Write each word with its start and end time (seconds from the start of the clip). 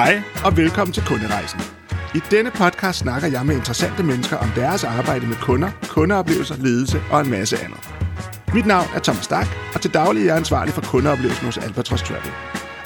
Hej 0.00 0.22
og 0.44 0.56
velkommen 0.56 0.92
til 0.92 1.02
Kunderejsen. 1.06 1.60
I 2.14 2.20
denne 2.30 2.50
podcast 2.50 2.98
snakker 2.98 3.28
jeg 3.28 3.46
med 3.46 3.56
interessante 3.56 4.02
mennesker 4.02 4.36
om 4.36 4.48
deres 4.56 4.84
arbejde 4.84 5.26
med 5.26 5.36
kunder, 5.36 5.70
kundeoplevelser, 5.88 6.56
ledelse 6.56 7.00
og 7.10 7.20
en 7.20 7.30
masse 7.30 7.56
andet. 7.64 7.90
Mit 8.54 8.66
navn 8.66 8.86
er 8.94 8.98
Thomas 8.98 9.24
Stark, 9.24 9.46
og 9.74 9.80
til 9.80 9.94
daglig 9.94 10.20
er 10.20 10.26
jeg 10.26 10.36
ansvarlig 10.36 10.74
for 10.74 10.80
kundeoplevelsen 10.82 11.44
hos 11.44 11.58
Albatros 11.58 12.02
Travel. 12.02 12.32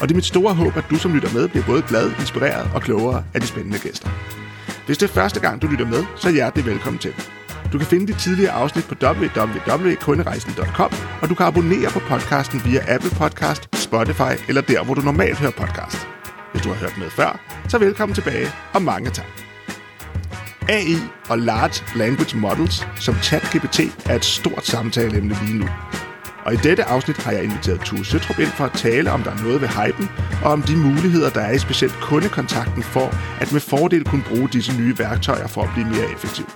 Og 0.00 0.08
det 0.08 0.10
er 0.10 0.14
mit 0.14 0.24
store 0.24 0.54
håb, 0.54 0.76
at 0.76 0.84
du 0.90 0.96
som 0.96 1.14
lytter 1.14 1.32
med 1.32 1.48
bliver 1.48 1.66
både 1.66 1.82
glad, 1.88 2.10
inspireret 2.20 2.70
og 2.74 2.82
klogere 2.82 3.24
af 3.34 3.40
de 3.40 3.46
spændende 3.46 3.78
gæster. 3.78 4.08
Hvis 4.86 4.98
det 4.98 5.10
er 5.10 5.14
første 5.14 5.40
gang, 5.40 5.62
du 5.62 5.66
lytter 5.66 5.86
med, 5.86 6.04
så 6.16 6.28
er 6.28 6.32
hjertelig 6.32 6.66
velkommen 6.66 6.98
til. 6.98 7.14
Du 7.72 7.78
kan 7.78 7.86
finde 7.86 8.12
de 8.12 8.18
tidligere 8.18 8.52
afsnit 8.52 8.84
på 8.84 8.94
www.kunderejsen.com, 9.02 10.92
og 11.22 11.28
du 11.28 11.34
kan 11.34 11.46
abonnere 11.46 11.90
på 11.90 11.98
podcasten 11.98 12.62
via 12.64 12.94
Apple 12.94 13.10
Podcast, 13.10 13.76
Spotify 13.76 14.32
eller 14.48 14.62
der, 14.62 14.84
hvor 14.84 14.94
du 14.94 15.00
normalt 15.00 15.38
hører 15.38 15.52
podcast. 15.52 16.13
Hvis 16.54 16.62
du 16.62 16.68
har 16.68 16.76
hørt 16.76 16.98
med 16.98 17.10
før, 17.10 17.40
så 17.68 17.78
velkommen 17.78 18.14
tilbage, 18.14 18.48
og 18.72 18.82
mange 18.82 19.10
tak. 19.10 19.26
AI 20.68 20.96
og 21.28 21.38
Large 21.38 21.98
Language 21.98 22.36
Models 22.36 22.86
som 23.00 23.14
ChatGPT 23.14 23.80
er 24.06 24.14
et 24.14 24.24
stort 24.24 24.66
samtaleemne 24.66 25.36
lige 25.44 25.58
nu. 25.58 25.68
Og 26.44 26.54
i 26.54 26.56
dette 26.56 26.84
afsnit 26.84 27.16
har 27.16 27.32
jeg 27.32 27.44
inviteret 27.44 27.80
Tue 27.80 28.04
Søtrup 28.04 28.38
ind 28.38 28.48
for 28.48 28.64
at 28.64 28.72
tale 28.72 29.10
om, 29.12 29.22
der 29.22 29.30
er 29.30 29.42
noget 29.42 29.60
ved 29.60 29.68
hypen, 29.68 30.10
og 30.44 30.52
om 30.52 30.62
de 30.62 30.76
muligheder, 30.76 31.30
der 31.30 31.40
er 31.40 31.52
i 31.52 31.58
specielt 31.58 31.94
kundekontakten 32.00 32.82
for 32.82 33.14
at 33.40 33.52
med 33.52 33.60
fordel 33.60 34.04
kunne 34.04 34.24
bruge 34.28 34.48
disse 34.48 34.80
nye 34.80 34.98
værktøjer 34.98 35.46
for 35.46 35.62
at 35.62 35.70
blive 35.74 35.88
mere 35.88 36.12
effektiv. 36.14 36.46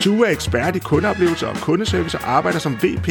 Tue 0.00 0.26
er 0.26 0.30
ekspert 0.30 0.76
i 0.76 0.78
kundeoplevelser 0.78 1.46
og 1.46 1.56
kundeservice 1.56 2.18
og 2.18 2.30
arbejder 2.30 2.58
som 2.58 2.74
VP, 2.82 3.08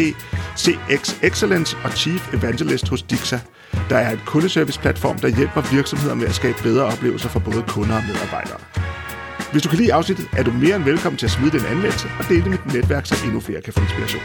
CX 0.57 1.15
Excellence 1.23 1.77
og 1.83 1.91
Chief 1.91 2.33
Evangelist 2.33 2.89
hos 2.89 3.01
Dixa, 3.01 3.39
der 3.89 3.97
er 3.97 4.11
et 4.11 4.19
kundeservice-platform, 4.25 5.19
der 5.19 5.27
hjælper 5.27 5.61
virksomheder 5.71 6.15
med 6.15 6.27
at 6.27 6.35
skabe 6.35 6.57
bedre 6.63 6.85
oplevelser 6.85 7.29
for 7.29 7.39
både 7.39 7.63
kunder 7.67 7.95
og 7.95 8.03
medarbejdere. 8.09 8.59
Hvis 9.51 9.63
du 9.63 9.69
kan 9.69 9.77
lide 9.77 9.93
afsnittet, 9.93 10.27
er 10.37 10.43
du 10.43 10.51
mere 10.51 10.75
end 10.75 10.83
velkommen 10.83 11.17
til 11.17 11.25
at 11.25 11.31
smide 11.31 11.51
den 11.51 11.65
anmeldelse 11.65 12.07
og 12.19 12.25
dele 12.29 12.41
det 12.43 12.49
med 12.49 12.57
dit 12.57 12.73
netværk, 12.73 13.05
så 13.05 13.15
endnu 13.25 13.39
flere 13.39 13.61
kan 13.61 13.73
få 13.73 13.81
inspiration. 13.81 14.21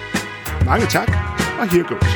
Mange 0.65 0.87
tak, 0.87 1.09
og 1.61 1.69
here 1.73 1.83
goes. 1.83 2.11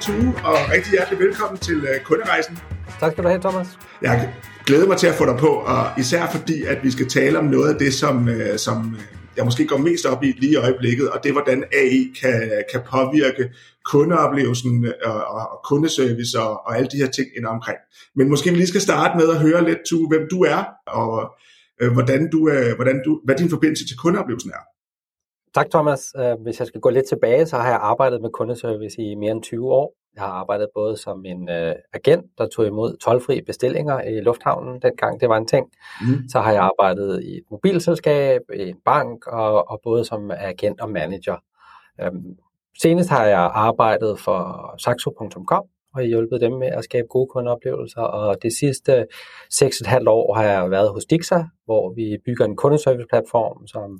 Tue, 0.00 0.34
og 0.44 0.56
rigtig 0.72 0.90
hjertelig 0.92 1.18
velkommen 1.18 1.58
til 1.58 1.76
uh, 1.76 2.04
kunderejsen. 2.04 2.58
Tak 3.00 3.12
skal 3.12 3.24
du 3.24 3.28
have, 3.28 3.40
Thomas. 3.40 3.66
Jeg 4.02 4.28
glæder 4.66 4.86
mig 4.86 4.96
til 4.96 5.06
at 5.06 5.14
få 5.14 5.26
dig 5.26 5.36
på, 5.38 5.46
og 5.46 5.86
især 5.98 6.30
fordi, 6.30 6.62
at 6.62 6.78
vi 6.82 6.90
skal 6.90 7.08
tale 7.08 7.38
om 7.38 7.44
noget 7.44 7.72
af 7.72 7.78
det, 7.78 7.94
som, 7.94 8.28
uh, 8.28 8.56
som 8.56 8.96
jeg 9.36 9.44
måske 9.44 9.66
går 9.66 9.76
mest 9.76 10.06
op 10.06 10.22
i 10.22 10.26
lige 10.32 10.52
i 10.52 10.56
øjeblikket, 10.56 11.10
og 11.10 11.22
det 11.22 11.28
er, 11.28 11.32
hvordan 11.32 11.64
AI 11.72 12.12
kan, 12.20 12.64
kan 12.72 12.80
påvirke 12.94 13.44
kundeoplevelsen 13.84 14.84
øh, 14.84 14.92
og, 15.04 15.24
og 15.52 15.60
kundeservice 15.64 16.40
og, 16.40 16.50
og 16.66 16.76
alle 16.76 16.88
de 16.92 16.96
her 16.96 17.10
ting 17.10 17.28
ind 17.36 17.46
omkring. 17.46 17.78
Men 18.16 18.28
måske 18.28 18.50
vi 18.50 18.56
lige 18.56 18.66
skal 18.66 18.80
starte 18.80 19.18
med 19.18 19.28
at 19.28 19.40
høre 19.40 19.64
lidt, 19.64 19.78
Tue, 19.88 20.08
hvem 20.08 20.28
du 20.30 20.42
er, 20.42 20.64
og 20.86 21.34
øh, 21.80 21.92
hvordan 21.92 22.30
du, 22.30 22.48
øh, 22.48 22.74
hvordan 22.74 23.02
du, 23.04 23.20
hvad 23.24 23.34
din 23.34 23.50
forbindelse 23.50 23.86
til 23.86 23.96
kundeoplevelsen 23.96 24.50
er. 24.50 24.64
Tak, 25.54 25.70
Thomas. 25.70 26.14
Øh, 26.16 26.34
hvis 26.42 26.58
jeg 26.58 26.66
skal 26.66 26.80
gå 26.80 26.90
lidt 26.90 27.08
tilbage, 27.08 27.46
så 27.46 27.56
har 27.56 27.68
jeg 27.68 27.78
arbejdet 27.82 28.22
med 28.22 28.30
kundeservice 28.30 29.02
i 29.02 29.14
mere 29.14 29.32
end 29.32 29.42
20 29.42 29.72
år. 29.72 29.99
Jeg 30.14 30.22
har 30.22 30.30
arbejdet 30.30 30.68
både 30.74 30.96
som 30.96 31.24
en 31.24 31.48
uh, 31.48 31.72
agent, 31.92 32.26
der 32.38 32.48
tog 32.48 32.66
imod 32.66 32.96
tolvfri 32.96 33.40
bestillinger 33.46 34.00
i 34.00 34.20
lufthavnen, 34.20 34.82
dengang 34.82 35.20
det 35.20 35.28
var 35.28 35.36
en 35.36 35.46
ting. 35.46 35.66
Mm. 36.00 36.28
Så 36.28 36.40
har 36.40 36.52
jeg 36.52 36.62
arbejdet 36.62 37.22
i 37.22 37.36
et 37.36 37.44
mobilselskab, 37.50 38.40
i 38.54 38.68
en 38.68 38.80
bank, 38.84 39.26
og, 39.26 39.70
og 39.70 39.80
både 39.84 40.04
som 40.04 40.30
agent 40.30 40.80
og 40.80 40.90
manager. 40.90 41.36
Um, 42.06 42.24
senest 42.82 43.10
har 43.10 43.24
jeg 43.24 43.50
arbejdet 43.54 44.18
for 44.18 44.74
Saxo.com, 44.78 45.68
og 45.94 46.02
hjulpet 46.02 46.40
dem 46.40 46.52
med 46.52 46.66
at 46.68 46.84
skabe 46.84 47.06
gode 47.08 47.26
kundeoplevelser. 47.26 48.00
Og 48.00 48.42
det 48.42 48.52
sidste 48.52 49.06
6,5 49.54 50.08
år 50.08 50.34
har 50.34 50.44
jeg 50.44 50.70
været 50.70 50.90
hos 50.90 51.04
Dixa, 51.04 51.42
hvor 51.64 51.94
vi 51.94 52.16
bygger 52.26 52.44
en 52.44 52.56
kundeserviceplatform, 52.56 53.66
som 53.66 53.98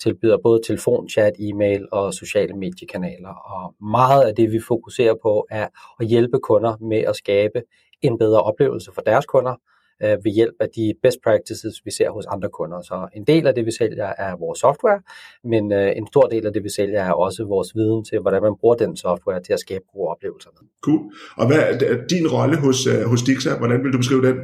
tilbyder 0.00 0.38
både 0.42 0.60
telefon, 0.66 1.08
chat, 1.08 1.32
e-mail 1.38 1.86
og 1.92 2.14
sociale 2.14 2.54
mediekanaler. 2.54 3.34
Og 3.54 3.74
meget 3.84 4.22
af 4.22 4.34
det, 4.34 4.52
vi 4.52 4.60
fokuserer 4.68 5.14
på, 5.22 5.46
er 5.50 5.68
at 6.00 6.06
hjælpe 6.06 6.38
kunder 6.38 6.76
med 6.80 6.98
at 6.98 7.16
skabe 7.16 7.62
en 8.02 8.18
bedre 8.18 8.42
oplevelse 8.42 8.90
for 8.94 9.00
deres 9.00 9.26
kunder, 9.26 9.54
øh, 10.04 10.16
ved 10.24 10.32
hjælp 10.32 10.54
af 10.60 10.68
de 10.76 10.94
best 11.02 11.18
practices, 11.24 11.74
vi 11.84 11.90
ser 11.90 12.10
hos 12.10 12.26
andre 12.26 12.48
kunder. 12.48 12.80
Så 12.80 13.08
en 13.16 13.24
del 13.24 13.46
af 13.46 13.54
det, 13.54 13.66
vi 13.66 13.72
sælger, 13.78 14.06
er 14.18 14.36
vores 14.36 14.58
software, 14.58 15.00
men 15.44 15.72
øh, 15.72 15.92
en 15.96 16.06
stor 16.06 16.26
del 16.28 16.46
af 16.46 16.52
det, 16.52 16.64
vi 16.64 16.68
sælger, 16.68 17.02
er 17.02 17.12
også 17.12 17.44
vores 17.44 17.74
viden 17.74 18.04
til, 18.04 18.18
hvordan 18.20 18.42
man 18.42 18.54
bruger 18.60 18.74
den 18.74 18.96
software 18.96 19.42
til 19.42 19.52
at 19.52 19.60
skabe 19.60 19.84
gode 19.92 20.08
oplevelser 20.08 20.50
med. 20.56 20.68
Cool. 20.84 21.00
Og 21.36 21.46
hvad 21.46 21.58
er 21.92 22.06
din 22.06 22.26
rolle 22.36 22.56
hos, 22.56 22.86
øh, 22.86 23.02
hos 23.10 23.22
Dixa? 23.22 23.58
Hvordan 23.58 23.84
vil 23.84 23.92
du 23.92 23.98
beskrive 23.98 24.22
den? 24.28 24.36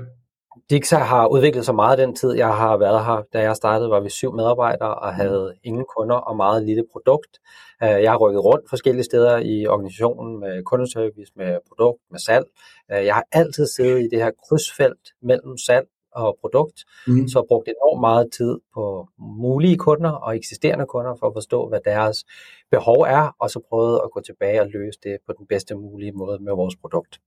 Dixa 0.70 0.97
har 0.97 1.26
udviklet 1.26 1.65
sig 1.65 1.75
meget 1.75 1.98
den 1.98 2.15
tid, 2.15 2.32
jeg 2.32 2.56
har 2.56 2.76
været 2.76 3.04
her. 3.04 3.22
Da 3.32 3.41
jeg 3.41 3.56
startede, 3.56 3.91
var 3.91 4.00
vi 4.00 4.10
syv 4.10 4.32
medarbejdere 4.32 4.94
og 4.94 5.15
havde 5.15 5.54
ingen 5.65 5.84
kunder 5.97 6.16
og 6.16 6.37
meget 6.37 6.62
lille 6.62 6.84
produkt. 6.92 7.38
Øh, 7.82 8.03
jeg 8.03 8.10
har 8.10 8.19
rykket 8.19 8.44
rundt 8.44 8.69
forskellige 8.69 9.04
steder 9.04 9.37
i 9.37 9.66
organisationen 9.66 10.41
med 10.41 10.62
kundeservice, 10.62 11.32
med 11.37 11.59
produkt, 11.69 12.00
med 12.10 12.19
salg. 12.19 12.47
Øh, 12.93 13.04
jeg 13.04 13.14
har 13.14 13.25
altid 13.32 13.66
siddet 13.66 14.00
i 14.00 14.09
det 14.09 14.19
her 14.22 14.31
krydsfelt 14.48 15.04
mellem 15.22 15.59
salg 15.59 15.87
og 16.14 16.38
produkt, 16.41 16.84
mm. 17.06 17.28
så 17.28 17.44
brugt 17.48 17.69
enormt 17.69 18.00
meget 18.00 18.26
tid 18.32 18.59
på 18.75 19.09
mulige 19.19 19.76
kunder 19.76 20.10
og 20.10 20.37
eksisterende 20.37 20.87
kunder 20.87 21.14
for 21.20 21.26
at 21.26 21.34
forstå, 21.34 21.69
hvad 21.69 21.81
deres 21.84 22.25
behov 22.70 23.00
er, 23.00 23.37
og 23.41 23.50
så 23.50 23.60
prøvet 23.69 24.00
at 24.04 24.10
gå 24.10 24.20
tilbage 24.20 24.60
og 24.60 24.69
løse 24.69 24.98
det 25.03 25.16
på 25.26 25.32
den 25.38 25.47
bedste 25.47 25.75
mulige 25.75 26.12
måde 26.12 26.38
med 26.43 26.53
vores 26.53 26.76
produkt. 26.76 27.19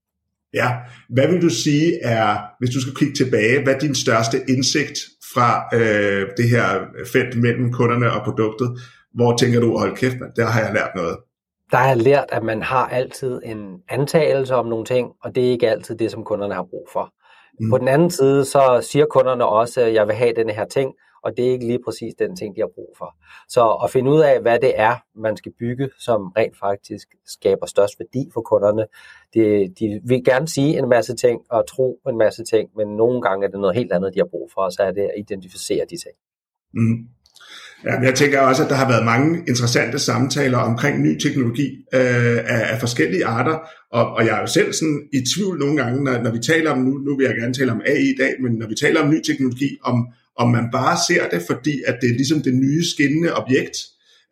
Ja, 0.54 0.76
hvad 1.08 1.28
vil 1.28 1.42
du 1.42 1.48
sige 1.48 2.02
er, 2.02 2.36
hvis 2.58 2.70
du 2.70 2.80
skal 2.80 2.94
kigge 2.94 3.14
tilbage, 3.14 3.62
hvad 3.62 3.74
er 3.74 3.78
din 3.78 3.94
største 3.94 4.38
indsigt 4.48 4.98
fra 5.34 5.68
øh, 5.74 6.26
det 6.36 6.48
her 6.50 6.80
felt 7.12 7.40
mellem 7.40 7.72
kunderne 7.72 8.12
og 8.12 8.24
produktet? 8.24 8.78
Hvor 9.14 9.36
tænker 9.36 9.60
du, 9.60 9.78
hold 9.78 9.96
kæft, 9.96 10.20
man, 10.20 10.30
der 10.36 10.46
har 10.46 10.60
jeg 10.60 10.74
lært 10.74 10.90
noget? 10.96 11.16
Der 11.70 11.76
har 11.76 11.88
jeg 11.88 11.96
lært, 11.96 12.26
at 12.28 12.42
man 12.42 12.62
har 12.62 12.86
altid 12.86 13.40
en 13.44 13.78
antagelse 13.88 14.54
om 14.54 14.66
nogle 14.66 14.84
ting, 14.84 15.08
og 15.22 15.34
det 15.34 15.46
er 15.46 15.50
ikke 15.50 15.70
altid 15.70 15.96
det, 15.96 16.10
som 16.10 16.24
kunderne 16.24 16.54
har 16.54 16.62
brug 16.70 16.88
for. 16.92 17.12
Mm. 17.60 17.70
På 17.70 17.78
den 17.78 17.88
anden 17.88 18.10
side, 18.10 18.44
så 18.44 18.88
siger 18.90 19.06
kunderne 19.06 19.46
også, 19.46 19.80
at 19.80 19.94
jeg 19.94 20.06
vil 20.06 20.14
have 20.14 20.32
denne 20.36 20.52
her 20.52 20.64
ting, 20.64 20.92
og 21.22 21.36
det 21.36 21.46
er 21.46 21.50
ikke 21.50 21.66
lige 21.66 21.82
præcis 21.84 22.14
den 22.18 22.36
ting, 22.36 22.56
de 22.56 22.60
har 22.60 22.70
brug 22.74 22.94
for. 22.98 23.16
Så 23.48 23.62
at 23.84 23.90
finde 23.90 24.10
ud 24.10 24.20
af, 24.20 24.40
hvad 24.40 24.58
det 24.58 24.72
er, 24.80 24.94
man 25.14 25.36
skal 25.36 25.52
bygge, 25.58 25.88
som 25.98 26.20
rent 26.36 26.58
faktisk 26.58 27.08
skaber 27.26 27.66
størst 27.66 27.94
værdi 27.98 28.30
for 28.34 28.40
kunderne. 28.40 28.84
De, 29.34 29.68
de 29.78 30.00
vil 30.04 30.24
gerne 30.24 30.48
sige 30.48 30.78
en 30.78 30.88
masse 30.88 31.16
ting 31.16 31.40
og 31.50 31.68
tro 31.68 32.00
en 32.08 32.18
masse 32.18 32.44
ting, 32.44 32.70
men 32.76 32.88
nogle 32.96 33.22
gange 33.22 33.46
er 33.46 33.50
det 33.50 33.60
noget 33.60 33.76
helt 33.76 33.92
andet, 33.92 34.14
de 34.14 34.18
har 34.18 34.28
brug 34.30 34.50
for, 34.54 34.60
og 34.60 34.72
så 34.72 34.82
er 34.82 34.90
det 34.90 35.02
at 35.02 35.14
identificere 35.16 35.84
de 35.90 35.96
ting. 35.96 36.16
Mm. 36.74 37.08
Ja, 37.84 38.00
jeg 38.00 38.14
tænker 38.14 38.40
også, 38.40 38.64
at 38.64 38.70
der 38.70 38.74
har 38.74 38.88
været 38.88 39.04
mange 39.04 39.38
interessante 39.48 39.98
samtaler 39.98 40.58
omkring 40.58 41.02
ny 41.02 41.18
teknologi 41.18 41.68
øh, 41.94 42.38
af, 42.54 42.72
af 42.72 42.80
forskellige 42.80 43.24
arter, 43.24 43.58
og, 43.92 44.10
og 44.16 44.26
jeg 44.26 44.36
er 44.36 44.40
jo 44.40 44.46
selv 44.46 44.72
sådan 44.72 45.00
i 45.12 45.18
tvivl 45.34 45.58
nogle 45.58 45.76
gange, 45.76 46.04
når, 46.04 46.22
når 46.22 46.30
vi 46.30 46.38
taler 46.38 46.70
om, 46.70 46.78
nu, 46.78 46.98
nu 46.98 47.16
vil 47.16 47.26
jeg 47.26 47.36
gerne 47.36 47.54
tale 47.54 47.72
om 47.72 47.80
AI 47.86 48.02
i 48.02 48.16
dag, 48.20 48.34
men 48.42 48.52
når 48.52 48.68
vi 48.68 48.74
taler 48.74 49.02
om 49.02 49.10
ny 49.10 49.22
teknologi, 49.22 49.78
om, 49.82 50.06
om 50.38 50.50
man 50.50 50.68
bare 50.72 50.96
ser 51.08 51.28
det, 51.28 51.42
fordi 51.46 51.82
at 51.86 51.98
det 52.00 52.10
er 52.10 52.14
ligesom 52.14 52.42
det 52.42 52.54
nye 52.54 52.84
skinnende 52.84 53.34
objekt, 53.34 53.76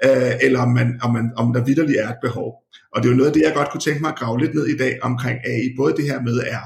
øh, 0.05 0.33
eller 0.41 0.61
om, 0.61 0.69
man, 0.69 0.99
om, 1.03 1.13
man, 1.13 1.31
om 1.37 1.53
der 1.53 1.65
vidderligt 1.65 2.01
er 2.01 2.09
et 2.09 2.23
behov. 2.23 2.55
Og 2.93 3.03
det 3.03 3.09
er 3.09 3.13
jo 3.13 3.17
noget 3.17 3.31
af 3.31 3.35
det, 3.35 3.43
jeg 3.43 3.55
godt 3.55 3.71
kunne 3.71 3.81
tænke 3.81 4.01
mig 4.01 4.11
at 4.11 4.19
grave 4.19 4.41
lidt 4.41 4.55
ned 4.55 4.67
i 4.67 4.77
dag 4.77 4.99
omkring 5.03 5.39
AI. 5.45 5.75
Både 5.77 5.97
det 5.97 6.05
her 6.05 6.23
med, 6.23 6.37
er, 6.37 6.63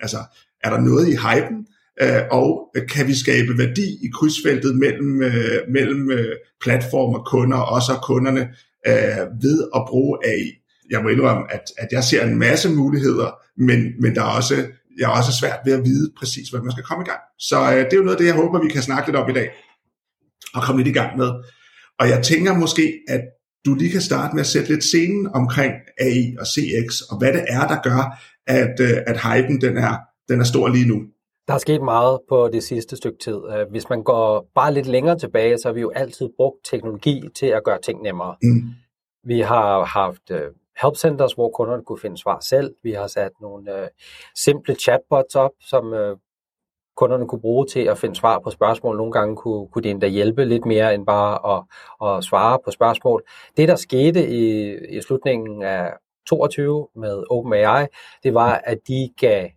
altså, 0.00 0.18
er 0.64 0.70
der 0.70 0.80
noget 0.80 1.08
i 1.08 1.16
hypen, 1.16 1.66
øh, 2.02 2.22
og 2.30 2.74
kan 2.88 3.06
vi 3.06 3.14
skabe 3.14 3.58
værdi 3.58 3.88
i 4.06 4.08
krydsfeltet 4.14 4.76
mellem, 4.76 5.22
øh, 5.22 5.58
mellem 5.68 6.10
øh, 6.10 6.36
platformer, 6.60 7.18
kunder 7.18 7.56
og 7.56 7.74
også 7.74 7.92
kunderne 8.02 8.40
øh, 8.88 9.42
ved 9.42 9.68
at 9.76 9.82
bruge 9.88 10.18
AI. 10.24 10.50
Jeg 10.90 11.02
må 11.02 11.08
indrømme, 11.08 11.52
at, 11.52 11.64
at 11.78 11.88
jeg 11.92 12.04
ser 12.04 12.24
en 12.24 12.38
masse 12.38 12.68
muligheder, 12.70 13.30
men, 13.56 13.92
men 14.00 14.14
der 14.14 14.22
er 14.22 14.36
også 14.36 14.54
jeg 14.98 15.04
er 15.10 15.16
også 15.18 15.32
svært 15.40 15.60
ved 15.64 15.72
at 15.72 15.84
vide 15.84 16.12
præcis, 16.18 16.48
hvad 16.48 16.60
man 16.60 16.72
skal 16.72 16.84
komme 16.84 17.04
i 17.04 17.08
gang. 17.08 17.20
Så 17.38 17.56
øh, 17.72 17.84
det 17.84 17.92
er 17.92 17.96
jo 17.96 18.02
noget 18.02 18.16
af 18.16 18.20
det, 18.20 18.26
jeg 18.26 18.34
håber, 18.34 18.62
vi 18.62 18.68
kan 18.68 18.82
snakke 18.82 19.08
lidt 19.08 19.16
om 19.16 19.30
i 19.30 19.32
dag, 19.32 19.48
og 20.54 20.62
komme 20.62 20.82
lidt 20.82 20.96
i 20.96 20.98
gang 21.00 21.16
med. 21.18 21.30
Og 22.00 22.08
jeg 22.08 22.22
tænker 22.22 22.54
måske, 22.54 23.00
at 23.08 23.22
du 23.66 23.74
lige 23.74 23.90
kan 23.90 24.00
starte 24.00 24.34
med 24.34 24.40
at 24.40 24.46
sætte 24.46 24.68
lidt 24.68 24.84
scenen 24.84 25.26
omkring 25.34 25.72
AI 26.00 26.36
og 26.40 26.46
CX, 26.46 27.00
og 27.00 27.18
hvad 27.18 27.32
det 27.32 27.44
er, 27.48 27.66
der 27.68 27.82
gør, 27.82 28.00
at, 28.46 28.80
øh, 28.80 28.96
at 29.06 29.16
hypen 29.26 29.60
den 29.60 29.76
er, 29.76 29.96
den 30.28 30.40
er 30.40 30.44
stor 30.44 30.68
lige 30.68 30.88
nu. 30.88 30.98
Der 31.48 31.54
er 31.54 31.58
sket 31.58 31.82
meget 31.82 32.20
på 32.28 32.48
det 32.52 32.62
sidste 32.62 32.96
stykke 32.96 33.18
tid. 33.18 33.38
Øh, 33.54 33.70
hvis 33.70 33.88
man 33.90 34.02
går 34.02 34.50
bare 34.54 34.74
lidt 34.74 34.86
længere 34.86 35.18
tilbage, 35.18 35.58
så 35.58 35.68
har 35.68 35.72
vi 35.72 35.80
jo 35.80 35.90
altid 35.90 36.28
brugt 36.36 36.56
teknologi 36.70 37.22
til 37.34 37.46
at 37.46 37.64
gøre 37.64 37.78
ting 37.82 38.02
nemmere. 38.02 38.36
Mm. 38.42 38.62
Vi 39.26 39.40
har 39.40 39.84
haft 39.84 40.30
øh, 40.30 40.40
help 40.82 40.96
centers, 40.96 41.32
hvor 41.32 41.50
kunderne 41.50 41.84
kunne 41.84 41.98
finde 41.98 42.18
svar 42.18 42.40
selv. 42.40 42.74
Vi 42.82 42.92
har 42.92 43.06
sat 43.06 43.32
nogle 43.40 43.82
øh, 43.82 43.88
simple 44.34 44.74
chatbots 44.74 45.34
op, 45.34 45.52
som 45.60 45.94
øh, 45.94 46.16
kunderne 46.96 47.28
kunne 47.28 47.40
bruge 47.40 47.66
til 47.66 47.80
at 47.80 47.98
finde 47.98 48.16
svar 48.16 48.38
på 48.38 48.50
spørgsmål. 48.50 48.96
Nogle 48.96 49.12
gange 49.12 49.36
kunne, 49.36 49.68
kunne 49.68 49.82
det 49.82 49.90
endda 49.90 50.06
hjælpe 50.06 50.44
lidt 50.44 50.66
mere 50.66 50.94
end 50.94 51.06
bare 51.06 51.56
at, 51.56 51.62
at 52.08 52.24
svare 52.24 52.58
på 52.64 52.70
spørgsmål. 52.70 53.22
Det, 53.56 53.68
der 53.68 53.76
skete 53.76 54.28
i, 54.28 54.74
i 54.96 55.00
slutningen 55.00 55.62
af 55.62 55.92
22 56.26 56.88
med 56.96 57.24
OpenAI, 57.30 57.86
det 58.22 58.34
var, 58.34 58.60
at 58.64 58.78
de 58.88 59.10
gav 59.20 59.48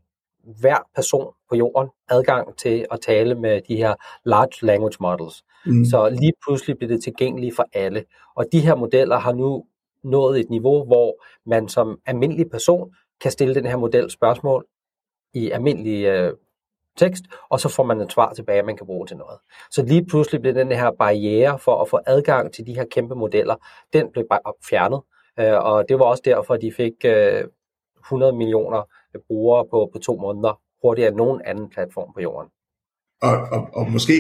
hver 0.60 0.78
person 0.96 1.34
på 1.50 1.56
jorden 1.56 1.90
adgang 2.10 2.58
til 2.58 2.86
at 2.92 3.02
tale 3.02 3.36
med 3.36 3.62
de 3.68 3.76
her 3.76 3.96
large 4.26 4.66
language 4.66 4.98
models. 5.00 5.44
Mm. 5.66 5.86
Så 5.86 6.10
lige 6.10 6.34
pludselig 6.46 6.78
blev 6.78 6.90
det 6.90 7.04
tilgængeligt 7.04 7.56
for 7.56 7.66
alle. 7.74 8.04
Og 8.36 8.46
de 8.52 8.60
her 8.60 8.76
modeller 8.76 9.20
har 9.20 9.34
nu 9.34 9.66
nået 10.04 10.40
et 10.40 10.50
niveau, 10.50 10.86
hvor 10.86 11.24
man 11.50 11.68
som 11.68 12.00
almindelig 12.06 12.50
person 12.50 12.94
kan 13.22 13.32
stille 13.32 13.56
den 13.56 13.66
her 13.66 13.78
model 13.78 14.12
spørgsmål 14.12 14.66
i 15.34 15.50
almindelig 15.50 16.06
øh, 16.06 16.34
tekst, 16.98 17.24
og 17.50 17.60
så 17.60 17.70
får 17.70 17.84
man 17.84 18.02
et 18.02 18.12
svar 18.12 18.34
tilbage, 18.34 18.64
man 18.64 18.78
kan 18.78 18.86
bruge 18.86 19.08
til 19.08 19.18
noget. 19.18 19.40
Så 19.72 19.84
lige 19.84 20.06
pludselig 20.06 20.42
blev 20.42 20.56
den 20.56 20.72
her 20.72 20.92
barriere 20.92 21.60
for 21.60 21.82
at 21.82 21.90
få 21.90 22.00
adgang 22.08 22.54
til 22.54 22.68
de 22.68 22.76
her 22.76 22.86
kæmpe 22.92 23.16
modeller, 23.16 23.56
den 23.94 24.12
blev 24.12 24.26
bare 24.30 24.54
fjernet. 24.70 25.02
Øh, 25.40 25.66
og 25.66 25.90
det 25.90 26.00
var 26.00 26.06
også 26.06 26.24
derfor, 26.26 26.54
at 26.54 26.62
de 26.62 26.72
fik 26.72 26.94
øh, 27.06 27.44
100 28.06 28.34
millioner 28.34 28.82
brugere 29.28 29.66
på, 29.72 29.90
på 29.94 30.00
to 30.00 30.18
måneder, 30.18 30.62
hurtigere 30.82 31.10
end 31.10 31.18
nogen 31.18 31.42
anden 31.46 31.70
platform 31.70 32.14
på 32.14 32.22
jorden. 32.22 32.50
Og, 33.22 33.38
og, 33.52 33.70
og 33.74 33.92
måske, 33.92 34.14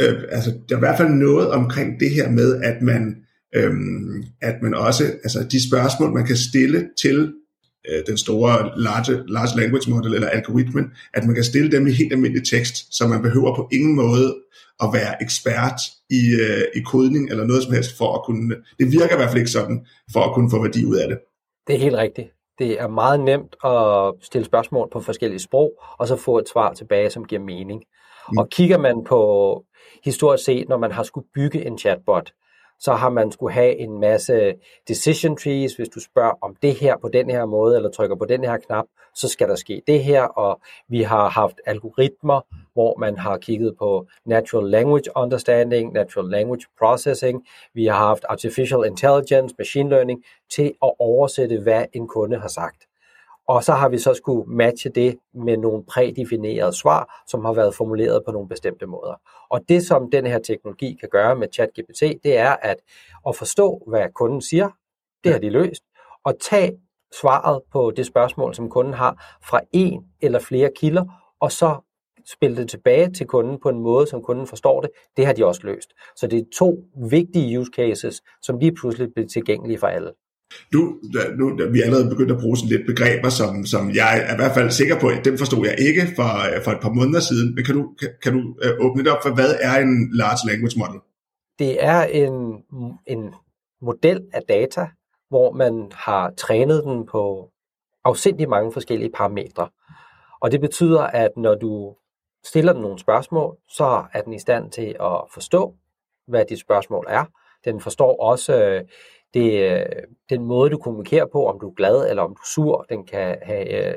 øh, 0.00 0.22
altså 0.30 0.50
der 0.68 0.74
er 0.74 0.78
i 0.78 0.86
hvert 0.86 0.98
fald 0.98 1.08
noget 1.08 1.50
omkring 1.50 2.00
det 2.00 2.10
her 2.10 2.30
med, 2.30 2.62
at 2.62 2.82
man, 2.82 3.26
øh, 3.54 3.72
at 4.42 4.62
man 4.62 4.74
også, 4.74 5.04
altså 5.04 5.46
de 5.52 5.68
spørgsmål, 5.68 6.12
man 6.12 6.26
kan 6.26 6.36
stille 6.36 6.88
til 7.02 7.34
øh, 7.90 8.02
den 8.06 8.16
store 8.16 8.80
large, 8.80 9.24
large 9.28 9.60
language 9.60 9.90
model 9.90 10.14
eller 10.14 10.28
algoritmen, 10.28 10.84
at 11.14 11.24
man 11.24 11.34
kan 11.34 11.44
stille 11.44 11.72
dem 11.72 11.86
i 11.86 11.90
helt 11.90 12.12
almindelig 12.12 12.46
tekst, 12.46 12.96
så 12.96 13.06
man 13.06 13.22
behøver 13.22 13.54
på 13.54 13.68
ingen 13.72 13.94
måde 13.96 14.36
at 14.82 14.88
være 14.92 15.22
ekspert 15.22 15.80
i, 16.10 16.22
øh, 16.40 16.64
i 16.76 16.80
kodning 16.80 17.30
eller 17.30 17.44
noget 17.44 17.62
som 17.62 17.72
helst 17.72 17.98
for 17.98 18.14
at 18.14 18.24
kunne, 18.24 18.56
det 18.78 18.92
virker 18.92 19.14
i 19.14 19.16
hvert 19.16 19.28
fald 19.28 19.38
ikke 19.38 19.50
sådan, 19.50 19.86
for 20.12 20.20
at 20.20 20.34
kunne 20.34 20.50
få 20.50 20.62
værdi 20.62 20.84
ud 20.84 20.96
af 20.96 21.08
det. 21.08 21.18
Det 21.66 21.74
er 21.74 21.78
helt 21.78 21.96
rigtigt. 21.96 22.28
Det 22.58 22.80
er 22.80 22.88
meget 22.88 23.20
nemt 23.20 23.56
at 23.64 24.24
stille 24.24 24.44
spørgsmål 24.44 24.88
på 24.92 25.00
forskellige 25.00 25.38
sprog, 25.38 25.72
og 25.98 26.08
så 26.08 26.16
få 26.16 26.38
et 26.38 26.48
svar 26.48 26.74
tilbage, 26.74 27.10
som 27.10 27.24
giver 27.24 27.42
mening. 27.42 27.82
Mm. 28.32 28.38
Og 28.38 28.48
kigger 28.48 28.78
man 28.78 29.04
på 29.08 29.20
historisk 30.04 30.44
set, 30.44 30.68
når 30.68 30.78
man 30.78 30.92
har 30.92 31.02
skulle 31.02 31.26
bygge 31.34 31.66
en 31.66 31.78
chatbot, 31.78 32.32
så 32.82 32.92
har 32.92 33.10
man 33.10 33.32
skulle 33.32 33.52
have 33.54 33.76
en 33.78 34.00
masse 34.00 34.54
decision 34.88 35.36
trees. 35.36 35.74
Hvis 35.74 35.88
du 35.88 36.00
spørger 36.00 36.32
om 36.40 36.56
det 36.62 36.74
her 36.74 36.96
på 36.96 37.08
den 37.08 37.30
her 37.30 37.46
måde, 37.46 37.76
eller 37.76 37.90
trykker 37.90 38.16
på 38.16 38.24
den 38.24 38.44
her 38.44 38.56
knap, 38.56 38.84
så 39.14 39.28
skal 39.28 39.48
der 39.48 39.54
ske 39.54 39.82
det 39.86 40.04
her. 40.04 40.22
Og 40.22 40.60
vi 40.88 41.02
har 41.02 41.28
haft 41.28 41.60
algoritmer, 41.66 42.40
hvor 42.72 42.96
man 42.98 43.18
har 43.18 43.38
kigget 43.38 43.76
på 43.78 44.06
natural 44.26 44.70
language 44.70 45.10
understanding, 45.16 45.92
natural 45.92 46.30
language 46.30 46.66
processing. 46.78 47.46
Vi 47.74 47.86
har 47.86 47.96
haft 47.96 48.24
artificial 48.28 48.86
intelligence, 48.86 49.54
machine 49.58 49.90
learning, 49.90 50.24
til 50.54 50.72
at 50.82 50.92
oversætte, 50.98 51.58
hvad 51.58 51.84
en 51.92 52.08
kunde 52.08 52.38
har 52.38 52.48
sagt. 52.48 52.86
Og 53.48 53.64
så 53.64 53.72
har 53.72 53.88
vi 53.88 53.98
så 53.98 54.14
skulle 54.14 54.50
matche 54.52 54.90
det 54.90 55.18
med 55.34 55.56
nogle 55.56 55.84
prædefinerede 55.84 56.76
svar, 56.76 57.22
som 57.26 57.44
har 57.44 57.52
været 57.52 57.74
formuleret 57.74 58.22
på 58.26 58.32
nogle 58.32 58.48
bestemte 58.48 58.86
måder. 58.86 59.20
Og 59.50 59.60
det, 59.68 59.86
som 59.86 60.10
den 60.10 60.26
her 60.26 60.38
teknologi 60.38 60.96
kan 61.00 61.08
gøre 61.12 61.36
med 61.36 61.48
ChatGPT, 61.54 62.00
det 62.24 62.36
er 62.36 62.56
at, 62.62 62.76
at 63.28 63.36
forstå, 63.36 63.82
hvad 63.88 64.12
kunden 64.14 64.40
siger. 64.40 64.68
Det 65.24 65.32
har 65.32 65.38
de 65.38 65.50
løst. 65.50 65.82
Og 66.24 66.34
tage 66.40 66.72
svaret 67.20 67.62
på 67.72 67.92
det 67.96 68.06
spørgsmål, 68.06 68.54
som 68.54 68.70
kunden 68.70 68.94
har, 68.94 69.38
fra 69.48 69.60
en 69.72 70.04
eller 70.20 70.38
flere 70.38 70.70
kilder, 70.76 71.04
og 71.40 71.52
så 71.52 71.76
spille 72.26 72.56
det 72.56 72.70
tilbage 72.70 73.12
til 73.12 73.26
kunden 73.26 73.58
på 73.62 73.68
en 73.68 73.80
måde, 73.80 74.06
som 74.06 74.22
kunden 74.22 74.46
forstår 74.46 74.80
det. 74.80 74.90
Det 75.16 75.26
har 75.26 75.32
de 75.32 75.46
også 75.46 75.60
løst. 75.64 75.90
Så 76.16 76.26
det 76.26 76.38
er 76.38 76.44
to 76.58 76.84
vigtige 77.10 77.60
use 77.60 77.70
cases, 77.76 78.22
som 78.42 78.58
lige 78.58 78.74
pludselig 78.74 79.08
bliver 79.14 79.28
tilgængelige 79.28 79.78
for 79.78 79.86
alle. 79.86 80.12
Du, 80.72 80.80
nu 81.38 81.56
vi 81.72 81.80
er 81.80 81.84
allerede 81.84 82.08
begyndt 82.08 82.32
at 82.32 82.38
bruge 82.38 82.56
sådan 82.56 82.68
lidt 82.68 82.86
begreber, 82.86 83.28
som, 83.28 83.66
som 83.66 83.90
jeg 83.94 84.24
er 84.28 84.32
i 84.34 84.36
hvert 84.36 84.54
fald 84.54 84.70
sikker 84.70 84.98
på, 85.00 85.08
at 85.08 85.24
dem 85.24 85.38
forstod 85.38 85.66
jeg 85.66 85.76
ikke 85.78 86.02
for, 86.16 86.30
øh, 86.46 86.64
for 86.64 86.70
et 86.70 86.80
par 86.82 86.92
måneder 86.92 87.20
siden. 87.20 87.54
Men 87.54 87.64
kan 87.64 87.74
du, 87.74 87.82
kan, 88.00 88.08
kan 88.22 88.32
du 88.32 88.40
øh, 88.62 88.72
åbne 88.80 89.04
det 89.04 89.12
op 89.12 89.22
for, 89.22 89.34
hvad 89.34 89.54
er 89.60 89.76
en 89.78 90.10
large 90.12 90.42
language 90.50 90.78
model? 90.78 91.00
Det 91.58 91.84
er 91.84 92.02
en, 92.02 92.34
en 93.06 93.34
model 93.82 94.20
af 94.32 94.42
data, 94.48 94.86
hvor 95.28 95.52
man 95.52 95.90
har 95.94 96.32
trænet 96.36 96.84
den 96.84 97.06
på 97.06 97.50
afsindig 98.04 98.48
mange 98.48 98.72
forskellige 98.72 99.10
parametre. 99.10 99.68
Og 100.40 100.52
det 100.52 100.60
betyder, 100.60 101.00
at 101.00 101.30
når 101.36 101.54
du 101.54 101.94
stiller 102.44 102.72
den 102.72 102.82
nogle 102.82 102.98
spørgsmål, 102.98 103.56
så 103.68 104.04
er 104.12 104.20
den 104.22 104.32
i 104.32 104.38
stand 104.38 104.70
til 104.70 104.96
at 105.00 105.20
forstå, 105.34 105.74
hvad 106.28 106.44
dit 106.44 106.60
spørgsmål 106.60 107.06
er. 107.08 107.24
Den 107.64 107.80
forstår 107.80 108.22
også 108.22 108.64
øh, 108.64 108.82
det, 109.34 109.72
øh, 109.72 109.86
den 110.30 110.44
måde, 110.44 110.70
du 110.70 110.78
kommunikerer 110.78 111.26
på, 111.32 111.46
om 111.46 111.60
du 111.60 111.68
er 111.68 111.74
glad 111.74 112.10
eller 112.10 112.22
om 112.22 112.30
du 112.30 112.40
er 112.40 112.52
sur, 112.54 112.86
den 112.88 113.04
kan 113.04 113.36
have 113.42 113.88
øh, 113.88 113.94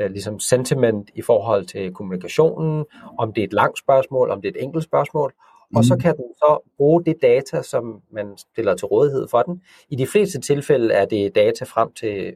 øh, 0.00 0.10
ligesom 0.10 0.40
sentiment 0.40 1.10
i 1.14 1.22
forhold 1.22 1.66
til 1.66 1.92
kommunikationen, 1.92 2.84
om 3.18 3.32
det 3.32 3.40
er 3.42 3.46
et 3.46 3.52
langt 3.52 3.78
spørgsmål, 3.78 4.30
om 4.30 4.42
det 4.42 4.48
er 4.48 4.60
et 4.60 4.64
enkelt 4.64 4.84
spørgsmål, 4.84 5.32
mm. 5.70 5.76
og 5.76 5.84
så 5.84 5.94
mhm. 5.94 6.00
kan 6.02 6.16
den 6.16 6.34
så 6.34 6.70
bruge 6.76 7.04
det 7.04 7.16
data, 7.22 7.62
som 7.62 8.00
man 8.12 8.38
stiller 8.38 8.74
til 8.74 8.86
rådighed 8.86 9.28
for 9.28 9.42
den. 9.42 9.62
I 9.88 9.96
de 9.96 10.06
fleste 10.06 10.40
tilfælde 10.40 10.94
er 10.94 11.04
det 11.04 11.34
data 11.34 11.64
frem 11.64 11.92
til 11.92 12.34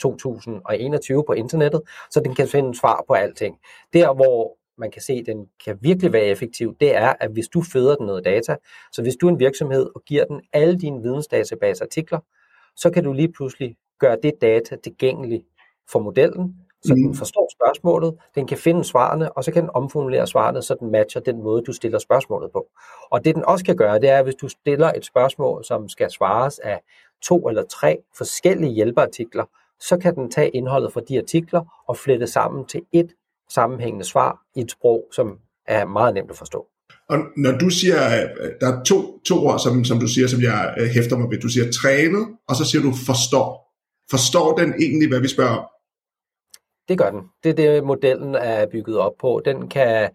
2021 0.00 1.24
på 1.26 1.32
internettet, 1.32 1.82
så 2.10 2.20
den 2.20 2.34
kan 2.34 2.48
finde 2.48 2.78
svar 2.78 3.04
på 3.06 3.12
alting. 3.12 3.56
Der, 3.92 4.14
hvor 4.14 4.56
man 4.80 4.90
kan 4.90 5.02
se, 5.02 5.24
den 5.24 5.46
kan 5.64 5.78
virkelig 5.80 6.12
være 6.12 6.24
effektiv, 6.24 6.76
det 6.80 6.96
er, 6.96 7.14
at 7.20 7.30
hvis 7.30 7.48
du 7.48 7.62
føder 7.62 7.96
den 7.96 8.06
noget 8.06 8.24
data, 8.24 8.56
så 8.92 9.02
hvis 9.02 9.16
du 9.16 9.26
er 9.26 9.30
en 9.30 9.38
virksomhed 9.38 9.90
og 9.94 10.02
giver 10.04 10.24
den 10.24 10.40
alle 10.52 10.78
dine 10.78 11.02
vidensdatabase 11.02 11.84
artikler, 11.84 12.18
så 12.76 12.90
kan 12.90 13.04
du 13.04 13.12
lige 13.12 13.32
pludselig 13.32 13.76
gøre 13.98 14.16
det 14.22 14.32
data 14.40 14.76
tilgængeligt 14.76 15.44
for 15.92 15.98
modellen, 15.98 16.56
så 16.82 16.94
mm. 16.94 17.02
den 17.02 17.14
forstår 17.14 17.50
spørgsmålet, 17.58 18.14
den 18.34 18.46
kan 18.46 18.58
finde 18.58 18.84
svarene, 18.84 19.32
og 19.32 19.44
så 19.44 19.52
kan 19.52 19.62
den 19.62 19.70
omformulere 19.74 20.26
svarene, 20.26 20.62
så 20.62 20.74
den 20.80 20.90
matcher 20.90 21.20
den 21.20 21.42
måde, 21.42 21.62
du 21.62 21.72
stiller 21.72 21.98
spørgsmålet 21.98 22.52
på. 22.52 22.66
Og 23.10 23.24
det 23.24 23.34
den 23.34 23.44
også 23.44 23.64
kan 23.64 23.76
gøre, 23.76 24.00
det 24.00 24.08
er, 24.08 24.18
at 24.18 24.24
hvis 24.24 24.34
du 24.34 24.48
stiller 24.48 24.92
et 24.92 25.04
spørgsmål, 25.04 25.64
som 25.64 25.88
skal 25.88 26.10
svares 26.10 26.58
af 26.58 26.80
to 27.22 27.48
eller 27.48 27.62
tre 27.62 27.98
forskellige 28.16 28.72
hjælpeartikler, 28.72 29.44
så 29.80 29.98
kan 29.98 30.14
den 30.14 30.30
tage 30.30 30.48
indholdet 30.48 30.92
fra 30.92 31.00
de 31.08 31.18
artikler 31.18 31.84
og 31.88 31.96
flette 31.96 32.26
sammen 32.26 32.64
til 32.64 32.82
et 32.92 33.14
sammenhængende 33.50 34.04
svar 34.04 34.40
i 34.56 34.60
et 34.60 34.70
sprog, 34.70 35.08
som 35.12 35.38
er 35.66 35.84
meget 35.84 36.14
nemt 36.14 36.30
at 36.30 36.36
forstå. 36.36 36.66
Og 37.08 37.18
når 37.36 37.58
du 37.58 37.70
siger, 37.70 37.98
der 38.60 38.66
er 38.72 38.84
to, 38.84 39.18
to 39.18 39.46
ord, 39.46 39.58
som, 39.58 39.84
som 39.84 40.00
du 40.00 40.06
siger, 40.06 40.28
som 40.28 40.40
jeg 40.40 40.74
øh, 40.78 40.88
hæfter 40.88 41.18
mig 41.18 41.30
ved. 41.30 41.38
Du 41.38 41.48
siger 41.48 41.72
trænet, 41.72 42.28
og 42.48 42.56
så 42.56 42.64
siger 42.64 42.82
du 42.82 42.92
forstår. 43.06 43.74
Forstår 44.10 44.56
den 44.56 44.74
egentlig, 44.82 45.08
hvad 45.08 45.20
vi 45.20 45.28
spørger 45.28 45.56
om? 45.56 45.66
Det 46.88 46.98
gør 46.98 47.10
den. 47.10 47.22
Det 47.42 47.50
er 47.50 47.54
det, 47.54 47.84
modellen 47.84 48.34
er 48.34 48.66
bygget 48.66 48.98
op 48.98 49.12
på. 49.20 49.42
Den 49.44 49.68
kan, 49.68 50.10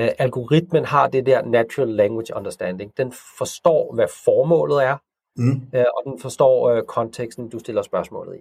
uh, 0.00 0.08
algoritmen 0.18 0.84
har 0.84 1.08
det 1.08 1.26
der 1.26 1.44
natural 1.44 1.88
language 1.88 2.36
understanding. 2.36 2.92
Den 2.96 3.12
forstår, 3.38 3.94
hvad 3.94 4.06
formålet 4.24 4.84
er, 4.84 4.96
mm. 5.36 5.50
uh, 5.50 5.84
og 5.96 6.02
den 6.06 6.20
forstår 6.20 6.80
konteksten, 6.80 7.48
du 7.48 7.58
stiller 7.58 7.82
spørgsmålet 7.82 8.36
i. 8.36 8.40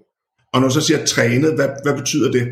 Og 0.54 0.62
når 0.62 0.68
du 0.68 0.74
så 0.74 0.82
siger 0.82 1.06
trænet, 1.06 1.56
hvad, 1.56 1.70
hvad 1.84 1.98
betyder 1.98 2.32
det? 2.32 2.48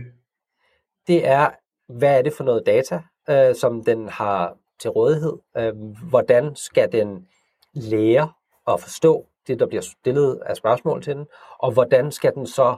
Det 1.08 1.28
er, 1.28 1.50
hvad 1.92 2.18
er 2.18 2.22
det 2.22 2.34
for 2.34 2.44
noget 2.44 2.66
data, 2.66 3.02
øh, 3.30 3.56
som 3.56 3.84
den 3.84 4.10
har 4.10 4.58
til 4.80 4.90
rådighed? 4.90 5.38
Øh, 5.58 5.74
hvordan 6.10 6.56
skal 6.56 6.92
den 6.92 7.28
lære 7.74 8.32
at 8.68 8.80
forstå 8.80 9.26
det, 9.48 9.60
der 9.60 9.68
bliver 9.68 9.82
stillet 9.82 10.40
af 10.46 10.56
spørgsmål 10.56 11.04
til 11.04 11.16
den? 11.16 11.28
Og 11.60 11.72
hvordan 11.72 12.12
skal 12.12 12.34
den 12.36 12.48
så 12.48 12.76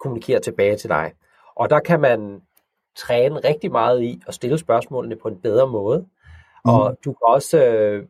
kommunikere 0.00 0.40
tilbage 0.40 0.76
til 0.76 0.90
dig? 0.90 1.12
Og 1.56 1.70
der 1.70 1.80
kan 1.80 2.00
man 2.00 2.42
træne 2.96 3.40
rigtig 3.40 3.72
meget 3.72 4.02
i 4.02 4.22
at 4.26 4.34
stille 4.34 4.58
spørgsmålene 4.58 5.16
på 5.16 5.28
en 5.28 5.40
bedre 5.40 5.66
måde. 5.66 5.98
Mm. 6.64 6.70
Og 6.70 6.98
du 7.04 7.12
kan 7.12 7.26
også 7.26 7.64
øh, 7.64 8.06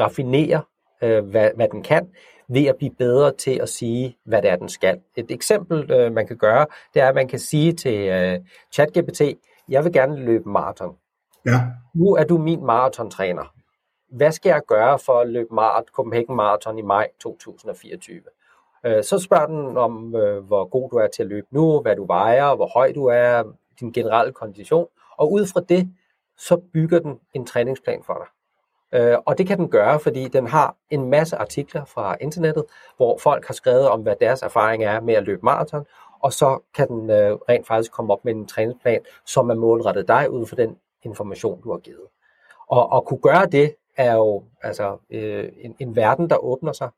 raffinere, 0.00 0.62
øh, 1.02 1.24
hvad, 1.24 1.50
hvad 1.56 1.68
den 1.68 1.82
kan, 1.82 2.08
ved 2.48 2.66
at 2.66 2.76
blive 2.76 2.94
bedre 2.98 3.32
til 3.32 3.60
at 3.62 3.68
sige, 3.68 4.16
hvad 4.24 4.42
det 4.42 4.50
er, 4.50 4.56
den 4.56 4.68
skal. 4.68 5.00
Et 5.16 5.30
eksempel, 5.30 5.90
øh, 5.90 6.12
man 6.12 6.26
kan 6.26 6.36
gøre, 6.36 6.66
det 6.94 7.02
er, 7.02 7.08
at 7.08 7.14
man 7.14 7.28
kan 7.28 7.38
sige 7.38 7.72
til 7.72 8.08
øh, 8.08 8.38
ChatGPT, 8.72 9.22
jeg 9.68 9.84
vil 9.84 9.92
gerne 9.92 10.16
løbe 10.16 10.48
maraton. 10.48 10.96
Ja. 11.46 11.60
Nu 11.94 12.14
er 12.14 12.24
du 12.24 12.38
min 12.38 12.64
maratontræner. 12.64 13.54
Hvad 14.16 14.32
skal 14.32 14.50
jeg 14.50 14.62
gøre 14.68 14.98
for 14.98 15.20
at 15.20 15.28
løbe 15.28 15.54
maraton, 15.54 15.92
Copenhagen 15.92 16.36
Marathon 16.36 16.78
i 16.78 16.82
maj 16.82 17.08
2024? 17.20 18.20
Øh, 18.86 19.04
så 19.04 19.18
spørger 19.18 19.46
den 19.46 19.76
om, 19.76 20.14
øh, 20.16 20.44
hvor 20.44 20.64
god 20.64 20.90
du 20.90 20.96
er 20.96 21.06
til 21.06 21.22
at 21.22 21.28
løbe 21.28 21.46
nu, 21.50 21.80
hvad 21.80 21.96
du 21.96 22.06
vejer, 22.06 22.54
hvor 22.56 22.70
høj 22.74 22.92
du 22.92 23.04
er, 23.04 23.42
din 23.80 23.92
generelle 23.92 24.32
kondition. 24.32 24.86
Og 25.18 25.32
ud 25.32 25.46
fra 25.46 25.60
det, 25.60 25.90
så 26.36 26.56
bygger 26.72 26.98
den 26.98 27.20
en 27.34 27.46
træningsplan 27.46 28.02
for 28.06 28.14
dig. 28.14 28.26
Øh, 28.92 29.16
og 29.26 29.38
det 29.38 29.46
kan 29.46 29.58
den 29.58 29.68
gøre, 29.68 30.00
fordi 30.00 30.28
den 30.28 30.46
har 30.46 30.76
en 30.90 31.10
masse 31.10 31.36
artikler 31.36 31.84
fra 31.84 32.16
internettet, 32.20 32.64
hvor 32.96 33.18
folk 33.18 33.46
har 33.46 33.54
skrevet 33.54 33.88
om, 33.88 34.00
hvad 34.00 34.16
deres 34.20 34.42
erfaring 34.42 34.84
er 34.84 35.00
med 35.00 35.14
at 35.14 35.24
løbe 35.24 35.40
maraton, 35.42 35.86
og 36.20 36.32
så 36.32 36.58
kan 36.74 36.88
den 36.88 37.10
øh, 37.10 37.32
rent 37.48 37.66
faktisk 37.66 37.92
komme 37.92 38.12
op 38.12 38.24
med 38.24 38.34
en 38.34 38.46
træningsplan, 38.46 39.00
som 39.26 39.50
er 39.50 39.54
målrettet 39.54 40.08
dig 40.08 40.30
ud 40.30 40.46
fra 40.46 40.56
den 40.56 40.76
information, 41.02 41.62
du 41.62 41.70
har 41.70 41.78
givet. 41.78 42.06
Og 42.68 42.96
at 42.96 43.04
kunne 43.04 43.20
gøre 43.20 43.46
det 43.46 43.74
er 43.96 44.14
jo 44.14 44.44
altså 44.62 44.98
øh, 45.10 45.48
en, 45.60 45.76
en 45.78 45.96
verden, 45.96 46.30
der 46.30 46.36
åbner 46.36 46.72
sig. 46.72 46.90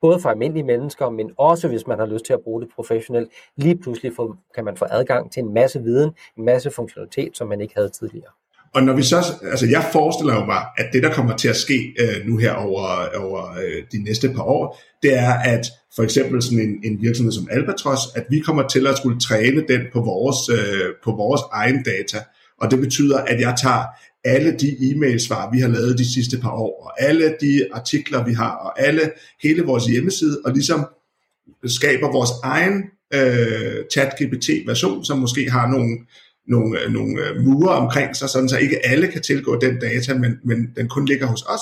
både 0.00 0.20
for 0.20 0.30
almindelige 0.30 0.64
mennesker, 0.64 1.10
men 1.10 1.34
også 1.38 1.68
hvis 1.68 1.86
man 1.86 1.98
har 1.98 2.06
lyst 2.06 2.24
til 2.24 2.32
at 2.32 2.40
bruge 2.42 2.62
det 2.62 2.70
professionelt. 2.74 3.32
Lige 3.56 3.78
pludselig 3.78 4.12
får, 4.16 4.36
kan 4.54 4.64
man 4.64 4.76
få 4.76 4.86
adgang 4.90 5.32
til 5.32 5.42
en 5.42 5.54
masse 5.54 5.82
viden, 5.82 6.14
en 6.36 6.44
masse 6.44 6.70
funktionalitet, 6.70 7.36
som 7.36 7.48
man 7.48 7.60
ikke 7.60 7.74
havde 7.74 7.88
tidligere. 7.88 8.32
Og 8.74 8.82
når 8.82 8.96
vi 8.96 9.02
så, 9.02 9.16
altså 9.42 9.66
jeg 9.66 9.88
forestiller 9.92 10.34
jo 10.34 10.44
mig, 10.44 10.64
at 10.76 10.86
det 10.92 11.02
der 11.02 11.12
kommer 11.12 11.36
til 11.36 11.48
at 11.48 11.56
ske 11.56 11.94
øh, 12.00 12.26
nu 12.26 12.36
her 12.36 12.52
over, 12.52 13.18
over 13.18 13.50
øh, 13.50 13.82
de 13.92 14.02
næste 14.02 14.28
par 14.28 14.42
år, 14.42 14.80
det 15.02 15.18
er, 15.18 15.32
at 15.32 15.66
for 15.96 16.02
eksempel 16.02 16.42
sådan 16.42 16.58
en, 16.58 16.92
en 16.92 17.02
virksomhed 17.02 17.32
som 17.32 17.48
Albatros, 17.50 18.00
at 18.14 18.24
vi 18.30 18.38
kommer 18.38 18.68
til 18.68 18.86
at 18.86 18.96
skulle 18.96 19.20
træne 19.20 19.64
den 19.68 19.80
på 19.92 20.00
vores, 20.00 20.48
øh, 20.48 20.88
på 21.04 21.10
vores 21.10 21.40
egen 21.52 21.82
data. 21.82 22.24
Og 22.60 22.70
det 22.70 22.78
betyder, 22.78 23.18
at 23.18 23.40
jeg 23.40 23.54
tager 23.62 23.84
alle 24.24 24.52
de 24.52 24.68
e-mailsvar, 24.80 25.50
vi 25.52 25.60
har 25.60 25.68
lavet 25.68 25.98
de 25.98 26.12
sidste 26.14 26.38
par 26.38 26.50
år, 26.50 26.84
og 26.84 27.02
alle 27.02 27.34
de 27.40 27.66
artikler, 27.72 28.24
vi 28.24 28.32
har, 28.32 28.50
og 28.50 28.82
alle 28.82 29.10
hele 29.42 29.62
vores 29.62 29.86
hjemmeside, 29.86 30.40
og 30.44 30.52
ligesom 30.52 30.86
skaber 31.64 32.12
vores 32.12 32.30
egen 32.42 32.82
øh, 33.14 33.84
chat-GPT-version, 33.92 35.04
som 35.04 35.18
måske 35.18 35.50
har 35.50 35.68
nogle, 35.68 35.98
nogle, 36.48 36.80
øh, 36.80 36.92
nogle 36.92 37.22
øh, 37.24 37.40
mure 37.44 37.74
omkring 37.74 38.16
sig, 38.16 38.28
sådan 38.28 38.48
så 38.48 38.58
ikke 38.58 38.86
alle 38.86 39.08
kan 39.08 39.22
tilgå 39.22 39.58
den 39.58 39.80
data, 39.80 40.14
men, 40.14 40.32
men 40.44 40.58
den 40.76 40.88
kun 40.88 41.04
ligger 41.04 41.26
hos 41.26 41.42
os. 41.42 41.60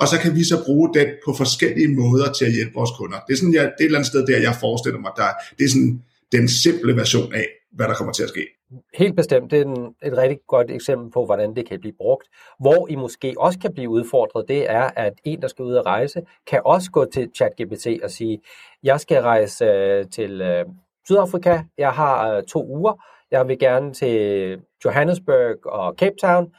Og 0.00 0.08
så 0.08 0.18
kan 0.22 0.34
vi 0.34 0.44
så 0.44 0.64
bruge 0.64 0.94
den 0.94 1.08
på 1.24 1.32
forskellige 1.32 1.88
måder 1.88 2.32
til 2.32 2.44
at 2.44 2.52
hjælpe 2.52 2.74
vores 2.74 2.90
kunder. 2.98 3.18
Det 3.26 3.32
er, 3.32 3.36
sådan, 3.36 3.54
jeg, 3.54 3.62
det 3.62 3.70
er 3.70 3.74
et 3.80 3.84
eller 3.84 3.98
andet 3.98 4.12
sted, 4.12 4.26
der 4.26 4.38
jeg 4.38 4.54
forestiller 4.60 5.00
mig, 5.00 5.12
der, 5.16 5.28
det 5.58 5.64
er 5.64 5.68
sådan 5.68 6.02
den 6.32 6.48
simple 6.48 6.96
version 6.96 7.34
af, 7.34 7.46
hvad 7.72 7.86
der 7.88 7.94
kommer 7.94 8.12
til 8.12 8.22
at 8.22 8.28
ske. 8.28 8.46
Helt 8.94 9.16
bestemt. 9.16 9.50
Det 9.50 9.60
er 9.60 9.64
en, 9.64 9.94
et 10.04 10.16
rigtig 10.16 10.38
godt 10.48 10.70
eksempel 10.70 11.10
på, 11.12 11.24
hvordan 11.24 11.56
det 11.56 11.68
kan 11.68 11.80
blive 11.80 11.94
brugt. 11.98 12.28
Hvor 12.60 12.88
I 12.90 12.94
måske 12.94 13.34
også 13.38 13.58
kan 13.58 13.72
blive 13.74 13.88
udfordret, 13.88 14.44
det 14.48 14.70
er, 14.70 14.90
at 14.96 15.12
en, 15.24 15.42
der 15.42 15.48
skal 15.48 15.64
ud 15.64 15.74
og 15.74 15.86
rejse, 15.86 16.20
kan 16.46 16.60
også 16.64 16.90
gå 16.90 17.04
til 17.12 17.30
ChatGPT 17.36 17.86
og 18.02 18.10
sige, 18.10 18.38
jeg 18.82 19.00
skal 19.00 19.22
rejse 19.22 19.64
øh, 19.64 20.04
til 20.10 20.40
øh, 20.40 20.64
Sydafrika, 21.06 21.58
jeg 21.78 21.90
har 21.90 22.36
øh, 22.36 22.42
to 22.42 22.66
uger, 22.68 22.92
jeg 23.34 23.48
vil 23.48 23.58
gerne 23.58 23.92
til 23.92 24.60
Johannesburg 24.84 25.66
og 25.66 25.94
Cape 25.98 26.16
Town, 26.20 26.52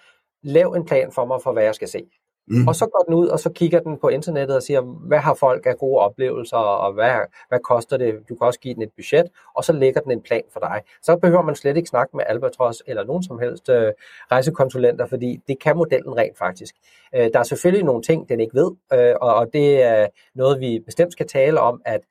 lav 0.44 0.72
en 0.72 0.86
plan 0.86 1.12
for 1.12 1.26
mig 1.26 1.40
for, 1.44 1.54
hvad 1.54 1.64
jeg 1.64 1.76
skal 1.76 1.88
se. 1.88 2.02
Mm. 2.48 2.68
Og 2.68 2.76
så 2.76 2.86
går 2.86 3.04
den 3.08 3.14
ud, 3.14 3.28
og 3.28 3.40
så 3.40 3.50
kigger 3.50 3.80
den 3.80 3.98
på 3.98 4.08
internettet 4.08 4.56
og 4.56 4.64
siger, 4.64 4.82
hvad 4.82 5.18
har 5.18 5.34
folk 5.34 5.66
af 5.66 5.78
gode 5.78 6.00
oplevelser, 6.00 6.58
og 6.58 6.94
hvad, 6.94 7.16
hvad 7.50 7.60
koster 7.60 7.98
det? 7.98 8.14
Du 8.30 8.36
kan 8.36 8.48
også 8.48 8.60
give 8.60 8.74
den 8.74 8.82
et 8.82 8.92
budget, 8.96 9.26
og 9.56 9.64
så 9.64 9.74
lægger 9.74 10.02
den 10.02 10.12
en 10.12 10.22
plan 10.22 10.44
for 10.54 10.60
dig. 10.60 10.82
Så 11.02 11.18
behøver 11.18 11.42
man 11.42 11.56
slet 11.56 11.78
ikke 11.78 11.90
snakke 11.90 12.18
med 12.18 12.24
Albatros 12.28 12.84
eller 12.88 13.04
nogen 13.04 13.24
som 13.24 13.40
helst 13.40 13.70
øh, 13.70 13.94
rejsekonsulenter, 14.32 15.06
fordi 15.06 15.40
det 15.48 15.60
kan 15.60 15.78
modellen 15.78 16.18
rent 16.18 16.38
faktisk. 16.38 16.76
Øh, 17.16 17.30
der 17.34 17.40
er 17.40 17.44
selvfølgelig 17.44 17.86
nogle 17.86 18.04
ting, 18.04 18.30
den 18.30 18.40
ikke 18.40 18.56
ved, 18.56 18.72
øh, 18.94 19.16
og, 19.22 19.36
og 19.36 19.48
det 19.54 19.84
er 19.84 20.08
noget, 20.36 20.60
vi 20.60 20.80
bestemt 20.86 21.12
skal 21.12 21.28
tale 21.28 21.60
om, 21.60 21.82
at 21.86 22.02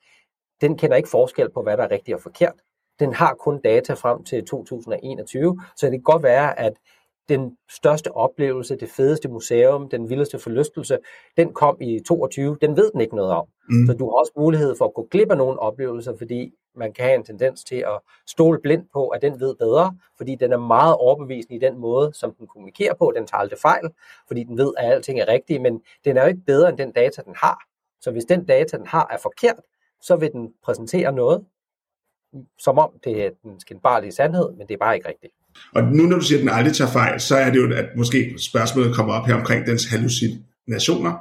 den 0.61 0.79
kender 0.79 0.97
ikke 0.97 1.09
forskel 1.09 1.51
på, 1.51 1.63
hvad 1.63 1.77
der 1.77 1.83
er 1.83 1.91
rigtigt 1.91 2.15
og 2.15 2.23
forkert. 2.23 2.55
Den 3.01 3.13
har 3.13 3.35
kun 3.35 3.61
data 3.61 3.95
frem 3.95 4.25
til 4.25 4.45
2021, 4.45 5.61
så 5.77 5.87
det 5.87 5.93
kan 5.93 6.03
godt 6.03 6.23
være, 6.23 6.59
at 6.59 6.73
den 7.29 7.57
største 7.71 8.13
oplevelse, 8.13 8.77
det 8.77 8.91
fedeste 8.91 9.29
museum, 9.29 9.89
den 9.89 10.09
vildeste 10.11 10.39
forlystelse, 10.39 10.99
den 11.37 11.53
kom 11.53 11.77
i 11.81 12.01
22, 12.09 12.57
den 12.61 12.77
ved 12.77 12.91
den 12.93 13.01
ikke 13.01 13.17
noget 13.17 13.33
om. 13.33 13.47
Mm. 13.69 13.87
Så 13.87 13.93
du 13.93 14.05
har 14.05 14.13
også 14.13 14.33
mulighed 14.37 14.75
for 14.79 14.85
at 14.85 14.95
gå 14.95 15.09
glip 15.11 15.31
af 15.31 15.37
nogle 15.37 15.61
oplevelser, 15.61 16.17
fordi 16.19 16.53
man 16.77 16.93
kan 16.93 17.05
have 17.05 17.15
en 17.15 17.25
tendens 17.25 17.65
til 17.65 17.77
at 17.77 18.01
stole 18.27 18.59
blindt 18.63 18.93
på, 18.93 19.09
at 19.09 19.23
den 19.23 19.41
ved 19.41 19.55
bedre, 19.55 19.97
fordi 20.17 20.35
den 20.35 20.53
er 20.53 20.59
meget 20.59 20.97
overbevisende 20.97 21.57
i 21.57 21.59
den 21.59 21.79
måde, 21.79 22.13
som 22.15 22.35
den 22.35 22.47
kommunikerer 22.47 22.95
på. 22.95 23.13
Den 23.17 23.27
tager 23.27 23.41
aldrig 23.41 23.59
fejl, 23.59 23.91
fordi 24.27 24.45
den 24.45 24.59
ved, 24.59 24.73
at 24.79 24.93
alting 24.93 25.21
er 25.21 25.29
rigtigt, 25.29 25.63
men 25.63 25.81
den 26.05 26.17
er 26.17 26.23
jo 26.23 26.29
ikke 26.29 26.43
bedre 26.47 26.69
end 26.69 26.79
den 26.79 26.93
data, 26.93 27.23
den 27.23 27.35
har. 27.37 27.59
Så 28.01 28.11
hvis 28.11 28.25
den 28.25 28.45
data, 28.45 28.77
den 28.77 28.87
har, 28.87 29.09
er 29.11 29.19
forkert, 29.19 29.61
så 30.01 30.17
vil 30.17 30.33
den 30.33 30.53
præsentere 30.65 31.13
noget, 31.13 31.45
som 32.59 32.79
om 32.79 32.91
det 33.05 33.25
er 33.25 33.31
den 33.43 33.61
skinbarlige 33.61 34.13
sandhed, 34.13 34.49
men 34.59 34.67
det 34.67 34.75
er 34.75 34.79
bare 34.79 34.95
ikke 34.97 35.09
rigtigt. 35.09 35.33
Og 35.75 35.83
nu 35.83 36.03
når 36.03 36.17
du 36.17 36.25
siger, 36.25 36.39
at 36.39 36.43
den 36.43 36.49
aldrig 36.49 36.75
tager 36.75 36.91
fejl, 36.91 37.21
så 37.21 37.37
er 37.37 37.51
det 37.51 37.57
jo, 37.57 37.73
at 37.75 37.87
måske 37.97 38.35
spørgsmålet 38.39 38.95
kommer 38.95 39.15
op 39.15 39.27
her 39.27 39.35
omkring 39.35 39.67
dens 39.67 39.85
hallucinationer, 39.85 41.13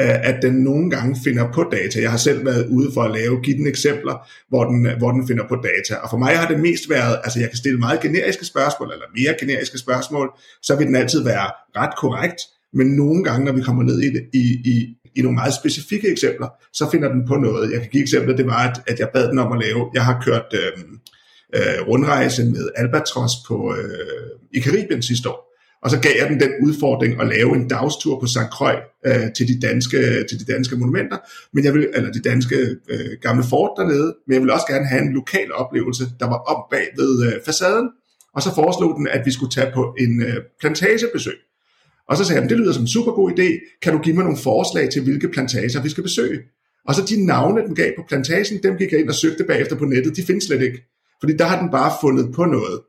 øh, 0.00 0.28
at 0.28 0.42
den 0.42 0.54
nogle 0.54 0.90
gange 0.90 1.16
finder 1.24 1.52
på 1.52 1.62
data. 1.72 2.00
Jeg 2.00 2.10
har 2.10 2.18
selv 2.18 2.46
været 2.46 2.68
ude 2.68 2.90
for 2.94 3.02
at 3.02 3.10
lave, 3.10 3.42
give 3.42 3.56
den 3.56 3.66
eksempler, 3.66 4.28
hvor 4.48 4.64
den, 4.64 4.98
hvor 4.98 5.10
den 5.10 5.26
finder 5.26 5.48
på 5.48 5.56
data. 5.56 5.94
Og 6.02 6.10
for 6.10 6.16
mig 6.16 6.38
har 6.38 6.48
det 6.48 6.60
mest 6.60 6.90
været, 6.90 7.20
altså 7.24 7.40
jeg 7.40 7.48
kan 7.48 7.56
stille 7.56 7.78
meget 7.78 8.00
generiske 8.00 8.44
spørgsmål, 8.44 8.92
eller 8.92 9.06
mere 9.16 9.34
generiske 9.40 9.78
spørgsmål, 9.78 10.30
så 10.62 10.76
vil 10.76 10.86
den 10.86 10.96
altid 10.96 11.24
være 11.24 11.50
ret 11.76 11.96
korrekt, 11.98 12.40
men 12.74 12.86
nogle 12.86 13.24
gange, 13.24 13.44
når 13.44 13.52
vi 13.52 13.60
kommer 13.60 13.82
ned 13.82 14.00
i, 14.00 14.10
det, 14.10 14.22
i, 14.34 14.44
i, 14.64 14.96
i 15.16 15.22
nogle 15.22 15.34
meget 15.34 15.54
specifikke 15.54 16.08
eksempler, 16.08 16.48
så 16.72 16.90
finder 16.90 17.08
den 17.08 17.26
på 17.26 17.36
noget. 17.36 17.72
Jeg 17.72 17.80
kan 17.80 17.90
give 17.90 18.02
eksempler, 18.02 18.36
det 18.36 18.46
var, 18.46 18.68
at, 18.68 18.80
at 18.86 18.98
jeg 18.98 19.08
bad 19.14 19.28
den 19.28 19.38
om 19.38 19.52
at 19.52 19.58
lave, 19.58 19.90
jeg 19.94 20.04
har 20.04 20.22
kørt 20.24 20.54
øh, 20.54 20.84
øh, 21.56 21.88
rundrejse 21.88 22.44
med 22.44 22.68
Albatros 22.76 23.32
på, 23.48 23.74
øh, 23.78 24.30
i 24.54 24.60
Karibien 24.60 25.02
sidste 25.02 25.28
år. 25.28 25.54
Og 25.82 25.90
så 25.90 26.00
gav 26.00 26.12
jeg 26.20 26.28
den 26.30 26.40
den 26.40 26.52
udfordring 26.62 27.20
at 27.20 27.28
lave 27.28 27.56
en 27.56 27.68
dagstur 27.68 28.20
på 28.20 28.26
St. 28.26 28.50
Croix 28.52 28.78
øh, 29.06 29.32
til, 29.36 29.48
de 29.48 29.60
danske, 29.68 29.98
til 30.28 30.40
de 30.40 30.52
danske 30.52 30.76
monumenter, 30.76 31.18
men 31.52 31.64
jeg 31.64 31.74
vil, 31.74 31.88
eller 31.94 32.12
de 32.12 32.20
danske 32.20 32.56
øh, 32.90 33.10
gamle 33.22 33.44
fort 33.50 33.70
dernede, 33.76 34.14
men 34.26 34.34
jeg 34.34 34.42
vil 34.42 34.50
også 34.50 34.66
gerne 34.66 34.86
have 34.86 35.02
en 35.02 35.12
lokal 35.12 35.52
oplevelse, 35.52 36.04
der 36.20 36.26
var 36.26 36.40
op 36.52 36.70
bag 36.70 36.86
ved 36.96 37.26
øh, 37.26 37.32
facaden. 37.46 37.88
Og 38.34 38.42
så 38.42 38.54
foreslog 38.54 38.96
den, 38.98 39.08
at 39.08 39.26
vi 39.26 39.30
skulle 39.30 39.50
tage 39.50 39.70
på 39.74 39.94
en 39.98 40.22
øh, 40.22 40.36
plantagebesøg. 40.60 41.38
Og 42.08 42.16
så 42.16 42.24
sagde 42.24 42.40
han, 42.40 42.50
det 42.50 42.58
lyder 42.58 42.72
som 42.72 42.82
en 42.82 42.94
super 42.96 43.12
god 43.12 43.30
idé, 43.30 43.78
kan 43.82 43.92
du 43.92 43.98
give 43.98 44.14
mig 44.14 44.24
nogle 44.24 44.38
forslag 44.48 44.90
til, 44.90 45.02
hvilke 45.02 45.28
plantager 45.28 45.82
vi 45.82 45.88
skal 45.88 46.02
besøge? 46.02 46.38
Og 46.88 46.94
så 46.94 47.02
de 47.10 47.26
navne, 47.26 47.60
den 47.66 47.74
gav 47.74 47.90
på 47.96 48.04
plantagen, 48.08 48.62
dem 48.62 48.76
gik 48.76 48.92
jeg 48.92 49.00
ind 49.00 49.08
og 49.08 49.14
søgte 49.14 49.44
bagefter 49.44 49.76
på 49.76 49.84
nettet, 49.84 50.16
de 50.16 50.22
findes 50.26 50.44
slet 50.44 50.62
ikke. 50.62 50.78
Fordi 51.20 51.36
der 51.36 51.44
har 51.44 51.60
den 51.60 51.70
bare 51.70 51.92
fundet 52.00 52.34
på 52.34 52.44
noget. 52.44 52.80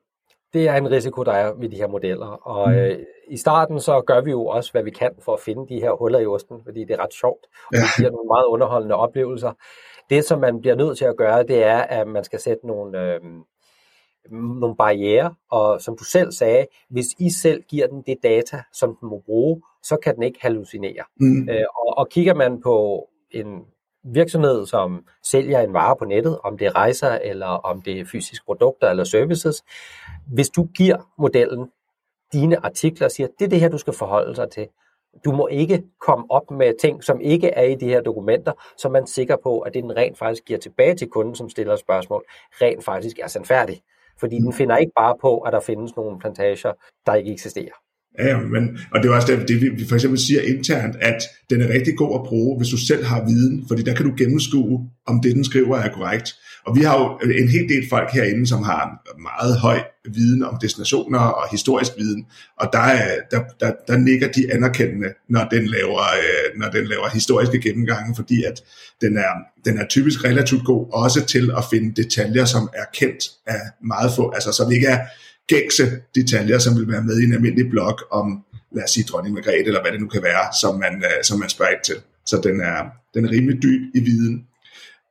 Det 0.53 0.67
er 0.67 0.75
en 0.75 0.91
risiko, 0.91 1.23
der 1.23 1.31
er 1.31 1.53
ved 1.59 1.69
de 1.69 1.75
her 1.75 1.87
modeller. 1.87 2.27
Og 2.27 2.71
mm. 2.71 2.77
øh, 2.77 2.99
i 3.29 3.37
starten 3.37 3.79
så 3.79 4.01
gør 4.01 4.21
vi 4.21 4.31
jo 4.31 4.45
også, 4.45 4.71
hvad 4.71 4.83
vi 4.83 4.91
kan 4.91 5.11
for 5.25 5.33
at 5.33 5.39
finde 5.39 5.75
de 5.75 5.79
her 5.79 5.91
huller 5.99 6.19
i 6.19 6.25
osten, 6.25 6.57
fordi 6.65 6.79
det 6.79 6.91
er 6.91 7.03
ret 7.03 7.13
sjovt, 7.13 7.45
og 7.67 7.73
det 7.73 7.89
giver 7.97 8.11
nogle 8.11 8.27
meget 8.27 8.45
underholdende 8.45 8.95
oplevelser. 8.95 9.51
Det, 10.09 10.25
som 10.25 10.39
man 10.39 10.61
bliver 10.61 10.75
nødt 10.75 10.97
til 10.97 11.05
at 11.05 11.17
gøre, 11.17 11.43
det 11.43 11.63
er, 11.63 11.77
at 11.77 12.07
man 12.07 12.23
skal 12.23 12.39
sætte 12.39 12.67
nogle, 12.67 13.01
øh, 13.03 13.19
nogle 14.31 14.75
barriere, 14.75 15.33
og 15.51 15.81
som 15.81 15.97
du 15.97 16.03
selv 16.03 16.31
sagde, 16.31 16.65
hvis 16.89 17.05
I 17.19 17.29
selv 17.29 17.63
giver 17.63 17.87
den 17.87 18.01
det 18.01 18.17
data, 18.23 18.63
som 18.73 18.95
den 19.01 19.09
må 19.09 19.21
bruge, 19.25 19.61
så 19.83 19.97
kan 20.03 20.15
den 20.15 20.23
ikke 20.23 20.39
hallucinere. 20.41 21.03
Mm. 21.19 21.49
Øh, 21.49 21.65
og, 21.75 21.97
og 21.97 22.09
kigger 22.09 22.33
man 22.33 22.61
på 22.61 23.07
en 23.31 23.65
virksomhed, 24.03 24.65
som 24.65 25.05
sælger 25.23 25.59
en 25.59 25.73
vare 25.73 25.95
på 25.95 26.05
nettet, 26.05 26.39
om 26.43 26.57
det 26.57 26.67
er 26.67 26.75
rejser, 26.75 27.11
eller 27.11 27.47
om 27.47 27.81
det 27.81 27.99
er 27.99 28.05
fysiske 28.05 28.45
produkter 28.45 28.89
eller 28.89 29.03
services, 29.03 29.63
hvis 30.33 30.49
du 30.49 30.63
giver 30.63 30.97
modellen 31.17 31.71
dine 32.33 32.65
artikler 32.65 33.07
og 33.07 33.11
siger, 33.11 33.27
det 33.39 33.45
er 33.45 33.49
det 33.49 33.59
her, 33.59 33.69
du 33.69 33.77
skal 33.77 33.93
forholde 33.93 34.35
sig 34.35 34.51
til. 34.51 34.67
Du 35.25 35.31
må 35.31 35.47
ikke 35.47 35.83
komme 36.01 36.25
op 36.29 36.51
med 36.51 36.73
ting, 36.81 37.03
som 37.03 37.21
ikke 37.21 37.47
er 37.47 37.63
i 37.63 37.75
de 37.75 37.85
her 37.85 38.01
dokumenter, 38.01 38.51
så 38.77 38.89
man 38.89 39.03
er 39.03 39.07
sikker 39.07 39.35
på, 39.43 39.59
at 39.59 39.73
det 39.73 39.83
den 39.83 39.95
rent 39.95 40.17
faktisk 40.17 40.45
giver 40.45 40.59
tilbage 40.59 40.95
til 40.95 41.09
kunden, 41.09 41.35
som 41.35 41.49
stiller 41.49 41.75
spørgsmål, 41.75 42.23
rent 42.61 42.83
faktisk 42.83 43.19
er 43.19 43.27
sandfærdig. 43.27 43.81
Fordi 44.19 44.35
den 44.35 44.53
finder 44.53 44.77
ikke 44.77 44.91
bare 44.95 45.15
på, 45.21 45.39
at 45.39 45.53
der 45.53 45.59
findes 45.59 45.95
nogle 45.95 46.19
plantager, 46.19 46.73
der 47.05 47.13
ikke 47.13 47.33
eksisterer. 47.33 47.84
Ja, 48.19 48.39
men, 48.39 48.77
og 48.91 49.03
det 49.03 49.09
er 49.09 49.15
også 49.15 49.43
det, 49.47 49.61
vi 49.61 49.85
for 49.87 49.95
eksempel 49.95 50.19
siger 50.19 50.41
internt, 50.41 50.95
at 51.01 51.17
den 51.49 51.61
er 51.61 51.69
rigtig 51.69 51.97
god 51.97 52.19
at 52.19 52.27
bruge, 52.27 52.57
hvis 52.57 52.69
du 52.69 52.77
selv 52.77 53.05
har 53.05 53.25
viden, 53.25 53.65
fordi 53.67 53.81
der 53.81 53.95
kan 53.95 54.05
du 54.05 54.13
gennemskue, 54.17 54.89
om 55.07 55.21
det, 55.21 55.35
den 55.35 55.45
skriver, 55.45 55.77
er 55.77 55.89
korrekt. 55.89 56.33
Og 56.65 56.75
vi 56.75 56.81
har 56.81 56.97
jo 56.99 57.29
en 57.29 57.49
hel 57.49 57.69
del 57.69 57.89
folk 57.89 58.11
herinde, 58.11 58.47
som 58.47 58.63
har 58.63 59.11
meget 59.21 59.59
høj 59.59 59.79
viden 60.13 60.43
om 60.43 60.57
destinationer 60.61 61.19
og 61.19 61.51
historisk 61.51 61.91
viden, 61.97 62.25
og 62.59 62.69
der, 62.73 62.79
er, 62.79 63.17
der, 63.31 63.41
der, 63.59 63.71
der 63.87 63.97
nikker 63.97 64.31
de 64.31 64.53
anerkendende, 64.53 65.07
når 65.29 65.47
den 65.51 65.65
laver, 65.65 66.01
øh, 66.01 66.59
når 66.59 66.69
den 66.69 66.85
laver 66.85 67.09
historiske 67.13 67.59
gennemgange, 67.61 68.15
fordi 68.15 68.43
at 68.43 68.63
den 69.01 69.17
er, 69.17 69.31
den 69.65 69.77
er 69.77 69.87
typisk 69.87 70.23
relativt 70.23 70.65
god 70.65 70.87
også 70.93 71.25
til 71.25 71.51
at 71.57 71.63
finde 71.71 72.03
detaljer, 72.03 72.45
som 72.45 72.69
er 72.73 72.85
kendt 72.93 73.23
af 73.47 73.61
meget 73.83 74.11
få, 74.15 74.31
altså 74.31 74.51
som 74.51 74.71
ikke 74.71 74.87
er 74.87 74.99
gængse 75.47 75.83
detaljer, 76.15 76.59
som 76.59 76.79
vil 76.79 76.87
være 76.87 77.03
med 77.03 77.19
i 77.19 77.23
en 77.23 77.33
almindelig 77.33 77.69
blog 77.69 77.99
om, 78.11 78.43
lad 78.75 78.83
os 78.83 78.91
sige, 78.91 79.03
dronning 79.03 79.35
Margrethe, 79.35 79.67
eller 79.67 79.81
hvad 79.81 79.91
det 79.91 80.01
nu 80.01 80.07
kan 80.07 80.23
være, 80.23 80.43
som 80.61 80.79
man, 80.79 81.03
øh, 81.03 81.23
som 81.23 81.39
man 81.39 81.49
spørger 81.49 81.71
ind 81.71 81.83
til. 81.85 81.95
Så 82.25 82.41
den 82.43 82.61
er, 82.61 82.79
den 83.13 83.25
er 83.25 83.31
rimelig 83.31 83.63
dyb 83.63 83.81
i 83.95 83.99
viden. 83.99 84.47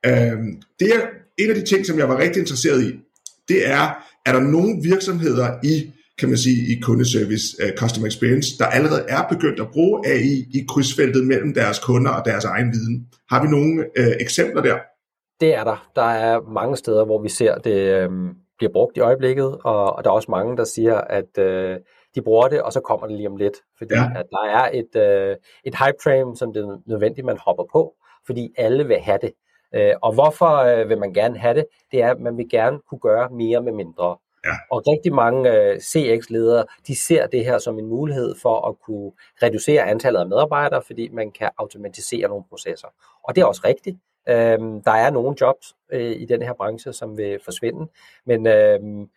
Øh, 0.05 0.37
det 0.79 0.87
er 0.95 1.01
en 1.37 1.49
af 1.49 1.55
de 1.55 1.65
ting, 1.65 1.85
som 1.85 1.99
jeg 1.99 2.09
var 2.09 2.17
rigtig 2.17 2.39
interesseret 2.39 2.83
i, 2.83 2.99
det 3.47 3.69
er, 3.69 4.05
er 4.25 4.33
der 4.33 4.39
nogle 4.39 4.81
virksomheder 4.83 5.53
i, 5.63 5.91
kan 6.19 6.29
man 6.29 6.37
sige, 6.37 6.77
i 6.77 6.79
kundeservice, 6.79 7.45
uh, 7.63 7.69
customer 7.77 8.07
experience, 8.07 8.57
der 8.57 8.65
allerede 8.65 9.05
er 9.09 9.27
begyndt 9.29 9.59
at 9.59 9.67
bruge 9.73 10.07
AI 10.07 10.45
i 10.53 10.65
krydsfeltet 10.69 11.27
mellem 11.27 11.53
deres 11.53 11.79
kunder 11.79 12.11
og 12.11 12.25
deres 12.25 12.45
egen 12.45 12.71
viden. 12.71 13.07
Har 13.29 13.43
vi 13.43 13.49
nogle 13.49 13.85
uh, 13.99 14.13
eksempler 14.19 14.61
der? 14.61 14.77
Det 15.39 15.55
er 15.55 15.63
der. 15.63 15.89
Der 15.95 16.01
er 16.01 16.41
mange 16.53 16.77
steder, 16.77 17.05
hvor 17.05 17.21
vi 17.21 17.29
ser 17.29 17.55
det, 17.55 17.77
øh, 17.93 18.09
bliver 18.57 18.71
brugt 18.73 18.97
i 18.97 18.99
øjeblikket, 18.99 19.57
og, 19.63 19.95
og 19.95 20.03
der 20.03 20.09
er 20.09 20.13
også 20.13 20.31
mange, 20.31 20.57
der 20.57 20.63
siger, 20.63 20.95
at 20.95 21.37
øh, 21.37 21.77
de 22.15 22.21
bruger 22.21 22.47
det, 22.47 22.61
og 22.61 22.73
så 22.73 22.79
kommer 22.79 23.07
det 23.07 23.15
lige 23.15 23.29
om 23.29 23.35
lidt, 23.35 23.57
fordi 23.77 23.93
ja. 23.93 24.19
at 24.19 24.25
der 24.31 24.43
er 24.43 24.69
et, 24.73 24.95
øh, 24.95 25.35
et 25.63 25.75
hype 25.75 25.97
train, 26.03 26.35
som 26.35 26.53
det 26.53 26.63
er 26.63 26.77
nødvendigt, 26.85 27.25
man 27.25 27.37
hopper 27.37 27.63
på, 27.71 27.95
fordi 28.25 28.53
alle 28.57 28.87
vil 28.87 28.97
have 28.97 29.19
det. 29.21 29.31
Øh, 29.75 29.93
og 30.01 30.13
hvorfor 30.13 30.55
øh, 30.57 30.89
vil 30.89 30.97
man 30.99 31.13
gerne 31.13 31.37
have 31.37 31.53
det? 31.53 31.65
Det 31.91 32.01
er, 32.01 32.11
at 32.11 32.19
man 32.19 32.37
vil 32.37 32.49
gerne 32.49 32.79
kunne 32.89 32.99
gøre 32.99 33.29
mere 33.29 33.61
med 33.61 33.71
mindre. 33.71 34.17
Ja. 34.45 34.51
Og 34.71 34.83
rigtig 34.87 35.13
mange 35.13 35.51
øh, 35.51 35.79
CX-ledere, 35.79 36.65
de 36.87 36.95
ser 36.95 37.27
det 37.27 37.45
her 37.45 37.57
som 37.57 37.79
en 37.79 37.85
mulighed 37.85 38.35
for 38.41 38.67
at 38.69 38.79
kunne 38.79 39.11
reducere 39.43 39.83
antallet 39.83 40.19
af 40.19 40.27
medarbejdere, 40.27 40.81
fordi 40.81 41.09
man 41.09 41.31
kan 41.31 41.49
automatisere 41.57 42.27
nogle 42.27 42.43
processer. 42.49 42.87
Og 43.23 43.35
det 43.35 43.41
er 43.41 43.45
også 43.45 43.61
rigtigt. 43.65 43.97
Øhm, 44.29 44.81
der 44.81 44.91
er 44.91 45.09
nogle 45.09 45.35
jobs 45.41 45.75
øh, 45.91 46.11
i 46.11 46.25
den 46.25 46.41
her 46.41 46.53
branche, 46.53 46.93
som 46.93 47.17
vil 47.17 47.39
forsvinde, 47.43 47.87
men 48.25 48.47
øhm, 48.47 49.09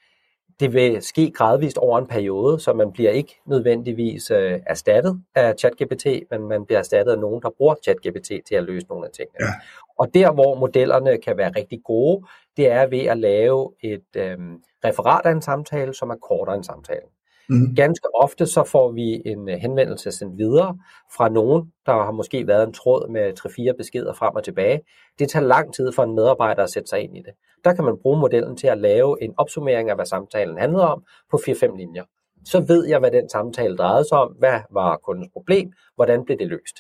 det 0.61 0.73
vil 0.73 1.03
ske 1.03 1.31
gradvist 1.31 1.79
over 1.79 1.99
en 1.99 2.07
periode, 2.07 2.61
så 2.61 2.73
man 2.73 2.93
bliver 2.93 3.11
ikke 3.11 3.41
nødvendigvis 3.47 4.31
øh, 4.31 4.61
erstattet 4.67 5.21
af 5.35 5.55
ChatGPT, 5.59 6.07
men 6.31 6.49
man 6.49 6.67
bliver 6.67 6.79
erstattet 6.79 7.13
af 7.13 7.19
nogen, 7.19 7.43
der 7.43 7.51
bruger 7.51 7.75
ChatGPT 7.83 8.31
til 8.49 8.55
at 8.55 8.65
løse 8.65 8.87
nogle 8.87 9.07
af 9.07 9.13
tingene. 9.13 9.47
Ja. 9.47 9.53
Og 9.99 10.15
der, 10.15 10.33
hvor 10.33 10.55
modellerne 10.55 11.19
kan 11.19 11.37
være 11.37 11.53
rigtig 11.57 11.81
gode, 11.85 12.27
det 12.57 12.71
er 12.71 12.87
ved 12.87 13.01
at 13.01 13.19
lave 13.19 13.73
et 13.81 14.17
øh, 14.17 14.39
referat 14.85 15.27
af 15.27 15.31
en 15.31 15.43
samtale, 15.43 15.95
som 15.95 16.11
er 16.11 16.17
kortere 16.17 16.57
end 16.57 16.65
samtalen. 16.65 17.09
Mm. 17.49 17.75
Ganske 17.75 18.15
ofte 18.15 18.47
så 18.47 18.65
får 18.65 18.93
vi 18.93 19.23
en 19.27 19.49
øh, 19.49 19.57
henvendelse 19.57 20.13
sendt 20.13 20.39
videre 20.39 20.79
fra 21.17 21.29
nogen, 21.29 21.73
der 21.87 21.93
har 21.93 22.11
måske 22.11 22.47
været 22.47 22.67
en 22.67 22.73
tråd 22.73 23.09
med 23.11 23.33
3-4 23.73 23.77
beskeder 23.77 24.13
frem 24.13 24.35
og 24.35 24.45
tilbage. 24.45 24.81
Det 25.19 25.29
tager 25.29 25.47
lang 25.47 25.75
tid 25.75 25.93
for 25.93 26.03
en 26.03 26.15
medarbejder 26.15 26.63
at 26.63 26.71
sætte 26.71 26.89
sig 26.89 27.01
ind 27.01 27.17
i 27.17 27.21
det. 27.21 27.33
Der 27.65 27.75
kan 27.75 27.85
man 27.85 27.99
bruge 28.03 28.21
modellen 28.21 28.57
til 28.57 28.67
at 28.67 28.79
lave 28.79 29.23
en 29.23 29.35
opsummering 29.37 29.91
af, 29.91 29.97
hvad 29.97 30.07
samtalen 30.07 30.59
handlede 30.59 30.89
om 30.89 31.05
på 31.31 31.37
4-5 31.37 31.77
linjer. 31.77 32.05
Så 32.45 32.61
ved 32.61 32.87
jeg, 32.89 32.99
hvad 32.99 33.11
den 33.11 33.29
samtale 33.29 33.77
drejede 33.77 34.09
sig 34.09 34.19
om, 34.19 34.33
hvad 34.39 34.61
var 34.71 34.97
kundens 34.97 35.29
problem, 35.33 35.73
hvordan 35.95 36.25
blev 36.25 36.39
det 36.39 36.47
løst. 36.47 36.77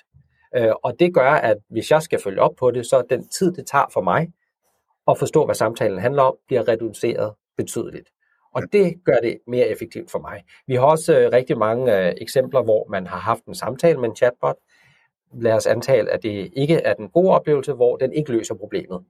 Øh, 0.56 0.72
og 0.82 0.94
det 0.98 1.14
gør, 1.14 1.30
at 1.30 1.56
hvis 1.70 1.90
jeg 1.90 2.02
skal 2.02 2.20
følge 2.24 2.40
op 2.40 2.54
på 2.58 2.70
det, 2.70 2.86
så 2.86 3.02
den 3.10 3.28
tid, 3.28 3.52
det 3.52 3.66
tager 3.66 3.86
for 3.92 4.00
mig 4.00 4.28
at 5.08 5.18
forstå, 5.18 5.44
hvad 5.44 5.54
samtalen 5.54 5.98
handler 5.98 6.22
om, 6.22 6.36
bliver 6.46 6.68
reduceret 6.68 7.34
betydeligt. 7.56 8.08
Og 8.62 8.72
det 8.72 9.04
gør 9.04 9.16
det 9.22 9.38
mere 9.46 9.66
effektivt 9.68 10.10
for 10.10 10.18
mig. 10.18 10.44
Vi 10.66 10.74
har 10.74 10.82
også 10.82 11.18
øh, 11.18 11.32
rigtig 11.32 11.58
mange 11.58 11.98
øh, 11.98 12.14
eksempler, 12.20 12.62
hvor 12.62 12.86
man 12.90 13.06
har 13.06 13.18
haft 13.18 13.44
en 13.44 13.54
samtale 13.54 14.00
med 14.00 14.08
en 14.08 14.16
chatbot. 14.16 14.56
Lad 15.32 15.52
os 15.52 15.66
antage, 15.66 16.10
at 16.10 16.22
det 16.22 16.50
ikke 16.56 16.74
er 16.74 16.94
den 16.94 17.08
gode 17.08 17.30
oplevelse, 17.30 17.72
hvor 17.72 17.96
den 17.96 18.12
ikke 18.12 18.32
løser 18.32 18.54
problemet. 18.54 19.04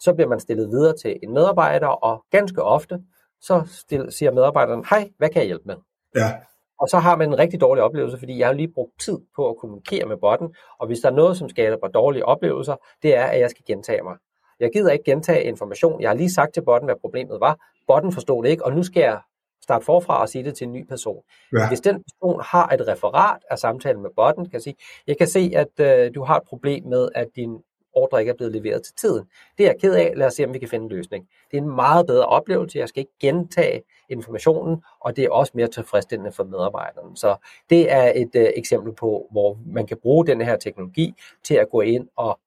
Så 0.00 0.14
bliver 0.14 0.28
man 0.28 0.40
stillet 0.40 0.70
videre 0.70 0.96
til 0.96 1.18
en 1.22 1.32
medarbejder, 1.32 1.86
og 1.86 2.24
ganske 2.30 2.62
ofte, 2.62 3.00
så 3.40 3.62
still, 3.66 4.12
siger 4.12 4.30
medarbejderen, 4.32 4.84
hej, 4.90 5.10
hvad 5.18 5.28
kan 5.28 5.40
jeg 5.40 5.46
hjælpe 5.46 5.64
med? 5.66 5.76
Ja. 6.16 6.32
Og 6.80 6.88
så 6.88 6.98
har 6.98 7.16
man 7.16 7.28
en 7.28 7.38
rigtig 7.38 7.60
dårlig 7.60 7.84
oplevelse, 7.84 8.18
fordi 8.18 8.38
jeg 8.38 8.46
har 8.46 8.54
lige 8.54 8.72
brugt 8.74 9.00
tid 9.00 9.18
på 9.36 9.50
at 9.50 9.56
kommunikere 9.56 10.06
med 10.06 10.16
botten, 10.16 10.54
og 10.80 10.86
hvis 10.86 10.98
der 10.98 11.10
er 11.10 11.14
noget, 11.14 11.36
som 11.36 11.48
skaber 11.48 11.88
dårlige 11.88 12.26
oplevelser, 12.26 12.76
det 13.02 13.16
er, 13.16 13.24
at 13.24 13.40
jeg 13.40 13.50
skal 13.50 13.64
gentage 13.66 14.02
mig. 14.02 14.16
Jeg 14.60 14.70
gider 14.72 14.90
ikke 14.90 15.04
gentage 15.04 15.42
information. 15.42 16.00
Jeg 16.00 16.10
har 16.10 16.14
lige 16.16 16.30
sagt 16.30 16.54
til 16.54 16.62
botten, 16.62 16.86
hvad 16.86 16.96
problemet 17.00 17.40
var. 17.40 17.58
Botten 17.88 18.12
forstod 18.12 18.44
det 18.44 18.50
ikke, 18.50 18.64
og 18.64 18.72
nu 18.72 18.82
skal 18.82 19.00
jeg 19.00 19.20
starte 19.62 19.84
forfra 19.84 20.20
og 20.20 20.28
sige 20.28 20.44
det 20.44 20.54
til 20.54 20.66
en 20.66 20.72
ny 20.72 20.86
person. 20.86 21.22
Ja. 21.52 21.68
Hvis 21.68 21.80
den 21.80 22.04
person 22.04 22.40
har 22.44 22.68
et 22.68 22.88
referat 22.88 23.40
af 23.50 23.58
samtalen 23.58 24.02
med 24.02 24.10
botten, 24.16 24.50
kan 24.50 24.60
sige, 24.60 24.76
jeg 25.06 25.18
kan 25.18 25.26
se, 25.26 25.52
at 25.54 25.80
øh, 25.80 26.14
du 26.14 26.24
har 26.24 26.36
et 26.36 26.42
problem 26.48 26.84
med, 26.84 27.08
at 27.14 27.28
din 27.36 27.62
ordre 27.92 28.20
ikke 28.20 28.30
er 28.30 28.36
blevet 28.36 28.52
leveret 28.52 28.82
til 28.82 28.94
tiden. 28.94 29.24
Det 29.58 29.66
er 29.66 29.70
jeg 29.70 29.80
ked 29.80 29.94
af. 29.94 30.12
Lad 30.16 30.26
os 30.26 30.34
se, 30.34 30.44
om 30.44 30.54
vi 30.54 30.58
kan 30.58 30.68
finde 30.68 30.84
en 30.84 30.90
løsning. 30.90 31.28
Det 31.50 31.56
er 31.56 31.62
en 31.62 31.74
meget 31.74 32.06
bedre 32.06 32.26
oplevelse. 32.26 32.78
Jeg 32.78 32.88
skal 32.88 33.00
ikke 33.00 33.12
gentage 33.20 33.82
informationen, 34.08 34.82
og 35.00 35.16
det 35.16 35.24
er 35.24 35.30
også 35.30 35.52
mere 35.54 35.68
tilfredsstillende 35.68 36.32
for 36.32 36.44
medarbejderne. 36.44 37.16
Så 37.16 37.36
det 37.70 37.92
er 37.92 38.12
et 38.16 38.30
øh, 38.34 38.48
eksempel 38.56 38.92
på, 38.94 39.26
hvor 39.30 39.58
man 39.66 39.86
kan 39.86 39.96
bruge 40.02 40.26
den 40.26 40.40
her 40.40 40.56
teknologi 40.56 41.14
til 41.44 41.54
at 41.54 41.70
gå 41.70 41.80
ind 41.80 42.08
og 42.16 42.38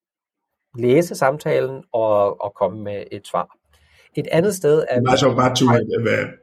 læse 0.77 1.15
samtalen 1.15 1.83
og, 1.91 2.41
og 2.41 2.53
komme 2.53 2.83
med 2.83 3.03
et 3.11 3.27
svar. 3.27 3.55
Et 4.17 4.27
andet 4.31 4.55
sted 4.55 4.83
er... 4.89 5.01
Bare, 5.01 5.17
så, 5.17 5.33
bare, 5.35 5.55
to, 5.55 5.65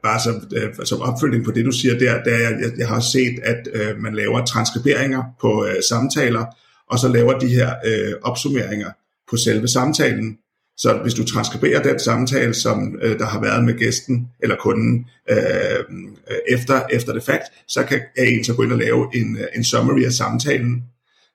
bare 0.03 0.19
som, 0.19 0.35
øh, 0.55 0.85
som 0.85 1.01
øh, 1.01 1.09
opfølging 1.09 1.45
på 1.45 1.51
det, 1.51 1.65
du 1.65 1.71
siger 1.71 1.99
der, 1.99 2.23
der 2.23 2.37
jeg, 2.37 2.57
jeg, 2.61 2.71
jeg 2.77 2.87
har 2.87 2.99
set, 2.99 3.39
at 3.43 3.67
øh, 3.73 3.97
man 3.97 4.15
laver 4.15 4.45
transkriberinger 4.45 5.23
på 5.41 5.65
øh, 5.65 5.75
samtaler, 5.89 6.45
og 6.89 6.99
så 6.99 7.07
laver 7.07 7.39
de 7.39 7.47
her 7.47 7.73
øh, 7.85 8.13
opsummeringer 8.21 8.91
på 9.29 9.37
selve 9.37 9.67
samtalen. 9.67 10.37
Så 10.77 10.99
hvis 11.03 11.13
du 11.13 11.25
transkriberer 11.25 11.83
den 11.83 11.99
samtale, 11.99 12.53
som 12.53 12.99
øh, 13.01 13.19
der 13.19 13.25
har 13.25 13.41
været 13.41 13.65
med 13.65 13.73
gæsten 13.73 14.27
eller 14.39 14.55
kunden 14.55 15.05
øh, 15.29 15.37
øh 15.37 16.37
efter, 16.47 16.81
efter 16.91 17.13
det 17.13 17.23
fakt, 17.23 17.43
så 17.67 17.83
kan 17.83 18.01
en 18.17 18.43
så 18.43 18.53
gå 18.53 18.63
ind 18.63 18.71
og 18.71 18.77
lave 18.77 19.07
en, 19.15 19.37
en 19.55 19.63
summary 19.63 20.03
af 20.03 20.11
samtalen. 20.11 20.83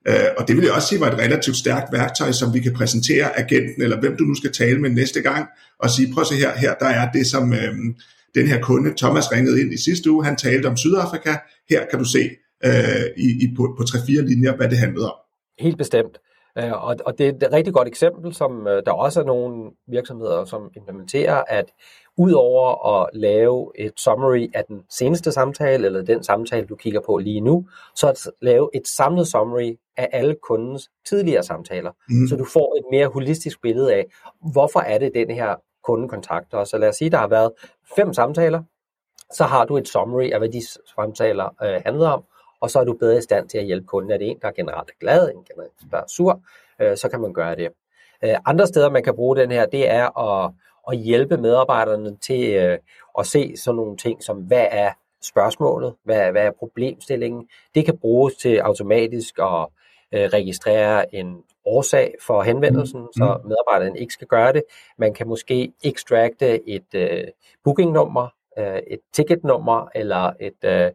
Øh, 0.08 0.28
og 0.38 0.48
det 0.48 0.56
vil 0.56 0.64
jeg 0.64 0.72
også 0.72 0.88
sige 0.88 1.00
var 1.00 1.10
et 1.10 1.18
relativt 1.18 1.56
stærkt 1.56 1.92
værktøj, 1.92 2.32
som 2.32 2.54
vi 2.54 2.60
kan 2.60 2.74
præsentere 2.74 3.38
agenten, 3.38 3.82
eller 3.82 4.00
hvem 4.00 4.16
du 4.16 4.24
nu 4.24 4.34
skal 4.34 4.52
tale 4.52 4.78
med 4.80 4.90
næste 4.90 5.22
gang, 5.22 5.46
og 5.78 5.90
sige, 5.90 6.12
prøv 6.14 6.20
at 6.20 6.26
se 6.26 6.34
her, 6.34 6.52
her 6.56 6.74
der 6.74 6.86
er 6.86 7.12
det, 7.12 7.26
som 7.26 7.52
øh, 7.52 7.74
den 8.34 8.46
her 8.46 8.60
kunde, 8.60 8.94
Thomas 8.96 9.32
ringede 9.32 9.60
ind 9.60 9.72
i 9.72 9.82
sidste 9.82 10.10
uge, 10.10 10.24
han 10.24 10.36
talte 10.36 10.66
om 10.66 10.76
Sydafrika, 10.76 11.34
her 11.70 11.86
kan 11.90 11.98
du 11.98 12.04
se 12.04 12.30
øh, 12.64 13.06
i, 13.16 13.28
i, 13.44 13.54
på, 13.56 13.74
på 13.78 13.82
3-4 13.82 14.20
linjer, 14.20 14.56
hvad 14.56 14.68
det 14.68 14.78
handlede 14.78 15.12
om. 15.12 15.18
Helt 15.58 15.78
bestemt. 15.78 16.18
Øh, 16.58 16.72
og, 16.72 16.96
og 17.06 17.18
det 17.18 17.26
er 17.26 17.46
et 17.46 17.52
rigtig 17.52 17.74
godt 17.74 17.88
eksempel, 17.88 18.34
som 18.34 18.66
øh, 18.66 18.82
der 18.86 18.92
også 18.92 19.20
er 19.20 19.24
nogle 19.24 19.70
virksomheder, 19.88 20.44
som 20.44 20.70
implementerer, 20.76 21.42
at 21.48 21.64
udover 22.16 22.96
at 22.96 23.10
lave 23.12 23.72
et 23.78 23.92
summary 23.96 24.50
af 24.54 24.64
den 24.68 24.82
seneste 24.90 25.32
samtale, 25.32 25.86
eller 25.86 26.02
den 26.02 26.22
samtale, 26.22 26.66
du 26.66 26.76
kigger 26.76 27.00
på 27.06 27.16
lige 27.16 27.40
nu, 27.40 27.66
så 27.96 28.08
at 28.08 28.30
lave 28.42 28.70
et 28.74 28.88
samlet 28.88 29.26
summary 29.26 29.72
af 29.96 30.08
alle 30.12 30.36
kundens 30.42 30.90
tidligere 31.08 31.42
samtaler, 31.42 31.92
mm. 32.08 32.28
så 32.28 32.36
du 32.36 32.44
får 32.44 32.76
et 32.78 32.84
mere 32.90 33.06
holistisk 33.06 33.62
billede 33.62 33.94
af, 33.94 34.06
hvorfor 34.52 34.80
er 34.80 34.98
det, 34.98 35.14
den 35.14 35.30
her 35.30 35.54
kunde 35.84 36.08
kontakter 36.08 36.58
os. 36.58 36.68
Så 36.68 36.78
lad 36.78 36.88
os 36.88 36.96
sige, 36.96 37.10
der 37.10 37.18
har 37.18 37.28
været 37.28 37.52
fem 37.96 38.12
samtaler, 38.12 38.62
så 39.32 39.44
har 39.44 39.64
du 39.64 39.76
et 39.76 39.88
summary 39.88 40.30
af, 40.30 40.38
hvad 40.38 40.48
de 40.48 40.62
samtaler 40.96 41.48
øh, 41.62 41.82
handler 41.86 42.08
om, 42.08 42.24
og 42.60 42.70
så 42.70 42.80
er 42.80 42.84
du 42.84 42.92
bedre 42.92 43.18
i 43.18 43.22
stand 43.22 43.48
til 43.48 43.58
at 43.58 43.64
hjælpe 43.64 43.86
kunden. 43.86 44.10
Er 44.10 44.18
det 44.18 44.30
en, 44.30 44.38
der 44.42 44.48
er 44.48 44.52
generelt 44.52 44.90
glad, 45.00 45.30
en 45.30 45.44
generelt 45.44 45.72
der 45.90 45.98
er 45.98 46.06
sur, 46.08 46.40
øh, 46.80 46.96
så 46.96 47.08
kan 47.08 47.20
man 47.20 47.32
gøre 47.32 47.56
det. 47.56 47.68
Øh, 48.24 48.34
andre 48.46 48.66
steder, 48.66 48.90
man 48.90 49.02
kan 49.02 49.14
bruge 49.14 49.36
den 49.36 49.50
her, 49.50 49.66
det 49.66 49.90
er 49.90 50.18
at, 50.18 50.52
at 50.88 50.98
hjælpe 50.98 51.36
medarbejderne 51.36 52.16
til 52.16 52.54
øh, 52.54 52.78
at 53.18 53.26
se 53.26 53.56
sådan 53.56 53.76
nogle 53.76 53.96
ting 53.96 54.22
som, 54.22 54.36
hvad 54.36 54.66
er 54.70 54.92
spørgsmålet, 55.22 55.94
hvad, 56.04 56.30
hvad 56.30 56.46
er 56.46 56.50
problemstillingen. 56.58 57.48
Det 57.74 57.84
kan 57.84 57.98
bruges 57.98 58.34
til 58.34 58.58
automatisk 58.58 59.38
at 59.38 59.66
øh, 60.14 60.28
registrere 60.32 61.14
en 61.14 61.42
årsag 61.64 62.14
for 62.22 62.42
henvendelsen, 62.42 63.00
mm. 63.00 63.12
så 63.12 63.40
medarbejderen 63.44 63.96
ikke 63.96 64.12
skal 64.12 64.26
gøre 64.26 64.52
det. 64.52 64.62
Man 64.98 65.14
kan 65.14 65.28
måske 65.28 65.72
ekstrakte 65.84 66.68
et 66.68 66.94
øh, 66.94 67.24
bookingnummer, 67.64 68.28
øh, 68.58 68.78
et 68.86 69.00
ticketnummer 69.12 69.88
eller 69.94 70.32
et 70.40 70.64
øh, 70.64 70.90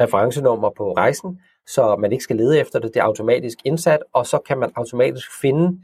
referencenummer 0.00 0.70
på 0.76 0.92
rejsen, 0.92 1.40
så 1.66 1.96
man 1.96 2.12
ikke 2.12 2.24
skal 2.24 2.36
lede 2.36 2.60
efter 2.60 2.78
det. 2.78 2.94
Det 2.94 3.00
er 3.00 3.04
automatisk 3.04 3.58
indsat, 3.64 4.00
og 4.12 4.26
så 4.26 4.38
kan 4.38 4.58
man 4.58 4.72
automatisk 4.76 5.40
finde 5.40 5.80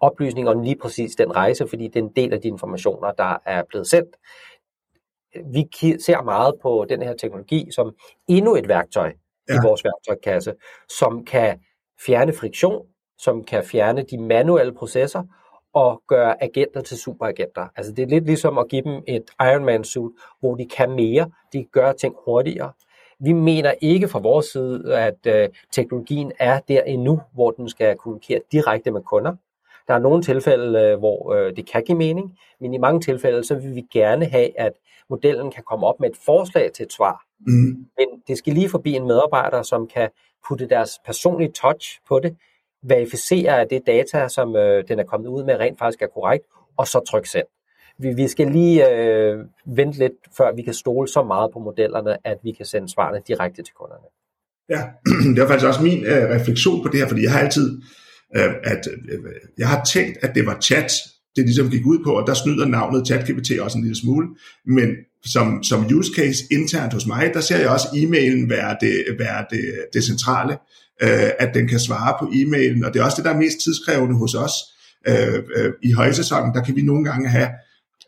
oplysninger 0.00 0.52
om 0.52 0.62
lige 0.62 0.76
præcis 0.76 1.16
den 1.16 1.36
rejse, 1.36 1.68
fordi 1.68 1.88
det 1.88 1.96
er 1.96 2.04
en 2.04 2.12
del 2.16 2.32
af 2.32 2.40
de 2.40 2.48
informationer, 2.48 3.12
der 3.12 3.36
er 3.46 3.62
blevet 3.68 3.86
sendt. 3.86 4.16
Vi 5.52 5.68
ser 6.06 6.22
meget 6.22 6.54
på 6.62 6.86
den 6.88 7.02
her 7.02 7.14
teknologi 7.14 7.68
som 7.70 7.94
endnu 8.28 8.56
et 8.56 8.68
værktøj 8.68 9.12
ja. 9.48 9.54
i 9.54 9.56
vores 9.64 9.84
værktøjkasse, 9.84 10.54
som 10.88 11.24
kan 11.24 11.60
fjerne 12.06 12.32
friktion, 12.32 12.86
som 13.18 13.44
kan 13.44 13.64
fjerne 13.64 14.02
de 14.02 14.18
manuelle 14.18 14.72
processer 14.72 15.22
og 15.74 16.02
gøre 16.08 16.42
agenter 16.42 16.80
til 16.80 16.98
superagenter. 16.98 17.68
Altså 17.76 17.92
det 17.92 18.02
er 18.02 18.06
lidt 18.06 18.26
ligesom 18.26 18.58
at 18.58 18.68
give 18.68 18.82
dem 18.82 19.02
et 19.08 19.24
Iron 19.40 19.84
suit, 19.84 20.12
hvor 20.40 20.54
de 20.54 20.66
kan 20.76 20.90
mere, 20.90 21.30
de 21.52 21.64
gør 21.72 21.92
ting 21.92 22.14
hurtigere. 22.24 22.72
Vi 23.20 23.32
mener 23.32 23.74
ikke 23.80 24.08
fra 24.08 24.18
vores 24.18 24.46
side, 24.46 24.96
at 24.98 25.26
øh, 25.26 25.48
teknologien 25.72 26.32
er 26.38 26.60
der 26.68 26.82
endnu, 26.82 27.20
hvor 27.34 27.50
den 27.50 27.68
skal 27.68 27.96
kommunikere 27.96 28.40
direkte 28.52 28.90
med 28.90 29.00
kunder. 29.02 29.36
Der 29.88 29.94
er 29.94 29.98
nogle 29.98 30.22
tilfælde, 30.22 30.80
øh, 30.80 30.98
hvor 30.98 31.34
øh, 31.34 31.56
det 31.56 31.70
kan 31.70 31.84
give 31.84 31.98
mening, 31.98 32.38
men 32.60 32.74
i 32.74 32.78
mange 32.78 33.00
tilfælde, 33.00 33.44
så 33.44 33.54
vil 33.54 33.74
vi 33.74 33.82
gerne 33.92 34.24
have, 34.26 34.60
at 34.60 34.72
modellen 35.10 35.50
kan 35.50 35.62
komme 35.62 35.86
op 35.86 36.00
med 36.00 36.10
et 36.10 36.16
forslag 36.26 36.72
til 36.72 36.84
et 36.84 36.92
svar. 36.92 37.24
Mm. 37.46 37.86
Men 37.98 38.22
det 38.28 38.38
skal 38.38 38.52
lige 38.52 38.68
forbi 38.68 38.92
en 38.92 39.06
medarbejder, 39.06 39.62
som 39.62 39.86
kan 39.86 40.08
putte 40.48 40.68
deres 40.68 40.90
personlige 41.06 41.52
touch 41.52 42.00
på 42.08 42.18
det, 42.18 42.36
verificere, 42.82 43.60
at 43.60 43.70
det 43.70 43.82
data, 43.86 44.28
som 44.28 44.56
øh, 44.56 44.88
den 44.88 44.98
er 44.98 45.04
kommet 45.04 45.28
ud 45.28 45.44
med, 45.44 45.56
rent 45.56 45.78
faktisk 45.78 46.02
er 46.02 46.06
korrekt, 46.06 46.44
og 46.76 46.86
så 46.88 47.00
trykke 47.00 47.28
send 47.28 47.46
vi, 47.98 48.08
vi 48.16 48.28
skal 48.28 48.50
lige 48.50 48.78
øh, 48.90 49.38
vente 49.66 49.98
lidt, 49.98 50.12
før 50.36 50.54
vi 50.56 50.62
kan 50.62 50.74
stole 50.74 51.08
så 51.08 51.22
meget 51.22 51.50
på 51.52 51.58
modellerne, 51.58 52.26
at 52.26 52.38
vi 52.44 52.52
kan 52.52 52.66
sende 52.66 52.88
svarene 52.88 53.20
direkte 53.28 53.62
til 53.62 53.74
kunderne. 53.74 54.06
Ja, 54.68 54.82
det 55.34 55.42
var 55.42 55.48
faktisk 55.48 55.66
også 55.66 55.82
min 55.82 56.04
øh, 56.04 56.24
refleksion 56.36 56.82
på 56.82 56.88
det 56.88 57.00
her, 57.00 57.08
fordi 57.08 57.22
jeg 57.22 57.32
har 57.32 57.40
altid, 57.40 57.82
øh, 58.36 58.52
at 58.64 58.82
øh, 59.12 59.18
jeg 59.58 59.68
har 59.68 59.84
tænkt, 59.84 60.18
at 60.24 60.34
det 60.34 60.46
var 60.46 60.60
chat, 60.60 60.92
det 61.36 61.44
ligesom 61.44 61.70
gik 61.70 61.86
ud 61.86 61.98
på, 62.04 62.10
og 62.18 62.26
der 62.26 62.34
snyder 62.34 62.66
navnet 62.66 63.06
ChatGPT 63.06 63.50
også 63.60 63.78
en 63.78 63.84
lille 63.84 64.00
smule, 64.00 64.28
men 64.66 64.88
som, 65.24 65.62
som 65.62 65.86
use 65.94 66.12
case 66.16 66.44
internt 66.50 66.92
hos 66.92 67.06
mig, 67.06 67.30
der 67.34 67.40
ser 67.40 67.58
jeg 67.58 67.68
også 67.68 67.88
e-mailen 67.94 68.50
være 68.50 68.76
det, 68.80 69.04
være 69.18 69.44
det, 69.50 69.64
det 69.92 70.04
centrale, 70.04 70.52
øh, 71.02 71.30
at 71.38 71.54
den 71.54 71.68
kan 71.68 71.80
svare 71.80 72.14
på 72.20 72.24
e-mailen, 72.24 72.84
og 72.84 72.94
det 72.94 73.00
er 73.00 73.04
også 73.04 73.16
det, 73.16 73.24
der 73.24 73.30
er 73.30 73.38
mest 73.38 73.60
tidskrævende 73.64 74.16
hos 74.16 74.34
os. 74.34 74.52
Øh, 75.08 75.42
øh, 75.56 75.72
I 75.82 75.92
højsæsonen, 75.92 76.54
der 76.54 76.62
kan 76.62 76.76
vi 76.76 76.82
nogle 76.82 77.04
gange 77.04 77.28
have 77.28 77.48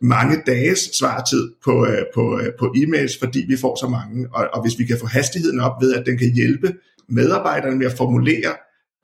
mange 0.01 0.43
dages 0.47 0.79
svartid 0.99 1.53
på, 1.65 1.87
øh, 1.87 2.03
på, 2.15 2.41
øh, 2.41 2.53
på 2.59 2.75
e-mails, 2.77 3.19
fordi 3.19 3.45
vi 3.49 3.57
får 3.57 3.77
så 3.77 3.89
mange, 3.89 4.29
og, 4.33 4.49
og 4.53 4.63
hvis 4.63 4.79
vi 4.79 4.85
kan 4.85 4.99
få 5.01 5.07
hastigheden 5.07 5.61
op 5.61 5.83
ved, 5.83 5.95
at 5.95 6.07
den 6.07 6.19
kan 6.19 6.35
hjælpe 6.35 6.75
medarbejderne 7.09 7.77
med 7.77 7.87
at 7.87 7.93
formulere 7.93 8.53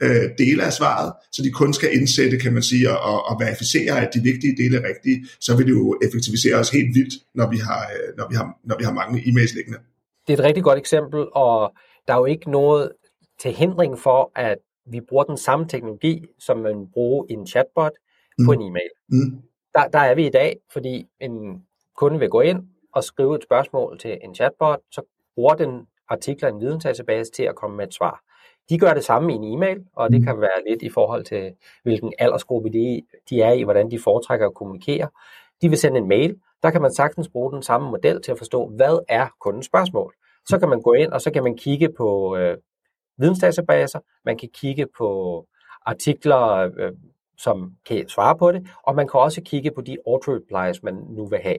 øh, 0.02 0.24
dele 0.38 0.62
af 0.64 0.72
svaret, 0.72 1.12
så 1.32 1.42
de 1.42 1.50
kun 1.50 1.72
skal 1.72 1.94
indsætte, 1.98 2.38
kan 2.38 2.52
man 2.52 2.62
sige, 2.62 2.90
og, 2.90 3.18
og 3.28 3.40
verificere, 3.40 4.00
at 4.04 4.10
de 4.14 4.20
vigtige 4.20 4.56
dele 4.56 4.76
er 4.78 4.88
rigtige, 4.88 5.26
så 5.40 5.56
vil 5.56 5.66
det 5.66 5.72
jo 5.72 5.98
effektivisere 6.06 6.56
os 6.56 6.70
helt 6.70 6.94
vildt, 6.94 7.14
når 7.34 7.50
vi 7.50 7.56
har, 7.56 7.82
øh, 7.94 8.16
når 8.18 8.26
vi 8.30 8.34
har, 8.34 8.58
når 8.64 8.76
vi 8.78 8.84
har 8.84 8.92
mange 8.92 9.20
e-mails 9.20 9.54
liggende. 9.56 9.78
Det 10.26 10.32
er 10.32 10.38
et 10.38 10.44
rigtig 10.44 10.64
godt 10.64 10.78
eksempel, 10.78 11.20
og 11.32 11.72
der 12.06 12.14
er 12.14 12.18
jo 12.18 12.24
ikke 12.24 12.50
noget 12.50 12.92
til 13.42 13.52
hindring 13.52 13.98
for, 13.98 14.32
at 14.36 14.58
vi 14.92 15.00
bruger 15.08 15.24
den 15.24 15.36
samme 15.36 15.68
teknologi, 15.68 16.26
som 16.38 16.58
man 16.58 16.86
bruger 16.92 17.24
i 17.30 17.32
en 17.32 17.46
chatbot 17.46 17.92
mm. 18.38 18.46
på 18.46 18.52
en 18.52 18.62
e-mail. 18.62 18.90
Mm. 19.08 19.42
Der, 19.74 19.88
der 19.88 19.98
er 19.98 20.14
vi 20.14 20.26
i 20.26 20.30
dag, 20.30 20.56
fordi 20.72 21.06
en 21.20 21.32
kunde 21.96 22.18
vil 22.18 22.28
gå 22.28 22.40
ind 22.40 22.60
og 22.94 23.04
skrive 23.04 23.36
et 23.36 23.42
spørgsmål 23.42 23.98
til 23.98 24.18
en 24.24 24.34
chatbot, 24.34 24.78
så 24.92 25.02
bruger 25.34 25.54
den 25.54 25.86
artikler 26.08 26.48
i 26.48 26.52
en 26.52 26.60
vidensdatabase 26.60 27.30
til 27.30 27.42
at 27.42 27.54
komme 27.56 27.76
med 27.76 27.86
et 27.86 27.94
svar. 27.94 28.22
De 28.70 28.78
gør 28.78 28.94
det 28.94 29.04
samme 29.04 29.32
i 29.32 29.36
en 29.36 29.44
e-mail, 29.44 29.84
og 29.96 30.10
det 30.10 30.20
mm. 30.20 30.26
kan 30.26 30.40
være 30.40 30.68
lidt 30.68 30.82
i 30.82 30.90
forhold 30.90 31.24
til, 31.24 31.52
hvilken 31.82 32.12
aldersgruppe 32.18 32.72
de, 32.72 33.02
de 33.30 33.42
er 33.42 33.52
i, 33.52 33.62
hvordan 33.62 33.90
de 33.90 33.98
foretrækker 33.98 34.46
at 34.46 34.54
kommunikere. 34.54 35.08
De 35.62 35.68
vil 35.68 35.78
sende 35.78 35.98
en 35.98 36.08
mail, 36.08 36.36
der 36.62 36.70
kan 36.70 36.82
man 36.82 36.92
sagtens 36.92 37.28
bruge 37.28 37.52
den 37.52 37.62
samme 37.62 37.90
model 37.90 38.22
til 38.22 38.32
at 38.32 38.38
forstå, 38.38 38.68
hvad 38.68 39.04
er 39.08 39.26
kundens 39.40 39.66
spørgsmål. 39.66 40.14
Så 40.48 40.58
kan 40.58 40.68
man 40.68 40.82
gå 40.82 40.92
ind, 40.92 41.12
og 41.12 41.20
så 41.20 41.30
kan 41.30 41.42
man 41.42 41.56
kigge 41.56 41.88
på 41.96 42.36
øh, 42.36 42.56
vidensdatabaser, 43.18 44.00
man 44.24 44.38
kan 44.38 44.48
kigge 44.54 44.86
på 44.98 45.46
artikler, 45.86 46.70
øh, 46.78 46.92
som 47.38 47.72
kan 47.86 48.08
svare 48.08 48.38
på 48.38 48.52
det, 48.52 48.68
og 48.82 48.94
man 48.94 49.08
kan 49.08 49.20
også 49.20 49.42
kigge 49.42 49.70
på 49.70 49.80
de 49.80 49.96
auto-replies, 50.06 50.80
man 50.82 50.94
nu 50.94 51.26
vil 51.26 51.38
have. 51.38 51.58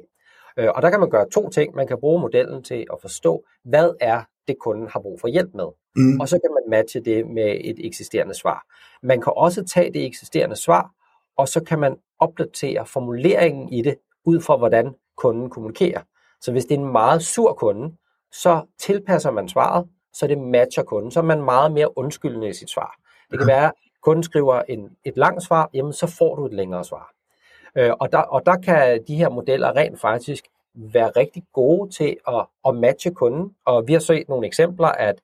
Øh, 0.58 0.70
og 0.76 0.82
der 0.82 0.90
kan 0.90 1.00
man 1.00 1.10
gøre 1.10 1.30
to 1.30 1.50
ting. 1.50 1.76
Man 1.76 1.88
kan 1.88 2.00
bruge 2.00 2.22
modellen 2.22 2.64
til 2.64 2.86
at 2.94 2.98
forstå, 3.02 3.46
hvad 3.64 3.92
er 4.00 4.24
det, 4.52 4.60
kunden 4.60 4.88
har 4.88 5.00
brug 5.00 5.22
for 5.22 5.28
hjælp 5.28 5.54
med. 5.54 5.68
Mm. 5.96 6.20
Og 6.20 6.30
så 6.30 6.40
kan 6.44 6.52
man 6.52 6.80
matche 6.80 7.00
det 7.00 7.28
med 7.28 7.58
et 7.64 7.86
eksisterende 7.86 8.34
svar. 8.34 8.66
Man 9.04 9.22
kan 9.22 9.34
også 9.36 9.64
tage 9.64 9.94
det 9.94 10.06
eksisterende 10.06 10.56
svar, 10.56 10.92
og 11.38 11.48
så 11.48 11.64
kan 11.64 11.80
man 11.80 11.96
opdatere 12.20 12.86
formuleringen 12.86 13.70
i 13.70 13.82
det, 13.82 13.96
ud 14.26 14.42
fra 14.42 14.58
hvordan 14.58 14.96
kunden 15.18 15.50
kommunikerer. 15.50 16.02
Så 16.42 16.52
hvis 16.52 16.66
det 16.66 16.76
er 16.76 16.80
en 16.80 16.92
meget 16.92 17.22
sur 17.22 17.54
kunde, 17.54 17.96
så 18.32 18.62
tilpasser 18.80 19.32
man 19.32 19.50
svaret, 19.50 19.88
så 20.14 20.28
det 20.28 20.38
matcher 20.38 20.84
kunden, 20.84 21.12
så 21.12 21.20
er 21.20 21.24
man 21.24 21.42
meget 21.44 21.72
mere 21.72 21.98
undskyldende 21.98 22.50
i 22.50 22.54
sit 22.54 22.70
svar. 22.70 22.96
Det 23.32 23.40
kan 23.40 23.48
være, 23.48 23.66
at 23.66 23.72
kunden 24.02 24.24
skriver 24.24 24.62
en, 24.70 24.90
et 25.06 25.18
langt 25.18 25.44
svar, 25.44 25.70
jamen 25.74 25.94
så 25.94 26.08
får 26.08 26.36
du 26.36 26.46
et 26.46 26.54
længere 26.54 26.84
svar. 26.84 27.14
Øh, 27.76 27.92
og, 28.00 28.12
der, 28.12 28.18
og 28.18 28.46
der 28.46 28.58
kan 28.58 29.04
de 29.08 29.16
her 29.16 29.30
modeller 29.30 29.76
rent 29.76 30.02
faktisk 30.02 30.46
være 30.74 31.10
rigtig 31.10 31.44
gode 31.54 31.90
til 31.90 32.18
at, 32.28 32.46
at 32.68 32.76
matche 32.76 33.12
kunden. 33.12 33.56
Og 33.66 33.88
vi 33.88 33.94
har 33.94 34.00
set 34.00 34.30
nogle 34.30 34.48
eksempler, 34.48 34.88
at 34.88 35.22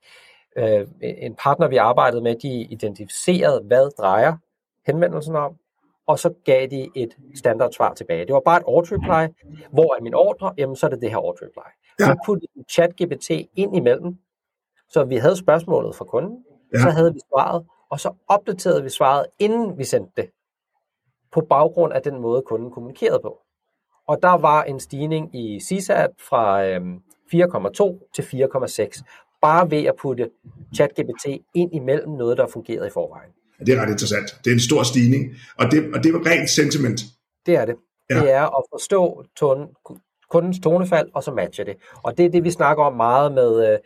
øh, 0.57 0.87
en 1.01 1.35
partner, 1.35 1.67
vi 1.67 1.77
arbejdede 1.77 2.21
med, 2.21 2.35
de 2.35 2.61
identificerede, 2.61 3.61
hvad 3.61 3.89
drejer 3.97 4.37
henvendelsen 4.85 5.35
om, 5.35 5.55
og 6.07 6.19
så 6.19 6.33
gav 6.45 6.67
de 6.67 6.89
et 6.95 7.17
standard 7.35 7.71
svar 7.71 7.93
tilbage. 7.93 8.25
Det 8.25 8.33
var 8.33 8.39
bare 8.39 8.57
et 8.57 8.63
auto-reply. 8.67 9.33
Hvor 9.71 9.95
er 9.95 10.01
min 10.01 10.13
ordre? 10.13 10.53
Jamen, 10.57 10.75
så 10.75 10.85
er 10.85 10.89
det 10.89 11.01
det 11.01 11.09
her 11.09 11.17
auto-reply. 11.17 11.69
Ja. 11.99 12.05
Så 12.05 12.15
puttede 12.25 12.51
chat-GPT 12.71 13.49
ind 13.55 13.75
imellem, 13.75 14.17
så 14.89 15.03
vi 15.03 15.15
havde 15.15 15.37
spørgsmålet 15.37 15.95
fra 15.95 16.05
kunden, 16.05 16.45
ja. 16.73 16.79
så 16.79 16.89
havde 16.89 17.13
vi 17.13 17.19
svaret, 17.29 17.65
og 17.89 17.99
så 17.99 18.13
opdaterede 18.27 18.83
vi 18.83 18.89
svaret, 18.89 19.25
inden 19.39 19.77
vi 19.77 19.83
sendte 19.83 20.11
det, 20.21 20.29
på 21.31 21.41
baggrund 21.41 21.93
af 21.93 22.01
den 22.01 22.19
måde, 22.19 22.41
kunden 22.41 22.71
kommunikerede 22.71 23.19
på. 23.19 23.41
Og 24.07 24.17
der 24.21 24.37
var 24.37 24.63
en 24.63 24.79
stigning 24.79 25.35
i 25.35 25.59
CSAT 25.59 26.09
fra 26.29 26.65
øh, 26.65 26.81
4,2 27.33 28.11
til 28.15 28.21
4,6, 28.21 29.03
bare 29.41 29.71
ved 29.71 29.83
at 29.83 29.93
putte 30.01 30.29
ChatGPT 30.75 31.25
ind 31.55 31.73
imellem 31.73 32.09
noget, 32.09 32.37
der 32.37 32.47
fungerede 32.47 32.87
i 32.87 32.91
forvejen. 32.93 33.31
Det 33.65 33.77
er 33.77 33.81
ret 33.81 33.89
interessant. 33.89 34.25
Det 34.43 34.49
er 34.49 34.53
en 34.53 34.59
stor 34.59 34.83
stigning, 34.83 35.35
og 35.57 35.71
det, 35.71 35.95
og 35.95 36.03
det 36.03 36.13
var 36.13 36.19
rent 36.25 36.49
sentiment. 36.49 37.01
Det 37.45 37.55
er 37.55 37.65
det. 37.65 37.75
Ja. 38.09 38.19
Det 38.19 38.31
er 38.31 38.57
at 38.57 38.63
forstå 38.73 39.23
tone, 39.35 39.67
kundens 40.29 40.59
tonefald, 40.59 41.09
og 41.13 41.23
så 41.23 41.31
matche 41.31 41.65
det. 41.65 41.75
Og 42.03 42.17
det 42.17 42.25
er 42.25 42.29
det, 42.29 42.43
vi 42.43 42.51
snakker 42.51 42.83
om 42.83 42.93
meget 42.93 43.31
med 43.31 43.79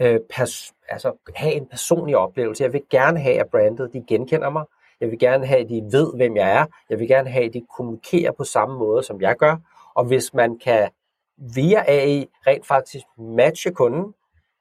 øh, 0.00 0.12
øh 0.12 0.20
pers, 0.30 0.72
altså, 0.88 1.12
have 1.34 1.54
en 1.54 1.66
personlig 1.66 2.16
oplevelse. 2.16 2.64
Jeg 2.64 2.72
vil 2.72 2.82
gerne 2.90 3.20
have, 3.20 3.40
at 3.40 3.46
brandet 3.50 3.92
de 3.92 4.04
genkender 4.08 4.50
mig. 4.50 4.64
Jeg 5.00 5.10
vil 5.10 5.18
gerne 5.18 5.46
have, 5.46 5.60
at 5.60 5.68
de 5.68 5.82
ved, 5.92 6.16
hvem 6.16 6.36
jeg 6.36 6.52
er. 6.52 6.66
Jeg 6.90 6.98
vil 6.98 7.08
gerne 7.08 7.30
have, 7.30 7.44
at 7.44 7.54
de 7.54 7.62
kommunikerer 7.76 8.32
på 8.32 8.44
samme 8.44 8.78
måde, 8.78 9.02
som 9.02 9.20
jeg 9.20 9.36
gør. 9.38 9.56
Og 9.94 10.04
hvis 10.04 10.34
man 10.34 10.58
kan 10.64 10.88
via 11.54 11.84
AI 11.86 12.26
rent 12.46 12.66
faktisk 12.66 13.04
matche 13.18 13.70
kunden, 13.70 14.04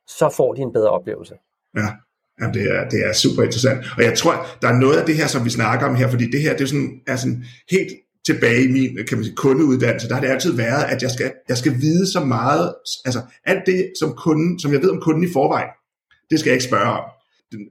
så 0.07 0.29
får 0.37 0.53
de 0.53 0.61
en 0.61 0.73
bedre 0.73 0.89
oplevelse. 0.89 1.35
Ja. 1.77 1.87
Jamen, 2.41 2.53
det, 2.53 2.63
er, 2.75 2.89
det 2.89 3.05
er 3.05 3.13
super 3.13 3.43
interessant. 3.43 3.85
Og 3.97 4.03
jeg 4.03 4.17
tror, 4.17 4.33
der 4.61 4.67
er 4.67 4.79
noget 4.79 4.97
af 4.97 5.05
det 5.05 5.15
her, 5.15 5.27
som 5.27 5.45
vi 5.45 5.49
snakker 5.49 5.87
om 5.87 5.95
her, 5.95 6.07
fordi 6.09 6.31
det 6.31 6.41
her 6.41 6.53
det 6.53 6.61
er 6.61 6.67
sådan, 6.67 7.01
er 7.07 7.15
sådan 7.15 7.43
helt 7.71 7.91
tilbage 8.25 8.63
i 8.63 8.71
min 8.71 9.05
kan 9.07 9.17
man 9.17 9.25
sige, 9.25 9.35
kundeuddannelse, 9.35 10.07
der 10.07 10.13
har 10.13 10.21
det 10.21 10.29
altid 10.29 10.53
været, 10.55 10.83
at 10.83 11.01
jeg 11.01 11.11
skal, 11.11 11.33
jeg 11.49 11.57
skal 11.57 11.73
vide 11.81 12.11
så 12.11 12.19
meget, 12.19 12.75
altså 13.05 13.21
alt 13.45 13.65
det, 13.65 13.93
som, 13.99 14.13
kunden, 14.13 14.59
som 14.59 14.73
jeg 14.73 14.81
ved 14.81 14.89
om 14.89 15.01
kunden 15.01 15.23
i 15.23 15.33
forvejen, 15.33 15.69
det 16.29 16.39
skal 16.39 16.49
jeg 16.49 16.55
ikke 16.55 16.65
spørge 16.65 16.91
om. 16.99 17.03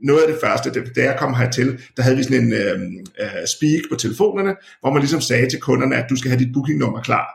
Noget 0.02 0.22
af 0.22 0.28
det 0.32 0.38
første, 0.40 0.70
da 0.96 1.02
jeg 1.02 1.16
kom 1.18 1.34
hertil, 1.34 1.78
der 1.96 2.02
havde 2.02 2.16
vi 2.16 2.22
sådan 2.22 2.42
en 2.44 2.52
øh, 2.52 2.80
øh, 3.20 3.46
speak 3.54 3.82
på 3.90 3.96
telefonerne, 3.96 4.54
hvor 4.80 4.90
man 4.92 5.00
ligesom 5.00 5.20
sagde 5.20 5.48
til 5.50 5.60
kunderne, 5.60 5.96
at 5.96 6.06
du 6.10 6.16
skal 6.16 6.30
have 6.30 6.44
dit 6.44 6.52
bookingnummer 6.52 7.00
klar, 7.00 7.26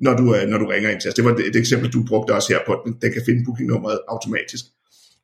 når 0.00 0.16
du, 0.16 0.34
øh, 0.34 0.48
når 0.48 0.58
du 0.58 0.66
ringer 0.66 0.90
ind 0.90 1.00
til 1.00 1.08
os. 1.08 1.14
Det 1.14 1.24
var 1.24 1.34
et, 1.34 1.46
et 1.46 1.56
eksempel, 1.56 1.92
du 1.92 2.04
brugte 2.08 2.34
også 2.34 2.52
her 2.52 2.60
på, 2.66 2.82
den, 2.84 2.96
den 3.02 3.12
kan 3.12 3.22
finde 3.26 3.44
bookingnummeret 3.44 3.98
automatisk. 4.08 4.64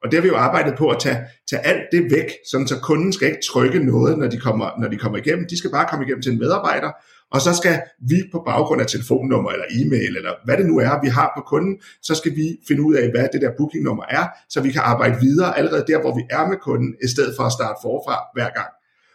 Og 0.03 0.11
det 0.11 0.17
har 0.17 0.23
vi 0.23 0.29
jo 0.29 0.37
arbejdet 0.37 0.75
på 0.79 0.89
at 0.89 0.99
tage, 1.01 1.19
tage 1.51 1.67
alt 1.67 1.83
det 1.93 2.03
væk, 2.11 2.29
sådan 2.51 2.69
så 2.69 2.79
kunden 2.79 3.13
skal 3.13 3.29
ikke 3.29 3.41
trykke 3.53 3.79
noget, 3.79 4.19
når 4.19 4.29
de, 4.29 4.39
kommer, 4.39 4.81
når 4.81 4.89
de 4.89 4.97
kommer 4.97 5.19
igennem. 5.19 5.47
De 5.51 5.59
skal 5.59 5.71
bare 5.71 5.87
komme 5.91 6.05
igennem 6.05 6.23
til 6.23 6.33
en 6.33 6.39
medarbejder, 6.39 6.91
og 7.35 7.41
så 7.41 7.53
skal 7.61 7.77
vi 8.11 8.19
på 8.33 8.43
baggrund 8.47 8.81
af 8.81 8.87
telefonnummer 8.87 9.51
eller 9.51 9.69
e-mail, 9.79 10.17
eller 10.17 10.33
hvad 10.45 10.57
det 10.57 10.67
nu 10.67 10.79
er, 10.79 11.03
vi 11.05 11.09
har 11.09 11.33
på 11.37 11.43
kunden, 11.53 11.75
så 12.03 12.15
skal 12.15 12.33
vi 12.37 12.47
finde 12.69 12.83
ud 12.83 12.95
af, 12.95 13.11
hvad 13.11 13.29
det 13.33 13.41
der 13.43 13.53
bookingnummer 13.59 14.05
er, 14.19 14.27
så 14.49 14.61
vi 14.61 14.71
kan 14.71 14.83
arbejde 14.85 15.17
videre 15.21 15.59
allerede 15.59 15.85
der, 15.91 16.01
hvor 16.01 16.15
vi 16.19 16.23
er 16.31 16.45
med 16.51 16.59
kunden, 16.69 16.91
i 17.05 17.09
stedet 17.15 17.33
for 17.37 17.45
at 17.47 17.53
starte 17.59 17.79
forfra 17.83 18.17
hver 18.35 18.51
gang. 18.59 18.71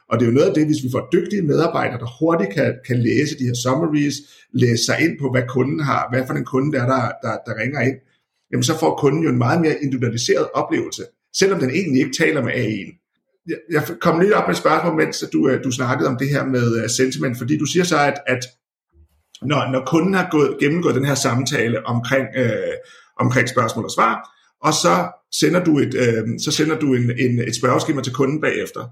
Og 0.09 0.13
det 0.19 0.23
er 0.23 0.29
jo 0.31 0.37
noget 0.37 0.49
af 0.49 0.53
det, 0.53 0.65
hvis 0.65 0.83
vi 0.85 0.89
får 0.95 1.09
dygtige 1.15 1.41
medarbejdere, 1.41 1.99
der 1.99 2.09
hurtigt 2.19 2.53
kan, 2.57 2.69
kan 2.87 2.97
læse 3.07 3.39
de 3.39 3.43
her 3.49 3.57
summaries, 3.63 4.17
læse 4.53 4.83
sig 4.85 4.97
ind 5.05 5.13
på, 5.21 5.31
hvad 5.31 5.45
kunden 5.55 5.79
har, 5.89 6.01
hvad 6.11 6.23
for 6.27 6.33
en 6.33 6.45
kunde 6.53 6.77
der, 6.77 6.85
der, 6.93 7.01
der, 7.23 7.33
der 7.47 7.53
ringer 7.61 7.81
ind, 7.89 7.97
jamen 8.51 8.63
så 8.63 8.79
får 8.79 8.91
kunden 9.03 9.23
jo 9.23 9.29
en 9.29 9.43
meget 9.45 9.61
mere 9.61 9.75
individualiseret 9.85 10.47
oplevelse, 10.61 11.03
selvom 11.39 11.59
den 11.59 11.69
egentlig 11.69 11.99
ikke 12.03 12.17
taler 12.23 12.41
med 12.43 12.53
AI'en. 12.53 12.91
Jeg 13.71 13.83
kom 14.01 14.19
lige 14.19 14.35
op 14.35 14.47
med 14.47 14.55
et 14.55 14.61
spørgsmål, 14.61 14.95
mens 14.95 15.23
du, 15.33 15.49
øh, 15.49 15.63
du 15.63 15.71
snakkede 15.71 16.09
om 16.09 16.17
det 16.17 16.29
her 16.29 16.45
med 16.45 16.83
øh, 16.83 16.89
sentiment, 16.89 17.37
fordi 17.37 17.57
du 17.57 17.65
siger 17.65 17.83
så, 17.83 17.97
at, 17.99 18.17
at 18.27 18.45
når, 19.41 19.71
når 19.71 19.85
kunden 19.85 20.13
har 20.13 20.27
gået, 20.31 20.57
gennemgået 20.59 20.95
den 20.95 21.05
her 21.05 21.15
samtale 21.15 21.85
omkring, 21.85 22.27
øh, 22.35 22.73
omkring 23.19 23.49
spørgsmål 23.49 23.85
og 23.85 23.91
svar, 23.91 24.29
og 24.61 24.73
så 24.73 25.11
sender 25.31 25.63
du 25.63 25.79
et, 25.79 25.93
øh, 25.93 26.39
så 26.39 26.51
sender 26.51 26.79
du 26.79 26.93
en, 26.93 27.11
en, 27.19 27.39
et 27.39 27.55
spørgeskema 27.55 28.01
til 28.01 28.13
kunden 28.13 28.41
bagefter. 28.41 28.89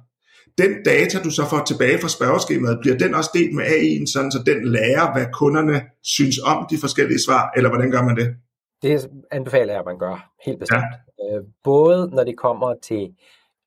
Den 0.58 0.84
data, 0.86 1.20
du 1.24 1.30
så 1.30 1.46
får 1.50 1.64
tilbage 1.64 2.00
fra 2.00 2.08
spørgeskemaet, 2.08 2.80
bliver 2.82 2.98
den 2.98 3.14
også 3.14 3.30
delt 3.34 3.56
med 3.56 3.66
AI'en, 3.66 4.12
sådan 4.14 4.32
så 4.32 4.44
den 4.46 4.72
lærer, 4.72 5.14
hvad 5.14 5.26
kunderne 5.34 5.82
synes 6.04 6.40
om 6.46 6.68
de 6.70 6.78
forskellige 6.78 7.20
svar, 7.20 7.52
eller 7.56 7.70
hvordan 7.70 7.92
gør 7.92 8.02
man 8.02 8.16
det? 8.16 8.36
Det 8.82 9.10
anbefaler 9.32 9.74
jeg, 9.74 9.80
at 9.80 9.86
man 9.86 10.00
gør 10.00 10.32
helt 10.46 10.60
bestemt. 10.60 10.82
Ja. 11.20 11.36
Øh, 11.36 11.44
både 11.64 12.10
når 12.16 12.24
det 12.24 12.38
kommer 12.38 12.74
til 12.84 13.08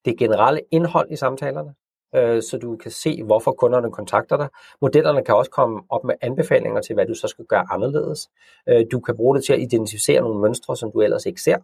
det 0.04 0.18
generelle 0.18 0.60
indhold 0.70 1.10
i 1.10 1.16
samtalerne, 1.16 1.74
øh, 2.14 2.42
så 2.42 2.58
du 2.62 2.76
kan 2.76 2.90
se, 2.90 3.22
hvorfor 3.22 3.52
kunderne 3.52 3.90
kontakter 3.92 4.36
dig. 4.36 4.48
Modellerne 4.82 5.24
kan 5.24 5.34
også 5.34 5.50
komme 5.50 5.82
op 5.88 6.04
med 6.04 6.14
anbefalinger 6.20 6.80
til, 6.80 6.94
hvad 6.94 7.06
du 7.06 7.14
så 7.14 7.28
skal 7.28 7.44
gøre 7.44 7.66
anderledes. 7.70 8.28
Øh, 8.68 8.84
du 8.92 9.00
kan 9.00 9.16
bruge 9.16 9.36
det 9.36 9.44
til 9.44 9.52
at 9.52 9.60
identificere 9.60 10.20
nogle 10.20 10.40
mønstre, 10.40 10.76
som 10.76 10.92
du 10.92 11.00
ellers 11.00 11.26
ikke 11.26 11.42
ser. 11.42 11.58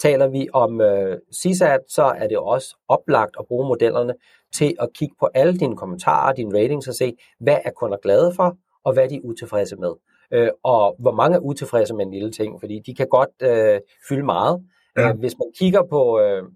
Taler 0.00 0.28
vi 0.28 0.48
om 0.52 0.80
øh, 0.80 1.18
CSAT, 1.34 1.80
så 1.88 2.02
er 2.02 2.28
det 2.28 2.38
også 2.38 2.76
oplagt 2.88 3.36
at 3.38 3.46
bruge 3.46 3.68
modellerne 3.68 4.14
til 4.54 4.76
at 4.80 4.88
kigge 4.94 5.14
på 5.20 5.28
alle 5.34 5.58
dine 5.58 5.76
kommentarer, 5.76 6.32
dine 6.34 6.58
ratings 6.58 6.88
og 6.88 6.94
se, 6.94 7.16
hvad 7.40 7.58
er 7.64 7.70
kunder 7.70 7.98
glade 8.02 8.32
for, 8.36 8.56
og 8.84 8.92
hvad 8.92 9.04
er 9.04 9.08
de 9.08 9.24
utilfredse 9.24 9.76
med 9.76 9.94
øh, 10.32 10.50
og 10.62 10.96
hvor 10.98 11.12
mange 11.12 11.36
er 11.36 11.40
utilfredse 11.40 11.94
med 11.94 12.06
en 12.06 12.12
lille 12.12 12.32
ting, 12.32 12.60
fordi 12.60 12.80
de 12.86 12.94
kan 12.94 13.08
godt 13.08 13.30
øh, 13.42 13.80
fylde 14.08 14.24
meget. 14.24 14.64
Ja. 14.96 15.12
Hvis 15.12 15.34
man 15.38 15.52
kigger 15.58 15.82
på, 15.90 16.20
øh, 16.20 16.42
på 16.42 16.48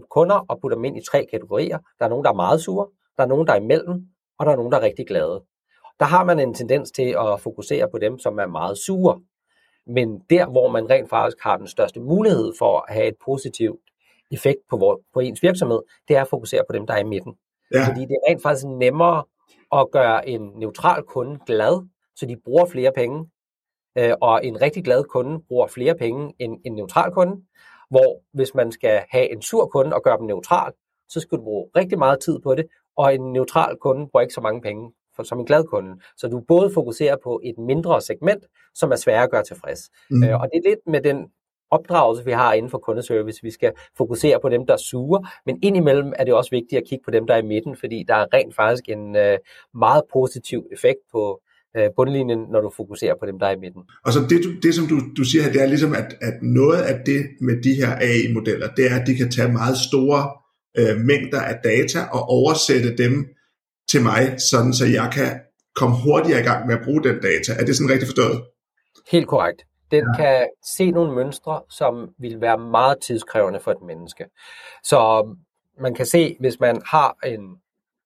kunder 0.00 0.44
og 0.48 0.60
putter 0.60 0.76
dem 0.76 0.84
ind 0.84 0.96
i 0.96 1.04
tre 1.10 1.26
kategorier, 1.30 1.78
der 1.98 2.04
er 2.04 2.08
nogen, 2.08 2.24
der 2.24 2.30
er 2.30 2.34
meget 2.34 2.60
sure, 2.60 2.86
der 3.16 3.22
er 3.22 3.28
nogen, 3.28 3.46
der 3.46 3.52
er 3.52 3.60
imellem, 3.60 4.06
og 4.38 4.46
der 4.46 4.52
er 4.52 4.56
nogen, 4.56 4.72
der 4.72 4.78
er 4.78 4.82
rigtig 4.82 5.06
glade. 5.06 5.42
Der 6.00 6.06
har 6.06 6.24
man 6.24 6.38
en 6.40 6.54
tendens 6.54 6.92
til 6.92 7.16
at 7.18 7.40
fokusere 7.40 7.88
på 7.90 7.98
dem, 7.98 8.18
som 8.18 8.38
er 8.38 8.46
meget 8.46 8.78
sure. 8.78 9.20
Men 9.86 10.22
der, 10.30 10.46
hvor 10.46 10.68
man 10.68 10.90
rent 10.90 11.10
faktisk 11.10 11.36
har 11.40 11.56
den 11.56 11.66
største 11.66 12.00
mulighed 12.00 12.52
for 12.58 12.78
at 12.78 12.94
have 12.94 13.08
et 13.08 13.16
positivt 13.24 13.80
effekt 14.30 14.58
på, 14.70 14.76
vor, 14.76 15.00
på 15.14 15.20
ens 15.20 15.42
virksomhed, 15.42 15.80
det 16.08 16.16
er 16.16 16.20
at 16.20 16.28
fokusere 16.28 16.62
på 16.68 16.72
dem, 16.72 16.86
der 16.86 16.94
er 16.94 16.98
i 16.98 17.04
midten. 17.04 17.34
Ja. 17.74 17.88
Fordi 17.88 18.00
det 18.00 18.10
er 18.10 18.30
rent 18.30 18.42
faktisk 18.42 18.66
nemmere 18.66 19.24
at 19.72 19.90
gøre 19.92 20.28
en 20.28 20.40
neutral 20.56 21.02
kunde 21.02 21.38
glad, 21.46 21.88
så 22.16 22.26
de 22.26 22.36
bruger 22.44 22.66
flere 22.66 22.92
penge, 22.94 23.26
øh, 23.98 24.14
og 24.20 24.46
en 24.46 24.62
rigtig 24.62 24.84
glad 24.84 25.04
kunde 25.04 25.42
bruger 25.48 25.66
flere 25.66 25.94
penge 25.94 26.32
end 26.38 26.60
en 26.64 26.74
neutral 26.74 27.12
kunde, 27.12 27.42
hvor 27.92 28.22
hvis 28.32 28.54
man 28.54 28.72
skal 28.72 29.02
have 29.10 29.32
en 29.32 29.42
sur 29.42 29.66
kunde 29.66 29.94
og 29.96 30.02
gøre 30.02 30.18
dem 30.18 30.26
neutral, 30.26 30.72
så 31.08 31.20
skal 31.20 31.38
du 31.38 31.42
bruge 31.42 31.70
rigtig 31.76 31.98
meget 31.98 32.18
tid 32.20 32.38
på 32.40 32.54
det, 32.54 32.66
og 32.96 33.14
en 33.14 33.32
neutral 33.32 33.76
kunde 33.76 34.08
bruger 34.08 34.22
ikke 34.22 34.34
så 34.34 34.40
mange 34.40 34.60
penge 34.60 34.92
for, 35.16 35.22
som 35.22 35.38
en 35.38 35.46
glad 35.46 35.64
kunde. 35.64 36.00
Så 36.16 36.28
du 36.28 36.40
både 36.48 36.70
fokuserer 36.74 37.16
på 37.24 37.40
et 37.44 37.58
mindre 37.58 38.00
segment, 38.00 38.44
som 38.74 38.92
er 38.92 38.96
sværere 38.96 39.22
at 39.22 39.30
gøre 39.30 39.44
tilfreds. 39.44 39.90
Mm. 40.10 40.24
Øh, 40.24 40.40
og 40.40 40.48
det 40.52 40.58
er 40.58 40.70
lidt 40.70 40.80
med 40.86 41.00
den 41.00 41.26
opdragelse, 41.70 42.24
vi 42.24 42.32
har 42.32 42.52
inden 42.52 42.70
for 42.70 42.78
kundeservice. 42.78 43.42
Vi 43.42 43.50
skal 43.50 43.72
fokusere 43.96 44.40
på 44.40 44.48
dem, 44.48 44.66
der 44.66 44.76
suger, 44.76 45.28
men 45.46 45.58
indimellem 45.62 46.12
er 46.16 46.24
det 46.24 46.34
også 46.34 46.50
vigtigt 46.50 46.80
at 46.80 46.88
kigge 46.88 47.04
på 47.04 47.10
dem, 47.10 47.26
der 47.26 47.34
er 47.34 47.38
i 47.38 47.46
midten, 47.46 47.76
fordi 47.76 48.04
der 48.08 48.14
er 48.14 48.26
rent 48.34 48.54
faktisk 48.54 48.88
en 48.88 49.16
øh, 49.16 49.38
meget 49.74 50.02
positiv 50.12 50.66
effekt 50.72 51.00
på 51.12 51.40
øh, 51.76 51.90
bundlinjen, 51.96 52.38
når 52.52 52.60
du 52.60 52.70
fokuserer 52.76 53.14
på 53.20 53.26
dem, 53.26 53.38
der 53.38 53.46
er 53.46 53.54
i 53.56 53.62
midten. 53.64 53.82
Og 54.04 54.12
så 54.12 54.20
det, 54.30 54.44
du, 54.44 54.50
det 54.62 54.74
som 54.74 54.86
du, 54.86 54.96
du 55.16 55.24
siger 55.24 55.42
her, 55.44 55.52
det 55.52 55.62
er 55.62 55.66
ligesom, 55.66 55.94
at, 55.94 56.16
at 56.20 56.34
noget 56.42 56.82
af 56.82 57.00
det 57.06 57.22
med 57.40 57.62
de 57.62 57.74
her 57.74 57.96
AI-modeller, 57.96 58.68
det 58.76 58.90
er, 58.90 59.00
at 59.00 59.06
de 59.06 59.14
kan 59.14 59.30
tage 59.30 59.52
meget 59.52 59.76
store 59.90 60.20
øh, 60.78 60.96
mængder 61.00 61.40
af 61.40 61.56
data 61.64 62.00
og 62.12 62.22
oversætte 62.28 62.96
dem 62.96 63.26
til 63.90 64.02
mig, 64.02 64.40
sådan 64.50 64.72
så 64.72 64.86
jeg 64.86 65.10
kan 65.14 65.40
komme 65.74 65.96
hurtigere 66.04 66.40
i 66.40 66.44
gang 66.44 66.66
med 66.66 66.74
at 66.74 66.84
bruge 66.84 67.02
den 67.02 67.14
data. 67.14 67.52
Er 67.60 67.64
det 67.64 67.76
sådan 67.76 67.90
rigtigt 67.90 68.08
forstået? 68.08 68.44
Helt 69.10 69.28
korrekt. 69.28 69.62
Den 69.90 70.04
ja. 70.04 70.22
kan 70.22 70.48
se 70.76 70.90
nogle 70.90 71.14
mønstre, 71.14 71.62
som 71.70 72.08
vil 72.18 72.40
være 72.40 72.58
meget 72.58 72.98
tidskrævende 73.06 73.60
for 73.60 73.70
et 73.70 73.82
menneske. 73.86 74.24
Så 74.84 75.26
man 75.80 75.94
kan 75.94 76.06
se, 76.06 76.36
hvis 76.40 76.60
man 76.60 76.82
har 76.86 77.16
en 77.26 77.56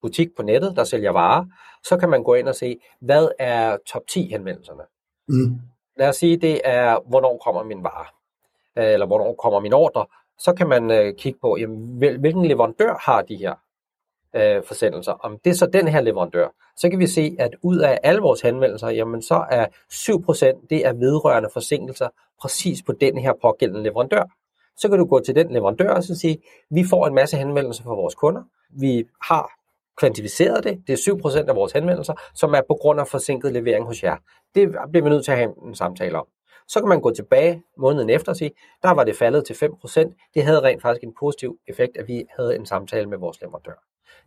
butik 0.03 0.29
på 0.37 0.43
nettet, 0.43 0.77
der 0.77 0.85
sælger 0.85 1.11
varer, 1.11 1.45
så 1.85 1.97
kan 1.97 2.09
man 2.09 2.23
gå 2.23 2.35
ind 2.35 2.49
og 2.49 2.55
se, 2.55 2.79
hvad 3.01 3.29
er 3.39 3.77
top 3.87 4.03
10 4.09 4.29
henvendelserne. 4.31 4.83
Mm. 5.29 5.61
Lad 5.97 6.09
os 6.09 6.17
sige, 6.17 6.37
det 6.37 6.61
er, 6.65 6.99
hvornår 7.09 7.41
kommer 7.45 7.65
min 7.65 7.85
vare, 7.85 8.07
eller 8.93 9.07
hvornår 9.07 9.35
kommer 9.35 9.61
min 9.61 9.73
ordre. 9.73 10.07
Så 10.39 10.55
kan 10.55 10.69
man 10.69 10.91
øh, 10.91 11.15
kigge 11.15 11.39
på, 11.43 11.57
jamen, 11.57 11.99
hvilken 11.99 12.47
leverandør 12.47 12.95
har 13.01 13.23
de 13.23 13.37
her 13.37 13.55
øh, 14.37 14.63
forsendelser. 14.65 15.13
Om 15.13 15.39
det 15.45 15.51
er 15.51 15.55
så 15.55 15.67
den 15.67 15.89
her 15.89 16.01
leverandør, 16.01 16.49
så 16.77 16.91
kan 16.91 16.99
vi 16.99 17.07
se, 17.07 17.37
at 17.39 17.51
ud 17.63 17.79
af 17.79 17.99
alle 18.03 18.21
vores 18.21 18.41
henvendelser, 18.41 18.89
jamen 18.89 19.23
så 19.23 19.45
er 19.51 19.67
7% 19.93 20.67
det 20.71 20.87
er 20.87 20.93
vedrørende 20.93 21.49
forsinkelser 21.53 22.09
præcis 22.41 22.83
på 22.83 22.93
den 22.93 23.19
her 23.19 23.33
pågældende 23.43 23.83
leverandør. 23.83 24.23
Så 24.77 24.89
kan 24.89 24.99
du 24.99 25.05
gå 25.05 25.21
til 25.21 25.35
den 25.35 25.51
leverandør 25.51 25.91
og 25.91 26.03
så 26.03 26.15
sige, 26.15 26.39
vi 26.71 26.85
får 26.91 27.07
en 27.07 27.15
masse 27.15 27.37
henvendelser 27.37 27.83
fra 27.85 27.95
vores 27.95 28.15
kunder. 28.15 28.43
Vi 28.71 29.05
har 29.23 29.51
kvantificeret 29.99 30.65
det. 30.65 30.83
Det 30.87 30.93
er 30.93 31.41
7% 31.45 31.49
af 31.49 31.57
vores 31.57 31.73
henvendelser, 31.73 32.15
som 32.35 32.55
er 32.55 32.61
på 32.69 32.79
grund 32.81 33.01
af 33.01 33.07
forsinket 33.07 33.53
levering 33.53 33.87
hos 33.87 34.03
jer. 34.03 34.17
Det 34.55 34.69
bliver 34.91 35.05
vi 35.05 35.11
nødt 35.11 35.25
til 35.25 35.33
at 35.33 35.39
have 35.39 35.55
en 35.67 35.75
samtale 35.75 36.19
om. 36.19 36.27
Så 36.69 36.81
kan 36.81 36.89
man 36.89 37.01
gå 37.01 37.11
tilbage 37.11 37.63
måneden 37.79 38.11
efter 38.11 38.33
og 38.33 38.37
sige, 38.37 38.51
der 38.83 38.91
var 38.91 39.05
det 39.05 39.17
faldet 39.17 39.47
til 39.47 39.55
5%. 39.55 40.31
Det 40.35 40.43
havde 40.43 40.63
rent 40.63 40.83
faktisk 40.83 41.05
en 41.05 41.15
positiv 41.19 41.59
effekt, 41.69 41.97
at 41.97 42.09
vi 42.09 42.25
havde 42.37 42.57
en 42.57 42.67
samtale 42.67 43.07
med 43.07 43.19
vores 43.19 43.41
leverandør. 43.41 43.83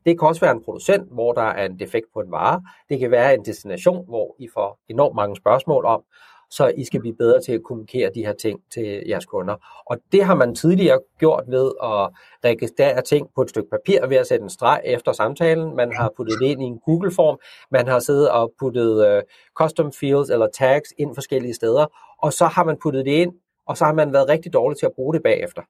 Det 0.05 0.19
kan 0.19 0.27
også 0.27 0.41
være 0.41 0.51
en 0.51 0.63
producent, 0.63 1.11
hvor 1.11 1.33
der 1.33 1.41
er 1.41 1.65
en 1.65 1.79
defekt 1.79 2.05
på 2.13 2.19
en 2.19 2.31
vare. 2.31 2.61
Det 2.89 2.99
kan 2.99 3.11
være 3.11 3.33
en 3.33 3.45
destination, 3.45 4.05
hvor 4.07 4.35
I 4.39 4.47
får 4.53 4.79
enormt 4.89 5.15
mange 5.15 5.35
spørgsmål 5.35 5.85
om, 5.85 6.03
så 6.49 6.67
I 6.77 6.83
skal 6.83 6.99
blive 6.99 7.15
bedre 7.15 7.41
til 7.41 7.51
at 7.51 7.63
kommunikere 7.63 8.11
de 8.15 8.25
her 8.25 8.33
ting 8.33 8.59
til 8.73 9.03
jeres 9.07 9.25
kunder. 9.25 9.55
Og 9.85 9.97
det 10.11 10.23
har 10.23 10.35
man 10.35 10.55
tidligere 10.55 10.99
gjort 11.19 11.43
ved 11.47 11.71
at 11.83 12.09
registrere 12.49 13.01
ting 13.01 13.27
på 13.35 13.41
et 13.41 13.49
stykke 13.49 13.69
papir 13.69 14.07
ved 14.07 14.17
at 14.17 14.27
sætte 14.27 14.43
en 14.43 14.49
streg 14.49 14.81
efter 14.85 15.11
samtalen. 15.11 15.75
Man 15.75 15.93
har 15.93 16.11
puttet 16.17 16.39
det 16.41 16.45
ind 16.45 16.61
i 16.61 16.65
en 16.65 16.79
Google-form. 16.79 17.39
Man 17.71 17.87
har 17.87 17.99
siddet 17.99 18.29
og 18.29 18.53
puttet 18.59 19.17
uh, 19.17 19.23
custom 19.53 19.91
fields 19.91 20.29
eller 20.29 20.47
tags 20.53 20.93
ind 20.97 21.15
forskellige 21.15 21.53
steder. 21.53 21.85
Og 22.21 22.33
så 22.33 22.45
har 22.45 22.63
man 22.63 22.77
puttet 22.83 23.05
det 23.05 23.11
ind, 23.11 23.33
og 23.67 23.77
så 23.77 23.85
har 23.85 23.93
man 23.93 24.13
været 24.13 24.29
rigtig 24.29 24.53
dårlig 24.53 24.77
til 24.77 24.85
at 24.85 24.93
bruge 24.95 25.13
det 25.13 25.23
bagefter. 25.23 25.61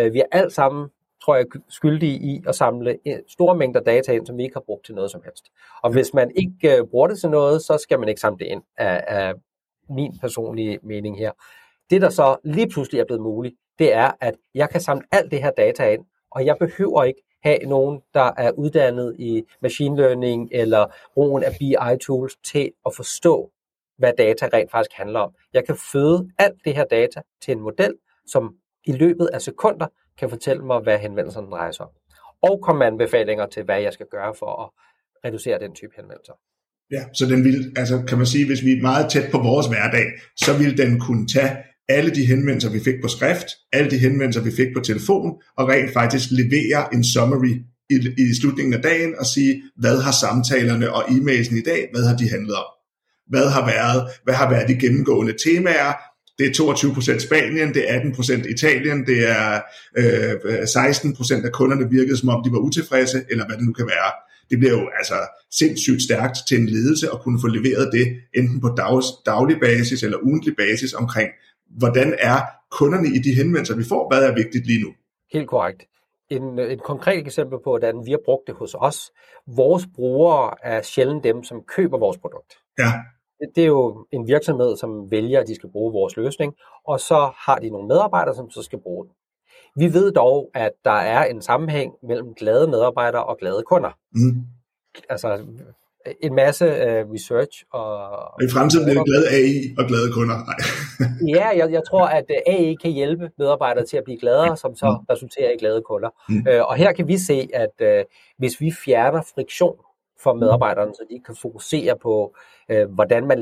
Uh, 0.00 0.14
vi 0.14 0.20
er 0.20 0.26
alt 0.32 0.52
sammen 0.52 0.88
tror 1.24 1.36
jeg, 1.36 1.46
skyldige 1.68 2.18
i 2.18 2.42
at 2.48 2.54
samle 2.54 2.98
store 3.28 3.56
mængder 3.56 3.80
data 3.80 4.12
ind, 4.12 4.26
som 4.26 4.38
vi 4.38 4.42
ikke 4.42 4.54
har 4.54 4.64
brugt 4.66 4.86
til 4.86 4.94
noget 4.94 5.10
som 5.10 5.20
helst. 5.24 5.44
Og 5.82 5.92
hvis 5.92 6.14
man 6.14 6.30
ikke 6.36 6.82
uh, 6.82 6.88
bruger 6.88 7.08
det 7.08 7.20
til 7.20 7.30
noget, 7.30 7.62
så 7.62 7.78
skal 7.78 7.98
man 7.98 8.08
ikke 8.08 8.20
samle 8.20 8.38
det 8.38 8.46
ind 8.46 8.62
af, 8.78 9.04
af 9.06 9.34
min 9.94 10.18
personlige 10.20 10.78
mening 10.82 11.18
her. 11.18 11.32
Det, 11.90 12.02
der 12.02 12.10
så 12.10 12.36
lige 12.44 12.68
pludselig 12.68 13.00
er 13.00 13.04
blevet 13.04 13.22
muligt, 13.22 13.54
det 13.78 13.94
er, 13.94 14.10
at 14.20 14.34
jeg 14.54 14.70
kan 14.70 14.80
samle 14.80 15.04
alt 15.12 15.30
det 15.30 15.42
her 15.42 15.50
data 15.50 15.92
ind, 15.92 16.04
og 16.30 16.46
jeg 16.46 16.56
behøver 16.60 17.04
ikke 17.04 17.22
have 17.42 17.58
nogen, 17.58 18.00
der 18.14 18.30
er 18.36 18.50
uddannet 18.50 19.16
i 19.18 19.42
machine 19.62 19.96
learning 19.96 20.48
eller 20.52 20.86
brugen 21.14 21.44
af 21.44 21.50
BI-tools 21.60 22.36
til 22.44 22.72
at 22.86 22.94
forstå, 22.96 23.50
hvad 23.98 24.12
data 24.18 24.48
rent 24.52 24.70
faktisk 24.70 24.96
handler 24.96 25.20
om. 25.20 25.34
Jeg 25.52 25.66
kan 25.66 25.76
føde 25.92 26.30
alt 26.38 26.64
det 26.64 26.74
her 26.74 26.84
data 26.84 27.22
til 27.42 27.52
en 27.52 27.60
model, 27.60 27.94
som 28.26 28.54
i 28.84 28.92
løbet 28.92 29.26
af 29.32 29.42
sekunder 29.42 29.86
kan 30.18 30.30
fortælle 30.30 30.64
mig, 30.64 30.80
hvad 30.80 30.98
henvendelserne 30.98 31.50
drejer 31.50 31.70
sig 31.70 31.86
om. 31.86 31.92
Og 32.42 32.60
komme 32.62 32.78
med 32.78 32.86
anbefalinger 32.86 33.46
til, 33.46 33.64
hvad 33.64 33.80
jeg 33.80 33.92
skal 33.92 34.06
gøre 34.06 34.34
for 34.34 34.62
at 34.62 34.70
reducere 35.24 35.58
den 35.58 35.74
type 35.74 35.92
henvendelser. 35.96 36.32
Ja, 36.92 37.02
så 37.14 37.26
den 37.26 37.44
vil, 37.44 37.72
altså 37.76 38.02
kan 38.08 38.18
man 38.18 38.26
sige, 38.26 38.46
hvis 38.46 38.64
vi 38.64 38.72
er 38.72 38.82
meget 38.82 39.10
tæt 39.10 39.28
på 39.30 39.38
vores 39.38 39.66
hverdag, 39.66 40.06
så 40.36 40.58
vil 40.58 40.78
den 40.78 41.00
kunne 41.00 41.26
tage 41.26 41.56
alle 41.88 42.10
de 42.10 42.26
henvendelser, 42.26 42.70
vi 42.70 42.80
fik 42.80 42.94
på 43.02 43.08
skrift, 43.08 43.46
alle 43.72 43.90
de 43.90 43.98
henvendelser, 43.98 44.42
vi 44.42 44.50
fik 44.56 44.68
på 44.76 44.80
telefon, 44.80 45.32
og 45.58 45.68
rent 45.68 45.92
faktisk 45.92 46.28
levere 46.30 46.94
en 46.94 47.04
summary 47.04 47.54
i, 47.90 47.96
i 48.18 48.34
slutningen 48.40 48.74
af 48.74 48.82
dagen 48.82 49.14
og 49.18 49.26
sige, 49.26 49.62
hvad 49.76 50.00
har 50.00 50.12
samtalerne 50.12 50.92
og 50.92 51.02
e-mailsen 51.08 51.56
i 51.56 51.62
dag, 51.62 51.88
hvad 51.92 52.04
har 52.08 52.16
de 52.16 52.28
handlet 52.28 52.54
om? 52.54 52.68
Hvad 53.28 53.48
har 53.48 53.66
været, 53.66 54.08
hvad 54.24 54.34
har 54.34 54.50
været 54.50 54.68
de 54.68 54.74
gennemgående 54.74 55.34
temaer? 55.44 55.92
Det 56.38 56.46
er 56.46 56.52
22% 57.18 57.26
Spanien, 57.26 57.74
det 57.74 57.84
er 57.90 58.00
18% 58.00 58.50
Italien, 58.50 59.06
det 59.06 59.30
er 59.30 59.60
øh, 59.98 60.34
øh 60.44 60.62
16% 60.62 61.46
af 61.46 61.52
kunderne 61.52 61.90
virkede 61.90 62.16
som 62.16 62.28
om 62.28 62.42
de 62.44 62.52
var 62.52 62.58
utilfredse, 62.58 63.24
eller 63.30 63.46
hvad 63.46 63.56
det 63.56 63.64
nu 63.66 63.72
kan 63.72 63.86
være 63.86 64.10
det 64.52 64.58
bliver 64.60 64.76
jo 64.80 64.84
altså 64.98 65.18
sindssygt 65.60 66.02
stærkt 66.02 66.36
til 66.48 66.56
en 66.60 66.68
ledelse 66.76 67.06
at 67.12 67.18
kunne 67.22 67.38
få 67.44 67.48
leveret 67.58 67.86
det, 67.96 68.06
enten 68.38 68.60
på 68.60 68.68
dags, 68.82 69.06
daglig 69.26 69.56
basis 69.60 70.02
eller 70.02 70.18
ugentlig 70.18 70.54
basis 70.56 70.92
omkring, 70.94 71.30
hvordan 71.80 72.08
er 72.18 72.38
kunderne 72.78 73.08
i 73.16 73.18
de 73.26 73.34
henvendelser, 73.40 73.76
vi 73.76 73.84
får, 73.92 74.02
hvad 74.10 74.22
er 74.28 74.34
vigtigt 74.34 74.66
lige 74.66 74.82
nu? 74.84 74.90
Helt 75.32 75.48
korrekt. 75.48 75.82
En, 76.30 76.58
et 76.58 76.82
konkret 76.82 77.18
eksempel 77.18 77.58
på, 77.64 77.70
hvordan 77.70 78.06
vi 78.06 78.10
har 78.10 78.22
brugt 78.24 78.46
det 78.46 78.54
hos 78.54 78.74
os. 78.78 78.98
Vores 79.46 79.84
brugere 79.94 80.54
er 80.62 80.82
sjældent 80.82 81.24
dem, 81.24 81.44
som 81.44 81.62
køber 81.76 81.98
vores 81.98 82.18
produkt. 82.18 82.52
Ja. 82.78 82.92
Det, 83.38 83.48
det 83.56 83.62
er 83.62 83.72
jo 83.78 84.06
en 84.12 84.26
virksomhed, 84.28 84.76
som 84.76 85.10
vælger, 85.10 85.40
at 85.40 85.48
de 85.48 85.54
skal 85.54 85.70
bruge 85.72 85.92
vores 85.92 86.16
løsning, 86.16 86.54
og 86.86 87.00
så 87.00 87.30
har 87.36 87.58
de 87.58 87.70
nogle 87.70 87.88
medarbejdere, 87.88 88.34
som 88.34 88.50
så 88.50 88.62
skal 88.62 88.78
bruge 88.78 89.04
den. 89.06 89.12
Vi 89.76 89.94
ved 89.94 90.12
dog, 90.12 90.50
at 90.54 90.72
der 90.84 90.90
er 90.90 91.24
en 91.24 91.42
sammenhæng 91.42 91.92
mellem 92.02 92.34
glade 92.34 92.66
medarbejdere 92.66 93.24
og 93.24 93.38
glade 93.38 93.62
kunder. 93.66 93.90
Mm. 94.14 94.46
Altså 95.08 95.38
en 96.20 96.34
masse 96.34 96.66
uh, 96.66 97.12
research. 97.14 97.64
Og, 97.72 98.08
og 98.10 98.42
I 98.42 98.48
fremtiden 98.52 98.84
bliver 98.86 99.04
glade 99.04 99.26
AI 99.28 99.74
og 99.78 99.84
glade 99.86 100.12
kunder. 100.12 100.36
Nej. 100.50 100.58
ja, 101.36 101.48
jeg, 101.58 101.72
jeg 101.72 101.82
tror, 101.90 102.06
at 102.06 102.24
øh, 102.30 102.54
AI 102.54 102.74
kan 102.74 102.90
hjælpe 102.90 103.30
medarbejdere 103.38 103.86
til 103.86 103.96
at 103.96 104.04
blive 104.04 104.18
gladere, 104.20 104.56
som 104.56 104.76
så 104.76 104.86
mm. 104.86 105.06
resulterer 105.14 105.50
i 105.50 105.56
glade 105.56 105.82
kunder. 105.82 106.08
Mm. 106.28 106.36
Uh, 106.36 106.68
og 106.68 106.74
her 106.74 106.92
kan 106.92 107.08
vi 107.08 107.18
se, 107.18 107.48
at 107.54 107.74
uh, 107.80 108.04
hvis 108.38 108.60
vi 108.60 108.72
fjerner 108.84 109.22
friktion 109.34 109.76
for 110.22 110.34
medarbejderne, 110.34 110.94
så 110.94 111.02
de 111.10 111.20
kan 111.26 111.36
fokusere 111.42 111.96
på, 112.02 112.36
uh, 112.72 112.94
hvordan 112.94 113.26
man 113.26 113.38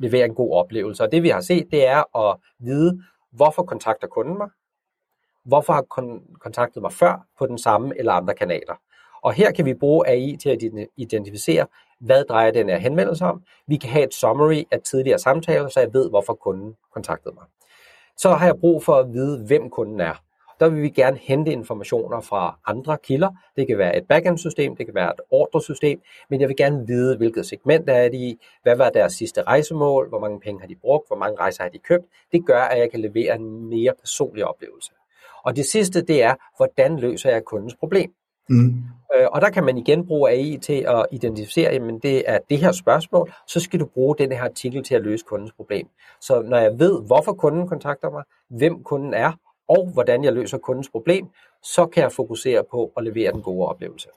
leverer 0.00 0.24
en 0.24 0.34
god 0.34 0.52
oplevelse. 0.54 1.02
Og 1.02 1.12
det 1.12 1.22
vi 1.22 1.28
har 1.28 1.40
set, 1.40 1.66
det 1.70 1.86
er 1.86 2.18
at 2.18 2.36
vide, 2.60 3.02
hvorfor 3.32 3.62
kontakter 3.62 4.06
kunden 4.08 4.38
mig, 4.38 4.48
hvorfor 5.44 5.72
har 5.72 5.84
kon- 5.98 6.38
kontaktet 6.38 6.82
mig 6.82 6.92
før 6.92 7.26
på 7.38 7.46
den 7.46 7.58
samme 7.58 7.98
eller 7.98 8.12
andre 8.12 8.34
kanaler. 8.34 8.74
Og 9.22 9.32
her 9.32 9.52
kan 9.52 9.64
vi 9.64 9.74
bruge 9.74 10.08
AI 10.08 10.36
til 10.42 10.48
at 10.48 10.88
identificere, 10.96 11.66
hvad 12.00 12.24
drejer 12.24 12.50
den 12.50 12.68
her 12.68 12.76
henvendelse 12.76 13.24
om. 13.24 13.42
Vi 13.66 13.76
kan 13.76 13.90
have 13.90 14.04
et 14.04 14.14
summary 14.14 14.62
af 14.70 14.80
tidligere 14.80 15.18
samtaler, 15.18 15.68
så 15.68 15.80
jeg 15.80 15.92
ved, 15.92 16.10
hvorfor 16.10 16.34
kunden 16.34 16.76
kontaktede 16.94 17.34
mig. 17.34 17.44
Så 18.16 18.30
har 18.30 18.46
jeg 18.46 18.56
brug 18.60 18.84
for 18.84 18.94
at 18.94 19.12
vide, 19.12 19.46
hvem 19.46 19.70
kunden 19.70 20.00
er. 20.00 20.14
Der 20.60 20.68
vil 20.68 20.82
vi 20.82 20.88
gerne 20.88 21.18
hente 21.22 21.52
informationer 21.52 22.20
fra 22.20 22.58
andre 22.66 22.98
kilder. 23.02 23.30
Det 23.56 23.66
kan 23.66 23.78
være 23.78 23.96
et 23.96 24.08
backend-system, 24.08 24.76
det 24.76 24.86
kan 24.86 24.94
være 24.94 25.10
et 25.10 25.20
ordresystem, 25.30 26.00
men 26.30 26.40
jeg 26.40 26.48
vil 26.48 26.56
gerne 26.56 26.86
vide, 26.86 27.16
hvilket 27.16 27.46
segment 27.46 27.90
er 27.90 28.08
de 28.08 28.16
i, 28.16 28.40
hvad 28.62 28.76
var 28.76 28.90
deres 28.90 29.12
sidste 29.12 29.42
rejsemål, 29.42 30.08
hvor 30.08 30.18
mange 30.18 30.40
penge 30.40 30.60
har 30.60 30.68
de 30.68 30.76
brugt, 30.76 31.08
hvor 31.08 31.16
mange 31.16 31.38
rejser 31.38 31.62
har 31.62 31.70
de 31.70 31.78
købt. 31.78 32.04
Det 32.32 32.46
gør, 32.46 32.60
at 32.60 32.78
jeg 32.78 32.90
kan 32.90 33.00
levere 33.00 33.34
en 33.34 33.68
mere 33.68 33.92
personlig 34.00 34.44
oplevelse. 34.44 34.92
Og 35.44 35.56
det 35.56 35.64
sidste, 35.66 36.02
det 36.02 36.22
er, 36.22 36.34
hvordan 36.56 36.98
løser 36.98 37.30
jeg 37.30 37.44
kundens 37.44 37.74
problem? 37.74 38.10
Mm. 38.48 38.74
Øh, 39.16 39.26
og 39.32 39.40
der 39.40 39.50
kan 39.50 39.64
man 39.64 39.78
igen 39.78 40.06
bruge 40.06 40.30
AI 40.30 40.58
til 40.62 40.86
at 40.88 41.06
identificere, 41.12 41.70
at 41.70 41.82
det 42.02 42.22
er 42.26 42.38
det 42.50 42.58
her 42.58 42.72
spørgsmål, 42.72 43.32
så 43.48 43.60
skal 43.60 43.80
du 43.80 43.86
bruge 43.86 44.16
den 44.18 44.32
her 44.32 44.42
artikel 44.42 44.84
til 44.84 44.94
at 44.94 45.02
løse 45.02 45.24
kundens 45.28 45.52
problem. 45.52 45.86
Så 46.20 46.42
når 46.42 46.58
jeg 46.58 46.78
ved, 46.78 47.02
hvorfor 47.06 47.32
kunden 47.32 47.68
kontakter 47.68 48.10
mig, 48.10 48.22
hvem 48.50 48.82
kunden 48.82 49.14
er, 49.14 49.32
og 49.68 49.90
hvordan 49.92 50.24
jeg 50.24 50.32
løser 50.32 50.58
kundens 50.58 50.88
problem, 50.88 51.26
så 51.62 51.86
kan 51.86 52.02
jeg 52.02 52.12
fokusere 52.12 52.62
på 52.70 52.92
at 52.96 53.04
levere 53.04 53.32
den 53.32 53.42
gode 53.42 53.68
oplevelse. 53.68 54.08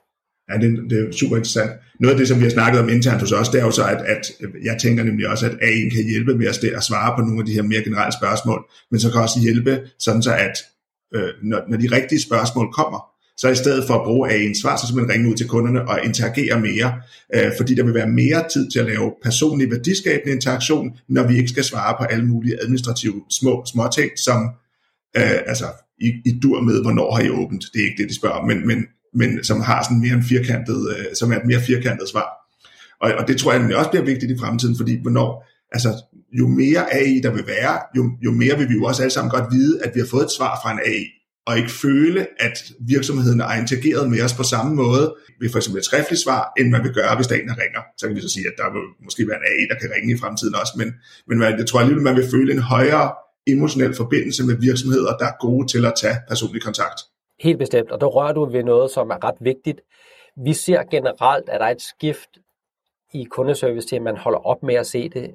Ja, 0.50 0.54
det, 0.58 0.90
det 0.90 1.08
er 1.08 1.12
super 1.12 1.36
interessant. 1.36 1.70
Noget 2.00 2.14
af 2.14 2.18
det, 2.18 2.28
som 2.28 2.38
vi 2.38 2.42
har 2.42 2.50
snakket 2.50 2.80
om 2.80 2.88
internt 2.88 3.20
hos 3.20 3.32
os, 3.32 3.48
det 3.48 3.60
er 3.60 3.64
jo 3.64 3.70
så, 3.70 3.84
at, 3.94 4.00
at 4.14 4.24
jeg 4.64 4.76
tænker 4.82 5.04
nemlig 5.04 5.28
også, 5.28 5.46
at 5.46 5.54
AI 5.62 5.88
kan 5.94 6.04
hjælpe 6.10 6.34
med 6.34 6.46
at, 6.46 6.64
at 6.78 6.82
svare 6.82 7.10
på 7.16 7.20
nogle 7.20 7.40
af 7.40 7.46
de 7.46 7.52
her 7.52 7.62
mere 7.62 7.82
generelle 7.84 8.14
spørgsmål, 8.20 8.60
men 8.90 9.00
så 9.00 9.12
kan 9.12 9.20
også 9.20 9.40
hjælpe 9.40 9.72
sådan 9.98 10.22
så, 10.22 10.32
at 10.34 10.56
øh, 11.14 11.30
når, 11.42 11.60
når 11.70 11.76
de 11.76 11.88
rigtige 11.96 12.22
spørgsmål 12.22 12.72
kommer, 12.72 13.00
så 13.36 13.48
i 13.48 13.54
stedet 13.54 13.84
for 13.86 13.94
at 13.94 14.04
bruge 14.04 14.30
AI'ens 14.30 14.60
svar, 14.62 14.76
så 14.76 14.86
simpelthen 14.86 15.12
ringe 15.14 15.30
ud 15.30 15.36
til 15.36 15.48
kunderne 15.48 15.88
og 15.88 16.04
interagere 16.04 16.60
mere, 16.60 17.00
øh, 17.34 17.52
fordi 17.56 17.74
der 17.74 17.84
vil 17.84 17.94
være 17.94 18.08
mere 18.08 18.44
tid 18.52 18.70
til 18.70 18.78
at 18.78 18.86
lave 18.86 19.12
personlig 19.22 19.70
værdiskabende 19.70 20.34
interaktion, 20.34 20.90
når 21.08 21.26
vi 21.26 21.36
ikke 21.36 21.48
skal 21.48 21.64
svare 21.64 21.96
på 21.98 22.04
alle 22.04 22.26
mulige 22.26 22.62
administrative 22.62 23.22
små, 23.30 23.64
små 23.66 23.88
ting, 23.94 24.10
som 24.16 24.50
øh, 25.16 25.38
altså, 25.46 25.66
i, 26.00 26.08
i 26.26 26.40
dur 26.42 26.60
med, 26.60 26.82
hvornår 26.82 27.14
har 27.14 27.22
I 27.22 27.30
åbent? 27.30 27.64
Det 27.72 27.80
er 27.80 27.84
ikke 27.84 28.02
det, 28.02 28.08
de 28.08 28.14
spørger 28.14 28.36
om, 28.36 28.46
men, 28.46 28.66
men, 28.66 28.86
men 29.14 29.44
som 29.44 29.60
har 29.60 29.82
sådan 29.82 30.00
mere 30.00 30.14
en 30.14 30.24
firkantet, 30.24 30.94
øh, 30.96 31.04
som 31.14 31.32
er 31.32 31.36
et 31.36 31.46
mere 31.46 31.60
firkantet 31.60 32.08
svar. 32.08 32.28
Og, 33.00 33.12
og 33.18 33.28
det 33.28 33.36
tror 33.36 33.52
jeg 33.52 33.76
også 33.76 33.90
bliver 33.90 34.04
vigtigt 34.04 34.32
i 34.32 34.38
fremtiden, 34.38 34.76
fordi 34.76 35.02
hvornår, 35.02 35.46
altså 35.72 35.88
jo 36.32 36.48
mere 36.48 36.94
AI 36.94 37.20
der 37.22 37.30
vil 37.30 37.46
være, 37.46 37.78
jo, 37.96 38.10
jo 38.20 38.30
mere 38.30 38.58
vil 38.58 38.68
vi 38.68 38.74
jo 38.74 38.84
også 38.84 39.02
alle 39.02 39.12
sammen 39.12 39.30
godt 39.30 39.52
vide, 39.52 39.84
at 39.84 39.90
vi 39.94 40.00
har 40.00 40.06
fået 40.06 40.24
et 40.24 40.30
svar 40.30 40.60
fra 40.62 40.72
en 40.72 40.80
AI 40.86 41.04
og 41.48 41.58
ikke 41.60 41.70
føle, 41.70 42.20
at 42.46 42.56
virksomheden 42.94 43.40
har 43.40 43.56
interageret 43.62 44.10
med 44.10 44.20
os 44.26 44.34
på 44.40 44.42
samme 44.42 44.72
måde 44.74 45.06
ved 45.40 45.50
for 45.50 45.58
eksempel 45.58 45.78
et 45.78 45.84
skriftligt 45.84 46.22
svar, 46.26 46.42
end 46.58 46.68
man 46.74 46.82
vil 46.84 46.94
gøre, 46.94 47.16
hvis 47.16 47.26
der 47.26 47.36
en, 47.36 47.48
der 47.48 47.58
ringer. 47.64 47.82
Så 47.98 48.06
kan 48.06 48.16
vi 48.16 48.20
så 48.20 48.28
sige, 48.36 48.46
at 48.50 48.56
der 48.60 48.68
vil 48.74 48.84
måske 49.06 49.28
være 49.28 49.38
en 49.40 49.48
AI, 49.50 49.64
der 49.70 49.78
kan 49.80 49.90
ringe 49.94 50.14
i 50.14 50.18
fremtiden 50.22 50.54
også, 50.54 50.74
men, 50.80 50.88
men 51.28 51.36
jeg 51.60 51.66
tror 51.66 51.80
alligevel, 51.80 52.04
man 52.04 52.16
vil 52.16 52.30
føle 52.34 52.52
en 52.52 52.62
højere 52.74 53.06
emotionel 53.46 53.94
forbindelse 53.94 54.42
med 54.48 54.56
virksomheder, 54.68 55.16
der 55.20 55.26
er 55.32 55.36
gode 55.46 55.66
til 55.72 55.82
at 55.90 55.94
tage 56.02 56.16
personlig 56.28 56.62
kontakt. 56.62 56.98
Helt 57.40 57.58
bestemt, 57.58 57.90
og 57.90 58.00
der 58.00 58.06
rører 58.06 58.32
du 58.32 58.44
ved 58.44 58.64
noget, 58.64 58.90
som 58.90 59.10
er 59.10 59.24
ret 59.24 59.40
vigtigt. 59.40 59.80
Vi 60.46 60.52
ser 60.52 60.80
generelt, 60.94 61.48
at 61.48 61.60
der 61.60 61.66
er 61.66 61.70
et 61.70 61.82
skift 61.82 62.32
i 63.14 63.24
kundeservice 63.24 63.88
til, 63.88 63.96
at 63.96 64.02
man 64.02 64.16
holder 64.16 64.38
op 64.38 64.62
med 64.62 64.74
at 64.74 64.86
se 64.86 65.08
det 65.08 65.30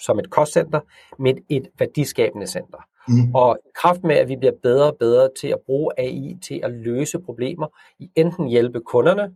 som 0.00 0.18
et 0.18 0.30
kostcenter, 0.30 0.80
men 1.18 1.38
et 1.48 1.68
værdiskabende 1.78 2.46
center. 2.46 2.78
Mm. 3.08 3.34
Og 3.34 3.58
kraft 3.74 4.04
med, 4.04 4.16
at 4.16 4.28
vi 4.28 4.36
bliver 4.36 4.54
bedre 4.62 4.92
og 4.92 4.96
bedre 5.00 5.28
til 5.40 5.48
at 5.48 5.58
bruge 5.66 5.92
AI 5.98 6.36
til 6.42 6.60
at 6.62 6.70
løse 6.70 7.18
problemer, 7.18 7.66
i 7.98 8.10
enten 8.16 8.48
hjælpe 8.48 8.80
kunderne 8.80 9.34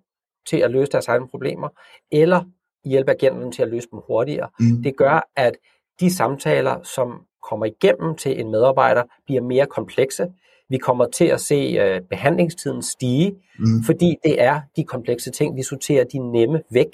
til 0.49 0.57
at 0.57 0.71
løse 0.71 0.93
deres 0.93 1.09
egne 1.09 1.29
problemer, 1.29 1.69
eller 2.13 2.45
hjælpe 2.85 3.11
agenterne 3.11 3.53
til 3.53 3.63
at 3.63 3.69
løse 3.69 3.89
dem 3.91 4.01
hurtigere. 4.07 4.49
Mm. 4.61 4.83
Det 4.83 4.97
gør, 4.97 5.31
at 5.37 5.53
de 6.01 6.15
samtaler, 6.15 6.83
som 6.83 7.23
kommer 7.49 7.67
igennem 7.67 8.17
til 8.17 8.41
en 8.41 8.51
medarbejder, 8.51 9.03
bliver 9.27 9.43
mere 9.43 9.67
komplekse. 9.67 10.33
Vi 10.69 10.79
kommer 10.79 11.07
til 11.07 11.25
at 11.25 11.41
se 11.41 11.97
uh, 11.97 12.07
behandlingstiden 12.11 12.83
stige, 12.83 13.35
mm. 13.59 13.83
fordi 13.87 14.17
det 14.25 14.43
er 14.43 14.61
de 14.77 14.85
komplekse 14.85 15.31
ting, 15.31 15.57
vi 15.57 15.63
sorterer 15.63 16.05
de 16.05 16.19
nemme 16.19 16.63
væk. 16.71 16.89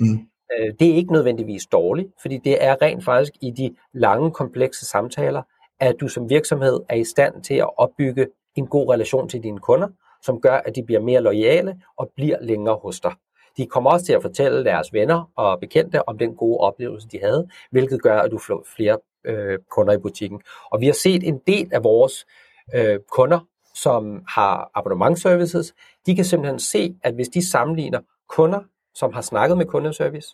Mm. 0.00 0.18
Øh, 0.58 0.72
det 0.80 0.90
er 0.90 0.94
ikke 0.94 1.12
nødvendigvis 1.12 1.66
dårligt, 1.66 2.08
fordi 2.22 2.38
det 2.44 2.64
er 2.64 2.82
rent 2.82 3.04
faktisk 3.04 3.32
i 3.42 3.50
de 3.50 3.74
lange, 3.92 4.30
komplekse 4.30 4.86
samtaler, 4.86 5.42
at 5.80 5.96
du 6.00 6.08
som 6.08 6.30
virksomhed 6.30 6.80
er 6.88 6.96
i 6.96 7.04
stand 7.04 7.42
til 7.42 7.54
at 7.54 7.70
opbygge 7.78 8.26
en 8.56 8.66
god 8.66 8.92
relation 8.92 9.28
til 9.28 9.42
dine 9.42 9.58
kunder, 9.58 9.88
som 10.22 10.40
gør, 10.40 10.56
at 10.56 10.76
de 10.76 10.82
bliver 10.82 11.00
mere 11.00 11.20
lojale 11.20 11.80
og 11.96 12.10
bliver 12.16 12.36
længere 12.40 12.78
hos 12.82 13.00
dig. 13.00 13.12
De 13.56 13.66
kommer 13.66 13.90
også 13.90 14.06
til 14.06 14.12
at 14.12 14.22
fortælle 14.22 14.64
deres 14.64 14.92
venner 14.92 15.30
og 15.36 15.60
bekendte 15.60 16.08
om 16.08 16.18
den 16.18 16.34
gode 16.34 16.58
oplevelse, 16.58 17.08
de 17.08 17.18
havde, 17.22 17.48
hvilket 17.70 18.02
gør, 18.02 18.20
at 18.20 18.30
du 18.30 18.38
får 18.38 18.66
flere 18.76 18.98
øh, 19.24 19.58
kunder 19.70 19.92
i 19.92 19.98
butikken. 19.98 20.40
Og 20.72 20.80
vi 20.80 20.86
har 20.86 20.92
set 20.92 21.28
en 21.28 21.40
del 21.46 21.68
af 21.72 21.84
vores 21.84 22.26
øh, 22.74 22.98
kunder, 23.10 23.40
som 23.74 24.22
har 24.28 24.70
abonnementservices, 24.74 25.74
de 26.06 26.16
kan 26.16 26.24
simpelthen 26.24 26.58
se, 26.58 26.94
at 27.02 27.14
hvis 27.14 27.28
de 27.28 27.50
sammenligner 27.50 28.00
kunder, 28.28 28.60
som 28.94 29.12
har 29.12 29.20
snakket 29.20 29.58
med 29.58 29.66
kundeservice, 29.66 30.28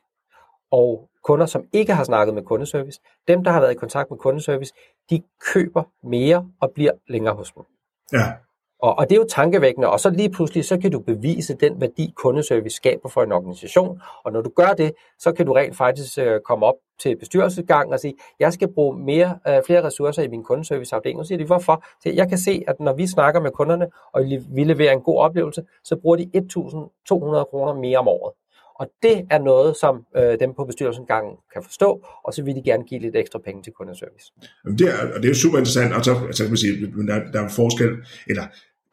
og 0.70 1.08
kunder, 1.24 1.46
som 1.46 1.64
ikke 1.72 1.94
har 1.94 2.04
snakket 2.04 2.34
med 2.34 2.42
kundeservice, 2.42 3.00
dem, 3.28 3.44
der 3.44 3.50
har 3.50 3.60
været 3.60 3.72
i 3.72 3.76
kontakt 3.76 4.10
med 4.10 4.18
kundeservice, 4.18 4.72
de 5.10 5.22
køber 5.52 5.82
mere 6.02 6.48
og 6.60 6.70
bliver 6.74 6.92
længere 7.08 7.34
hos 7.34 7.52
dem. 7.52 7.62
Ja. 8.12 8.32
Og, 8.82 8.98
og 8.98 9.10
det 9.10 9.16
er 9.16 9.20
jo 9.20 9.26
tankevækkende, 9.28 9.88
og 9.88 10.00
så 10.00 10.10
lige 10.10 10.30
pludselig, 10.30 10.64
så 10.64 10.78
kan 10.78 10.92
du 10.92 10.98
bevise 10.98 11.54
den 11.54 11.80
værdi, 11.80 12.12
kundeservice 12.16 12.76
skaber 12.76 13.08
for 13.08 13.22
en 13.22 13.32
organisation, 13.32 14.00
og 14.24 14.32
når 14.32 14.42
du 14.42 14.50
gør 14.56 14.72
det, 14.72 14.92
så 15.18 15.32
kan 15.32 15.46
du 15.46 15.52
rent 15.52 15.76
faktisk 15.76 16.18
øh, 16.18 16.40
komme 16.40 16.66
op 16.66 16.74
til 17.00 17.16
bestyrelsesgang 17.16 17.92
og 17.92 18.00
sige, 18.00 18.14
jeg 18.40 18.52
skal 18.52 18.72
bruge 18.74 18.98
mere, 18.98 19.38
øh, 19.48 19.62
flere 19.66 19.84
ressourcer 19.84 20.22
i 20.22 20.28
min 20.28 20.44
kundeserviceafdeling. 20.44 21.20
Og 21.20 21.26
så 21.26 21.28
siger 21.28 21.38
de, 21.38 21.44
hvorfor? 21.44 21.84
Så 22.02 22.10
jeg 22.10 22.28
kan 22.28 22.38
se, 22.38 22.64
at 22.66 22.80
når 22.80 22.92
vi 22.92 23.06
snakker 23.06 23.40
med 23.40 23.50
kunderne, 23.50 23.88
og 24.12 24.24
vi 24.54 24.64
leverer 24.64 24.92
en 24.92 25.00
god 25.00 25.18
oplevelse, 25.18 25.64
så 25.84 25.96
bruger 25.96 26.16
de 26.16 26.30
1.200 26.34 27.44
kroner 27.50 27.74
mere 27.74 27.98
om 27.98 28.08
året. 28.08 28.32
Og 28.78 28.86
det 29.02 29.16
er 29.30 29.38
noget, 29.38 29.76
som 29.76 29.94
øh, 30.16 30.38
dem 30.40 30.50
på 30.56 30.64
bestyrelsen 30.64 31.06
gang 31.06 31.26
kan 31.52 31.62
forstå, 31.62 31.88
og 32.24 32.34
så 32.34 32.42
vil 32.42 32.54
de 32.54 32.62
gerne 32.64 32.84
give 32.84 33.00
lidt 33.00 33.16
ekstra 33.16 33.38
penge 33.44 33.62
til 33.62 33.72
kundeservice. 33.72 34.26
Det 34.78 34.88
er, 34.94 34.98
og 35.14 35.18
det 35.20 35.24
er 35.24 35.28
jo 35.28 35.34
super 35.44 35.58
interessant, 35.58 35.92
og 35.94 36.04
så 36.04 36.12
så 36.32 36.42
kan 36.42 36.50
man 36.50 36.56
sige, 36.56 36.74
der, 37.10 37.18
der 37.32 37.40
er 37.42 37.48
forskel, 37.48 37.90
eller 38.26 38.44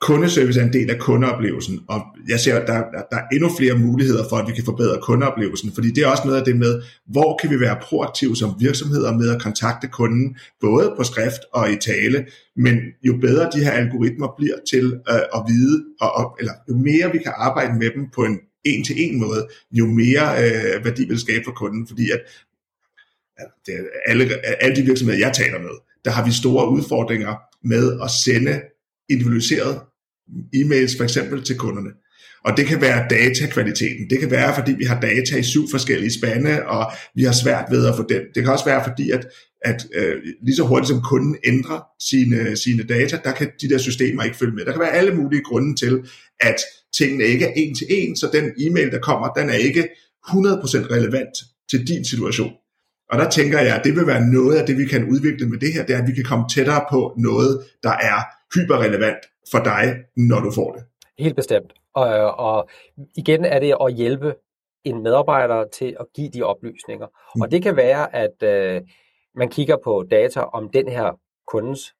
kundeservice 0.02 0.60
er 0.60 0.63
en 0.63 0.74
del 0.74 0.89
af 0.89 1.00
kundeoplevelsen, 1.00 1.80
og 1.88 2.02
jeg 2.28 2.39
ser, 2.39 2.56
at 2.60 2.67
der, 2.67 2.78
der 3.12 3.17
er 3.17 3.28
endnu 3.34 3.50
flere 3.58 3.78
muligheder 3.78 4.24
for, 4.30 4.36
at 4.36 4.48
vi 4.48 4.54
kan 4.54 4.65
forbedre 4.65 5.02
kundeoplevelsen, 5.02 5.71
fordi 5.76 5.89
det 5.91 6.04
er 6.04 6.08
også 6.08 6.24
noget 6.26 6.39
af 6.39 6.45
det 6.45 6.58
med, 6.58 6.82
hvor 7.06 7.39
kan 7.41 7.50
vi 7.50 7.60
være 7.60 7.78
proaktive 7.82 8.36
som 8.36 8.50
virksomheder 8.60 9.12
med 9.13 9.30
at 9.36 9.41
kontakte 9.41 9.88
kunden, 9.88 10.38
både 10.62 10.93
på 10.98 11.04
skrift 11.04 11.41
og 11.54 11.71
i 11.71 11.76
tale, 11.76 12.26
men 12.56 12.76
jo 13.04 13.17
bedre 13.21 13.50
de 13.54 13.63
her 13.63 13.71
algoritmer 13.71 14.28
bliver 14.38 14.58
til 14.71 14.86
øh, 15.12 15.15
at 15.38 15.41
vide, 15.48 15.84
og, 16.02 16.12
og, 16.15 16.38
eller 16.39 16.54
jo 16.69 16.76
mere 16.76 17.12
vi 17.12 17.17
kan 17.17 17.34
arbejde 17.38 17.74
med 17.80 17.89
dem 17.95 18.04
på 18.15 18.21
en 18.21 18.39
en 18.65 18.84
til 18.84 18.95
en 18.97 19.19
måde, 19.19 19.47
jo 19.71 19.86
mere 19.86 20.43
øh, 20.43 20.86
værdi 20.86 21.06
vil 21.08 21.19
skabe 21.19 21.43
for 21.45 21.51
kunden, 21.51 21.88
fordi 21.88 22.12
at 22.12 22.21
ja, 23.39 23.43
det 23.65 23.88
alle, 24.06 24.30
alle 24.63 24.75
de 24.75 24.82
virksomheder, 24.82 25.19
jeg 25.19 25.34
taler 25.34 25.60
med, 25.60 25.75
der 26.06 26.12
har 26.12 26.25
vi 26.25 26.32
store 26.32 26.69
udfordringer 26.69 27.36
med 27.63 27.99
at 28.04 28.12
sende 28.25 28.62
individualiseret 29.10 29.82
e-mails 30.56 30.97
for 30.97 31.04
eksempel 31.04 31.43
til 31.43 31.58
kunderne. 31.58 31.89
Og 32.45 32.58
det 32.58 32.65
kan 32.65 32.82
være 32.82 33.08
datakvaliteten. 33.10 34.10
Det 34.10 34.19
kan 34.19 34.32
være, 34.32 34.56
fordi 34.56 34.71
vi 34.71 34.84
har 34.84 34.99
data 34.99 35.38
i 35.38 35.43
syv 35.43 35.69
forskellige 35.71 36.13
spande, 36.13 36.65
og 36.65 36.91
vi 37.15 37.23
har 37.23 37.32
svært 37.32 37.65
ved 37.71 37.88
at 37.88 37.95
få 37.95 38.06
den. 38.10 38.21
Det 38.36 38.43
kan 38.43 38.54
også 38.54 38.65
være, 38.65 38.84
fordi 38.88 39.12
at, 39.12 39.28
at 39.62 39.86
øh, 39.95 40.15
lige 40.41 40.56
så 40.56 40.63
hurtigt 40.63 40.88
som 40.88 41.01
kunden 41.01 41.36
ændrer 41.43 41.80
sine, 41.99 42.58
sine 42.58 42.84
data, 42.84 43.19
der 43.23 43.32
kan 43.32 43.51
de 43.62 43.69
der 43.69 43.78
systemer 43.78 44.23
ikke 44.23 44.38
følge 44.38 44.56
med. 44.56 44.65
Der 44.65 44.71
kan 44.71 44.82
være 44.82 44.93
alle 44.93 45.15
mulige 45.15 45.43
grunde 45.43 45.75
til, 45.75 46.10
at 46.39 46.56
tingene 46.97 47.23
ikke 47.23 47.45
er 47.45 47.53
en 47.55 47.75
til 47.75 47.88
en, 47.89 48.15
så 48.15 48.29
den 48.34 48.45
e-mail, 48.65 48.91
der 48.91 48.99
kommer, 48.99 49.27
den 49.27 49.49
er 49.49 49.53
ikke 49.53 49.89
100% 50.27 50.31
relevant 50.95 51.36
til 51.69 51.88
din 51.88 52.05
situation. 52.05 52.53
Og 53.12 53.19
der 53.19 53.29
tænker 53.29 53.60
jeg, 53.60 53.75
at 53.75 53.84
det 53.84 53.95
vil 53.95 54.08
være 54.08 54.27
noget 54.27 54.55
af 54.55 54.65
det, 54.67 54.77
vi 54.77 54.86
kan 54.86 55.10
udvikle 55.12 55.49
med 55.49 55.60
det 55.60 55.73
her, 55.73 55.86
det 55.86 55.95
er, 55.95 56.01
at 56.01 56.08
vi 56.08 56.15
kan 56.15 56.23
komme 56.23 56.45
tættere 56.55 56.86
på 56.91 57.13
noget, 57.17 57.63
der 57.84 57.91
er 58.10 58.19
hyperrelevant 58.55 59.17
for 59.51 59.60
dig, 59.60 59.95
når 60.17 60.39
du 60.39 60.51
får 60.51 60.71
det. 60.73 60.84
Helt 61.19 61.36
bestemt. 61.36 61.73
Og, 61.93 62.39
og 62.39 62.69
igen 63.15 63.45
er 63.45 63.60
det 63.60 63.75
at 63.81 63.93
hjælpe 63.93 64.36
en 64.84 65.03
medarbejder 65.03 65.65
til 65.73 65.97
at 65.99 66.05
give 66.15 66.29
de 66.29 66.43
oplysninger. 66.43 67.08
Mm. 67.36 67.41
Og 67.41 67.51
det 67.51 67.63
kan 67.63 67.75
være, 67.75 68.15
at 68.15 68.43
øh, 68.43 68.81
man 69.36 69.49
kigger 69.49 69.77
på 69.84 70.05
data 70.12 70.39
om 70.39 70.69
den 70.69 70.88
her 70.88 71.19
kundens 71.47 71.93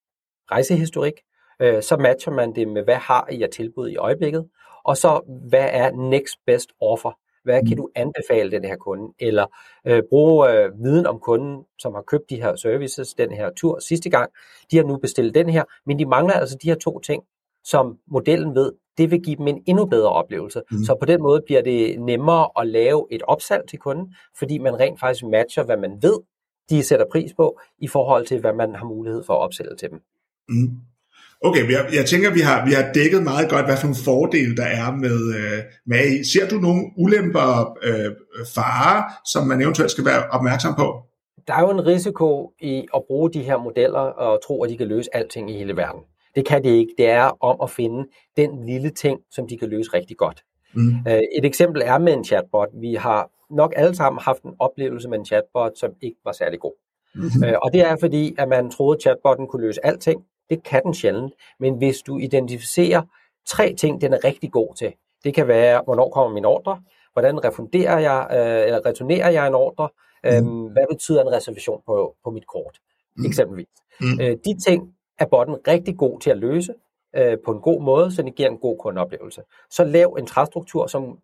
rejsehistorik, 0.51 1.13
øh, 1.62 1.81
så 1.81 1.97
matcher 1.97 2.34
man 2.34 2.55
det 2.55 2.67
med, 2.67 2.84
hvad 2.84 2.95
har 2.95 3.27
I 3.31 3.43
af 3.43 3.49
tilbud 3.49 3.89
i 3.89 3.95
øjeblikket, 3.95 4.45
og 4.86 4.98
så 4.98 5.21
hvad 5.50 5.69
er 5.71 5.91
next 5.91 6.36
best 6.45 6.69
offer? 6.82 7.12
Hvad 7.43 7.60
kan 7.62 7.69
mm. 7.69 7.76
du 7.76 7.89
anbefale 7.95 8.52
den 8.52 8.63
her 8.63 8.76
kunde? 8.76 9.13
Eller 9.19 9.45
øh, 9.88 10.04
bruge 10.10 10.52
øh, 10.52 10.84
viden 10.84 11.06
om 11.06 11.19
kunden, 11.19 11.63
som 11.80 11.93
har 11.93 12.02
købt 12.02 12.30
de 12.30 12.36
her 12.36 12.56
services, 12.56 13.13
den 13.13 13.32
her 13.32 13.49
tur 13.57 13.80
sidste 13.80 14.09
gang. 14.09 14.32
De 14.72 14.78
har 14.78 14.84
nu 14.84 14.97
bestilt 14.97 15.36
den 15.36 15.49
her, 15.49 15.64
men 15.86 15.99
de 15.99 16.05
mangler 16.05 16.34
altså 16.34 16.57
de 16.62 16.68
her 16.68 16.76
to 16.76 16.99
ting, 16.99 17.24
som 17.64 17.97
modellen 18.07 18.55
ved, 18.55 18.72
det 18.97 19.12
vil 19.12 19.24
give 19.24 19.36
dem 19.36 19.47
en 19.47 19.64
endnu 19.66 19.86
bedre 19.86 20.09
oplevelse. 20.09 20.62
Mm. 20.72 20.84
Så 20.84 20.95
på 20.99 21.05
den 21.05 21.22
måde 21.22 21.41
bliver 21.45 21.62
det 21.62 21.99
nemmere 21.99 22.49
at 22.59 22.68
lave 22.68 23.07
et 23.12 23.22
opsalg 23.22 23.70
til 23.70 23.80
kunden, 23.80 24.14
fordi 24.39 24.57
man 24.57 24.80
rent 24.80 24.99
faktisk 24.99 25.26
matcher, 25.26 25.64
hvad 25.64 25.78
man 25.78 25.97
ved, 26.01 26.20
de 26.70 26.84
sætter 26.84 27.05
pris 27.12 27.34
på, 27.34 27.59
i 27.78 27.88
forhold 27.88 28.26
til, 28.26 28.39
hvad 28.39 28.53
man 28.53 28.76
har 28.76 28.86
mulighed 28.86 29.24
for 29.24 29.34
at 29.34 29.39
opsælge 29.39 29.76
til 29.76 29.89
dem. 29.89 30.01
Mm. 30.49 30.78
Okay, 31.41 31.71
jeg, 31.71 31.86
jeg 31.93 32.05
tænker, 32.05 32.33
vi 32.33 32.39
har, 32.39 32.65
vi 32.65 32.71
har 32.71 32.91
dækket 32.93 33.23
meget 33.23 33.49
godt, 33.49 33.65
hvad 33.65 33.77
for 33.77 33.88
nogle 33.88 34.03
fordele 34.05 34.55
der 34.55 34.65
er 34.65 34.91
med, 34.91 35.36
øh, 35.39 35.59
med 35.86 35.97
AI. 35.97 36.23
Ser 36.23 36.47
du 36.47 36.55
nogle 36.55 36.81
ulemper, 36.97 37.77
øh, 37.83 38.11
farer, 38.55 39.03
som 39.25 39.47
man 39.47 39.61
eventuelt 39.61 39.91
skal 39.91 40.05
være 40.05 40.23
opmærksom 40.29 40.75
på? 40.75 40.88
Der 41.47 41.53
er 41.53 41.61
jo 41.61 41.71
en 41.71 41.86
risiko 41.86 42.51
i 42.61 42.86
at 42.95 43.01
bruge 43.07 43.33
de 43.33 43.43
her 43.43 43.57
modeller 43.57 43.99
og 43.99 44.39
tro, 44.47 44.63
at 44.63 44.69
de 44.69 44.77
kan 44.77 44.88
løse 44.88 45.15
alting 45.15 45.51
i 45.51 45.57
hele 45.57 45.75
verden. 45.75 46.01
Det 46.36 46.45
kan 46.45 46.63
de 46.63 46.69
ikke. 46.77 46.93
Det 46.97 47.09
er 47.09 47.43
om 47.43 47.57
at 47.63 47.69
finde 47.69 48.07
den 48.38 48.65
lille 48.65 48.89
ting, 48.89 49.19
som 49.31 49.47
de 49.47 49.57
kan 49.57 49.69
løse 49.69 49.93
rigtig 49.93 50.17
godt. 50.17 50.43
Mm. 50.73 50.89
Øh, 51.07 51.21
et 51.38 51.45
eksempel 51.45 51.81
er 51.86 51.97
med 51.97 52.13
en 52.13 52.23
chatbot. 52.23 52.69
Vi 52.81 52.93
har 52.93 53.29
nok 53.49 53.73
alle 53.75 53.95
sammen 53.95 54.21
haft 54.21 54.43
en 54.43 54.53
oplevelse 54.59 55.09
med 55.09 55.17
en 55.19 55.25
chatbot, 55.25 55.71
som 55.77 55.91
ikke 56.01 56.17
var 56.25 56.31
særlig 56.31 56.59
god. 56.59 56.73
Mm-hmm. 57.15 57.43
Øh, 57.43 57.53
og 57.63 57.73
det 57.73 57.81
er 57.81 57.95
fordi, 57.99 58.36
at 58.38 58.47
man 58.47 58.71
troede, 58.71 58.95
at 58.97 59.01
chatbotten 59.01 59.47
kunne 59.47 59.61
løse 59.61 59.86
alting. 59.86 60.21
Det 60.50 60.64
kan 60.64 60.84
den 60.84 60.93
sjældent. 60.93 61.34
Men 61.60 61.78
hvis 61.78 61.98
du 62.02 62.18
identificerer 62.18 63.02
tre 63.48 63.74
ting, 63.74 64.02
den 64.02 64.14
er 64.14 64.24
rigtig 64.24 64.52
god 64.52 64.76
til. 64.76 64.93
Det 65.24 65.34
kan 65.34 65.48
være, 65.48 65.82
hvornår 65.86 66.10
kommer 66.10 66.34
min 66.34 66.46
ordre, 66.46 66.82
hvordan 67.14 67.43
refunderer 67.43 68.00
jeg, 68.00 68.28
øh, 68.32 68.68
eller 68.68 68.86
returnerer 68.86 69.30
jeg 69.30 69.48
en 69.48 69.56
ordre, 69.56 69.89
mm. 70.24 70.66
hvad 70.66 70.86
betyder 70.89 71.22
en 71.22 71.32
reservation 71.32 71.82
på, 71.86 72.16
på 72.24 72.30
mit 72.30 72.48
kort, 72.48 72.80
mm. 73.18 73.26
eksempelvis. 73.26 73.68
Mm. 74.02 74.20
Øh, 74.22 74.38
de 74.46 74.60
ting 74.66 74.93
er 75.20 75.26
botten 75.26 75.56
rigtig 75.68 75.98
god 75.98 76.20
til 76.20 76.30
at 76.30 76.38
løse 76.38 76.74
øh, 77.16 77.38
på 77.46 77.52
en 77.52 77.62
god 77.62 77.82
måde, 77.82 78.16
så 78.16 78.22
det 78.22 78.36
giver 78.36 78.50
en 78.50 78.58
god 78.58 78.78
kundeoplevelse. 78.78 79.41
Så 79.70 79.84
lav 79.84 80.16
en 80.20 80.26
træstruktur, 80.26 80.88
som 80.88 81.20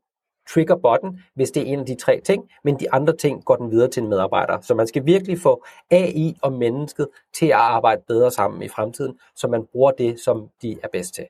trigger 0.50 0.76
botten, 0.76 1.20
hvis 1.36 1.52
det 1.52 1.62
er 1.64 1.74
en 1.74 1.80
af 1.80 1.86
de 1.86 1.96
tre 1.96 2.22
ting, 2.26 2.44
men 2.64 2.80
de 2.80 2.94
andre 2.94 3.16
ting 3.16 3.46
går 3.46 3.56
den 3.56 3.72
videre 3.72 3.88
til 3.88 4.04
en 4.04 4.10
medarbejder. 4.10 4.62
Så 4.62 4.76
man 4.76 4.88
skal 4.88 5.06
virkelig 5.06 5.40
få 5.40 5.66
AI 5.92 6.38
og 6.42 6.54
mennesket 6.54 7.08
til 7.34 7.46
at 7.46 7.52
arbejde 7.52 8.02
bedre 8.08 8.32
sammen 8.32 8.62
i 8.64 8.68
fremtiden, 8.68 9.20
så 9.36 9.48
man 9.48 9.66
bruger 9.72 9.92
det, 9.92 10.20
som 10.20 10.48
de 10.62 10.78
er 10.84 10.88
bedst 10.92 11.16
til. 11.16 11.26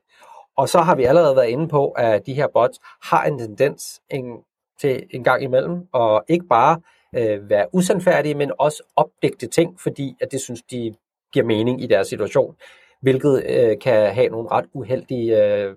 Og 0.57 0.69
så 0.69 0.79
har 0.79 0.95
vi 0.95 1.03
allerede 1.03 1.35
været 1.35 1.47
inde 1.47 1.67
på, 1.67 1.87
at 1.89 2.25
de 2.25 2.33
her 2.33 2.47
bots 2.53 2.79
har 3.03 3.23
en 3.23 3.39
tendens 3.39 4.01
en, 4.09 4.37
til 4.81 5.03
en 5.11 5.23
gang 5.23 5.43
imellem, 5.43 5.87
og 5.91 6.23
ikke 6.27 6.45
bare 6.45 6.81
øh, 7.15 7.49
være 7.49 7.67
usandfærdige, 7.73 8.35
men 8.35 8.51
også 8.59 8.83
opdægte 8.95 9.47
ting, 9.47 9.79
fordi 9.79 10.15
at 10.21 10.31
det 10.31 10.41
synes 10.41 10.61
de 10.61 10.95
giver 11.33 11.45
mening 11.45 11.83
i 11.83 11.87
deres 11.87 12.07
situation, 12.07 12.55
hvilket 13.01 13.43
øh, 13.45 13.79
kan 13.79 14.13
have 14.13 14.29
nogle 14.29 14.49
ret 14.51 14.65
uheldige 14.73 15.45
øh, 15.45 15.75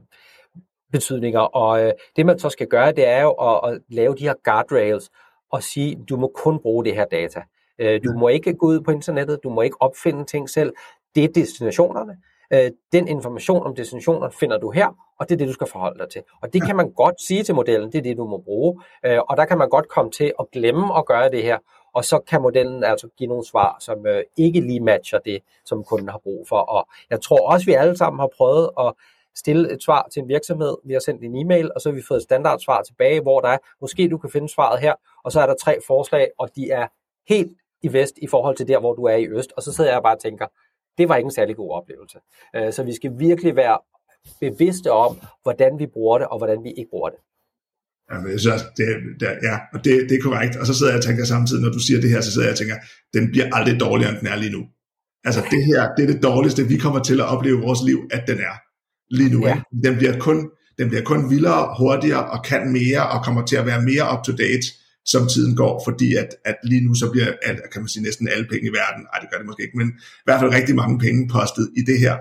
betydninger. 0.94 1.40
Og 1.40 1.84
øh, 1.84 1.92
det 2.16 2.26
man 2.26 2.38
så 2.38 2.48
skal 2.48 2.66
gøre, 2.66 2.92
det 2.92 3.08
er 3.08 3.22
jo 3.22 3.30
at, 3.30 3.70
at 3.70 3.80
lave 3.88 4.14
de 4.14 4.24
her 4.24 4.34
guardrails 4.44 5.10
og 5.52 5.62
sige, 5.62 6.04
du 6.08 6.16
må 6.16 6.32
kun 6.34 6.58
bruge 6.58 6.84
det 6.84 6.94
her 6.94 7.04
data. 7.04 7.42
Øh, 7.78 8.00
du 8.04 8.12
må 8.12 8.28
ikke 8.28 8.54
gå 8.54 8.66
ud 8.66 8.80
på 8.80 8.90
internettet, 8.90 9.40
du 9.44 9.50
må 9.50 9.60
ikke 9.60 9.82
opfinde 9.82 10.24
ting 10.24 10.50
selv. 10.50 10.72
Det 11.14 11.24
er 11.24 11.28
destinationerne. 11.28 12.16
Øh, 12.52 12.70
den 12.92 13.08
information 13.08 13.66
om 13.66 13.74
destinationer 13.74 14.30
finder 14.30 14.58
du 14.58 14.70
her, 14.70 14.88
og 15.18 15.28
det 15.28 15.34
er 15.34 15.38
det, 15.38 15.48
du 15.48 15.52
skal 15.52 15.66
forholde 15.66 15.98
dig 15.98 16.08
til. 16.10 16.22
Og 16.42 16.52
det 16.52 16.66
kan 16.66 16.76
man 16.76 16.92
godt 16.92 17.22
sige 17.26 17.42
til 17.42 17.54
modellen, 17.54 17.92
det 17.92 17.98
er 17.98 18.02
det, 18.02 18.16
du 18.16 18.26
må 18.26 18.38
bruge. 18.38 18.82
Øh, 19.06 19.18
og 19.28 19.36
der 19.36 19.44
kan 19.44 19.58
man 19.58 19.68
godt 19.68 19.88
komme 19.88 20.10
til 20.10 20.32
at 20.40 20.46
glemme 20.52 20.98
at 20.98 21.06
gøre 21.06 21.30
det 21.30 21.42
her, 21.42 21.58
og 21.94 22.04
så 22.04 22.18
kan 22.18 22.42
modellen 22.42 22.84
altså 22.84 23.08
give 23.18 23.28
nogle 23.28 23.46
svar, 23.46 23.76
som 23.80 24.06
øh, 24.06 24.22
ikke 24.36 24.60
lige 24.60 24.80
matcher 24.80 25.18
det, 25.18 25.38
som 25.64 25.84
kunden 25.84 26.08
har 26.08 26.18
brug 26.18 26.48
for. 26.48 26.56
Og 26.56 26.88
jeg 27.10 27.20
tror 27.20 27.50
også, 27.52 27.66
vi 27.66 27.72
alle 27.72 27.96
sammen 27.96 28.20
har 28.20 28.30
prøvet 28.36 28.70
at 28.78 28.92
stille 29.36 29.72
et 29.72 29.82
svar 29.82 30.08
til 30.12 30.22
en 30.22 30.28
virksomhed. 30.28 30.76
Vi 30.84 30.92
har 30.92 31.00
sendt 31.00 31.24
en 31.24 31.36
e-mail, 31.36 31.70
og 31.74 31.80
så 31.80 31.88
har 31.88 31.94
vi 31.94 32.02
fået 32.08 32.18
et 32.18 32.22
standardsvar 32.22 32.82
tilbage, 32.82 33.20
hvor 33.20 33.40
der 33.40 33.48
er, 33.48 33.58
måske 33.80 34.08
du 34.08 34.18
kan 34.18 34.30
finde 34.30 34.48
svaret 34.48 34.80
her, 34.80 34.94
og 35.24 35.32
så 35.32 35.40
er 35.40 35.46
der 35.46 35.54
tre 35.64 35.78
forslag, 35.86 36.28
og 36.38 36.48
de 36.56 36.70
er 36.70 36.86
helt 37.28 37.52
i 37.82 37.92
vest 37.92 38.14
i 38.22 38.26
forhold 38.26 38.56
til 38.56 38.68
der, 38.68 38.80
hvor 38.80 38.94
du 38.94 39.04
er 39.04 39.16
i 39.16 39.28
øst. 39.28 39.52
Og 39.56 39.62
så 39.62 39.72
sidder 39.72 39.92
jeg 39.92 40.02
bare 40.02 40.16
og 40.16 40.22
tænker, 40.22 40.46
det 40.98 41.08
var 41.08 41.16
ikke 41.16 41.26
en 41.26 41.38
særlig 41.40 41.56
god 41.56 41.70
oplevelse. 41.72 42.18
Øh, 42.56 42.72
så 42.72 42.82
vi 42.82 42.94
skal 42.94 43.10
virkelig 43.18 43.56
være 43.56 43.78
bevidste 44.40 44.92
om, 44.92 45.20
hvordan 45.42 45.78
vi 45.78 45.86
bruger 45.86 46.18
det, 46.18 46.26
og 46.26 46.38
hvordan 46.38 46.64
vi 46.64 46.70
ikke 46.78 46.90
bruger 46.90 47.10
det. 47.10 47.18
Jamen, 48.10 48.32
jeg 48.32 48.40
synes, 48.40 48.62
det, 48.76 48.86
det, 49.20 49.26
ja, 49.48 49.56
og 49.74 49.78
det, 49.84 49.92
det 50.08 50.14
er 50.18 50.22
korrekt. 50.28 50.56
Og 50.60 50.66
så 50.66 50.74
sidder 50.74 50.92
jeg 50.92 51.00
og 51.00 51.04
tænker 51.04 51.24
samtidig, 51.24 51.62
når 51.62 51.72
du 51.78 51.82
siger 51.86 52.00
det 52.00 52.10
her, 52.10 52.20
så 52.20 52.32
sidder 52.32 52.46
jeg 52.48 52.54
og 52.56 52.60
tænker, 52.62 52.76
den 53.16 53.24
bliver 53.32 53.48
aldrig 53.56 53.80
dårligere, 53.80 54.10
end 54.12 54.20
den 54.22 54.28
er 54.34 54.36
lige 54.36 54.54
nu. 54.58 54.62
Altså 55.28 55.40
det 55.54 55.62
her, 55.70 55.80
det 55.96 56.02
er 56.06 56.10
det 56.12 56.22
dårligste, 56.22 56.62
vi 56.72 56.76
kommer 56.84 57.00
til 57.08 57.18
at 57.20 57.26
opleve 57.34 57.56
i 57.58 57.64
vores 57.66 57.82
liv, 57.90 57.98
at 58.16 58.22
den 58.30 58.38
er 58.50 58.54
lige 59.10 59.30
nu. 59.34 59.46
Ja. 59.46 59.60
Den, 59.84 59.96
bliver 59.96 60.18
kun, 60.18 60.50
den 60.78 60.88
bliver 60.88 61.04
kun 61.04 61.30
vildere, 61.30 61.74
hurtigere 61.78 62.30
og 62.30 62.44
kan 62.44 62.72
mere, 62.72 63.08
og 63.08 63.24
kommer 63.24 63.44
til 63.46 63.56
at 63.56 63.66
være 63.66 63.82
mere 63.82 64.04
up-to-date, 64.12 64.66
som 65.04 65.26
tiden 65.28 65.56
går, 65.56 65.82
fordi 65.84 66.14
at, 66.14 66.28
at 66.44 66.56
lige 66.64 66.86
nu 66.86 66.94
så 66.94 67.10
bliver, 67.10 67.26
alt, 67.42 67.60
kan 67.72 67.82
man 67.82 67.88
sige, 67.88 68.02
næsten 68.02 68.28
alle 68.28 68.46
penge 68.50 68.66
i 68.70 68.74
verden, 68.80 69.02
nej 69.02 69.18
det 69.20 69.30
gør 69.30 69.38
det 69.38 69.46
måske 69.46 69.62
ikke, 69.62 69.78
men 69.78 69.88
i 69.88 70.24
hvert 70.24 70.40
fald 70.40 70.54
rigtig 70.54 70.74
mange 70.74 70.98
penge 70.98 71.28
postet 71.28 71.70
i 71.76 71.82
det 71.90 71.98
her, 71.98 72.16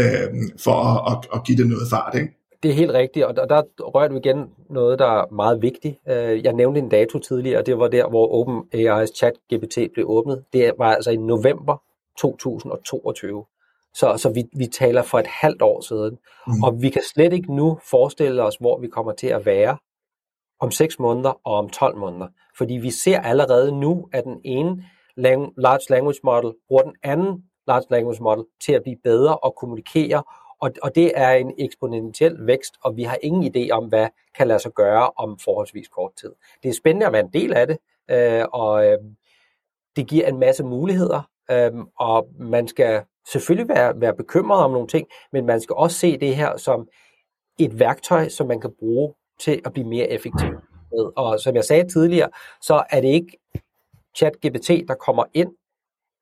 øh, 0.00 0.28
for 0.64 0.76
at, 0.88 0.98
at, 1.12 1.18
at 1.34 1.46
give 1.46 1.58
det 1.58 1.66
noget 1.66 1.86
fart. 1.90 2.14
Ikke? 2.14 2.32
Det 2.62 2.70
er 2.70 2.74
helt 2.74 2.90
rigtigt, 2.92 3.24
og 3.24 3.36
der, 3.36 3.46
der 3.46 3.62
rører 3.78 4.08
du 4.08 4.16
igen 4.16 4.38
noget, 4.70 4.98
der 4.98 5.06
er 5.06 5.34
meget 5.34 5.62
vigtigt. 5.62 5.96
Øh, 6.08 6.44
jeg 6.44 6.52
nævnte 6.52 6.80
en 6.80 6.88
dato 6.88 7.18
tidligere, 7.18 7.58
og 7.58 7.66
det 7.66 7.78
var 7.78 7.88
der, 7.88 8.08
hvor 8.08 8.26
OpenAI's 8.38 9.16
chat 9.16 9.32
GPT 9.52 9.92
blev 9.94 10.04
åbnet. 10.08 10.44
Det 10.52 10.72
var 10.78 10.94
altså 10.94 11.10
i 11.10 11.16
november 11.16 11.82
2022. 12.18 13.44
Så, 13.98 14.16
så 14.16 14.28
vi, 14.28 14.44
vi 14.56 14.66
taler 14.66 15.02
for 15.02 15.18
et 15.18 15.26
halvt 15.26 15.62
år 15.62 15.80
siden. 15.80 16.18
Mm. 16.46 16.62
Og 16.62 16.82
vi 16.82 16.90
kan 16.90 17.02
slet 17.14 17.32
ikke 17.32 17.54
nu 17.54 17.78
forestille 17.90 18.42
os, 18.42 18.56
hvor 18.60 18.80
vi 18.80 18.88
kommer 18.88 19.12
til 19.12 19.26
at 19.26 19.46
være 19.46 19.78
om 20.60 20.70
6 20.70 20.98
måneder 20.98 21.40
og 21.44 21.54
om 21.54 21.68
12 21.68 21.96
måneder. 21.96 22.28
Fordi 22.58 22.74
vi 22.74 22.90
ser 22.90 23.20
allerede 23.20 23.80
nu, 23.80 24.08
at 24.12 24.24
den 24.24 24.40
ene 24.44 24.84
large 25.56 25.86
language 25.90 26.20
model 26.24 26.52
bruger 26.68 26.82
den 26.82 26.94
anden 27.02 27.42
large 27.66 27.86
language 27.90 28.22
model 28.22 28.44
til 28.64 28.72
at 28.72 28.82
blive 28.82 28.96
bedre 29.04 29.38
og 29.38 29.54
kommunikere 29.56 30.22
og, 30.60 30.70
og 30.82 30.94
det 30.94 31.12
er 31.14 31.30
en 31.30 31.52
eksponentiel 31.58 32.46
vækst, 32.46 32.74
og 32.84 32.96
vi 32.96 33.02
har 33.02 33.18
ingen 33.22 33.56
idé 33.56 33.70
om, 33.70 33.84
hvad 33.84 34.08
kan 34.36 34.48
lade 34.48 34.58
sig 34.58 34.72
gøre 34.72 35.10
om 35.16 35.38
forholdsvis 35.38 35.88
kort 35.88 36.12
tid. 36.20 36.32
Det 36.62 36.68
er 36.68 36.72
spændende 36.74 37.06
at 37.06 37.12
være 37.12 37.24
en 37.24 37.32
del 37.32 37.52
af 37.52 37.66
det, 37.66 37.78
øh, 38.10 38.44
og 38.52 38.86
øh, 38.86 38.98
det 39.96 40.08
giver 40.08 40.26
en 40.26 40.38
masse 40.38 40.64
muligheder, 40.64 41.22
øh, 41.50 41.72
og 41.98 42.28
man 42.38 42.68
skal 42.68 43.02
selvfølgelig 43.32 43.68
være, 43.68 44.00
være 44.00 44.16
bekymret 44.16 44.64
om 44.64 44.70
nogle 44.70 44.88
ting, 44.88 45.08
men 45.32 45.46
man 45.46 45.60
skal 45.60 45.74
også 45.74 45.98
se 45.98 46.18
det 46.18 46.36
her 46.36 46.56
som 46.56 46.88
et 47.58 47.78
værktøj, 47.78 48.28
som 48.28 48.46
man 48.46 48.60
kan 48.60 48.72
bruge 48.78 49.14
til 49.40 49.60
at 49.64 49.72
blive 49.72 49.88
mere 49.88 50.10
effektiv. 50.10 50.48
Og 51.16 51.40
som 51.40 51.54
jeg 51.54 51.64
sagde 51.64 51.88
tidligere, 51.88 52.28
så 52.60 52.84
er 52.90 53.00
det 53.00 53.08
ikke 53.08 53.38
ChatGPT, 54.16 54.68
der 54.88 54.94
kommer 54.94 55.24
ind 55.34 55.52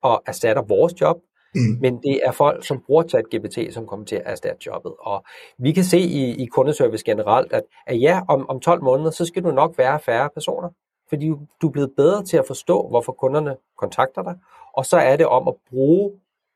og 0.01 0.23
erstatter 0.25 0.61
vores 0.61 1.01
job, 1.01 1.17
Mm. 1.55 1.77
Men 1.81 1.97
det 2.03 2.19
er 2.23 2.31
folk, 2.31 2.65
som 2.65 2.83
bruger 2.85 3.03
ChatGPT, 3.03 3.73
som 3.73 3.87
kommer 3.87 4.05
til 4.05 4.15
at 4.15 4.21
erstatte 4.25 4.63
jobbet. 4.65 4.93
Og 4.99 5.23
vi 5.57 5.71
kan 5.71 5.83
se 5.83 5.99
i, 5.99 6.43
i 6.43 6.45
kundeservice 6.45 7.05
generelt, 7.05 7.53
at, 7.53 7.63
at 7.87 8.01
ja, 8.01 8.21
om, 8.29 8.49
om 8.49 8.59
12 8.59 8.83
måneder, 8.83 9.11
så 9.11 9.25
skal 9.25 9.43
du 9.43 9.51
nok 9.51 9.77
være 9.77 9.99
færre 9.99 10.29
personer. 10.33 10.69
Fordi 11.09 11.29
du 11.61 11.67
er 11.67 11.71
blevet 11.71 11.91
bedre 11.97 12.23
til 12.23 12.37
at 12.37 12.47
forstå, 12.47 12.87
hvorfor 12.89 13.11
kunderne 13.11 13.55
kontakter 13.77 14.23
dig. 14.23 14.35
Og 14.73 14.85
så 14.85 14.97
er 14.97 15.15
det 15.15 15.25
om 15.25 15.47
at 15.47 15.53
bruge 15.69 16.11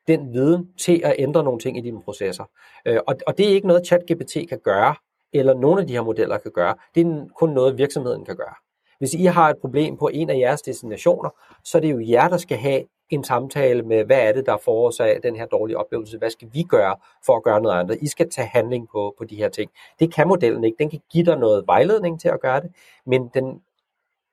den 0.10 0.34
viden 0.34 0.70
til 0.78 1.01
at 1.03 1.16
ændre 1.20 1.43
nogle 1.43 1.60
ting 1.60 1.78
i 1.78 1.82
dine 1.82 2.01
processer. 2.01 2.43
Øh, 2.86 2.99
og, 3.07 3.16
og 3.28 3.38
det 3.38 3.49
er 3.49 3.53
ikke 3.53 3.68
noget, 3.68 3.88
ChatGPT 3.88 4.49
kan 4.49 4.60
gøre, 4.64 4.95
eller 5.34 5.53
nogle 5.53 5.82
af 5.82 5.88
de 5.88 5.93
her 5.93 6.03
modeller 6.03 6.38
kan 6.38 6.51
gøre. 6.51 6.76
Det 6.95 7.07
er 7.07 7.26
kun 7.39 7.49
noget, 7.49 7.78
virksomheden 7.78 8.26
kan 8.26 8.36
gøre. 8.36 8.55
Hvis 8.99 9.14
I 9.14 9.26
har 9.26 9.49
et 9.49 9.57
problem 9.62 9.97
på 9.97 10.10
en 10.14 10.30
af 10.30 10.38
jeres 10.38 10.62
destinationer, 10.62 11.30
så 11.64 11.78
er 11.78 11.82
det 11.82 11.91
jo 11.91 11.99
jer, 11.99 12.28
der 12.28 12.38
skal 12.38 12.57
have 12.57 12.84
en 13.10 13.24
samtale 13.24 13.84
med, 13.84 14.03
hvad 14.05 14.20
er 14.20 14.32
det, 14.32 14.45
der 14.45 14.57
forårsager 14.57 15.20
den 15.20 15.36
her 15.36 15.45
dårlige 15.45 15.78
oplevelse? 15.78 16.18
Hvad 16.18 16.30
skal 16.30 16.47
vi 16.53 16.64
gøre 16.64 16.95
for 17.26 17.38
at 17.38 17.43
gøre 17.43 17.62
noget 17.62 17.80
andet? 17.80 17.97
I 18.01 18.07
skal 18.07 18.30
tage 18.30 18.47
handling 18.47 18.88
på, 18.91 19.16
på 19.18 19.24
de 19.24 19.36
her 19.36 19.49
ting. 19.49 19.72
Det 19.99 20.14
kan 20.14 20.28
modellen 20.28 20.64
ikke. 20.64 20.76
Den 20.80 20.89
kan 20.89 20.99
give 21.12 21.26
dig 21.26 21.38
noget 21.38 21.68
vejledning 21.68 22.22
til 22.22 22.28
at 22.28 22.39
gøre 22.41 22.62
det, 22.62 22.72
men 23.05 23.30
den 23.34 23.62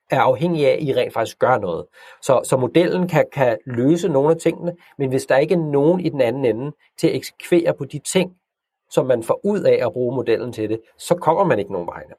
er 0.09 0.21
afhængig 0.21 0.67
af, 0.67 0.73
at 0.73 0.83
I 0.83 0.93
rent 0.93 1.13
faktisk 1.13 1.39
gør 1.39 1.57
noget. 1.57 1.85
Så, 2.21 2.41
så 2.43 2.57
modellen 2.57 3.07
kan, 3.07 3.25
kan 3.33 3.57
løse 3.65 4.09
nogle 4.09 4.31
af 4.31 4.37
tingene, 4.37 4.73
men 4.97 5.09
hvis 5.09 5.25
der 5.25 5.37
ikke 5.37 5.53
er 5.53 5.71
nogen 5.71 5.99
i 5.99 6.09
den 6.09 6.21
anden 6.21 6.45
ende 6.45 6.71
til 6.99 7.07
at 7.07 7.15
eksekvere 7.15 7.73
på 7.77 7.85
de 7.85 7.99
ting, 7.99 8.31
som 8.91 9.05
man 9.05 9.23
får 9.23 9.41
ud 9.43 9.61
af 9.61 9.85
at 9.85 9.93
bruge 9.93 10.15
modellen 10.15 10.53
til 10.53 10.69
det, 10.69 10.79
så 10.99 11.15
kommer 11.15 11.45
man 11.45 11.59
ikke 11.59 11.71
nogen 11.71 11.87
vegne. 11.87 12.13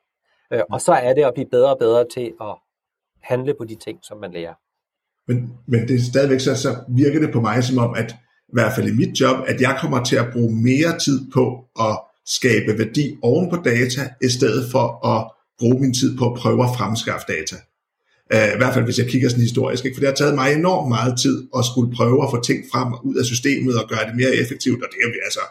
Øh, 0.53 0.63
og 0.71 0.81
så 0.81 0.93
er 0.93 1.15
det 1.15 1.23
at 1.23 1.35
blive 1.35 1.49
bedre 1.51 1.71
og 1.71 1.79
bedre 1.79 2.05
til 2.15 2.33
at 2.41 2.55
handle 3.23 3.55
på 3.59 3.65
de 3.65 3.75
ting, 3.75 3.99
som 4.03 4.19
man 4.19 4.33
lærer. 4.33 4.55
Men, 5.29 5.53
men 5.67 5.89
det 5.89 5.95
er 5.97 6.11
stadigvæk 6.13 6.41
så, 6.41 6.57
så 6.57 6.69
virker 6.89 7.21
det 7.21 7.33
på 7.33 7.41
mig 7.41 7.65
som 7.65 7.79
om, 7.79 7.95
at 7.95 8.11
i 8.49 8.53
hvert 8.53 8.73
fald 8.77 8.89
i 8.89 8.97
mit 8.97 9.21
job, 9.21 9.37
at 9.47 9.61
jeg 9.61 9.79
kommer 9.81 10.05
til 10.05 10.17
at 10.17 10.27
bruge 10.33 10.55
mere 10.63 10.99
tid 10.99 11.31
på 11.35 11.65
at 11.81 12.01
skabe 12.27 12.79
værdi 12.79 13.17
oven 13.23 13.51
på 13.51 13.57
data, 13.57 14.03
i 14.23 14.29
stedet 14.29 14.71
for 14.73 15.07
at 15.07 15.31
bruge 15.59 15.81
min 15.81 15.95
tid 15.95 16.19
på 16.19 16.25
at 16.31 16.39
prøve 16.39 16.65
at 16.65 16.71
fremskaffe 16.79 17.27
data. 17.29 17.57
Uh, 18.35 18.49
I 18.55 18.59
hvert 18.61 18.75
fald 18.75 18.85
hvis 18.85 18.99
jeg 18.99 19.09
kigger 19.13 19.29
sådan 19.29 19.49
historisk, 19.49 19.85
ikke? 19.85 19.97
for 19.97 20.01
det 20.01 20.09
har 20.09 20.21
taget 20.23 20.35
mig 20.35 20.49
enormt 20.53 20.89
meget 20.89 21.15
tid 21.25 21.37
at 21.59 21.65
skulle 21.71 21.91
prøve 21.99 22.19
at 22.25 22.31
få 22.33 22.39
ting 22.43 22.61
frem 22.73 22.89
ud 23.09 23.17
af 23.21 23.25
systemet 23.25 23.75
og 23.81 23.89
gøre 23.89 24.05
det 24.09 24.17
mere 24.21 24.35
effektivt, 24.43 24.81
og 24.85 24.89
det 24.93 24.99
er 25.05 25.09
vi 25.15 25.19
altså 25.29 25.45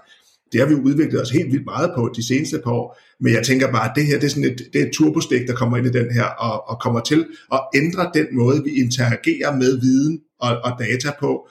det 0.52 0.60
har 0.60 0.68
vi 0.68 0.76
udviklet 0.76 1.22
os 1.22 1.30
helt 1.30 1.52
vildt 1.52 1.66
meget 1.66 1.92
på 1.96 2.14
de 2.16 2.28
seneste 2.28 2.60
par 2.64 2.72
år, 2.72 3.00
men 3.20 3.34
jeg 3.34 3.44
tænker 3.46 3.72
bare, 3.72 3.90
at 3.90 3.96
det 3.96 4.06
her 4.06 4.20
det 4.20 4.26
er 4.26 4.30
sådan 4.30 4.52
et, 4.52 4.62
det 4.74 4.82
er 4.82 4.86
et 4.86 4.92
turbostik, 4.94 5.48
der 5.48 5.56
kommer 5.56 5.78
ind 5.78 5.88
i 5.88 5.90
den 6.00 6.12
her, 6.12 6.24
og, 6.24 6.70
og 6.70 6.80
kommer 6.82 7.00
til 7.00 7.26
at 7.54 7.62
ændre 7.76 8.12
den 8.14 8.28
måde, 8.32 8.64
vi 8.64 8.72
interagerer 8.84 9.56
med 9.56 9.80
viden 9.82 10.20
og, 10.40 10.58
og 10.64 10.72
data 10.80 11.12
på, 11.20 11.48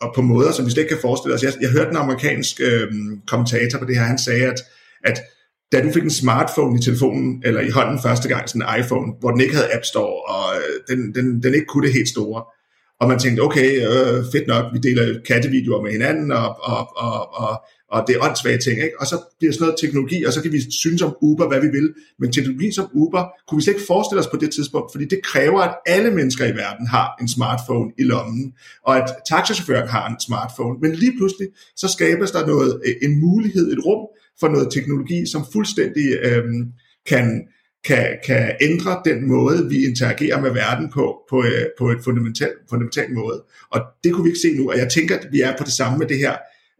og 0.00 0.12
på 0.14 0.22
måder, 0.22 0.52
som 0.52 0.66
vi 0.66 0.70
slet 0.70 0.82
ikke 0.82 0.94
kan 0.94 1.02
forestille 1.02 1.34
os. 1.34 1.42
Jeg, 1.42 1.52
jeg 1.60 1.70
hørte 1.70 1.90
en 1.90 1.96
amerikansk 1.96 2.60
øh, 2.60 2.92
kommentator 3.26 3.78
på 3.78 3.84
det 3.84 3.96
her, 3.96 4.04
han 4.04 4.18
sagde, 4.18 4.44
at, 4.46 4.60
at 5.04 5.20
da 5.72 5.82
du 5.82 5.92
fik 5.92 6.02
en 6.02 6.10
smartphone 6.10 6.78
i 6.78 6.82
telefonen, 6.82 7.42
eller 7.44 7.60
i 7.60 7.70
hånden 7.70 7.98
første 8.02 8.28
gang, 8.28 8.48
sådan 8.48 8.62
en 8.62 8.84
iPhone, 8.84 9.12
hvor 9.20 9.30
den 9.30 9.40
ikke 9.40 9.54
havde 9.54 9.74
App 9.74 9.84
Store, 9.84 10.22
og 10.34 10.56
øh, 10.56 10.96
den, 10.96 11.14
den, 11.14 11.42
den 11.42 11.54
ikke 11.54 11.66
kunne 11.66 11.86
det 11.86 11.94
helt 11.94 12.08
store, 12.08 12.44
og 13.00 13.08
man 13.08 13.18
tænkte, 13.18 13.40
okay, 13.40 13.70
øh, 13.88 14.24
fedt 14.32 14.46
nok, 14.46 14.64
vi 14.72 14.78
deler 14.78 15.20
kattevideoer 15.26 15.82
med 15.82 15.92
hinanden, 15.92 16.32
og, 16.32 16.48
og, 16.62 16.96
og, 16.96 17.34
og 17.34 17.62
og 17.90 18.04
det 18.06 18.16
er 18.16 18.24
åndssvage 18.24 18.58
ting, 18.58 18.76
ikke? 18.86 19.00
og 19.00 19.06
så 19.06 19.16
bliver 19.38 19.52
sådan 19.52 19.64
noget 19.64 19.80
teknologi, 19.80 20.24
og 20.24 20.32
så 20.32 20.42
kan 20.42 20.52
vi 20.52 20.60
synes 20.70 21.02
om 21.02 21.16
Uber, 21.22 21.48
hvad 21.48 21.60
vi 21.60 21.66
vil, 21.66 21.94
men 22.18 22.32
teknologi 22.32 22.72
som 22.72 22.86
Uber 22.94 23.24
kunne 23.48 23.58
vi 23.58 23.62
slet 23.62 23.74
ikke 23.74 23.86
forestille 23.86 24.20
os 24.20 24.26
på 24.26 24.36
det 24.36 24.50
tidspunkt, 24.50 24.92
fordi 24.92 25.04
det 25.04 25.20
kræver, 25.22 25.60
at 25.60 25.74
alle 25.86 26.10
mennesker 26.10 26.44
i 26.46 26.56
verden 26.56 26.86
har 26.86 27.16
en 27.20 27.28
smartphone 27.28 27.92
i 27.98 28.02
lommen, 28.02 28.52
og 28.86 28.96
at 28.96 29.08
taxachaufføren 29.30 29.88
har 29.88 30.08
en 30.08 30.20
smartphone, 30.20 30.78
men 30.82 30.92
lige 30.94 31.12
pludselig, 31.18 31.48
så 31.76 31.88
skabes 31.88 32.30
der 32.30 32.46
noget, 32.46 32.80
øh, 32.86 32.94
en 33.02 33.20
mulighed, 33.20 33.72
et 33.72 33.84
rum 33.86 34.02
for 34.40 34.48
noget 34.48 34.72
teknologi, 34.72 35.26
som 35.26 35.42
fuldstændig 35.52 36.06
øhm, 36.22 36.72
kan, 37.06 37.48
kan, 37.84 38.18
kan 38.26 38.56
ændre 38.60 39.02
den 39.04 39.28
måde, 39.28 39.68
vi 39.68 39.86
interagerer 39.86 40.40
med 40.40 40.50
verden 40.50 40.90
på, 40.90 41.18
på, 41.30 41.44
øh, 41.44 41.66
på 41.78 41.90
et 41.90 41.98
fundamentalt, 42.04 42.58
fundamental 42.70 43.12
måde. 43.12 43.44
Og 43.70 43.80
det 44.04 44.12
kunne 44.12 44.24
vi 44.24 44.28
ikke 44.28 44.40
se 44.40 44.52
nu, 44.58 44.70
og 44.70 44.78
jeg 44.78 44.88
tænker, 44.88 45.18
at 45.18 45.26
vi 45.32 45.40
er 45.40 45.56
på 45.58 45.64
det 45.64 45.72
samme 45.72 45.98
med 45.98 46.06
det 46.06 46.18
her 46.18 46.32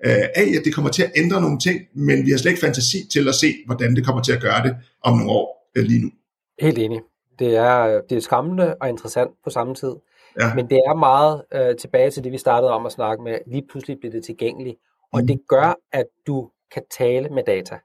øh, 0.06 0.26
af, 0.42 0.48
at 0.58 0.62
det 0.64 0.74
kommer 0.74 0.90
til 0.90 1.02
at 1.02 1.12
ændre 1.16 1.40
nogle 1.40 1.58
ting, 1.58 1.80
men 1.94 2.26
vi 2.26 2.30
har 2.30 2.38
slet 2.38 2.50
ikke 2.50 2.60
fantasi 2.60 3.08
til 3.12 3.28
at 3.28 3.34
se, 3.34 3.54
hvordan 3.66 3.96
det 3.96 4.04
kommer 4.06 4.22
til 4.22 4.32
at 4.32 4.40
gøre 4.40 4.62
det 4.62 4.76
om 5.02 5.16
nogle 5.16 5.32
år 5.32 5.70
øh, 5.76 5.84
lige 5.84 6.02
nu. 6.02 6.10
Helt 6.60 6.78
enig. 6.78 7.00
Det 7.38 7.56
er, 7.56 8.00
det 8.08 8.16
er 8.16 8.20
skræmmende 8.20 8.74
og 8.80 8.88
interessant 8.88 9.30
på 9.44 9.50
samme 9.50 9.74
tid. 9.74 9.94
Ja. 10.40 10.54
Men 10.54 10.70
det 10.70 10.76
er 10.76 10.94
meget 10.94 11.42
øh, 11.54 11.76
tilbage 11.76 12.10
til 12.10 12.24
det, 12.24 12.32
vi 12.32 12.38
startede 12.38 12.70
om 12.70 12.86
at 12.86 12.92
snakke 12.92 13.22
med. 13.24 13.38
Lige 13.46 13.64
pludselig 13.70 13.96
bliver 14.00 14.12
det 14.12 14.24
tilgængeligt. 14.24 14.76
Og 15.12 15.20
mm. 15.20 15.26
det 15.26 15.40
gør, 15.48 15.78
at 15.92 16.06
du 16.26 16.50
kan 16.70 16.82
tale 16.90 17.28
med 17.28 17.42
data. 17.44 17.78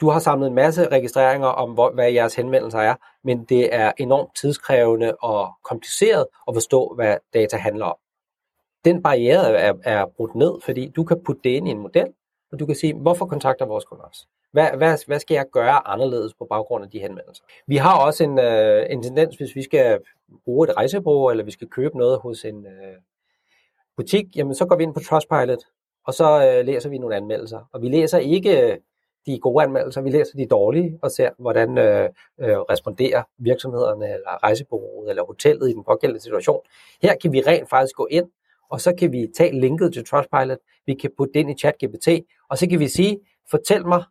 Du 0.00 0.10
har 0.10 0.18
samlet 0.18 0.46
en 0.46 0.54
masse 0.54 0.88
registreringer 0.88 1.48
om, 1.48 1.70
hvor, 1.70 1.90
hvad 1.90 2.12
jeres 2.12 2.34
henvendelser 2.34 2.78
er, 2.78 2.94
men 3.24 3.44
det 3.44 3.74
er 3.74 3.92
enormt 3.98 4.36
tidskrævende 4.36 5.16
og 5.16 5.52
kompliceret 5.64 6.26
at 6.48 6.54
forstå, 6.54 6.92
hvad 6.94 7.16
data 7.34 7.56
handler 7.56 7.86
om. 7.86 7.96
Den 8.84 9.02
barriere 9.02 9.56
er, 9.58 9.74
er 9.84 10.06
brudt 10.16 10.34
ned, 10.34 10.60
fordi 10.64 10.88
du 10.96 11.04
kan 11.04 11.22
putte 11.24 11.40
det 11.44 11.50
ind 11.50 11.68
i 11.68 11.70
en 11.70 11.78
model, 11.78 12.12
og 12.52 12.58
du 12.58 12.66
kan 12.66 12.74
sige, 12.74 12.94
hvorfor 12.94 13.26
kontakter 13.26 13.66
vores 13.66 13.84
kunder 13.84 14.04
os? 14.04 14.28
Hvad, 14.52 14.68
hvad, 14.76 15.06
hvad 15.06 15.20
skal 15.20 15.34
jeg 15.34 15.46
gøre 15.52 15.88
anderledes 15.88 16.34
på 16.34 16.46
baggrund 16.50 16.84
af 16.84 16.90
de 16.90 16.98
henvendelser? 16.98 17.44
Vi 17.66 17.76
har 17.76 18.04
også 18.06 18.24
en, 18.24 18.38
øh, 18.38 18.86
en 18.90 19.02
tendens, 19.02 19.36
hvis 19.36 19.54
vi 19.54 19.62
skal 19.62 19.98
bruge 20.44 20.68
et 20.68 20.76
rejsebureau, 20.76 21.30
eller 21.30 21.44
vi 21.44 21.50
skal 21.50 21.68
købe 21.68 21.98
noget 21.98 22.18
hos 22.18 22.44
en 22.44 22.66
øh, 22.66 22.96
butik, 23.96 24.36
jamen 24.36 24.54
så 24.54 24.66
går 24.66 24.76
vi 24.76 24.82
ind 24.82 24.94
på 24.94 25.00
Trustpilot, 25.00 25.58
og 26.06 26.14
så 26.14 26.46
øh, 26.46 26.66
læser 26.66 26.88
vi 26.90 26.98
nogle 26.98 27.16
anmeldelser. 27.16 27.68
Og 27.72 27.82
vi 27.82 27.88
læser 27.88 28.18
ikke 28.18 28.78
de 29.26 29.38
gode 29.38 29.64
anmeldelser, 29.64 30.00
vi 30.00 30.10
læser 30.10 30.36
de 30.36 30.46
dårlige 30.46 30.98
og 31.02 31.10
ser, 31.10 31.30
hvordan 31.38 31.78
øh, 31.78 32.08
øh, 32.40 32.58
responderer 32.58 33.22
virksomhederne, 33.38 34.04
eller 34.04 34.44
rejsebureauet, 34.44 35.10
eller 35.10 35.24
hotellet 35.24 35.70
i 35.70 35.72
den 35.72 35.84
pågældende 35.84 36.22
situation. 36.22 36.60
Her 37.02 37.16
kan 37.16 37.32
vi 37.32 37.40
rent 37.40 37.70
faktisk 37.70 37.96
gå 37.96 38.06
ind, 38.10 38.26
og 38.70 38.80
så 38.80 38.94
kan 38.98 39.12
vi 39.12 39.28
tage 39.36 39.60
linket 39.60 39.92
til 39.92 40.06
Trustpilot, 40.06 40.58
vi 40.86 40.94
kan 40.94 41.10
putte 41.16 41.32
det 41.32 41.40
ind 41.40 41.50
i 41.50 41.54
ChatGPT, 41.54 42.08
og 42.50 42.58
så 42.58 42.68
kan 42.68 42.80
vi 42.80 42.88
sige, 42.88 43.20
fortæl 43.50 43.86
mig, 43.86 44.04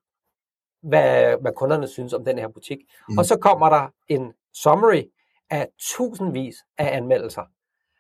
hvad, 0.84 1.36
hvad 1.42 1.52
kunderne 1.56 1.88
synes 1.88 2.14
om 2.14 2.26
den 2.26 2.40
her 2.40 2.48
butik. 2.48 2.78
Mm. 3.10 3.18
Og 3.18 3.26
så 3.26 3.38
kommer 3.38 3.70
der 3.70 3.94
en 4.08 4.34
summary 4.54 5.04
af 5.50 5.68
tusindvis 5.80 6.56
af 6.78 6.98
anmeldelser. 6.98 7.42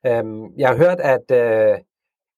Øhm, 0.06 0.58
jeg 0.58 0.70
har 0.70 0.76
hørt, 0.76 1.00
at 1.00 1.32
øh, 1.32 1.80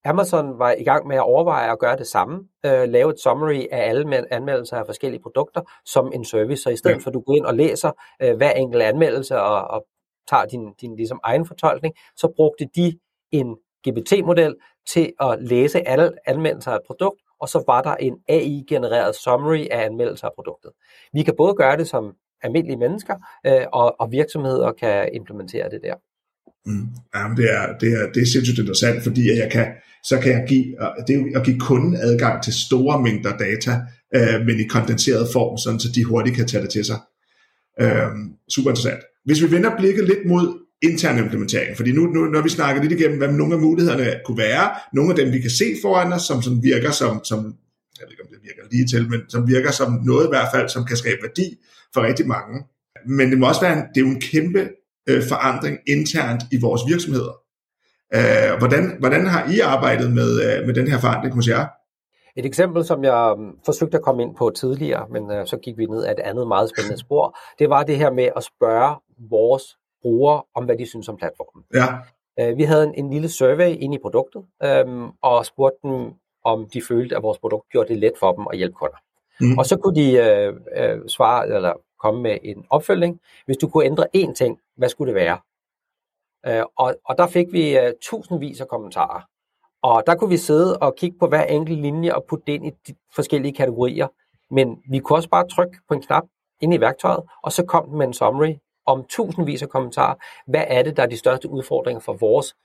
Amazon 0.06 0.60
var 0.60 0.72
i 0.72 0.84
gang 0.84 1.08
med 1.08 1.16
at 1.16 1.24
overveje 1.24 1.72
at 1.72 1.80
gøre 1.80 1.97
det 1.97 2.08
samme, 2.08 2.47
øh, 2.66 2.89
lave 2.89 3.12
et 3.12 3.20
summary 3.20 3.66
af 3.72 3.89
alle 3.89 4.34
anmeldelser 4.34 4.78
af 4.78 4.86
forskellige 4.86 5.22
produkter 5.22 5.62
som 5.86 6.12
en 6.14 6.26
service, 6.26 6.64
så 6.64 6.70
i 6.70 6.76
stedet 6.76 6.95
ja. 6.95 6.99
for 6.99 7.10
at 7.10 7.14
du 7.14 7.20
går 7.20 7.36
ind 7.36 7.45
og 7.45 7.54
læser 7.54 7.91
øh, 8.22 8.38
hver 8.38 8.51
enkelt 8.51 8.84
anmeldelse 8.84 9.39
og, 9.39 9.68
og 9.68 9.86
tager 10.30 10.45
din, 10.45 10.74
din 10.82 10.95
ligesom 10.95 11.20
egen 11.24 11.45
fortolkning, 11.45 11.95
så 12.16 12.34
brugte 12.36 12.68
de 12.76 12.99
en 13.32 13.58
GPT-model 13.88 14.56
til 14.89 15.14
at 15.20 15.38
læse 15.41 15.88
alle 15.88 16.12
anmeldelser 16.26 16.72
af 16.72 16.76
et 16.76 16.82
produkt, 16.88 17.22
og 17.39 17.49
så 17.49 17.64
var 17.68 17.82
der 17.82 17.95
en 17.95 18.18
AI-genereret 18.30 19.16
summary 19.16 19.68
af 19.72 19.86
anmeldelser 19.86 20.28
af 20.28 20.34
produktet. 20.36 20.72
Vi 21.14 21.24
kan 21.24 21.34
både 21.38 21.56
gøre 21.56 21.78
det 21.78 21.88
som 21.88 22.14
almindelige 22.41 22.78
mennesker, 22.78 23.16
øh, 23.45 23.66
og, 23.74 23.95
og 23.99 24.12
virksomheder 24.12 24.72
kan 24.72 25.10
implementere 25.14 25.70
det 25.70 25.80
der. 25.84 25.95
Mm. 26.66 26.88
Jamen, 27.16 27.38
det 27.38 27.51
er, 27.51 27.78
det, 27.82 27.89
er, 27.93 28.11
det 28.14 28.22
er 28.22 28.26
sindssygt 28.26 28.59
interessant, 28.59 29.03
fordi 29.03 29.39
jeg 29.39 29.49
kan, 29.51 29.68
så 30.03 30.20
kan 30.20 30.32
jeg 30.32 30.45
give, 30.47 30.66
det 31.07 31.16
er 31.16 31.39
at 31.39 31.45
give 31.45 31.59
kunden 31.59 31.95
adgang 31.95 32.43
til 32.43 32.53
store 32.53 33.01
mængder 33.01 33.38
data, 33.38 33.82
øh, 34.16 34.45
men 34.45 34.59
i 34.59 34.64
kondenseret 34.64 35.28
form, 35.34 35.57
sådan 35.57 35.80
så 35.80 35.88
de 35.95 36.03
hurtigt 36.03 36.36
kan 36.36 36.47
tage 36.47 36.64
det 36.64 36.70
til 36.70 36.86
sig. 36.86 36.99
Øh, 37.82 38.11
super 38.49 38.70
interessant. 38.70 39.01
Hvis 39.26 39.41
vi 39.41 39.51
vender 39.51 39.78
blikket 39.78 40.07
lidt 40.07 40.26
mod 40.28 40.59
intern 40.82 41.18
implementering, 41.18 41.78
fordi 41.78 41.91
nu, 41.91 42.01
nu 42.05 42.26
når 42.26 42.41
vi 42.41 42.49
snakker 42.49 42.82
lidt 42.82 42.93
igennem, 42.99 43.18
hvad 43.18 43.32
nogle 43.32 43.53
af 43.53 43.61
mulighederne 43.61 44.14
kunne 44.26 44.38
være, 44.38 44.70
nogle 44.93 45.09
af 45.11 45.16
dem 45.16 45.34
vi 45.34 45.39
kan 45.41 45.49
se 45.49 45.66
foran 45.82 46.14
os, 46.14 46.22
som, 46.22 46.41
som 46.41 46.64
virker 46.64 46.91
som, 46.91 47.24
som 47.24 47.39
jeg 47.99 48.05
ved 48.05 48.11
ikke 48.11 48.24
om 48.24 48.30
det 48.34 48.39
virker 48.43 48.64
lige 48.72 48.88
til, 48.88 49.09
men 49.09 49.20
som 49.30 49.47
virker 49.47 49.72
som 49.72 49.99
noget 50.05 50.26
i 50.26 50.32
hvert 50.34 50.49
fald, 50.53 50.70
som 50.70 50.86
kan 50.86 50.97
skabe 50.97 51.22
værdi 51.22 51.47
for 51.93 52.01
rigtig 52.01 52.28
mange. 52.28 52.64
Men 53.07 53.32
det 53.32 53.38
må 53.39 53.47
også 53.47 53.61
være 53.61 53.74
en, 53.78 53.84
det 53.95 54.01
er 54.01 54.05
jo 54.07 54.11
en 54.16 54.22
kæmpe 54.22 54.70
øh, 55.10 55.24
forandring 55.30 55.78
internt 55.88 56.43
i 56.51 56.58
vores 56.62 56.82
virksomheder. 56.88 57.34
Øh, 58.16 58.58
hvordan, 58.58 58.95
hvordan 58.99 59.26
har 59.26 59.51
I 59.51 59.60
arbejdet 59.60 60.12
med, 60.12 60.30
øh, 60.45 60.66
med 60.66 60.74
den 60.74 60.88
her 60.88 60.99
forandring 60.99 61.36
hos 61.36 61.47
jer? 61.47 61.66
Et 62.36 62.45
eksempel, 62.45 62.86
som 62.86 63.04
jeg 63.04 63.34
um, 63.38 63.58
forsøgte 63.66 63.97
at 63.97 64.04
komme 64.04 64.24
ind 64.24 64.36
på 64.36 64.49
tidligere, 64.49 65.06
men 65.10 65.24
uh, 65.24 65.45
så 65.45 65.58
gik 65.58 65.78
vi 65.78 65.86
ned 65.86 66.04
af 66.04 66.12
et 66.12 66.20
andet 66.20 66.47
meget 66.47 66.70
spændende 66.70 66.97
spor, 67.06 67.38
det 67.60 67.70
var 67.70 67.84
det 67.84 67.97
her 67.97 68.12
med 68.12 68.30
at 68.36 68.43
spørge 68.43 68.95
vores 69.30 69.64
brugere 70.01 70.41
om, 70.56 70.66
hvad 70.66 70.78
de 70.78 70.86
synes 70.86 71.10
om 71.10 71.18
platformen. 71.18 71.64
Ja. 71.74 71.88
Uh, 72.41 72.58
vi 72.58 72.64
havde 72.64 72.84
en, 72.84 72.93
en 72.93 73.10
lille 73.10 73.30
survey 73.30 73.78
ind 73.80 73.93
i 73.93 73.97
produktet, 74.01 74.41
um, 74.86 75.12
og 75.22 75.45
spurgte 75.45 75.78
dem, 75.84 76.14
om 76.45 76.70
de 76.74 76.82
følte, 76.82 77.16
at 77.16 77.24
vores 77.24 77.39
produkt 77.39 77.70
gjorde 77.70 77.89
det 77.89 77.97
let 77.97 78.14
for 78.20 78.32
dem 78.32 78.45
at 78.51 78.58
hjælpe 78.58 78.76
kunder. 78.76 78.97
Mm. 79.41 79.58
Og 79.58 79.66
så 79.66 79.78
kunne 79.78 79.95
de 79.95 80.10
uh, 80.26 80.56
uh, 80.56 81.08
svare, 81.08 81.45
eller 81.45 81.74
komme 82.04 82.22
med 82.22 82.38
en 82.43 82.66
opfølging. 82.70 83.20
Hvis 83.45 83.58
du 83.58 83.68
kunne 83.68 83.86
ændre 83.86 84.06
én 84.18 84.34
ting, 84.34 84.60
hvad 84.78 84.89
skulle 84.89 85.14
det 85.14 85.22
være? 85.22 85.38
Øh, 86.47 86.66
og, 86.78 86.95
og 87.06 87.18
der 87.18 87.28
fik 87.28 87.47
vi 87.51 87.78
øh, 87.78 87.93
tusindvis 88.01 88.62
af 88.62 88.68
kommentarer. 88.68 89.22
Og 89.84 90.04
der 90.08 90.16
kunne 90.16 90.30
vi 90.30 90.38
sidde 90.38 90.78
og 90.78 90.95
kigge 90.95 91.18
på 91.20 91.28
hver 91.28 91.43
enkelt 91.43 91.80
linje 91.80 92.16
og 92.16 92.24
putte 92.30 92.43
det 92.47 92.54
ind 92.54 92.66
i 92.68 92.72
de 92.88 92.95
forskellige 93.16 93.54
kategorier. 93.54 94.08
Men 94.51 94.84
vi 94.89 94.99
kunne 94.99 95.18
også 95.18 95.30
bare 95.30 95.47
trykke 95.47 95.78
på 95.88 95.93
en 95.93 96.01
knap 96.01 96.24
ind 96.62 96.74
i 96.74 96.80
værktøjet, 96.80 97.24
og 97.43 97.51
så 97.51 97.66
kom 97.66 97.89
den 97.89 97.97
med 97.97 98.08
en 98.08 98.14
summary 98.14 98.54
om 98.86 99.06
tusindvis 99.10 99.62
af 99.62 99.70
kommentarer. 99.70 100.16
Hvad 100.47 100.64
er 100.68 100.84
det, 100.84 100.97
der 100.97 101.04
er 101.04 101.08
de 101.08 101.18
største 101.18 101.49
udfordringer 101.49 101.99
for 101.99 102.14
vores 102.14 102.56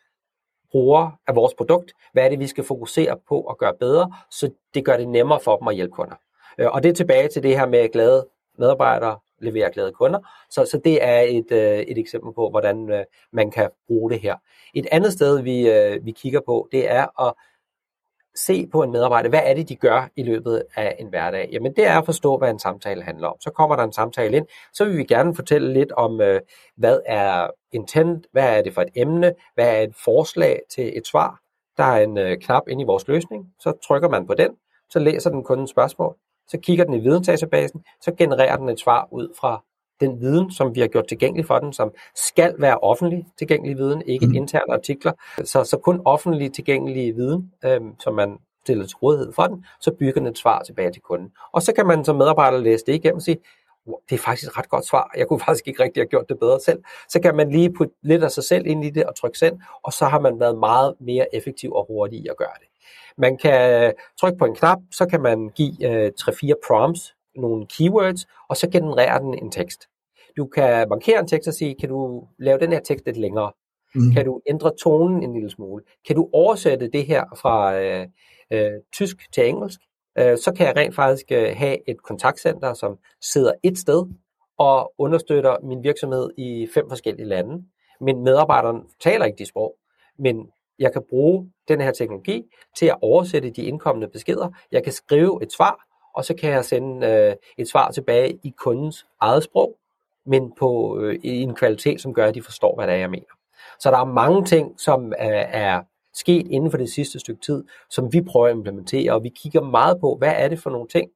brugere 0.71 1.13
af 1.27 1.37
vores 1.37 1.55
produkt? 1.55 1.93
Hvad 2.13 2.25
er 2.25 2.29
det, 2.29 2.39
vi 2.39 2.47
skal 2.47 2.65
fokusere 2.65 3.17
på 3.29 3.43
at 3.43 3.59
gøre 3.59 3.75
bedre, 3.81 4.13
så 4.31 4.51
det 4.75 4.85
gør 4.85 4.97
det 4.97 5.09
nemmere 5.09 5.41
for 5.41 5.57
dem 5.57 5.69
at 5.69 5.75
hjælpe 5.75 5.93
kunder? 5.93 6.17
Øh, 6.59 6.67
og 6.71 6.83
det 6.83 6.89
er 6.89 6.95
tilbage 6.95 7.29
til 7.29 7.43
det 7.43 7.59
her 7.59 7.67
med 7.67 7.93
glade 7.93 8.27
medarbejdere, 8.59 9.19
leverer 9.41 9.71
glade 9.71 9.93
kunder. 9.93 10.19
Så, 10.51 10.67
så 10.71 10.81
det 10.85 11.05
er 11.05 11.21
et, 11.21 11.53
øh, 11.53 11.79
et 11.79 11.99
eksempel 11.99 12.33
på, 12.35 12.51
hvordan 12.51 12.91
øh, 12.91 13.05
man 13.33 13.51
kan 13.51 13.71
bruge 13.87 14.11
det 14.11 14.21
her. 14.21 14.37
Et 14.75 14.87
andet 14.93 15.13
sted, 15.13 15.43
vi, 15.43 15.71
øh, 15.71 16.05
vi 16.05 16.11
kigger 16.11 16.41
på, 16.47 16.69
det 16.73 16.91
er 16.91 17.27
at 17.29 17.35
se 18.47 18.67
på 18.67 18.83
en 18.83 18.93
medarbejder, 18.93 19.29
hvad 19.29 19.41
er 19.45 19.55
det, 19.55 19.69
de 19.69 19.77
gør 19.77 20.09
i 20.17 20.23
løbet 20.23 20.63
af 20.77 20.97
en 20.99 21.09
hverdag? 21.09 21.49
Jamen 21.53 21.75
det 21.77 21.87
er 21.87 21.99
at 21.99 22.05
forstå, 22.05 22.39
hvad 22.39 22.51
en 22.51 22.59
samtale 22.59 23.03
handler 23.03 23.29
om. 23.29 23.37
Så 23.41 23.51
kommer 23.51 23.77
der 23.77 23.85
en 23.85 23.93
samtale 23.93 24.37
ind, 24.37 24.47
så 24.73 24.85
vil 24.85 24.97
vi 24.97 25.05
gerne 25.05 25.35
fortælle 25.35 25.73
lidt 25.73 25.93
om, 25.93 26.21
øh, 26.21 26.41
hvad 26.77 27.01
er 27.07 27.47
intent, 27.73 28.27
hvad 28.33 28.59
er 28.59 28.63
det 28.63 28.75
for 28.75 28.83
et 28.83 28.89
emne, 28.95 29.35
hvad 29.55 29.77
er 29.77 29.81
et 29.81 29.95
forslag 30.05 30.61
til 30.71 30.99
et 30.99 31.07
svar. 31.07 31.41
Der 31.77 31.85
er 31.85 32.03
en 32.03 32.19
øh, 32.19 32.39
knap 32.39 32.63
inde 32.69 32.83
i 32.83 32.87
vores 32.87 33.09
løsning, 33.09 33.47
så 33.61 33.73
trykker 33.87 34.09
man 34.09 34.27
på 34.27 34.35
den, 34.35 34.51
så 34.91 34.99
læser 34.99 35.31
den 35.31 35.45
kun 35.45 35.67
spørgsmål, 35.67 36.17
så 36.49 36.59
kigger 36.59 36.85
den 36.85 36.95
i 36.95 36.99
vidensdatabasen, 36.99 37.85
så 38.01 38.13
genererer 38.19 38.57
den 38.57 38.69
et 38.69 38.81
svar 38.81 39.09
ud 39.13 39.35
fra 39.41 39.65
den 40.01 40.21
viden, 40.21 40.53
som 40.53 40.75
vi 40.75 40.81
har 40.81 40.89
gjort 40.89 41.09
tilgængelig 41.09 41.47
for 41.47 41.59
den, 41.59 41.73
som 41.73 41.91
skal 42.15 42.55
være 42.59 42.79
offentlig 42.79 43.27
tilgængelig 43.39 43.77
viden, 43.77 44.03
ikke 44.07 44.27
mm. 44.27 44.35
interne 44.35 44.73
artikler. 44.73 45.13
Så, 45.45 45.65
så 45.65 45.79
kun 45.79 46.01
offentlig 46.05 46.53
tilgængelig 46.53 47.17
viden, 47.17 47.53
øhm, 47.65 48.01
som 48.01 48.15
man 48.15 48.39
stiller 48.65 48.87
til 48.87 48.97
rådighed 48.97 49.33
for 49.33 49.43
den, 49.43 49.65
så 49.81 49.91
bygger 49.91 50.21
den 50.21 50.27
et 50.27 50.39
svar 50.39 50.63
tilbage 50.63 50.93
til 50.93 51.03
kunden. 51.03 51.31
Og 51.53 51.63
så 51.63 51.73
kan 51.73 51.87
man 51.87 52.05
som 52.05 52.17
medarbejder 52.17 52.59
læse 52.59 52.85
det 52.87 52.95
igennem 52.95 53.17
og 53.17 53.23
sige, 53.23 53.39
det 54.09 54.15
er 54.15 54.19
faktisk 54.19 54.51
et 54.51 54.59
ret 54.59 54.69
godt 54.69 54.87
svar. 54.87 55.13
Jeg 55.17 55.29
kunne 55.29 55.41
faktisk 55.41 55.69
ikke 55.69 55.83
rigtig 55.83 56.01
have 56.01 56.09
gjort 56.09 56.29
det 56.29 56.39
bedre 56.39 56.61
selv. 56.61 56.83
Så 57.09 57.21
kan 57.21 57.37
man 57.37 57.51
lige 57.51 57.73
putte 57.73 57.95
lidt 58.03 58.25
af 58.25 58.31
sig 58.31 58.45
selv 58.45 58.67
ind 58.67 58.85
i 58.85 58.91
det 58.91 59.05
og 59.05 59.17
trykke 59.17 59.39
send, 59.39 59.61
og 59.83 59.93
så 59.93 60.05
har 60.05 60.21
man 60.21 60.41
været 60.41 60.59
meget 60.59 60.95
mere 61.01 61.35
effektiv 61.37 61.73
og 61.73 61.87
hurtig 61.87 62.19
i 62.19 62.27
at 62.31 62.37
gøre 62.37 62.57
det. 62.61 62.68
Man 63.19 63.39
kan 63.39 63.93
trykke 64.21 64.39
på 64.39 64.45
en 64.45 64.55
knap, 64.55 64.79
så 64.93 65.07
kan 65.07 65.23
man 65.23 65.49
give 65.49 65.91
øh, 65.91 66.13
3-4 66.21 66.53
prompts, 66.67 67.15
nogle 67.37 67.67
keywords, 67.67 68.27
og 68.49 68.57
så 68.57 68.71
genererer 68.71 69.19
den 69.19 69.35
en 69.35 69.51
tekst. 69.51 69.89
Du 70.37 70.47
kan 70.47 70.89
markere 70.89 71.21
en 71.21 71.27
tekst 71.27 71.49
og 71.49 71.55
sige, 71.55 71.75
kan 71.81 71.89
du 71.89 72.25
lave 72.39 72.59
den 72.59 72.73
her 72.73 72.81
tekst 72.81 73.07
lidt 73.07 73.17
længere? 73.17 73.53
Mm. 73.95 74.13
Kan 74.13 74.25
du 74.25 74.41
ændre 74.47 74.73
tonen 74.83 75.23
en 75.23 75.33
lille 75.33 75.51
smule? 75.51 75.85
Kan 76.07 76.17
du 76.17 76.29
oversætte 76.33 76.91
det 76.93 77.07
her 77.07 77.25
fra 77.37 77.79
øh, 77.79 78.07
øh, 78.51 78.73
tysk 78.93 79.33
til 79.33 79.49
engelsk? 79.49 79.81
Øh, 80.19 80.39
så 80.39 80.53
kan 80.57 80.67
jeg 80.67 80.77
rent 80.77 80.95
faktisk 80.95 81.27
øh, 81.33 81.57
have 81.57 81.91
et 81.91 82.03
kontaktcenter, 82.03 82.75
som 82.75 82.99
sidder 83.23 83.53
et 83.63 83.79
sted 83.79 84.07
og 84.59 84.93
understøtter 84.99 85.57
min 85.63 85.83
virksomhed 85.83 86.31
i 86.39 86.69
fem 86.75 86.89
forskellige 86.89 87.27
lande. 87.27 87.65
Men 88.01 88.25
medarbejderen 88.25 88.83
taler 89.01 89.25
ikke 89.25 89.39
de 89.39 89.47
sprog, 89.47 89.77
men 90.19 90.37
jeg 90.79 90.93
kan 90.93 91.03
bruge 91.11 91.53
den 91.69 91.81
her 91.81 91.93
teknologi 91.93 92.45
til 92.79 92.87
at 92.87 92.97
oversætte 93.03 93.51
de 93.51 93.63
indkommende 93.63 94.09
beskeder. 94.09 94.49
Jeg 94.73 94.85
kan 94.85 94.93
skrive 94.93 95.43
et 95.43 95.53
svar, 95.53 95.87
og 96.15 96.25
så 96.25 96.35
kan 96.35 96.51
jeg 96.51 96.65
sende 96.65 97.07
øh, 97.07 97.35
et 97.59 97.69
svar 97.69 97.91
tilbage 97.91 98.39
i 98.43 98.55
kundens 98.59 99.07
eget 99.21 99.43
sprog, 99.43 99.77
men 100.27 100.53
på 100.59 101.01
øh, 101.01 101.21
i 101.23 101.43
en 101.43 101.55
kvalitet, 101.55 102.01
som 102.01 102.15
gør, 102.15 102.27
at 102.27 102.35
de 102.35 102.43
forstår, 102.43 102.75
hvad 102.75 102.87
det 102.87 102.95
er, 102.95 102.99
jeg 102.99 103.11
mener. 103.11 103.35
Så 103.81 103.91
der 103.91 103.99
er 103.99 104.05
mange 104.05 104.45
ting, 104.45 104.81
som 104.81 105.07
øh, 105.07 105.45
er 105.49 105.83
sket 106.15 106.47
inden 106.47 106.71
for 106.71 106.79
det 106.79 106.91
sidste 106.91 107.19
stykke 107.19 107.41
tid, 107.41 107.65
som 107.91 108.13
vi 108.13 108.23
prøver 108.23 108.47
at 108.47 108.57
implementere, 108.57 109.13
og 109.13 109.23
vi 109.23 109.29
kigger 109.29 109.61
meget 109.61 110.01
på, 110.01 110.17
hvad 110.19 110.33
er 110.37 110.49
det 110.49 110.59
for 110.59 110.71
nogle 110.71 110.89
ting, 110.89 111.11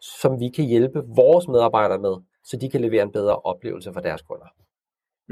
som 0.00 0.40
vi 0.40 0.48
kan 0.48 0.64
hjælpe 0.64 1.02
vores 1.16 1.48
medarbejdere 1.48 1.98
med, 1.98 2.14
så 2.44 2.56
de 2.56 2.70
kan 2.70 2.80
levere 2.80 3.02
en 3.02 3.12
bedre 3.12 3.36
oplevelse 3.36 3.92
for 3.92 4.00
deres 4.00 4.22
kunder. 4.22 4.46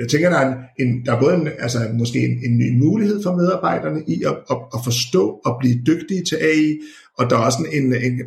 Jeg 0.00 0.08
tænker, 0.08 0.30
der 0.30 0.38
er, 0.38 0.52
en, 0.52 0.86
en, 0.86 1.06
der 1.06 1.14
er 1.14 1.20
både 1.20 1.34
en, 1.34 1.48
altså 1.58 1.78
måske 1.94 2.18
en, 2.18 2.30
en 2.30 2.58
ny 2.58 2.78
mulighed 2.78 3.22
for 3.22 3.36
medarbejderne 3.36 4.02
i 4.06 4.22
at, 4.22 4.36
at, 4.50 4.56
at 4.74 4.80
forstå 4.84 5.40
og 5.44 5.56
blive 5.60 5.82
dygtige 5.86 6.24
til 6.24 6.36
AI, 6.36 6.78
og 7.18 7.30
der 7.30 7.36
er 7.36 7.40
også 7.40 7.58
en, 7.72 7.84
en, 7.84 7.94
en 7.94 8.18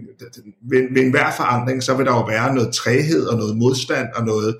ved, 0.69 0.93
ved 0.93 1.01
enhver 1.01 1.31
forandring, 1.37 1.83
så 1.83 1.97
vil 1.97 2.05
der 2.05 2.11
jo 2.11 2.25
være 2.25 2.55
noget 2.55 2.73
træhed 2.73 3.25
og 3.25 3.37
noget 3.37 3.57
modstand 3.57 4.07
og 4.15 4.25
noget, 4.25 4.55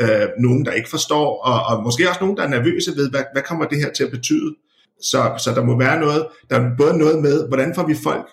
øh, 0.00 0.28
nogen, 0.38 0.64
der 0.64 0.72
ikke 0.72 0.90
forstår, 0.90 1.42
og, 1.42 1.76
og 1.76 1.82
måske 1.82 2.08
også 2.08 2.20
nogen, 2.20 2.36
der 2.36 2.42
er 2.42 2.48
nervøse 2.48 2.96
ved, 2.96 3.10
hvad, 3.10 3.24
hvad 3.32 3.42
kommer 3.42 3.64
det 3.64 3.78
her 3.78 3.92
til 3.92 4.04
at 4.04 4.10
betyde. 4.10 4.54
Så, 5.02 5.20
så 5.44 5.52
der 5.54 5.64
må 5.64 5.78
være 5.78 6.00
noget, 6.00 6.26
der 6.50 6.56
er 6.56 6.70
både 6.78 6.98
noget 6.98 7.22
med, 7.22 7.48
hvordan 7.48 7.74
får 7.74 7.86
vi 7.86 7.94
folk 7.94 8.26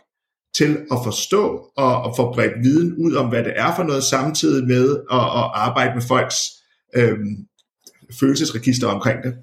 til 0.57 0.77
at 0.91 0.97
forstå 1.03 1.71
og, 1.77 2.01
og 2.01 2.13
få 2.17 2.33
bredt 2.33 2.63
viden 2.63 2.95
ud 3.05 3.13
om, 3.13 3.29
hvad 3.29 3.43
det 3.43 3.53
er 3.55 3.75
for 3.75 3.83
noget, 3.83 4.03
samtidig 4.03 4.67
med 4.67 4.89
at, 5.11 5.25
at 5.39 5.45
arbejde 5.65 5.93
med 5.95 6.01
folks 6.01 6.37
øh, 6.95 7.17
følelsesregister 8.19 8.87
omkring 8.87 9.23
det? 9.23 9.37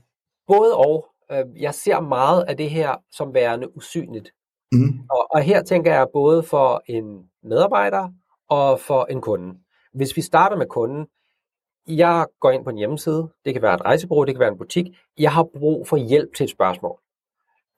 Både 0.46 0.76
og. 0.76 1.06
Øh, 1.32 1.62
jeg 1.62 1.74
ser 1.74 2.00
meget 2.00 2.44
af 2.48 2.56
det 2.56 2.70
her 2.70 2.94
som 3.10 3.34
værende 3.34 3.76
usynligt. 3.76 4.30
Mm. 4.72 5.00
Og, 5.10 5.26
og 5.30 5.42
her 5.42 5.62
tænker 5.62 5.92
jeg 5.94 6.06
både 6.12 6.42
for 6.42 6.82
en 6.86 7.04
medarbejder 7.42 8.08
og 8.48 8.80
for 8.80 9.04
en 9.04 9.20
kunde. 9.20 9.54
Hvis 9.94 10.16
vi 10.16 10.22
starter 10.22 10.56
med 10.56 10.66
kunden, 10.66 11.06
jeg 11.88 12.26
går 12.40 12.50
ind 12.50 12.64
på 12.64 12.70
en 12.70 12.76
hjemmeside, 12.76 13.28
det 13.44 13.52
kan 13.52 13.62
være 13.62 13.74
et 13.74 13.80
rejsebureau, 13.80 14.24
det 14.24 14.34
kan 14.34 14.40
være 14.40 14.52
en 14.52 14.58
butik, 14.58 14.86
jeg 15.18 15.32
har 15.32 15.48
brug 15.58 15.88
for 15.88 15.96
hjælp 15.96 16.34
til 16.34 16.44
et 16.44 16.50
spørgsmål. 16.50 16.98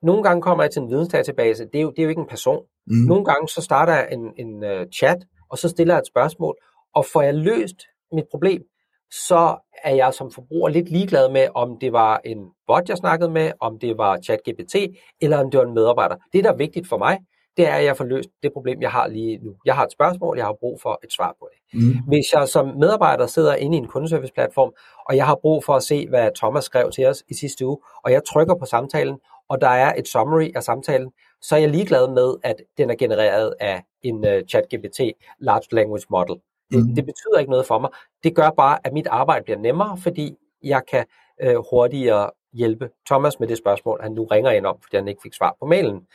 Nogle 0.03 0.23
gange 0.23 0.43
kommer 0.43 0.65
jeg 0.65 0.71
til 0.71 0.83
en 0.83 0.91
vidensdatabase, 0.91 1.65
det 1.65 1.79
er 1.79 1.83
jo, 1.83 1.91
det 1.91 1.99
er 1.99 2.03
jo 2.03 2.09
ikke 2.09 2.21
en 2.21 2.29
person. 2.29 2.63
Mm. 2.87 2.97
Nogle 2.97 3.25
gange 3.25 3.49
så 3.49 3.63
starter 3.63 3.93
jeg 3.93 4.09
en, 4.13 4.33
en 4.37 4.65
uh, 4.65 4.87
chat, 4.95 5.19
og 5.51 5.59
så 5.59 5.69
stiller 5.69 5.95
jeg 5.95 6.01
et 6.01 6.07
spørgsmål, 6.07 6.57
og 6.95 7.05
får 7.13 7.23
jeg 7.23 7.35
løst 7.35 7.77
mit 8.13 8.25
problem, 8.31 8.63
så 9.11 9.57
er 9.85 9.95
jeg 9.95 10.15
som 10.15 10.31
forbruger 10.31 10.69
lidt 10.69 10.89
ligeglad 10.89 11.31
med, 11.31 11.49
om 11.55 11.79
det 11.81 11.93
var 11.93 12.21
en 12.25 12.51
bot, 12.67 12.89
jeg 12.89 12.97
snakkede 12.97 13.31
med, 13.31 13.53
om 13.61 13.79
det 13.79 13.99
var 13.99 14.19
ChatGPT, 14.21 14.77
eller 15.21 15.39
om 15.39 15.51
det 15.51 15.59
var 15.59 15.67
en 15.67 15.75
medarbejder. 15.75 16.17
Det, 16.33 16.45
der 16.45 16.53
er 16.53 16.57
vigtigt 16.57 16.89
for 16.89 16.99
mig, 16.99 17.19
det 17.57 17.69
er, 17.69 17.75
at 17.75 17.85
jeg 17.85 17.97
får 17.97 18.05
løst 18.05 18.29
det 18.43 18.53
problem, 18.53 18.83
jeg 18.83 18.91
har 18.91 19.07
lige 19.09 19.39
nu. 19.43 19.55
Jeg 19.65 19.75
har 19.75 19.85
et 19.85 19.93
spørgsmål, 19.93 20.37
jeg 20.37 20.47
har 20.47 20.57
brug 20.61 20.81
for 20.83 21.01
et 21.05 21.13
svar 21.13 21.37
på 21.39 21.49
det. 21.53 21.81
Mm. 21.81 21.99
Hvis 22.09 22.33
jeg 22.33 22.49
som 22.49 22.67
medarbejder 22.67 23.27
sidder 23.27 23.55
inde 23.55 23.77
i 23.77 23.81
en 23.81 23.87
kundeservice-platform, 23.87 24.73
og 25.09 25.17
jeg 25.17 25.27
har 25.27 25.35
brug 25.35 25.65
for 25.65 25.73
at 25.73 25.83
se, 25.83 26.09
hvad 26.09 26.31
Thomas 26.37 26.65
skrev 26.65 26.91
til 26.91 27.07
os 27.07 27.23
i 27.29 27.35
sidste 27.35 27.67
uge, 27.67 27.79
og 28.05 28.13
jeg 28.13 28.23
trykker 28.25 28.55
på 28.55 28.65
samtalen, 28.65 29.19
og 29.49 29.61
der 29.61 29.69
er 29.69 29.95
et 29.95 30.09
summary 30.09 30.51
af 30.57 30.63
samtalen, 30.63 31.11
så 31.43 31.57
er 31.57 31.61
jeg 31.61 31.69
ligeglad 31.69 32.09
med, 32.09 32.35
at 32.43 32.57
den 32.79 32.91
er 32.91 32.95
genereret 32.95 33.55
af 33.61 33.83
en 34.03 34.17
uh, 34.17 34.41
ChatGPT 34.51 35.01
Large 35.39 35.67
Language 35.73 36.05
Model. 36.11 36.37
Det, 36.75 36.89
mm. 36.89 36.95
det 36.95 37.07
betyder 37.07 37.39
ikke 37.39 37.51
noget 37.51 37.67
for 37.67 37.79
mig. 37.79 37.91
Det 38.25 38.35
gør 38.35 38.51
bare, 38.51 38.79
at 38.85 38.93
mit 38.93 39.07
arbejde 39.07 39.45
bliver 39.45 39.59
nemmere, 39.59 39.99
fordi 40.03 40.37
jeg 40.63 40.83
kan 40.91 41.05
øh, 41.43 41.57
hurtigere 41.71 42.31
hjælpe 42.53 42.91
Thomas 43.07 43.41
med 43.41 43.49
det 43.49 43.59
spørgsmål, 43.59 44.01
han 44.03 44.13
nu 44.13 44.25
ringer 44.25 44.51
ind 44.51 44.67
om, 44.67 44.77
fordi 44.83 44.97
han 44.97 45.09
ikke 45.09 45.23
fik 45.23 45.35
svar 45.35 45.57
på 45.61 45.67
mailen. 45.67 46.07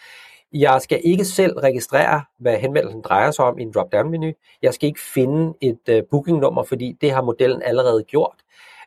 Jeg 0.53 0.81
skal 0.81 1.01
ikke 1.03 1.25
selv 1.25 1.59
registrere, 1.59 2.23
hvad 2.39 2.57
henvendelsen 2.57 3.01
drejer 3.01 3.31
sig 3.31 3.45
om 3.45 3.59
i 3.59 3.61
en 3.61 3.71
drop-down-menu. 3.73 4.31
Jeg 4.61 4.73
skal 4.73 4.87
ikke 4.87 5.01
finde 5.13 5.53
et 5.61 5.79
uh, 5.89 6.09
booking-nummer, 6.11 6.63
fordi 6.63 6.97
det 7.01 7.11
har 7.11 7.21
modellen 7.21 7.61
allerede 7.61 8.03
gjort. 8.03 8.35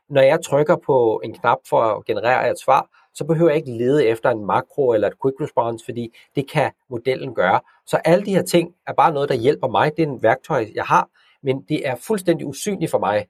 Når 0.08 0.20
jeg 0.20 0.38
trykker 0.44 0.76
på 0.86 1.20
en 1.24 1.34
knap 1.34 1.58
for 1.68 1.82
at 1.82 2.04
generere 2.04 2.50
et 2.50 2.60
svar, 2.60 2.88
så 3.14 3.24
behøver 3.24 3.50
jeg 3.50 3.56
ikke 3.56 3.78
lede 3.78 4.06
efter 4.06 4.30
en 4.30 4.46
makro 4.46 4.92
eller 4.92 5.08
et 5.08 5.14
quick 5.22 5.40
response, 5.40 5.84
fordi 5.84 6.14
det 6.34 6.50
kan 6.50 6.70
modellen 6.90 7.34
gøre. 7.34 7.60
Så 7.86 7.96
alle 7.96 8.24
de 8.24 8.34
her 8.34 8.42
ting 8.42 8.74
er 8.86 8.92
bare 8.92 9.12
noget, 9.12 9.28
der 9.28 9.34
hjælper 9.34 9.68
mig. 9.68 9.96
Det 9.96 10.02
er 10.02 10.06
en 10.06 10.22
værktøj, 10.22 10.66
jeg 10.74 10.84
har, 10.84 11.08
men 11.42 11.62
det 11.68 11.88
er 11.88 11.94
fuldstændig 11.96 12.46
usynligt 12.46 12.90
for 12.90 12.98
mig, 12.98 13.26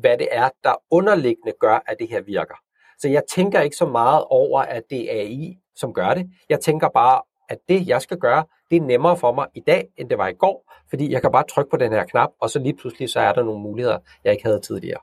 hvad 0.00 0.18
det 0.18 0.28
er, 0.30 0.48
der 0.64 0.74
underliggende 0.90 1.52
gør, 1.60 1.82
at 1.86 1.96
det 1.98 2.08
her 2.08 2.20
virker. 2.20 2.54
Så 2.98 3.08
jeg 3.08 3.22
tænker 3.34 3.60
ikke 3.60 3.76
så 3.76 3.86
meget 3.86 4.24
over, 4.30 4.60
at 4.60 4.82
det 4.90 5.16
er 5.16 5.20
AI, 5.20 5.58
som 5.76 5.92
gør 5.92 6.14
det. 6.14 6.26
Jeg 6.48 6.60
tænker 6.60 6.88
bare, 6.94 7.20
at 7.48 7.58
det, 7.68 7.88
jeg 7.88 8.02
skal 8.02 8.16
gøre, 8.16 8.44
det 8.70 8.76
er 8.76 8.80
nemmere 8.80 9.16
for 9.16 9.34
mig 9.34 9.46
i 9.54 9.60
dag, 9.66 9.88
end 9.96 10.08
det 10.10 10.18
var 10.18 10.28
i 10.28 10.32
går, 10.32 10.72
fordi 10.90 11.12
jeg 11.12 11.20
kan 11.22 11.32
bare 11.32 11.44
trykke 11.50 11.70
på 11.70 11.76
den 11.76 11.92
her 11.92 12.04
knap, 12.04 12.30
og 12.40 12.50
så 12.50 12.58
lige 12.58 12.76
pludselig 12.76 13.08
så 13.08 13.20
er 13.20 13.32
der 13.32 13.44
nogle 13.44 13.62
muligheder, 13.62 13.98
jeg 14.24 14.32
ikke 14.32 14.44
havde 14.44 14.60
tidligere. 14.60 15.00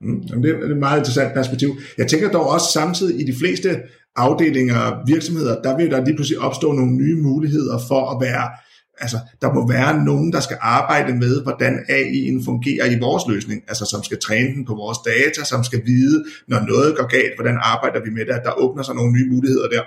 Mm, 0.00 0.22
det 0.42 0.50
er 0.50 0.70
et 0.70 0.76
meget 0.76 0.98
interessant 0.98 1.34
perspektiv. 1.34 1.68
Jeg 1.98 2.06
tænker 2.08 2.30
dog 2.30 2.46
også 2.46 2.66
samtidig 2.72 3.20
i 3.20 3.24
de 3.32 3.38
fleste 3.40 3.68
afdelinger 4.16 4.78
og 4.80 4.92
virksomheder, 5.06 5.62
der 5.62 5.76
vil 5.76 5.90
der 5.90 6.04
lige 6.04 6.14
pludselig 6.14 6.40
opstå 6.40 6.72
nogle 6.72 6.92
nye 6.92 7.22
muligheder 7.22 7.78
for 7.88 8.02
at 8.12 8.20
være 8.20 8.46
altså, 8.98 9.18
der 9.42 9.52
må 9.52 9.68
være 9.68 10.04
nogen, 10.04 10.32
der 10.32 10.40
skal 10.40 10.58
arbejde 10.60 11.12
med, 11.22 11.42
hvordan 11.42 11.74
AI'en 11.98 12.44
fungerer 12.44 12.86
i 12.94 12.98
vores 13.00 13.24
løsning, 13.28 13.62
altså 13.68 13.84
som 13.86 14.02
skal 14.02 14.18
træne 14.20 14.54
den 14.54 14.64
på 14.64 14.74
vores 14.74 14.98
data, 14.98 15.44
som 15.44 15.64
skal 15.64 15.80
vide, 15.86 16.24
når 16.48 16.60
noget 16.60 16.96
går 16.96 17.06
galt, 17.16 17.34
hvordan 17.36 17.58
arbejder 17.62 18.00
vi 18.04 18.10
med 18.10 18.24
det, 18.26 18.32
at 18.32 18.44
der 18.44 18.52
åbner 18.64 18.82
sig 18.82 18.94
nogle 18.94 19.12
nye 19.12 19.30
muligheder 19.30 19.68
der. 19.68 19.82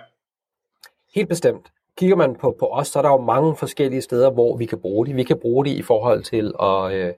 Helt 1.15 1.29
bestemt. 1.29 1.65
Kigger 1.97 2.15
man 2.15 2.35
på, 2.41 2.55
på 2.59 2.65
os, 2.65 2.87
så 2.87 2.99
er 2.99 3.03
der 3.03 3.09
jo 3.09 3.21
mange 3.21 3.55
forskellige 3.55 4.01
steder, 4.01 4.29
hvor 4.31 4.57
vi 4.57 4.65
kan 4.65 4.79
bruge 4.79 5.07
det. 5.07 5.15
Vi 5.15 5.23
kan 5.23 5.39
bruge 5.41 5.65
det 5.65 5.71
i 5.71 5.81
forhold 5.81 6.23
til 6.23 6.53
at 6.61 6.93
øh, 6.93 7.13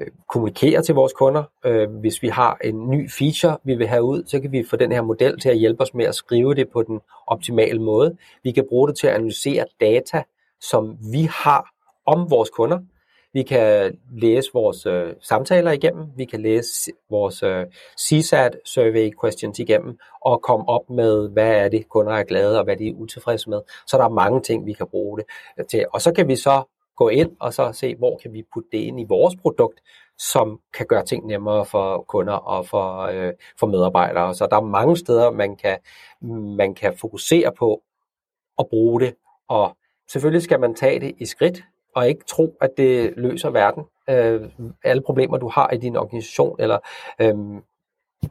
øh 0.00 0.06
kommunikere 0.28 0.82
til 0.82 0.94
vores 0.94 1.12
kunder. 1.12 1.44
Øh, 1.64 1.90
hvis 2.00 2.22
vi 2.22 2.28
har 2.28 2.58
en 2.64 2.90
ny 2.90 3.10
feature, 3.10 3.58
vi 3.64 3.74
vil 3.74 3.86
have 3.86 4.02
ud, 4.02 4.22
så 4.26 4.40
kan 4.40 4.52
vi 4.52 4.64
få 4.70 4.76
den 4.76 4.92
her 4.92 5.02
model 5.02 5.40
til 5.40 5.48
at 5.48 5.58
hjælpe 5.58 5.82
os 5.82 5.94
med 5.94 6.04
at 6.04 6.14
skrive 6.14 6.54
det 6.54 6.68
på 6.72 6.82
den 6.82 7.00
optimale 7.26 7.82
måde. 7.82 8.16
Vi 8.42 8.52
kan 8.52 8.64
bruge 8.68 8.88
det 8.88 8.96
til 8.96 9.06
at 9.06 9.14
analysere 9.14 9.64
data, 9.80 10.22
som 10.60 10.98
vi 11.12 11.28
har 11.30 11.70
om 12.06 12.30
vores 12.30 12.50
kunder. 12.50 12.78
Vi 13.32 13.42
kan 13.42 13.98
læse 14.12 14.50
vores 14.52 14.86
øh, 14.86 15.14
samtaler 15.20 15.70
igennem, 15.70 16.06
vi 16.16 16.24
kan 16.24 16.42
læse 16.42 16.92
vores 17.10 17.42
øh, 17.42 17.66
CSAT 18.00 18.56
survey 18.64 19.10
questions 19.20 19.58
igennem 19.58 19.98
og 20.24 20.42
komme 20.42 20.68
op 20.68 20.90
med, 20.90 21.28
hvad 21.28 21.52
er 21.52 21.68
det 21.68 21.88
kunder 21.88 22.12
er 22.12 22.22
glade 22.22 22.58
og 22.58 22.64
hvad 22.64 22.76
de 22.76 22.88
er 22.88 22.94
utilfredse 22.94 23.50
med. 23.50 23.60
Så 23.86 23.96
der 23.96 24.04
er 24.04 24.08
mange 24.08 24.40
ting, 24.40 24.66
vi 24.66 24.72
kan 24.72 24.86
bruge 24.86 25.18
det 25.18 25.26
til. 25.68 25.84
Og 25.92 26.00
så 26.02 26.12
kan 26.12 26.28
vi 26.28 26.36
så 26.36 26.62
gå 26.96 27.08
ind 27.08 27.30
og 27.40 27.54
så 27.54 27.72
se, 27.72 27.96
hvor 27.96 28.18
kan 28.22 28.32
vi 28.32 28.44
putte 28.54 28.68
det 28.72 28.78
ind 28.78 29.00
i 29.00 29.04
vores 29.08 29.34
produkt, 29.42 29.80
som 30.18 30.60
kan 30.74 30.86
gøre 30.86 31.04
ting 31.04 31.26
nemmere 31.26 31.66
for 31.66 32.04
kunder 32.08 32.34
og 32.34 32.66
for, 32.66 33.00
øh, 33.00 33.32
for 33.60 33.66
medarbejdere. 33.66 34.34
Så 34.34 34.46
der 34.50 34.56
er 34.56 34.60
mange 34.60 34.96
steder, 34.96 35.30
man 35.30 35.56
kan, 35.56 35.78
man 36.56 36.74
kan 36.74 36.96
fokusere 36.98 37.52
på 37.58 37.82
at 38.58 38.66
bruge 38.70 39.00
det 39.00 39.14
og 39.48 39.76
Selvfølgelig 40.08 40.42
skal 40.42 40.60
man 40.60 40.74
tage 40.74 41.00
det 41.00 41.14
i 41.18 41.26
skridt, 41.26 41.64
og 41.94 42.08
ikke 42.08 42.24
tro, 42.24 42.56
at 42.60 42.70
det 42.76 43.14
løser 43.16 43.50
verden. 43.50 43.84
Øh, 44.10 44.50
alle 44.84 45.02
problemer, 45.02 45.36
du 45.36 45.48
har 45.48 45.70
i 45.70 45.76
din 45.76 45.96
organisation, 45.96 46.56
eller 46.60 46.78
øh, 47.18 47.34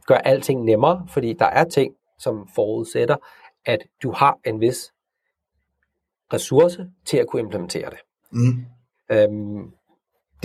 gør 0.06 0.14
alting 0.14 0.64
nemmere, 0.64 1.06
fordi 1.08 1.32
der 1.32 1.46
er 1.46 1.64
ting, 1.64 1.94
som 2.18 2.48
forudsætter, 2.54 3.16
at 3.66 3.78
du 4.02 4.12
har 4.12 4.38
en 4.44 4.60
vis 4.60 4.92
ressource 6.32 6.90
til 7.04 7.16
at 7.16 7.26
kunne 7.26 7.42
implementere 7.42 7.90
det. 7.90 7.98
Mm. 8.30 8.66
Øhm, 9.10 9.72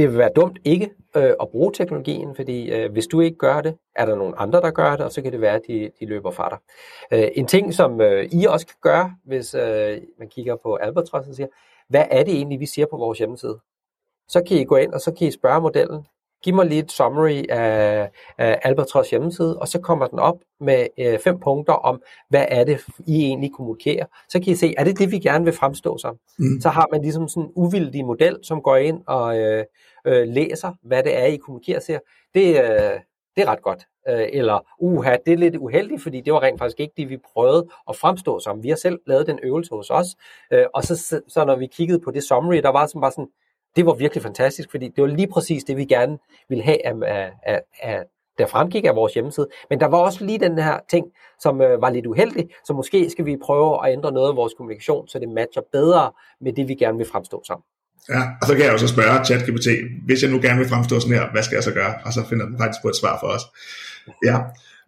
det 0.02 0.10
vil 0.10 0.18
være 0.18 0.30
dumt 0.36 0.60
ikke 0.64 0.89
øh, 1.16 1.34
at 1.41 1.49
bruge 1.52 1.72
teknologien, 1.74 2.36
fordi 2.36 2.72
øh, 2.72 2.91
hvis 2.91 3.08
du 3.08 3.20
ikke 3.20 3.38
gør 3.38 3.62
det, 3.62 3.76
er 3.95 4.06
der 4.06 4.16
nogle 4.16 4.39
andre, 4.39 4.62
der 4.62 4.72
gør 4.72 4.91
det, 4.95 5.06
og 5.06 5.12
så 5.12 5.22
kan 5.22 5.32
det 5.32 5.41
være, 5.41 5.56
at 5.56 5.62
de, 5.68 5.91
de 5.99 6.06
løber 6.06 6.32
fra 6.32 6.49
dig. 6.49 6.58
Øh, 7.20 7.30
en 7.36 7.47
ting, 7.47 7.74
som 7.74 8.02
øh, 8.02 8.26
I 8.32 8.45
også 8.45 8.68
kan 8.68 8.76
gøre, 8.82 9.16
hvis 9.26 9.54
øh, 9.54 9.97
man 10.20 10.28
kigger 10.28 10.56
på 10.64 10.76
Albatross 10.76 11.28
og 11.28 11.36
siger, 11.36 11.47
hvad 11.89 12.06
er 12.12 12.24
det 12.24 12.34
egentlig, 12.34 12.60
vi 12.60 12.66
siger 12.66 12.86
på 12.91 12.97
vores 12.97 13.18
hjemmeside? 13.20 13.60
Så 14.28 14.43
kan 14.47 14.58
I 14.58 14.64
gå 14.64 14.76
ind, 14.76 14.93
og 14.93 15.02
så 15.02 15.12
kan 15.14 15.28
I 15.28 15.32
spørge 15.32 15.62
modellen, 15.62 16.06
giv 16.43 16.56
mig 16.56 16.66
lige 16.66 16.84
et 16.84 16.91
summary 16.91 17.43
af, 17.49 18.10
af 18.38 18.60
Albatross 18.64 19.10
hjemmeside, 19.10 19.60
og 19.60 19.68
så 19.68 19.80
kommer 19.80 20.08
den 20.08 20.20
op 20.20 20.36
med 20.60 20.88
øh, 20.99 21.20
fem 21.20 21.39
punkter 21.39 21.74
om, 21.74 22.02
hvad 22.30 22.45
er 22.47 22.64
det, 22.64 22.86
I 23.08 23.22
egentlig 23.22 23.52
kommunikerer. 23.54 24.06
Så 24.30 24.39
kan 24.39 24.54
I 24.54 24.56
se, 24.56 24.74
er 24.78 24.84
det 24.84 24.99
det, 24.99 25.12
vi 25.12 25.20
gerne 25.20 25.45
vil 25.45 25.54
fremstå 25.54 25.97
som? 25.97 26.18
Mm. 26.39 26.62
Så 26.62 26.70
har 26.70 26.88
man 26.91 27.02
ligesom 27.02 27.28
sådan 27.28 27.43
en 27.43 27.52
uvildig 27.56 28.06
model, 28.06 28.38
som 28.43 28.62
går 28.62 28.76
ind 28.76 29.02
og 29.08 29.39
øh, 29.39 29.66
øh, 30.06 30.28
læser, 30.28 30.74
hvad 30.82 31.04
det 31.04 31.18
er, 31.18 31.26
I 31.26 31.38
kommunikerer 31.38 31.80
til. 31.80 31.99
Det, 32.34 32.47
øh, 32.47 32.99
det 33.36 33.41
er 33.41 33.45
ret 33.45 33.62
godt. 33.62 33.86
Øh, 34.10 34.28
eller, 34.34 34.60
uha, 34.80 35.18
det 35.26 35.34
er 35.34 35.38
lidt 35.38 35.56
uheldigt, 35.56 36.04
fordi 36.04 36.22
det 36.22 36.34
var 36.34 36.43
rent 36.43 36.60
faktisk 36.60 36.80
ikke 36.80 36.93
det, 36.97 37.10
vi 37.10 37.18
prøvede 37.34 37.68
at 37.89 37.95
fremstå 37.95 38.39
som. 38.39 38.64
Vi 38.64 38.70
har 38.70 38.76
selv 38.76 38.99
lavet 39.08 39.28
den 39.28 39.39
øvelse 39.43 39.76
hos 39.76 39.89
os, 39.89 40.08
øh, 40.52 40.66
og 40.74 40.84
så, 40.84 41.22
så 41.28 41.45
når 41.45 41.56
vi 41.56 41.68
kiggede 41.68 41.99
på 41.99 42.12
det 42.12 42.24
summary, 42.24 42.58
der 42.58 42.70
var 42.70 42.86
sådan 42.86 43.02
bare 43.02 43.12
sådan, 43.12 43.30
det 43.76 43.86
var 43.86 43.93
virkelig 43.93 44.24
fantastisk, 44.24 44.72
fordi 44.72 44.88
det 44.88 45.02
var 45.02 45.08
lige 45.08 45.28
præcis 45.28 45.64
det, 45.64 45.78
vi 45.78 45.86
gerne 45.86 46.18
ville 46.49 46.64
have 46.64 46.86
af, 46.86 47.32
af, 47.43 47.62
af 47.82 48.04
der 48.38 48.47
fremgik 48.47 48.86
af 48.86 48.95
vores 48.95 49.14
hjemmeside. 49.14 49.47
Men 49.70 49.80
der 49.80 49.86
var 49.86 49.97
også 49.97 50.26
lige 50.26 50.39
den 50.39 50.58
her 50.58 50.80
ting, 50.89 51.08
som 51.39 51.62
øh, 51.62 51.82
var 51.82 51.89
lidt 51.89 52.06
uheldig, 52.06 52.49
så 52.66 52.74
måske 52.74 53.10
skal 53.10 53.26
vi 53.26 53.38
prøve 53.38 53.88
at 53.88 53.93
ændre 53.93 54.12
noget 54.12 54.30
af 54.30 54.36
vores 54.36 54.54
kommunikation, 54.54 55.08
så 55.08 55.20
det 55.20 55.30
matcher 55.30 55.62
bedre 55.72 56.12
med 56.41 56.54
det, 56.54 56.68
vi 56.68 56.76
gerne 56.76 56.97
vil 56.97 57.08
fremstå 57.08 57.43
som. 57.45 57.64
Ja, 58.10 58.22
og 58.41 58.47
så 58.47 58.56
kan 58.56 58.66
jeg 58.66 58.74
også 58.74 58.88
spørge 58.88 59.26
ChatGPT, 59.26 59.68
hvis 60.06 60.22
jeg 60.24 60.32
nu 60.32 60.39
gerne 60.41 60.60
vil 60.60 60.70
fremstå 60.70 60.99
sådan 60.99 61.18
her, 61.18 61.32
hvad 61.32 61.43
skal 61.43 61.56
jeg 61.56 61.64
så 61.64 61.72
gøre? 61.72 61.93
Og 62.06 62.14
så 62.14 62.24
finder 62.30 62.45
den 62.45 62.58
faktisk 62.58 62.82
på 62.82 62.89
et 62.89 62.95
svar 62.95 63.18
for 63.22 63.28
os. 63.28 63.43
Ja. 64.26 64.38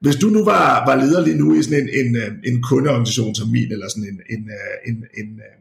Hvis 0.01 0.15
du 0.15 0.27
nu 0.27 0.45
var, 0.45 0.85
var 0.85 0.95
leder 0.95 1.21
lige 1.25 1.37
nu 1.37 1.53
i 1.53 1.63
sådan 1.63 1.79
en, 1.83 1.89
en, 2.01 2.15
øh, 2.15 2.31
en 2.49 2.63
kundeorganisation 2.69 3.35
som 3.35 3.47
min, 3.47 3.71
eller 3.71 3.87
sådan 3.89 4.09
en, 4.11 4.19
en, 4.35 4.43
øh, 4.57 4.75
en, 4.89 4.95
en, 5.19 5.29
øh, 5.47 5.55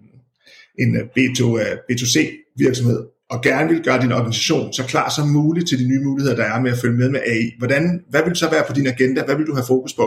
en 0.82 0.90
B2, 1.14 1.40
B2C 1.88 2.16
virksomhed, 2.56 3.00
og 3.30 3.42
gerne 3.42 3.68
vil 3.68 3.84
gøre 3.84 4.02
din 4.02 4.12
organisation 4.12 4.72
så 4.72 4.84
klar 4.86 5.08
som 5.10 5.28
muligt 5.28 5.68
til 5.68 5.78
de 5.78 5.88
nye 5.88 6.04
muligheder, 6.04 6.36
der 6.36 6.44
er 6.44 6.60
med 6.60 6.70
at 6.70 6.78
følge 6.78 6.98
med 6.98 7.08
med 7.10 7.20
AI. 7.20 7.50
Hvordan, 7.58 8.04
hvad 8.10 8.22
vil 8.24 8.36
så 8.36 8.50
være 8.50 8.64
på 8.68 8.72
din 8.72 8.86
agenda? 8.86 9.24
Hvad 9.24 9.36
vil 9.36 9.46
du 9.46 9.54
have 9.54 9.64
fokus 9.68 9.94
på? 9.94 10.06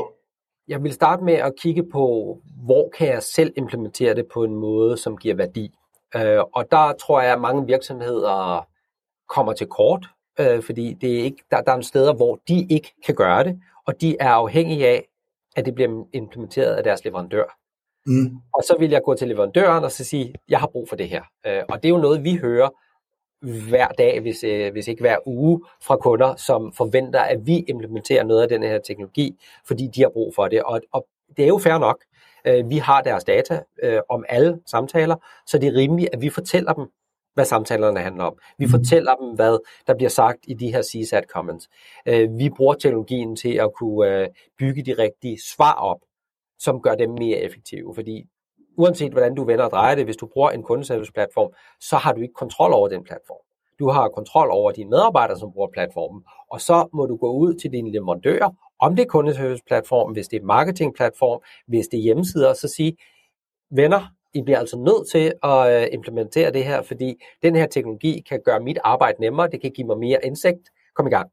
Jeg 0.68 0.84
vil 0.84 0.93
starte 0.93 1.24
med 1.24 1.34
at 1.34 1.54
kigge 1.62 1.84
på, 1.91 2.38
hvor 2.66 2.93
kan 2.98 3.08
jeg 3.08 3.24
selv 3.24 3.52
implementere 3.58 4.16
det 4.16 4.26
på 4.34 4.43
en 4.43 4.56
måde, 4.56 4.98
som 4.98 5.18
giver 5.18 5.36
værdi. 5.36 5.72
Øh, 6.16 6.43
og 6.53 6.72
der 6.72 6.93
tror 6.93 7.22
jeg, 7.22 7.34
at 7.34 7.41
mange 7.41 7.66
virksomheder 7.66 8.68
kommer 9.30 9.53
til 9.53 9.68
kort, 9.68 10.08
øh, 10.39 10.64
fordi 10.64 10.93
det 10.93 11.20
er 11.20 11.24
ikke, 11.24 11.43
der, 11.51 11.62
der 11.62 11.72
er 11.72 11.82
steder, 11.82 12.14
hvor 12.14 12.39
de 12.47 12.68
ikke 12.70 12.93
kan 13.06 13.16
gøre 13.16 13.43
det, 13.43 13.62
og 13.88 14.01
de 14.01 14.18
er 14.20 14.30
afhængige 14.30 14.88
af, 14.88 15.08
at 15.56 15.66
det 15.66 15.76
bliver 15.76 16.06
implementeret 16.14 16.76
af 16.76 16.84
deres 16.84 17.06
leverandør. 17.06 17.58
Mm. 18.06 18.38
Og 18.53 18.64
så 18.64 18.76
vil 18.80 18.89
jeg 18.89 19.01
gå 19.03 19.14
til 19.16 19.28
leverandøren 19.28 19.84
og 19.84 19.91
så 19.91 20.03
sige, 20.03 20.36
jeg 20.49 20.60
har 20.60 20.68
brug 20.68 20.89
for 20.89 20.95
det 20.95 21.10
her. 21.10 21.24
Øh, 21.47 21.64
og 21.70 21.84
det 21.84 21.89
er 21.89 21.93
jo 21.93 22.01
noget, 22.01 22.24
vi 22.24 22.36
hører 22.36 22.70
hver 23.70 23.88
dag, 23.88 24.20
hvis, 24.20 24.43
øh, 24.43 24.72
hvis 24.72 24.88
ikke 24.88 25.01
hver 25.01 25.18
uge, 25.26 25.62
fra 25.82 25.97
kunder, 25.97 26.36
som 26.36 26.74
forventer, 26.74 27.20
at 27.20 27.47
vi 27.47 27.60
implementerer 27.68 28.24
noget 28.24 28.41
af 28.41 28.49
den 28.49 28.64
her 28.64 28.80
teknologi, 28.80 29.36
fordi 29.68 29.88
de 29.95 30.01
har 30.01 30.10
brug 30.10 30.36
for 30.36 30.47
det. 30.47 30.64
Og, 30.64 30.82
og 30.91 31.08
det 31.38 31.43
er 31.43 31.47
jo 31.47 31.58
fair 31.58 31.78
nok. 31.78 32.03
Øh, 32.48 32.70
vi 32.70 32.78
har 32.78 33.02
deres 33.02 33.24
data 33.24 33.62
øh, 33.84 34.00
om 34.10 34.26
alle 34.30 34.60
samtaler, 34.66 35.16
så 35.48 35.58
det 35.58 35.68
er 35.68 35.74
rimeligt, 35.74 36.10
at 36.14 36.22
vi 36.22 36.30
fortæller 36.30 36.74
dem, 36.74 36.86
hvad 37.34 37.46
samtalerne 37.46 38.00
handler 38.00 38.24
om. 38.24 38.38
Vi 38.58 38.66
mhm. 38.66 38.72
fortæller 38.72 39.16
dem, 39.16 39.36
hvad 39.36 39.58
der 39.88 39.96
bliver 39.96 40.10
sagt 40.10 40.39
i 40.48 40.54
de 40.54 40.72
her 40.72 40.82
CSAT 40.82 41.24
comments. 41.34 41.70
Øh, 42.06 42.38
vi 42.38 42.50
bruger 42.50 42.74
teknologien 42.74 43.36
til 43.36 43.54
at 43.54 43.74
kunne 43.74 44.22
øh, 44.22 44.28
bygge 44.60 44.86
de 44.86 44.93
rigtige 44.93 45.38
svar 45.56 45.74
op, 45.74 46.00
som 46.60 46.82
gør 46.82 46.96
dem 46.96 47.10
mere 47.10 47.38
effektive. 47.38 47.96
Fordi 47.96 48.26
uanset 48.78 49.12
hvordan 49.12 49.36
du 49.36 49.43
vender 49.43 49.66
og 49.66 49.72
drejer 49.72 49.96
det, 49.96 50.06
hvis 50.06 50.18
du 50.18 50.28
bruger 50.34 50.50
en 50.50 50.64
kundeservice-platform, 50.64 51.54
så 51.82 51.98
har 51.98 52.14
du 52.14 52.22
ikke 52.22 52.34
kontrol 52.34 52.74
over 52.74 52.88
den 52.88 53.04
platform. 53.04 53.41
Du 53.80 53.89
har 53.89 54.10
kontrol 54.10 54.50
over 54.52 54.72
dine 54.72 54.89
medarbejdere, 54.89 55.39
som 55.39 55.52
bruger 55.52 55.68
platformen, 55.74 56.24
og 56.52 56.62
så 56.62 56.88
må 56.93 57.06
du 57.06 57.16
gå 57.16 57.32
ud 57.32 57.54
til 57.54 57.72
dine 57.72 57.91
leverandører, 57.91 58.50
om 58.80 58.95
det 58.95 59.03
er 59.03 59.07
kundeserviceplatform, 59.07 60.13
hvis 60.13 60.28
det 60.28 60.38
er 60.41 60.45
marketingplatform, 60.45 61.41
hvis 61.67 61.88
det 61.88 61.97
er 61.97 62.01
hjemmesider, 62.01 62.53
så 62.53 62.67
sige, 62.67 62.97
venner, 63.76 64.11
I 64.34 64.41
bliver 64.45 64.59
altså 64.59 64.78
nødt 64.78 65.09
til 65.11 65.34
at 65.43 65.82
øh, 65.82 65.88
implementere 65.93 66.53
det 66.53 66.63
her, 66.63 66.82
fordi 66.82 67.13
den 67.43 67.55
her 67.55 67.67
teknologi 67.67 68.23
kan 68.30 68.39
gøre 68.45 68.59
mit 68.59 68.78
arbejde 68.84 69.21
nemmere, 69.21 69.49
det 69.51 69.61
kan 69.61 69.71
give 69.76 69.88
mig 69.88 69.97
mere 69.97 70.19
indsigt. 70.23 70.65
Kom 70.95 71.07
i 71.07 71.09
gang. 71.09 71.28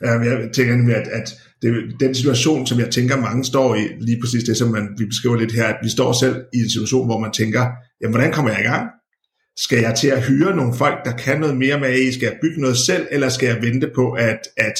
Jeg 0.00 0.50
tænker 0.54 0.76
nemlig, 0.76 0.96
at, 0.96 1.08
at 1.08 1.28
det, 1.62 2.00
den 2.00 2.14
situation, 2.14 2.66
som 2.66 2.78
jeg 2.78 2.90
tænker, 2.90 3.16
mange 3.16 3.44
står 3.44 3.74
i, 3.74 3.84
lige 4.00 4.20
præcis 4.22 4.44
det, 4.44 4.56
som 4.56 4.68
man, 4.68 4.94
vi 4.98 5.04
beskriver 5.06 5.36
lidt 5.36 5.52
her, 5.52 5.66
at 5.66 5.78
vi 5.82 5.88
står 5.88 6.12
selv 6.12 6.36
i 6.54 6.58
en 6.58 6.70
situation, 6.70 7.06
hvor 7.06 7.18
man 7.18 7.32
tænker, 7.32 7.62
jamen, 8.00 8.14
hvordan 8.14 8.32
kommer 8.32 8.50
jeg 8.50 8.60
i 8.60 8.68
gang? 8.72 8.86
Skal 9.64 9.78
jeg 9.78 9.94
til 9.94 10.08
at 10.08 10.22
hyre 10.22 10.56
nogle 10.56 10.74
folk, 10.74 11.04
der 11.04 11.16
kan 11.16 11.40
noget 11.40 11.56
mere 11.56 11.80
med 11.80 11.88
AI? 11.88 12.12
Skal 12.12 12.26
jeg 12.26 12.38
bygge 12.42 12.60
noget 12.60 12.76
selv, 12.76 13.06
eller 13.10 13.28
skal 13.28 13.46
jeg 13.46 13.62
vente 13.62 13.90
på, 13.94 14.12
at, 14.12 14.40
at 14.56 14.74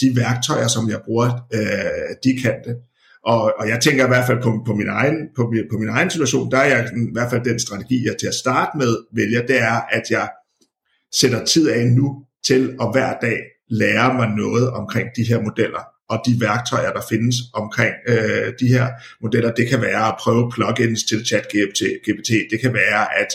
de 0.00 0.16
værktøjer, 0.16 0.68
som 0.68 0.90
jeg 0.90 1.00
bruger, 1.04 1.46
øh, 1.54 2.16
de 2.24 2.40
kan 2.42 2.54
det? 2.64 2.76
Og, 3.26 3.52
og 3.58 3.68
jeg 3.68 3.80
tænker 3.80 4.04
i 4.04 4.08
hvert 4.08 4.26
fald 4.26 4.42
på, 4.42 4.62
på, 4.66 4.74
min 4.74 4.88
egen, 4.88 5.16
på, 5.36 5.52
på 5.72 5.78
min 5.78 5.88
egen 5.88 6.10
situation, 6.10 6.50
der 6.50 6.58
er 6.58 6.64
jeg 6.64 6.90
i 6.96 7.12
hvert 7.12 7.30
fald 7.30 7.44
den 7.44 7.58
strategi, 7.58 8.06
jeg 8.06 8.16
til 8.16 8.26
at 8.26 8.34
starte 8.34 8.78
med 8.78 8.96
vælger, 9.14 9.46
det 9.46 9.60
er, 9.60 9.80
at 9.90 10.02
jeg 10.10 10.28
sætter 11.12 11.44
tid 11.44 11.68
af 11.68 11.86
nu 11.86 12.24
til 12.46 12.76
at 12.80 12.88
hver 12.92 13.14
dag 13.22 13.38
lære 13.70 14.14
mig 14.14 14.28
noget 14.28 14.70
omkring 14.70 15.08
de 15.16 15.24
her 15.24 15.40
modeller 15.40 15.84
og 16.08 16.22
de 16.26 16.40
værktøjer, 16.40 16.92
der 16.92 17.02
findes 17.08 17.36
omkring 17.54 17.94
øh, 18.08 18.52
de 18.60 18.68
her 18.68 18.88
modeller. 19.22 19.50
Det 19.50 19.68
kan 19.68 19.80
være 19.82 20.08
at 20.08 20.16
prøve 20.20 20.50
plugins 20.54 21.04
til 21.04 21.26
ChatGPT. 21.26 22.30
Det 22.50 22.60
kan 22.62 22.72
være 22.74 23.18
at 23.20 23.28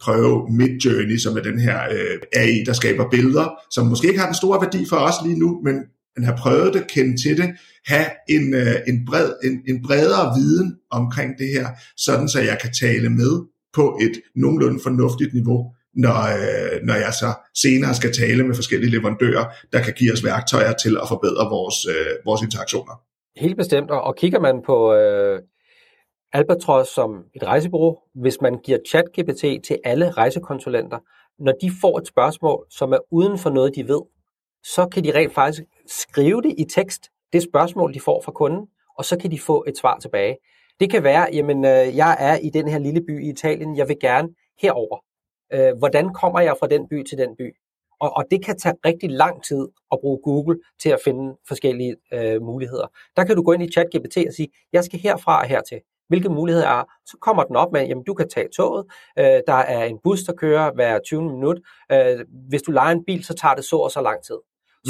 prøve 0.00 0.46
Midjourney, 0.50 1.18
som 1.18 1.36
er 1.36 1.42
den 1.42 1.58
her 1.58 1.78
øh, 1.90 2.18
AI, 2.32 2.62
der 2.66 2.72
skaber 2.72 3.10
billeder, 3.10 3.48
som 3.70 3.86
måske 3.86 4.08
ikke 4.08 4.20
har 4.20 4.26
den 4.26 4.34
store 4.34 4.60
værdi 4.60 4.86
for 4.88 4.96
os 4.96 5.14
lige 5.24 5.38
nu, 5.38 5.60
men 5.64 5.74
man 6.16 6.24
har 6.24 6.36
prøvet 6.36 6.74
det, 6.74 6.86
kende 6.86 7.22
til 7.22 7.36
det, 7.36 7.54
have 7.86 8.06
en, 8.28 8.54
øh, 8.54 8.74
en, 8.88 9.06
bred, 9.06 9.30
en, 9.44 9.60
en 9.68 9.82
bredere 9.82 10.32
viden 10.38 10.76
omkring 10.90 11.38
det 11.38 11.48
her, 11.48 11.68
sådan 11.96 12.28
så 12.28 12.40
jeg 12.40 12.58
kan 12.62 12.72
tale 12.72 13.08
med 13.10 13.46
på 13.74 13.98
et 14.02 14.20
nogenlunde 14.34 14.80
fornuftigt 14.82 15.34
niveau 15.34 15.72
når, 15.96 16.20
øh, 16.40 16.76
når 16.82 16.94
jeg 16.94 17.12
så 17.22 17.30
senere 17.54 17.94
skal 17.94 18.12
tale 18.12 18.46
med 18.46 18.54
forskellige 18.54 18.90
leverandører, 18.90 19.44
der 19.72 19.80
kan 19.82 19.94
give 19.96 20.12
os 20.12 20.24
værktøjer 20.24 20.72
til 20.72 20.96
at 21.02 21.08
forbedre 21.08 21.44
vores, 21.56 21.86
øh, 21.94 22.12
vores 22.24 22.42
interaktioner. 22.42 22.94
Helt 23.36 23.56
bestemt, 23.56 23.90
og 23.90 24.16
kigger 24.16 24.40
man 24.40 24.56
på 24.66 24.94
øh, 24.94 25.40
Albatros 26.32 26.88
som 26.88 27.24
et 27.34 27.44
rejsebureau, 27.44 27.98
hvis 28.14 28.40
man 28.40 28.58
giver 28.58 28.78
ChatGPT 28.88 29.40
til 29.40 29.78
alle 29.84 30.10
rejsekonsulenter, 30.10 30.98
når 31.38 31.52
de 31.52 31.70
får 31.80 31.98
et 31.98 32.06
spørgsmål, 32.06 32.66
som 32.70 32.92
er 32.92 32.98
uden 33.10 33.38
for 33.38 33.50
noget, 33.50 33.74
de 33.74 33.88
ved, 33.88 34.02
så 34.64 34.88
kan 34.88 35.04
de 35.04 35.14
rent 35.14 35.34
faktisk 35.34 35.62
skrive 35.86 36.42
det 36.42 36.54
i 36.58 36.64
tekst, 36.64 37.10
det 37.32 37.42
spørgsmål, 37.42 37.94
de 37.94 38.00
får 38.00 38.22
fra 38.24 38.32
kunden, 38.32 38.66
og 38.98 39.04
så 39.04 39.18
kan 39.18 39.30
de 39.30 39.38
få 39.38 39.64
et 39.68 39.78
svar 39.78 39.98
tilbage. 39.98 40.36
Det 40.80 40.90
kan 40.90 41.02
være, 41.02 41.28
jamen, 41.32 41.64
øh, 41.64 41.96
jeg 41.96 42.16
er 42.20 42.36
i 42.36 42.50
den 42.50 42.68
her 42.68 42.78
lille 42.78 43.00
by 43.00 43.24
i 43.24 43.30
Italien, 43.30 43.76
jeg 43.76 43.88
vil 43.88 43.96
gerne 44.00 44.28
herover. 44.62 44.98
Øh, 45.52 45.78
hvordan 45.78 46.14
kommer 46.14 46.40
jeg 46.40 46.56
fra 46.60 46.66
den 46.66 46.88
by 46.88 47.04
til 47.04 47.18
den 47.18 47.36
by? 47.38 47.54
Og, 48.00 48.16
og 48.16 48.24
det 48.30 48.44
kan 48.44 48.58
tage 48.58 48.74
rigtig 48.84 49.10
lang 49.10 49.44
tid 49.44 49.68
at 49.92 49.98
bruge 50.00 50.18
Google 50.22 50.58
til 50.82 50.88
at 50.88 50.98
finde 51.04 51.36
forskellige 51.48 51.96
øh, 52.12 52.42
muligheder. 52.42 52.86
Der 53.16 53.24
kan 53.24 53.36
du 53.36 53.42
gå 53.42 53.52
ind 53.52 53.62
i 53.62 53.72
ChatGPT 53.72 54.16
og 54.16 54.34
sige, 54.36 54.48
jeg 54.72 54.84
skal 54.84 55.00
herfra 55.00 55.40
og 55.40 55.46
hertil. 55.46 55.80
Hvilke 56.08 56.28
muligheder 56.28 56.68
er? 56.68 56.84
Så 57.06 57.16
kommer 57.20 57.42
den 57.42 57.56
op 57.56 57.72
med, 57.72 57.86
jamen 57.86 58.04
du 58.04 58.14
kan 58.14 58.28
tage 58.28 58.48
toget, 58.56 58.86
øh, 59.18 59.40
der 59.46 59.60
er 59.76 59.84
en 59.84 59.98
bus, 60.04 60.22
der 60.22 60.32
kører 60.32 60.72
hver 60.74 60.98
20 60.98 61.22
minut. 61.22 61.60
Øh, 61.92 62.18
hvis 62.48 62.62
du 62.62 62.72
leger 62.72 62.92
en 62.92 63.04
bil, 63.04 63.24
så 63.24 63.34
tager 63.34 63.54
det 63.54 63.64
så 63.64 63.76
og 63.76 63.90
så 63.90 64.00
lang 64.00 64.22
tid. 64.22 64.36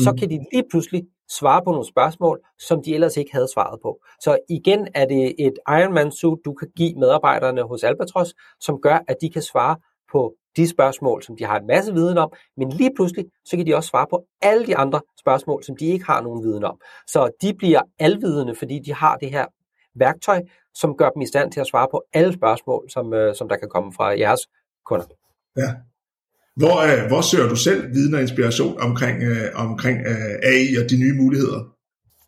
Så 0.05 0.11
mm. 0.11 0.19
kan 0.19 0.31
de 0.31 0.39
lige 0.53 0.65
pludselig 0.71 1.03
svare 1.31 1.63
på 1.65 1.71
nogle 1.71 1.87
spørgsmål, 1.87 2.41
som 2.59 2.83
de 2.83 2.95
ellers 2.95 3.17
ikke 3.17 3.33
havde 3.33 3.49
svaret 3.55 3.79
på. 3.83 4.01
Så 4.21 4.39
igen 4.49 4.89
er 4.95 5.07
det 5.07 5.35
et 5.39 5.55
Ironman 5.69 6.13
suit, 6.13 6.39
du 6.45 6.53
kan 6.55 6.69
give 6.77 6.95
medarbejderne 6.95 7.63
hos 7.63 7.85
Albatros, 7.85 8.35
som 8.61 8.81
gør, 8.83 8.99
at 9.09 9.17
de 9.21 9.31
kan 9.31 9.43
svare 9.43 9.77
på 10.13 10.35
de 10.57 10.69
spørgsmål, 10.69 11.23
som 11.23 11.37
de 11.37 11.45
har 11.45 11.59
en 11.59 11.67
masse 11.67 11.93
viden 11.93 12.19
om, 12.19 12.33
men 12.57 12.69
lige 12.71 12.91
pludselig, 12.97 13.25
så 13.45 13.57
kan 13.57 13.67
de 13.67 13.75
også 13.75 13.89
svare 13.89 14.07
på 14.11 14.25
alle 14.43 14.67
de 14.67 14.77
andre 14.77 15.01
spørgsmål, 15.19 15.65
som 15.65 15.77
de 15.77 15.87
ikke 15.87 16.05
har 16.05 16.21
nogen 16.23 16.43
viden 16.43 16.65
om. 16.65 16.81
Så 17.07 17.31
de 17.43 17.55
bliver 17.55 17.83
alvidende, 17.99 18.55
fordi 18.55 18.79
de 18.79 18.95
har 18.95 19.17
det 19.17 19.31
her 19.31 19.47
værktøj, 19.95 20.43
som 20.81 20.97
gør 20.97 21.11
dem 21.11 21.23
i 21.23 21.27
stand 21.27 21.53
til 21.53 21.61
at 21.61 21.67
svare 21.67 21.89
på 21.91 22.03
alle 22.13 22.33
spørgsmål, 22.33 22.91
som, 22.91 23.15
øh, 23.15 23.35
som 23.35 23.49
der 23.49 23.57
kan 23.57 23.69
komme 23.69 23.93
fra 23.93 24.07
jeres 24.19 24.41
kunder. 24.87 25.07
Ja. 25.57 25.71
Hvor, 26.57 26.77
øh, 26.87 27.09
hvor 27.09 27.21
søger 27.21 27.49
du 27.49 27.57
selv 27.57 27.95
viden 27.95 28.15
og 28.15 28.21
inspiration 28.21 28.81
omkring, 28.81 29.23
øh, 29.23 29.49
omkring 29.55 29.99
øh, 29.99 30.51
AI 30.53 30.77
og 30.81 30.91
de 30.91 30.97
nye 31.03 31.15
muligheder? 31.23 31.61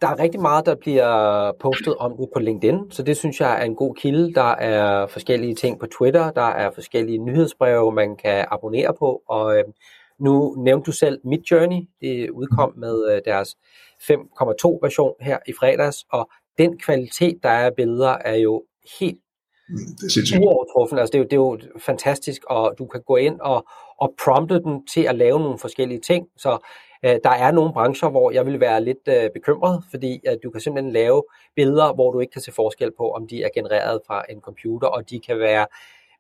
Der 0.01 0.09
er 0.09 0.19
rigtig 0.19 0.41
meget, 0.41 0.67
der 0.67 0.75
bliver 0.75 1.53
postet 1.61 1.95
om 1.97 2.17
det 2.19 2.29
på 2.35 2.41
LinkedIn, 2.41 2.91
så 2.91 3.03
det 3.03 3.17
synes 3.17 3.41
jeg 3.41 3.61
er 3.61 3.65
en 3.65 3.75
god 3.77 3.95
kilde. 3.95 4.35
Der 4.35 4.53
er 4.75 5.07
forskellige 5.07 5.55
ting 5.55 5.81
på 5.81 5.87
Twitter, 5.99 6.31
der 6.31 6.49
er 6.63 6.71
forskellige 6.75 7.19
nyhedsbreve, 7.19 7.93
man 7.93 8.17
kan 8.17 8.47
abonnere 8.51 8.95
på, 8.99 9.23
og 9.29 9.59
øh, 9.59 9.65
nu 10.21 10.55
nævnte 10.59 10.87
du 10.87 10.93
selv 10.93 11.21
Midjourney, 11.25 11.81
det 12.01 12.31
udkom 12.31 12.73
med 12.77 13.13
øh, 13.13 13.21
deres 13.25 13.49
5.2 14.03 14.79
version 14.83 15.15
her 15.21 15.39
i 15.49 15.53
fredags, 15.61 15.97
og 16.13 16.31
den 16.59 16.79
kvalitet, 16.79 17.39
der 17.43 17.49
er 17.49 17.67
af 17.67 17.75
billeder, 17.77 18.09
er 18.09 18.35
jo 18.35 18.65
helt 19.01 19.19
det 20.15 20.39
uovertruffen. 20.41 20.99
Altså, 20.99 21.13
det, 21.13 21.19
er 21.19 21.23
jo, 21.23 21.25
det 21.25 21.63
er 21.63 21.71
jo 21.73 21.81
fantastisk, 21.81 22.45
og 22.45 22.75
du 22.79 22.87
kan 22.87 23.03
gå 23.07 23.17
ind 23.17 23.41
og, 23.41 23.67
og 24.01 24.15
prompte 24.25 24.61
den 24.61 24.87
til 24.87 25.01
at 25.01 25.15
lave 25.15 25.41
nogle 25.41 25.59
forskellige 25.59 26.01
ting. 26.01 26.27
Så 26.37 26.59
Øh, 27.05 27.17
der 27.25 27.31
er 27.31 27.51
nogle 27.51 27.73
brancher, 27.73 28.09
hvor 28.09 28.31
jeg 28.31 28.47
vil 28.47 28.61
være 28.61 28.85
lidt 28.85 29.09
øh, 29.09 29.31
bekymret, 29.35 29.85
fordi 29.91 30.21
at 30.27 30.39
du 30.43 30.51
kan 30.51 30.61
simpelthen 30.61 30.93
lave 30.93 31.23
billeder, 31.57 31.93
hvor 31.95 32.13
du 32.13 32.21
ikke 32.21 32.33
kan 32.33 32.43
se 32.43 32.53
forskel 32.53 32.93
på, 32.97 33.11
om 33.11 33.29
de 33.29 33.43
er 33.43 33.49
genereret 33.55 34.01
fra 34.07 34.25
en 34.31 34.41
computer, 34.41 34.89
og 34.89 35.11
de 35.11 35.21
kan 35.21 35.39
være 35.39 35.67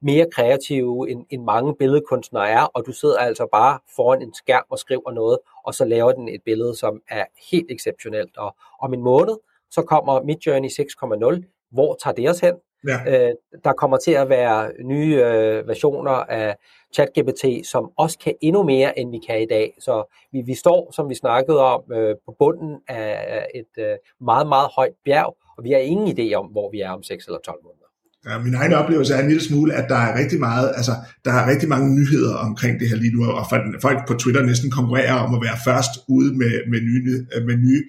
mere 0.02 0.26
kreative, 0.32 1.10
end, 1.10 1.26
end 1.30 1.42
mange 1.44 1.74
billedkunstnere 1.78 2.48
er, 2.48 2.62
og 2.62 2.86
du 2.86 2.92
sidder 2.92 3.18
altså 3.18 3.46
bare 3.52 3.78
foran 3.96 4.22
en 4.22 4.34
skærm 4.34 4.64
og 4.70 4.78
skriver 4.78 5.10
noget, 5.10 5.38
og 5.64 5.74
så 5.74 5.84
laver 5.84 6.12
den 6.12 6.28
et 6.28 6.42
billede, 6.44 6.74
som 6.76 7.00
er 7.08 7.24
helt 7.50 7.70
exceptionelt. 7.70 8.36
Og 8.36 8.56
om 8.80 8.94
en 8.94 9.02
måned, 9.02 9.36
så 9.70 9.82
kommer 9.82 10.22
Midjourney 10.22 10.68
6.0. 10.68 11.68
Hvor 11.72 11.98
tager 12.02 12.14
det 12.14 12.30
os 12.30 12.40
hen? 12.40 12.54
Ja. 12.86 13.28
Øh, 13.28 13.32
der 13.64 13.72
kommer 13.72 13.96
til 13.96 14.12
at 14.12 14.28
være 14.28 14.72
nye 14.84 15.14
øh, 15.24 15.68
versioner 15.68 16.10
af 16.10 16.56
ChatGPT, 16.94 17.66
som 17.66 17.90
også 17.98 18.18
kan 18.18 18.34
endnu 18.40 18.62
mere, 18.62 18.98
end 18.98 19.10
vi 19.10 19.20
kan 19.28 19.42
i 19.42 19.46
dag. 19.46 19.74
Så 19.80 20.14
vi, 20.32 20.42
vi 20.46 20.54
står, 20.54 20.92
som 20.96 21.08
vi 21.08 21.14
snakkede 21.14 21.58
om, 21.58 21.82
øh, 21.92 22.14
på 22.26 22.36
bunden 22.38 22.76
af 22.88 23.46
et 23.54 23.82
øh, 23.84 23.96
meget, 24.20 24.48
meget 24.48 24.68
højt 24.76 24.96
bjerg, 25.04 25.36
og 25.56 25.64
vi 25.64 25.70
har 25.70 25.78
ingen 25.78 26.08
idé 26.14 26.34
om, 26.34 26.46
hvor 26.46 26.70
vi 26.70 26.80
er 26.80 26.90
om 26.90 27.02
6 27.02 27.26
eller 27.26 27.38
12 27.44 27.58
måneder. 27.64 27.88
Ja, 28.26 28.38
min 28.38 28.54
egen 28.54 28.72
oplevelse 28.72 29.14
er 29.14 29.20
en 29.22 29.28
lille 29.32 29.44
smule, 29.50 29.74
at 29.74 29.86
der 29.88 30.00
er 30.06 30.18
rigtig 30.20 30.40
meget, 30.40 30.68
altså 30.78 30.92
der 31.24 31.32
er 31.32 31.50
rigtig 31.50 31.68
mange 31.68 31.88
nyheder 31.98 32.34
omkring 32.36 32.80
det 32.80 32.88
her 32.88 32.96
lige 32.96 33.14
nu, 33.16 33.20
og 33.38 33.44
folk 33.86 33.98
på 34.08 34.14
Twitter 34.14 34.42
næsten 34.42 34.70
konkurrerer 34.70 35.14
om 35.24 35.34
at 35.34 35.42
være 35.46 35.58
først 35.68 35.92
ude 36.08 36.30
med, 36.40 36.52
med 36.72 36.80
nye, 36.88 37.26
med 37.48 37.56
nye, 37.66 37.82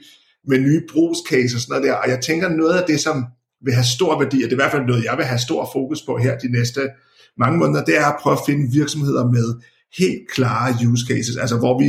med 0.50 0.60
nye 0.60 0.82
brugscases 0.92 1.56
og 1.56 1.62
sådan 1.62 1.72
noget 1.72 1.88
der, 1.88 1.94
og 1.94 2.10
jeg 2.10 2.20
tænker 2.22 2.50
noget 2.50 2.76
af 2.80 2.84
det, 2.88 3.00
som 3.00 3.26
vil 3.66 3.74
have 3.74 3.90
stor 3.98 4.20
værdi, 4.24 4.38
og 4.44 4.50
det 4.50 4.56
er 4.56 4.60
i 4.60 4.64
hvert 4.64 4.72
fald 4.72 4.86
noget, 4.86 5.04
jeg 5.04 5.18
vil 5.18 5.26
have 5.26 5.40
stor 5.40 5.70
fokus 5.74 6.02
på 6.02 6.18
her 6.18 6.38
de 6.38 6.52
næste 6.52 6.82
mange 7.38 7.58
måneder, 7.58 7.84
det 7.86 7.98
er 7.98 8.06
at 8.06 8.20
prøve 8.22 8.38
at 8.40 8.46
finde 8.46 8.72
virksomheder 8.72 9.26
med 9.32 9.48
helt 9.98 10.32
klare 10.36 10.88
use 10.88 11.06
cases, 11.08 11.38
altså 11.38 11.58
hvor 11.58 11.80
vi, 11.80 11.88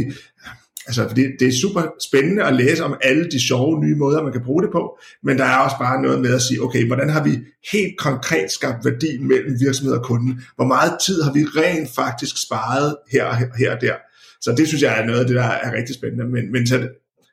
altså 0.87 1.03
det, 1.17 1.33
det 1.41 1.49
er 1.49 1.53
super 1.53 1.83
spændende 2.09 2.45
at 2.45 2.55
læse 2.55 2.85
om 2.85 2.95
alle 3.03 3.31
de 3.31 3.41
sjove 3.49 3.81
nye 3.85 3.95
måder, 3.95 4.23
man 4.23 4.33
kan 4.33 4.45
bruge 4.45 4.63
det 4.63 4.71
på, 4.73 4.99
men 5.23 5.39
der 5.39 5.45
er 5.45 5.57
også 5.57 5.77
bare 5.79 6.03
noget 6.03 6.21
med 6.21 6.35
at 6.35 6.43
sige, 6.43 6.63
okay, 6.63 6.87
hvordan 6.87 7.11
har 7.11 7.25
vi 7.25 7.39
helt 7.73 7.99
konkret 7.99 8.51
skabt 8.51 8.85
værdi 8.85 9.19
mellem 9.19 9.61
virksomhed 9.61 9.95
og 9.95 10.05
kunde? 10.05 10.41
Hvor 10.57 10.67
meget 10.67 10.93
tid 11.07 11.23
har 11.23 11.33
vi 11.33 11.45
rent 11.45 11.91
faktisk 11.95 12.43
sparet 12.43 12.97
her 13.13 13.25
og 13.25 13.37
her, 13.37 13.47
her 13.59 13.75
og 13.75 13.81
der? 13.81 13.95
Så 14.41 14.55
det 14.57 14.69
synes 14.69 14.83
jeg 14.83 15.01
er 15.01 15.07
noget 15.07 15.21
af 15.21 15.27
det, 15.27 15.37
der 15.37 15.43
er 15.43 15.73
rigtig 15.73 15.95
spændende, 15.95 16.25
men, 16.25 16.53
men, 16.53 16.67
så, 16.67 16.89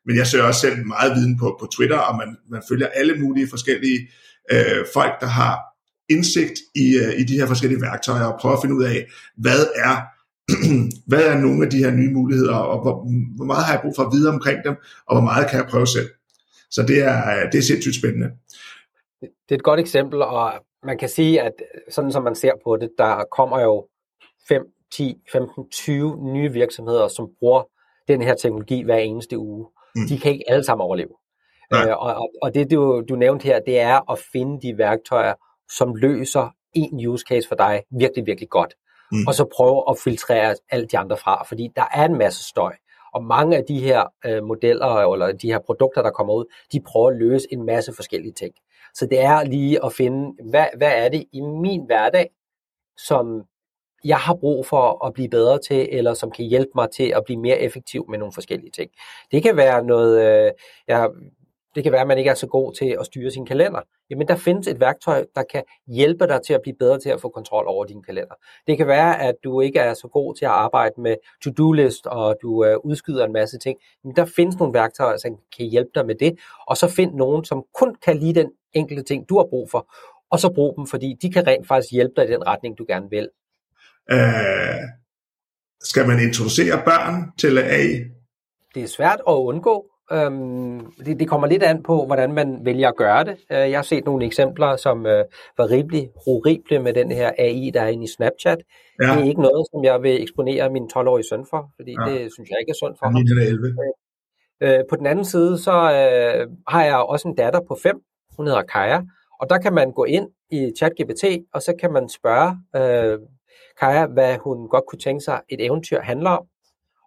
men 0.07 0.17
jeg 0.17 0.27
søger 0.27 0.45
også 0.45 0.59
selv 0.59 0.85
meget 0.85 1.15
viden 1.15 1.37
på, 1.37 1.57
på 1.59 1.65
Twitter, 1.65 1.97
og 1.97 2.17
man, 2.17 2.37
man 2.49 2.61
følger 2.69 2.87
alle 2.87 3.15
mulige 3.15 3.47
forskellige 3.49 3.99
øh, 4.51 4.85
folk, 4.93 5.13
der 5.21 5.27
har 5.27 5.55
indsigt 6.09 6.57
i, 6.75 6.85
øh, 7.03 7.19
i 7.19 7.23
de 7.23 7.39
her 7.39 7.47
forskellige 7.47 7.81
værktøjer, 7.81 8.25
og 8.25 8.39
prøver 8.39 8.55
at 8.55 8.61
finde 8.63 8.75
ud 8.75 8.83
af, 8.83 9.07
hvad 9.37 9.61
er 9.75 9.95
hvad 11.09 11.23
er 11.23 11.37
nogle 11.37 11.65
af 11.65 11.71
de 11.71 11.77
her 11.77 11.91
nye 11.91 12.13
muligheder, 12.13 12.55
og 12.55 12.81
hvor, 12.81 12.95
hvor 13.35 13.45
meget 13.45 13.65
har 13.65 13.73
jeg 13.73 13.81
brug 13.81 13.93
for 13.95 14.03
at 14.03 14.13
vide 14.13 14.29
omkring 14.29 14.63
dem, 14.63 14.75
og 15.07 15.15
hvor 15.15 15.23
meget 15.23 15.49
kan 15.49 15.59
jeg 15.59 15.67
prøve 15.69 15.87
selv. 15.87 16.09
Så 16.69 16.81
det 16.87 17.03
er, 17.03 17.17
øh, 17.35 17.51
det 17.51 17.57
er 17.57 17.61
sindssygt 17.61 17.95
spændende. 17.95 18.29
Det 19.21 19.51
er 19.51 19.55
et 19.55 19.63
godt 19.63 19.79
eksempel, 19.79 20.21
og 20.21 20.53
man 20.83 20.97
kan 20.97 21.09
sige, 21.09 21.41
at 21.41 21.53
sådan 21.89 22.11
som 22.11 22.23
man 22.23 22.35
ser 22.35 22.51
på 22.63 22.77
det, 22.81 22.89
der 22.97 23.23
kommer 23.31 23.61
jo 23.61 23.87
5, 24.47 24.61
10, 24.93 25.15
15, 25.31 25.69
20 25.71 26.33
nye 26.33 26.51
virksomheder, 26.51 27.07
som 27.07 27.29
bruger 27.39 27.63
den 28.07 28.21
her 28.21 28.35
teknologi 28.35 28.83
hver 28.83 28.97
eneste 28.97 29.37
uge. 29.37 29.65
Mm. 29.97 30.07
De 30.09 30.19
kan 30.19 30.31
ikke 30.31 30.43
alle 30.47 30.63
sammen 30.63 30.85
overleve. 30.85 31.15
Øh, 31.73 31.89
og, 31.89 32.13
og, 32.15 32.29
og 32.41 32.53
det 32.53 32.71
du, 32.71 33.03
du 33.09 33.15
nævnte 33.15 33.43
her, 33.43 33.59
det 33.59 33.79
er 33.79 34.11
at 34.11 34.19
finde 34.31 34.61
de 34.61 34.77
værktøjer, 34.77 35.33
som 35.71 35.95
løser 35.95 36.49
en 36.73 37.07
use 37.07 37.25
case 37.29 37.47
for 37.47 37.55
dig 37.55 37.83
virkelig, 37.91 38.25
virkelig 38.25 38.49
godt. 38.49 38.73
Mm. 39.11 39.27
Og 39.27 39.33
så 39.33 39.45
prøve 39.55 39.83
at 39.89 39.97
filtrere 40.03 40.55
alt 40.69 40.91
de 40.91 40.97
andre 40.97 41.17
fra, 41.17 41.43
fordi 41.43 41.69
der 41.75 41.85
er 41.93 42.05
en 42.05 42.17
masse 42.17 42.43
støj. 42.43 42.75
Og 43.13 43.23
mange 43.23 43.57
af 43.57 43.63
de 43.67 43.79
her 43.79 44.03
øh, 44.25 44.43
modeller, 44.43 45.13
eller 45.13 45.31
de 45.31 45.47
her 45.47 45.59
produkter, 45.59 46.01
der 46.01 46.11
kommer 46.11 46.33
ud, 46.33 46.45
de 46.71 46.79
prøver 46.79 47.09
at 47.09 47.17
løse 47.17 47.47
en 47.51 47.65
masse 47.65 47.93
forskellige 47.95 48.33
ting. 48.33 48.53
Så 48.93 49.05
det 49.05 49.19
er 49.19 49.43
lige 49.43 49.85
at 49.85 49.93
finde, 49.93 50.49
hvad, 50.49 50.65
hvad 50.77 50.91
er 50.95 51.09
det 51.09 51.25
i 51.33 51.41
min 51.41 51.85
hverdag, 51.85 52.29
som 52.97 53.43
jeg 54.03 54.17
har 54.17 54.33
brug 54.35 54.65
for 54.65 55.05
at 55.05 55.13
blive 55.13 55.29
bedre 55.29 55.59
til, 55.59 55.89
eller 55.91 56.13
som 56.13 56.31
kan 56.31 56.45
hjælpe 56.45 56.71
mig 56.75 56.89
til 56.91 57.13
at 57.15 57.23
blive 57.25 57.39
mere 57.39 57.59
effektiv 57.59 58.05
med 58.09 58.17
nogle 58.17 58.33
forskellige 58.33 58.71
ting. 58.71 58.91
Det 59.31 59.43
kan 59.43 59.57
være 59.57 59.83
noget, 59.83 60.45
øh, 60.45 60.51
jeg 60.87 61.09
det 61.77 61.83
kan 61.83 61.91
være, 61.91 62.01
at 62.01 62.07
man 62.07 62.17
ikke 62.17 62.29
er 62.29 62.35
så 62.35 62.47
god 62.47 62.73
til 62.73 62.97
at 62.99 63.05
styre 63.05 63.31
sin 63.31 63.45
kalender. 63.45 63.81
Jamen, 64.09 64.27
der 64.27 64.35
findes 64.35 64.67
et 64.67 64.79
værktøj, 64.79 65.25
der 65.35 65.43
kan 65.43 65.63
hjælpe 65.87 66.27
dig 66.27 66.41
til 66.41 66.53
at 66.53 66.61
blive 66.61 66.75
bedre 66.79 66.99
til 66.99 67.09
at 67.09 67.21
få 67.21 67.29
kontrol 67.29 67.65
over 67.67 67.85
din 67.85 68.03
kalender. 68.03 68.35
Det 68.67 68.77
kan 68.77 68.87
være, 68.87 69.21
at 69.21 69.35
du 69.43 69.61
ikke 69.61 69.79
er 69.79 69.93
så 69.93 70.07
god 70.07 70.35
til 70.35 70.45
at 70.45 70.51
arbejde 70.51 71.01
med 71.01 71.15
to-do-list, 71.43 72.07
og 72.07 72.35
du 72.41 72.65
øh, 72.65 72.77
udskyder 72.83 73.25
en 73.25 73.33
masse 73.33 73.57
ting. 73.57 73.79
Men 74.03 74.15
der 74.15 74.25
findes 74.25 74.57
nogle 74.59 74.73
værktøjer, 74.73 75.17
som 75.17 75.37
kan 75.57 75.65
hjælpe 75.65 75.91
dig 75.95 76.05
med 76.05 76.15
det. 76.15 76.39
Og 76.67 76.77
så 76.77 76.87
find 76.87 77.13
nogen, 77.13 77.45
som 77.45 77.63
kun 77.73 77.95
kan 78.05 78.17
lide 78.17 78.39
den 78.39 78.51
enkelte 78.73 79.03
ting, 79.03 79.29
du 79.29 79.37
har 79.37 79.45
brug 79.49 79.69
for. 79.71 79.87
Og 80.31 80.39
så 80.39 80.53
brug 80.53 80.75
dem, 80.77 80.87
fordi 80.87 81.15
de 81.21 81.31
kan 81.31 81.47
rent 81.47 81.67
faktisk 81.67 81.91
hjælpe 81.93 82.13
dig 82.15 82.29
i 82.29 82.31
den 82.31 82.47
retning, 82.47 82.77
du 82.77 82.85
gerne 82.87 83.09
vil. 83.09 83.29
Øh, 84.11 84.81
skal 85.81 86.07
man 86.07 86.19
introducere 86.19 86.81
børn 86.85 87.31
til 87.39 87.57
AI? 87.57 87.93
Det 88.75 88.83
er 88.83 88.87
svært 88.87 89.19
at 89.27 89.33
undgå. 89.33 89.85
Øhm, 90.11 90.91
det, 91.05 91.19
det 91.19 91.27
kommer 91.27 91.47
lidt 91.47 91.63
an 91.63 91.83
på, 91.83 92.05
hvordan 92.05 92.33
man 92.33 92.59
vælger 92.65 92.87
at 92.89 92.95
gøre 92.95 93.23
det. 93.23 93.37
Øh, 93.51 93.57
jeg 93.71 93.77
har 93.77 93.83
set 93.83 94.05
nogle 94.05 94.25
eksempler, 94.25 94.75
som 94.75 95.05
øh, 95.05 95.25
var 95.57 95.69
rimelig 95.69 96.09
horrible 96.25 96.79
med 96.79 96.93
den 96.93 97.11
her 97.11 97.31
AI, 97.37 97.71
der 97.73 97.81
er 97.81 97.87
inde 97.87 98.03
i 98.03 98.07
Snapchat. 98.17 98.57
Ja. 99.01 99.07
Det 99.07 99.21
er 99.21 99.23
ikke 99.23 99.41
noget, 99.41 99.67
som 99.71 99.83
jeg 99.83 100.03
vil 100.03 100.21
eksponere 100.21 100.69
min 100.69 100.83
12-årige 100.83 101.27
søn 101.29 101.45
for, 101.49 101.71
fordi 101.75 101.91
ja. 101.99 102.11
det 102.11 102.33
synes 102.33 102.49
jeg 102.49 102.57
ikke 102.61 102.69
er 102.69 102.79
sundt 102.79 102.99
for 102.99 103.05
ham. 103.05 103.15
11. 103.15 103.75
Øh, 104.61 104.79
på 104.89 104.95
den 104.95 105.07
anden 105.07 105.25
side, 105.25 105.57
så 105.57 105.71
øh, 105.71 106.47
har 106.67 106.83
jeg 106.83 106.97
også 106.97 107.27
en 107.27 107.35
datter 107.35 107.59
på 107.67 107.77
5, 107.83 107.95
hun 108.37 108.47
hedder 108.47 108.61
Kaja, 108.61 109.01
og 109.41 109.49
der 109.49 109.57
kan 109.57 109.73
man 109.73 109.91
gå 109.91 110.03
ind 110.03 110.27
i 110.51 110.71
ChatGPT, 110.77 111.23
og 111.53 111.61
så 111.61 111.73
kan 111.81 111.93
man 111.93 112.09
spørge 112.09 112.49
øh, 112.75 113.19
Kaja, 113.79 114.05
hvad 114.05 114.37
hun 114.37 114.69
godt 114.69 114.83
kunne 114.87 114.99
tænke 114.99 115.23
sig, 115.23 115.41
et 115.49 115.65
eventyr 115.65 116.01
handler 116.01 116.29
om. 116.29 116.45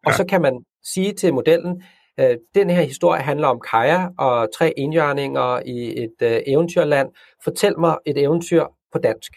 Og 0.06 0.12
ja. 0.12 0.16
så 0.16 0.26
kan 0.26 0.42
man 0.42 0.64
sige 0.82 1.12
til 1.12 1.34
modellen, 1.34 1.82
Øh, 2.20 2.36
den 2.54 2.70
her 2.70 2.82
historie 2.82 3.22
handler 3.22 3.48
om 3.48 3.60
Kaja 3.70 4.08
og 4.18 4.48
tre 4.58 4.72
indjørninger 4.76 5.60
i 5.66 6.02
et 6.02 6.14
øh, 6.22 6.40
eventyrland. 6.46 7.08
Fortæl 7.44 7.78
mig 7.78 7.96
et 8.06 8.18
eventyr 8.18 8.64
på 8.92 8.98
dansk. 8.98 9.32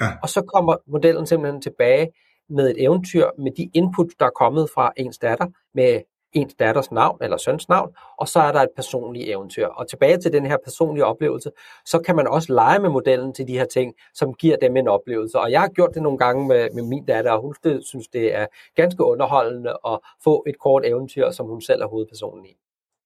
Ja. 0.00 0.06
Og 0.22 0.28
så 0.28 0.42
kommer 0.54 0.76
modellen 0.86 1.26
simpelthen 1.26 1.62
tilbage 1.62 2.08
med 2.50 2.70
et 2.70 2.84
eventyr 2.84 3.26
med 3.38 3.52
de 3.56 3.70
input, 3.74 4.06
der 4.18 4.26
er 4.26 4.30
kommet 4.30 4.68
fra 4.74 4.92
ens 4.96 5.18
datter, 5.18 5.46
med 5.74 6.00
ens 6.32 6.54
datters 6.54 6.92
navn 6.92 7.18
eller 7.22 7.36
søns 7.36 7.68
navn, 7.68 7.90
og 8.18 8.28
så 8.28 8.40
er 8.40 8.52
der 8.52 8.60
et 8.60 8.68
personligt 8.76 9.28
eventyr. 9.28 9.66
Og 9.66 9.88
tilbage 9.88 10.18
til 10.18 10.32
den 10.32 10.46
her 10.46 10.56
personlige 10.64 11.04
oplevelse, 11.04 11.50
så 11.86 11.98
kan 11.98 12.16
man 12.16 12.26
også 12.26 12.52
lege 12.52 12.78
med 12.78 12.90
modellen 12.90 13.34
til 13.34 13.48
de 13.48 13.52
her 13.52 13.64
ting, 13.64 13.94
som 14.14 14.34
giver 14.34 14.56
dem 14.56 14.76
en 14.76 14.88
oplevelse. 14.88 15.38
Og 15.38 15.50
jeg 15.50 15.60
har 15.60 15.68
gjort 15.68 15.90
det 15.94 16.02
nogle 16.02 16.18
gange 16.18 16.48
med, 16.48 16.68
med 16.74 16.82
min 16.82 17.04
datter, 17.04 17.30
og 17.30 17.42
hun 17.42 17.54
synes, 17.84 18.08
det 18.08 18.34
er 18.34 18.46
ganske 18.76 19.04
underholdende 19.04 19.70
at 19.86 19.98
få 20.24 20.44
et 20.48 20.58
kort 20.58 20.86
eventyr, 20.86 21.30
som 21.30 21.46
hun 21.46 21.62
selv 21.62 21.82
er 21.82 21.86
hovedpersonen 21.86 22.44
i. 22.44 22.56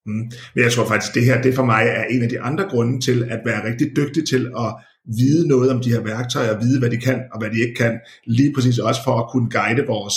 Mm. 0.06 0.30
Men 0.54 0.64
jeg 0.64 0.72
tror 0.72 0.84
faktisk, 0.84 1.14
det 1.14 1.24
her 1.24 1.42
det 1.42 1.54
for 1.54 1.64
mig 1.64 1.82
er 1.88 2.04
en 2.04 2.22
af 2.22 2.28
de 2.28 2.40
andre 2.40 2.64
grunde 2.64 3.00
til 3.00 3.24
at 3.30 3.40
være 3.44 3.68
rigtig 3.68 3.96
dygtig 3.96 4.28
til 4.28 4.46
at 4.46 4.74
vide 5.04 5.48
noget 5.48 5.70
om 5.70 5.80
de 5.80 5.90
her 5.90 6.00
værktøjer, 6.00 6.58
vide 6.58 6.78
hvad 6.78 6.90
de 6.90 6.96
kan 6.96 7.22
og 7.32 7.38
hvad 7.38 7.50
de 7.50 7.60
ikke 7.60 7.74
kan, 7.74 8.00
lige 8.26 8.52
præcis 8.54 8.78
også 8.78 9.00
for 9.04 9.12
at 9.12 9.30
kunne 9.32 9.50
guide 9.50 9.86
vores 9.86 10.16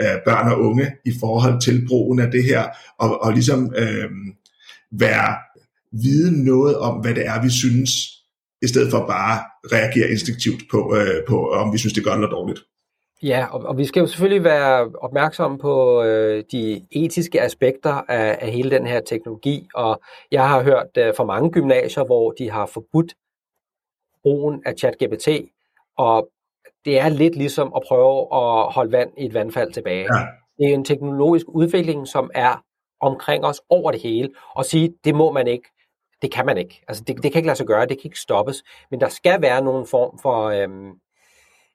øh, 0.00 0.16
børn 0.26 0.52
og 0.52 0.60
unge 0.60 0.86
i 1.04 1.12
forhold 1.20 1.60
til 1.60 1.86
brugen 1.88 2.20
af 2.20 2.30
det 2.30 2.44
her, 2.44 2.64
og, 2.98 3.22
og 3.22 3.32
ligesom 3.32 3.74
øh, 3.76 4.10
være 4.92 5.36
vide 5.92 6.44
noget 6.44 6.78
om, 6.78 7.00
hvad 7.00 7.14
det 7.14 7.26
er, 7.26 7.42
vi 7.42 7.50
synes, 7.50 7.90
i 8.62 8.68
stedet 8.68 8.90
for 8.90 9.06
bare 9.06 9.38
reagere 9.72 10.10
instinktivt 10.10 10.62
på, 10.70 10.96
øh, 10.96 11.26
på 11.28 11.50
om 11.50 11.72
vi 11.72 11.78
synes, 11.78 11.92
det 11.92 12.00
er 12.00 12.04
godt 12.04 12.16
eller 12.16 12.30
dårligt. 12.30 12.60
Ja, 13.22 13.46
og, 13.50 13.62
og 13.62 13.78
vi 13.78 13.84
skal 13.84 14.00
jo 14.00 14.06
selvfølgelig 14.06 14.44
være 14.44 14.90
opmærksomme 15.00 15.58
på 15.58 16.02
øh, 16.02 16.44
de 16.52 16.86
etiske 16.92 17.42
aspekter 17.42 17.92
af, 18.08 18.38
af 18.40 18.50
hele 18.52 18.70
den 18.70 18.86
her 18.86 19.00
teknologi, 19.00 19.68
og 19.74 20.00
jeg 20.32 20.48
har 20.48 20.62
hørt 20.62 20.88
øh, 20.98 21.14
fra 21.16 21.24
mange 21.24 21.50
gymnasier, 21.50 22.04
hvor 22.04 22.30
de 22.30 22.50
har 22.50 22.66
forbudt 22.66 23.14
brugen 24.22 24.62
af 24.66 24.74
ChatGPT, 24.78 25.28
og 25.98 26.28
det 26.84 27.00
er 27.00 27.08
lidt 27.08 27.36
ligesom 27.36 27.72
at 27.76 27.82
prøve 27.88 28.20
at 28.20 28.72
holde 28.72 28.92
vand 28.92 29.10
i 29.18 29.24
et 29.24 29.34
vandfald 29.34 29.72
tilbage. 29.72 30.06
Ja. 30.16 30.26
Det 30.58 30.70
er 30.70 30.74
en 30.74 30.84
teknologisk 30.84 31.46
udvikling, 31.48 32.08
som 32.08 32.30
er 32.34 32.62
omkring 33.00 33.44
os 33.44 33.60
over 33.68 33.90
det 33.90 34.02
hele, 34.02 34.30
og 34.54 34.64
sige, 34.64 34.94
det 35.04 35.14
må 35.14 35.32
man 35.32 35.46
ikke, 35.46 35.68
det 36.22 36.32
kan 36.32 36.46
man 36.46 36.58
ikke. 36.58 36.82
Altså, 36.88 37.04
det, 37.04 37.22
det 37.22 37.32
kan 37.32 37.38
ikke 37.38 37.46
lade 37.46 37.56
sig 37.56 37.66
gøre, 37.66 37.86
det 37.86 38.00
kan 38.00 38.08
ikke 38.08 38.20
stoppes, 38.20 38.62
men 38.90 39.00
der 39.00 39.08
skal 39.08 39.42
være 39.42 39.64
nogen 39.64 39.86
form 39.86 40.18
for, 40.22 40.44
øhm, 40.44 40.90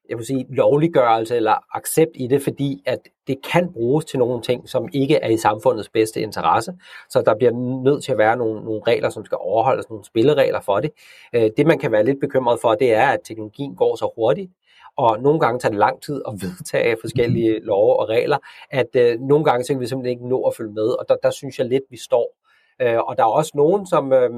jeg 0.10 0.18
vil 0.18 0.26
sige, 0.26 0.46
lovliggørelse 0.50 1.36
eller 1.36 1.78
accept 1.78 2.12
i 2.16 2.28
det, 2.28 2.42
fordi 2.42 2.84
at 2.86 3.00
det 3.28 3.38
kan 3.52 3.74
bruges 3.74 4.06
til 4.06 4.20
nogle 4.20 4.42
ting, 4.42 4.70
som 4.70 4.90
ikke 4.94 5.16
er 5.16 5.30
i 5.30 5.38
samfundets 5.38 5.90
bedste 5.90 6.22
interesse. 6.22 6.74
Så 7.10 7.22
der 7.22 7.36
bliver 7.36 7.52
nødt 7.84 8.04
til 8.04 8.12
at 8.12 8.18
være 8.18 8.38
nogle, 8.38 8.64
nogle 8.64 8.82
regler, 8.88 9.10
som 9.10 9.26
skal 9.26 9.38
overholdes, 9.42 9.90
nogle 9.90 10.06
spilleregler 10.06 10.62
for 10.62 10.80
det. 10.80 10.92
Øh, 11.34 11.50
det, 11.58 11.68
man 11.68 11.80
kan 11.80 11.92
være 11.92 12.06
lidt 12.06 12.20
bekymret 12.20 12.60
for, 12.62 12.76
det 12.76 12.94
er, 12.94 13.08
at 13.08 13.20
teknologien 13.24 13.76
går 13.76 13.96
så 13.96 14.14
hurtigt, 14.16 14.52
og 14.98 15.22
nogle 15.22 15.40
gange 15.40 15.60
tager 15.60 15.72
det 15.72 15.80
lang 15.80 16.02
tid 16.02 16.22
at 16.28 16.34
vedtage 16.42 16.98
forskellige 17.02 17.60
love 17.60 18.00
og 18.00 18.10
regler, 18.10 18.38
at 18.70 18.96
øh, 18.96 19.20
nogle 19.20 19.46
gange 19.46 19.64
så 19.64 19.74
kan 19.74 19.80
vi 19.80 19.88
simpelthen 19.88 20.12
ikke 20.12 20.30
nå 20.30 20.44
at 20.44 20.56
følge 20.56 20.74
med, 20.74 20.88
og 21.00 21.06
der, 21.10 21.16
der 21.24 21.30
synes 21.30 21.60
jeg 21.60 21.68
lidt, 21.68 21.84
vi 21.90 21.98
står. 21.98 22.38
Øh, 22.82 22.98
og 22.98 23.18
der 23.18 23.24
er 23.24 23.28
også 23.28 23.52
nogen, 23.56 23.88
som 23.88 24.14
øh, 24.14 24.30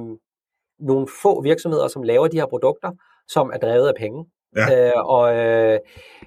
nogle 0.79 1.07
få 1.21 1.41
virksomheder, 1.41 1.87
som 1.87 2.03
laver 2.03 2.27
de 2.27 2.37
her 2.37 2.45
produkter, 2.45 2.91
som 3.27 3.51
er 3.53 3.57
drevet 3.57 3.87
af 3.87 3.95
penge. 3.95 4.25
Ja. 4.55 4.87
Øh, 4.87 5.05
og 5.05 5.35
øh, 5.35 5.79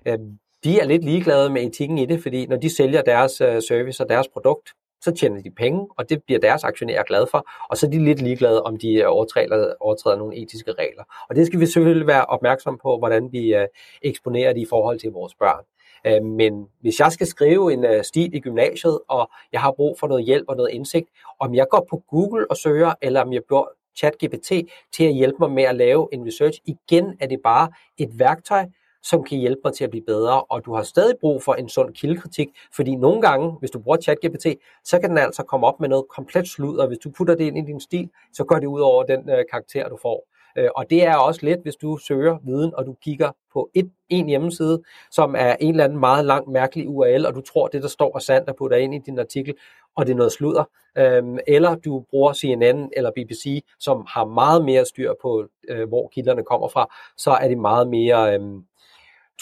øh, 0.06 0.18
de 0.64 0.80
er 0.80 0.84
lidt 0.84 1.04
ligeglade 1.04 1.50
med 1.50 1.62
etikken 1.62 1.98
i 1.98 2.06
det, 2.06 2.22
fordi 2.22 2.46
når 2.46 2.56
de 2.56 2.76
sælger 2.76 3.02
deres 3.02 3.40
øh, 3.40 3.62
service 3.62 4.02
og 4.02 4.08
deres 4.08 4.28
produkt, 4.28 4.68
så 5.00 5.12
tjener 5.12 5.42
de 5.42 5.50
penge, 5.50 5.88
og 5.98 6.08
det 6.08 6.22
bliver 6.24 6.40
deres 6.40 6.64
aktionærer 6.64 7.02
glade 7.02 7.26
for, 7.30 7.46
og 7.70 7.76
så 7.76 7.86
er 7.86 7.90
de 7.90 8.04
lidt 8.04 8.22
ligeglade, 8.22 8.62
om 8.62 8.76
de 8.76 8.92
øh, 8.94 9.04
overtræder, 9.06 9.74
overtræder 9.80 10.16
nogle 10.16 10.36
etiske 10.36 10.72
regler. 10.72 11.04
Og 11.28 11.36
det 11.36 11.46
skal 11.46 11.60
vi 11.60 11.66
selvfølgelig 11.66 12.06
være 12.06 12.24
opmærksom 12.24 12.78
på, 12.82 12.98
hvordan 12.98 13.32
vi 13.32 13.54
øh, 13.54 13.66
eksponerer 14.02 14.52
det 14.52 14.60
i 14.60 14.66
forhold 14.68 14.98
til 14.98 15.10
vores 15.10 15.34
børn. 15.34 15.64
Øh, 16.06 16.24
men 16.24 16.66
hvis 16.80 17.00
jeg 17.00 17.12
skal 17.12 17.26
skrive 17.26 17.72
en 17.72 18.04
stil 18.04 18.34
i 18.34 18.40
gymnasiet, 18.40 18.98
og 19.08 19.30
jeg 19.52 19.60
har 19.60 19.72
brug 19.72 19.98
for 20.00 20.06
noget 20.06 20.24
hjælp 20.24 20.44
og 20.48 20.56
noget 20.56 20.70
indsigt, 20.70 21.08
om 21.40 21.54
jeg 21.54 21.66
går 21.70 21.86
på 21.90 22.02
Google 22.08 22.50
og 22.50 22.56
søger, 22.56 22.94
eller 23.02 23.20
om 23.20 23.32
jeg 23.32 23.42
bruger 23.48 23.66
ChatGPT 23.96 24.52
til 24.92 25.04
at 25.04 25.14
hjælpe 25.14 25.36
mig 25.40 25.50
med 25.50 25.62
at 25.62 25.76
lave 25.76 26.08
en 26.12 26.26
research, 26.26 26.60
igen 26.66 27.16
er 27.20 27.26
det 27.26 27.40
bare 27.44 27.68
et 27.98 28.18
værktøj, 28.18 28.64
som 29.02 29.24
kan 29.24 29.38
hjælpe 29.38 29.60
mig 29.64 29.74
til 29.74 29.84
at 29.84 29.90
blive 29.90 30.04
bedre, 30.06 30.42
og 30.42 30.64
du 30.64 30.74
har 30.74 30.82
stadig 30.82 31.14
brug 31.20 31.42
for 31.42 31.54
en 31.54 31.68
sund 31.68 31.94
kildekritik, 31.94 32.48
fordi 32.76 32.94
nogle 32.94 33.22
gange, 33.22 33.52
hvis 33.60 33.70
du 33.70 33.78
bruger 33.78 33.98
ChatGPT, 33.98 34.46
så 34.84 35.00
kan 35.00 35.10
den 35.10 35.18
altså 35.18 35.42
komme 35.42 35.66
op 35.66 35.80
med 35.80 35.88
noget 35.88 36.04
komplet 36.08 36.48
sludder. 36.48 36.82
og 36.82 36.88
hvis 36.88 36.98
du 36.98 37.10
putter 37.10 37.34
det 37.34 37.44
ind 37.44 37.58
i 37.58 37.60
din 37.60 37.80
stil, 37.80 38.10
så 38.32 38.44
går 38.44 38.58
det 38.58 38.66
ud 38.66 38.80
over 38.80 39.04
den 39.04 39.30
øh, 39.30 39.44
karakter, 39.50 39.88
du 39.88 39.98
får. 40.02 40.26
Øh, 40.58 40.68
og 40.76 40.90
det 40.90 41.04
er 41.04 41.16
også 41.16 41.40
let, 41.46 41.58
hvis 41.62 41.76
du 41.76 41.96
søger 41.96 42.38
viden, 42.44 42.74
og 42.74 42.86
du 42.86 42.94
kigger 43.02 43.30
på 43.52 43.70
et, 43.74 43.90
en 44.08 44.26
hjemmeside, 44.26 44.82
som 45.10 45.34
er 45.38 45.56
en 45.60 45.70
eller 45.70 45.84
anden 45.84 46.00
meget 46.00 46.24
lang, 46.24 46.50
mærkelig 46.50 46.88
URL, 46.88 47.26
og 47.26 47.34
du 47.34 47.40
tror, 47.40 47.68
det 47.68 47.82
der 47.82 47.88
står 47.88 48.16
er 48.16 48.18
sandt 48.18 48.48
og 48.48 48.56
putter 48.56 48.76
ind 48.76 48.94
i 48.94 48.98
din 48.98 49.18
artikel, 49.18 49.54
og 49.96 50.06
det 50.06 50.12
er 50.12 50.16
noget 50.16 50.32
sludder. 50.32 50.64
Øhm, 50.98 51.38
eller 51.46 51.74
du 51.74 52.04
bruger 52.10 52.32
CNN 52.32 52.90
eller 52.96 53.10
BBC, 53.10 53.64
som 53.78 54.04
har 54.08 54.24
meget 54.24 54.64
mere 54.64 54.84
styr 54.84 55.12
på, 55.22 55.46
øh, 55.68 55.88
hvor 55.88 56.08
kilderne 56.08 56.44
kommer 56.44 56.68
fra, 56.68 56.94
så 57.16 57.30
er 57.30 57.48
det 57.48 57.58
meget 57.58 57.88
mere... 57.88 58.34
Øh, 58.34 58.40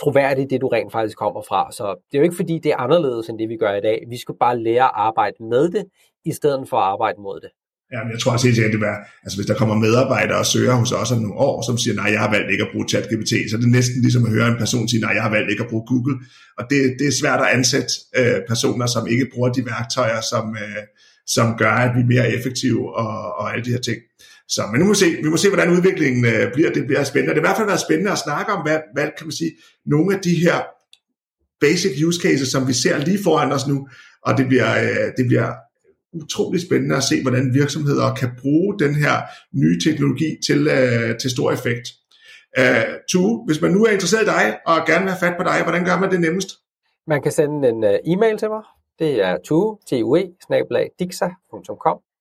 troværdigt, 0.01 0.51
det 0.51 0.61
du 0.61 0.69
rent 0.69 0.93
faktisk 0.93 1.19
kommer 1.19 1.43
fra. 1.49 1.73
Så 1.73 1.85
det 2.09 2.15
er 2.15 2.19
jo 2.19 2.29
ikke 2.29 2.41
fordi, 2.43 2.61
det 2.65 2.71
er 2.73 2.77
anderledes 2.77 3.29
end 3.29 3.39
det, 3.39 3.49
vi 3.49 3.57
gør 3.57 3.75
i 3.75 3.81
dag. 3.81 3.99
Vi 4.11 4.19
skal 4.21 4.35
bare 4.41 4.63
lære 4.67 4.85
at 4.85 4.97
arbejde 5.09 5.39
med 5.53 5.65
det, 5.71 5.85
i 6.25 6.33
stedet 6.33 6.69
for 6.69 6.77
at 6.77 6.89
arbejde 6.95 7.19
mod 7.27 7.41
det. 7.41 7.51
Ja, 7.93 8.01
jeg 8.13 8.19
tror 8.21 8.33
også 8.33 8.47
helt 8.47 8.57
sikkert, 8.57 8.73
det 8.75 8.83
er, 8.95 8.99
altså 9.25 9.37
hvis 9.39 9.47
der 9.51 9.61
kommer 9.61 9.75
medarbejdere 9.87 10.39
og 10.39 10.47
søger 10.47 10.75
hos 10.75 10.93
os 10.93 11.13
om 11.13 11.19
nogle 11.19 11.39
år, 11.49 11.57
som 11.69 11.79
siger, 11.79 11.95
nej, 11.95 12.11
jeg 12.15 12.21
har 12.25 12.31
valgt 12.37 12.51
ikke 12.51 12.65
at 12.67 12.73
bruge 12.73 12.89
ChatGPT, 12.89 13.33
så 13.51 13.57
er 13.57 13.61
det 13.61 13.77
næsten 13.79 13.99
ligesom 14.07 14.25
at 14.27 14.33
høre 14.37 14.49
en 14.49 14.61
person 14.63 14.89
sige, 14.89 15.01
nej, 15.01 15.13
jeg 15.19 15.23
har 15.23 15.35
valgt 15.37 15.51
ikke 15.51 15.65
at 15.65 15.71
bruge 15.71 15.87
Google. 15.87 16.17
Og 16.59 16.65
det, 16.71 16.81
det 16.99 17.07
er 17.09 17.21
svært 17.23 17.41
at 17.45 17.53
ansætte 17.57 17.93
øh, 18.19 18.39
personer, 18.49 18.87
som 18.87 19.07
ikke 19.13 19.27
bruger 19.33 19.51
de 19.57 19.63
værktøjer, 19.73 20.21
som, 20.33 20.45
øh, 20.65 20.83
som 21.27 21.47
gør, 21.63 21.75
at 21.87 21.91
vi 21.97 22.01
er 22.01 22.13
mere 22.15 22.27
effektive 22.37 22.83
og, 23.03 23.15
og 23.39 23.45
alle 23.53 23.65
de 23.65 23.75
her 23.77 23.85
ting. 23.89 23.99
Så, 24.49 24.63
men 24.73 24.81
nu 24.81 24.85
må 24.87 24.93
vi 24.93 24.99
se, 24.99 25.11
vi 25.23 25.29
må 25.29 25.37
se, 25.37 25.49
hvordan 25.49 25.71
udviklingen 25.71 26.25
øh, 26.25 26.53
bliver. 26.53 26.73
Det 26.73 26.87
bliver 26.87 27.05
spændende. 27.05 27.35
Det 27.35 27.39
er 27.39 27.45
i 27.45 27.49
hvert 27.49 27.57
fald 27.57 27.67
været 27.67 27.81
spændende 27.81 28.13
at 28.13 28.19
snakke 28.19 28.53
om, 28.53 28.63
hvad, 28.63 28.79
hvad 28.95 29.09
kan 29.19 29.27
man 29.27 29.33
sige, 29.33 29.53
nogle 29.87 30.15
af 30.17 30.21
de 30.21 30.35
her 30.35 30.57
basic 31.61 32.05
use 32.07 32.21
cases, 32.21 32.49
som 32.49 32.69
vi 32.69 32.73
ser 32.73 32.99
lige 32.99 33.19
foran 33.25 33.53
os 33.53 33.67
nu, 33.67 33.89
og 34.23 34.39
det 34.39 34.47
bliver, 34.49 34.71
øh, 34.83 35.07
det 35.17 35.27
bliver 35.27 35.53
utrolig 36.13 36.61
spændende 36.61 36.97
at 36.97 37.03
se, 37.03 37.23
hvordan 37.23 37.55
virksomheder 37.55 38.15
kan 38.15 38.31
bruge 38.41 38.79
den 38.79 38.95
her 38.95 39.15
nye 39.53 39.81
teknologi 39.81 40.37
til, 40.47 40.69
øh, 40.69 41.19
til 41.19 41.31
stor 41.31 41.53
effekt. 41.53 41.87
Øh, 42.59 42.65
uh, 42.65 42.95
Tue, 43.11 43.45
hvis 43.47 43.61
man 43.61 43.71
nu 43.71 43.85
er 43.85 43.91
interesseret 43.91 44.23
i 44.23 44.27
dig 44.27 44.59
og 44.67 44.87
gerne 44.87 45.05
vil 45.05 45.13
have 45.13 45.21
fat 45.27 45.37
på 45.39 45.45
dig, 45.45 45.63
hvordan 45.63 45.85
gør 45.85 45.99
man 45.99 46.11
det 46.11 46.21
nemmest? 46.21 46.49
Man 47.07 47.23
kan 47.23 47.33
sende 47.33 47.69
en 47.69 47.85
uh, 47.85 48.13
e-mail 48.13 48.39
til 48.39 48.49
mig. 48.49 48.63
Det 48.99 49.25
er 49.25 49.37
tue, 49.45 49.79
t 49.87 49.93
u 49.93 50.17
e 50.17 50.23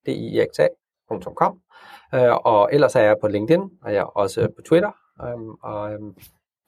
d 0.06 0.08
i 0.08 0.44
x 0.52 0.58
a.com. 0.60 1.54
Øh, 2.14 2.34
og 2.34 2.68
ellers 2.72 2.94
er 2.94 3.00
jeg 3.00 3.16
på 3.20 3.28
LinkedIn, 3.28 3.62
og 3.82 3.92
jeg 3.92 3.98
er 3.98 4.18
også 4.22 4.48
på 4.56 4.62
Twitter. 4.62 4.92
Um, 5.24 5.58
og 5.62 5.90
um, 6.00 6.16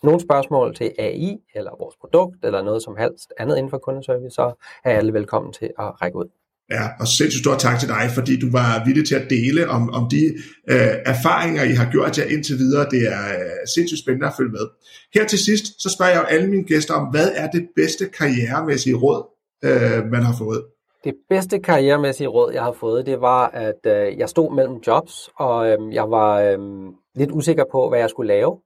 nogle 0.03 0.20
spørgsmål 0.20 0.74
til 0.74 0.93
AI, 0.99 1.36
eller 1.55 1.70
vores 1.80 1.97
produkt, 2.01 2.45
eller 2.45 2.62
noget 2.62 2.82
som 2.82 2.97
helst 2.97 3.32
andet 3.38 3.57
inden 3.57 3.70
for 3.70 3.78
kundeservice, 3.78 4.34
så 4.34 4.53
er 4.84 4.91
alle 4.99 5.12
velkommen 5.12 5.53
til 5.53 5.70
at 5.78 6.03
række 6.03 6.18
ud. 6.18 6.28
Ja, 6.70 6.84
og 7.01 7.07
sindssygt 7.07 7.45
stor 7.45 7.55
tak 7.55 7.78
til 7.80 7.88
dig, 7.88 8.11
fordi 8.14 8.41
du 8.41 8.51
var 8.51 8.84
villig 8.86 9.07
til 9.07 9.14
at 9.14 9.30
dele 9.30 9.68
om, 9.68 9.91
om 9.91 10.09
de 10.11 10.22
øh, 10.70 10.95
erfaringer, 11.12 11.62
I 11.64 11.72
har 11.72 11.91
gjort 11.91 12.18
jer 12.18 12.24
indtil 12.24 12.59
videre. 12.59 12.86
Det 12.91 13.03
er 13.12 13.24
øh, 13.38 13.66
sindssygt 13.74 14.01
spændende 14.01 14.26
at 14.26 14.32
følge 14.36 14.51
med. 14.51 14.66
Her 15.14 15.26
til 15.26 15.38
sidst, 15.38 15.64
så 15.82 15.88
spørger 15.97 16.12
jeg 16.12 16.20
jo 16.22 16.26
alle 16.26 16.51
mine 16.51 16.64
gæster 16.64 16.95
om, 16.95 17.07
hvad 17.11 17.28
er 17.34 17.51
det 17.51 17.68
bedste 17.76 18.05
karrieremæssige 18.18 18.97
råd, 18.97 19.22
øh, 19.64 20.11
man 20.11 20.22
har 20.22 20.34
fået? 20.38 20.62
Det 21.05 21.14
bedste 21.28 21.59
karrieremæssige 21.59 22.28
råd, 22.28 22.53
jeg 22.53 22.62
har 22.62 22.72
fået, 22.72 23.07
det 23.07 23.20
var, 23.20 23.48
at 23.48 23.86
øh, 23.86 24.18
jeg 24.18 24.28
stod 24.28 24.55
mellem 24.55 24.76
jobs, 24.86 25.30
og 25.36 25.68
øh, 25.70 25.94
jeg 25.94 26.11
var 26.11 26.40
øh, 26.40 26.59
lidt 27.14 27.30
usikker 27.32 27.64
på, 27.72 27.88
hvad 27.88 27.98
jeg 27.98 28.11
skulle 28.11 28.28
lave. 28.28 28.61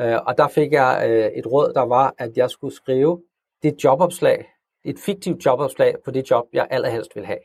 Øh, 0.00 0.18
og 0.26 0.38
der 0.38 0.48
fik 0.48 0.72
jeg 0.72 1.06
øh, 1.08 1.26
et 1.26 1.46
råd, 1.46 1.72
der 1.72 1.82
var, 1.82 2.14
at 2.18 2.36
jeg 2.36 2.50
skulle 2.50 2.74
skrive 2.74 3.22
det 3.62 3.84
jobopslag, 3.84 4.48
et 4.84 4.98
fiktivt 4.98 5.46
jobopslag 5.46 5.94
på 6.04 6.10
det 6.10 6.30
job, 6.30 6.44
jeg 6.52 6.66
allerhelst 6.70 7.16
vil 7.16 7.26
have. 7.26 7.38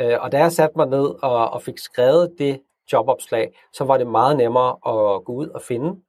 Øh, 0.00 0.16
og 0.20 0.32
da 0.32 0.38
jeg 0.38 0.52
satte 0.52 0.76
mig 0.76 0.86
ned 0.86 1.06
og, 1.22 1.50
og 1.50 1.62
fik 1.62 1.78
skrevet 1.78 2.34
det 2.38 2.60
jobopslag, 2.92 3.58
så 3.72 3.84
var 3.84 3.98
det 3.98 4.06
meget 4.06 4.36
nemmere 4.36 4.70
at 4.70 5.24
gå 5.24 5.32
ud 5.32 5.48
og 5.48 5.62
finde 5.62 6.00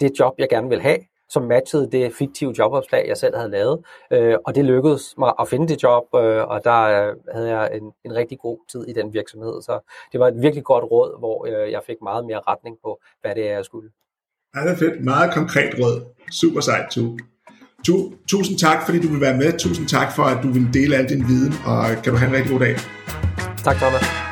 det 0.00 0.18
job, 0.18 0.34
jeg 0.38 0.48
gerne 0.48 0.68
vil 0.68 0.80
have, 0.80 0.98
som 1.30 1.42
matchede 1.42 1.90
det 1.92 2.14
fiktive 2.14 2.54
jobopslag, 2.58 3.04
jeg 3.08 3.16
selv 3.16 3.36
havde 3.36 3.50
lavet. 3.50 3.84
Øh, 4.12 4.36
og 4.46 4.54
det 4.54 4.64
lykkedes 4.64 5.14
mig 5.18 5.32
at 5.40 5.48
finde 5.48 5.68
det 5.68 5.82
job, 5.82 6.04
øh, 6.14 6.44
og 6.52 6.64
der 6.64 6.80
øh, 6.82 7.16
havde 7.34 7.48
jeg 7.56 7.70
en, 7.72 7.92
en 8.04 8.14
rigtig 8.14 8.38
god 8.38 8.58
tid 8.72 8.84
i 8.88 8.92
den 8.92 9.12
virksomhed. 9.12 9.62
Så 9.62 9.92
det 10.12 10.20
var 10.20 10.28
et 10.28 10.42
virkelig 10.42 10.64
godt 10.64 10.84
råd, 10.84 11.18
hvor 11.18 11.46
øh, 11.46 11.72
jeg 11.72 11.80
fik 11.86 11.96
meget 12.02 12.24
mere 12.24 12.40
retning 12.48 12.76
på, 12.84 13.00
hvad 13.20 13.34
det 13.34 13.50
er, 13.50 13.54
jeg 13.54 13.64
skulle. 13.64 13.90
Ja, 14.54 14.60
det 14.60 14.70
er 14.70 14.76
fedt. 14.76 15.04
Meget 15.04 15.34
konkret 15.34 15.74
råd. 15.78 16.04
Super 16.40 16.60
sejt, 16.60 16.90
Tu. 16.90 17.18
Tu, 17.86 18.12
tusind 18.28 18.58
tak, 18.58 18.86
fordi 18.86 19.00
du 19.00 19.08
vil 19.08 19.20
være 19.20 19.36
med. 19.36 19.58
Tusind 19.58 19.88
tak 19.88 20.12
for, 20.16 20.22
at 20.22 20.42
du 20.42 20.48
vil 20.48 20.74
dele 20.74 20.96
al 20.96 21.08
din 21.08 21.24
viden, 21.28 21.52
og 21.66 22.02
kan 22.02 22.12
du 22.12 22.18
have 22.18 22.28
en 22.30 22.36
rigtig 22.36 22.52
god 22.52 22.60
dag. 22.60 22.74
Tak, 23.64 23.76
Thomas. 23.76 24.29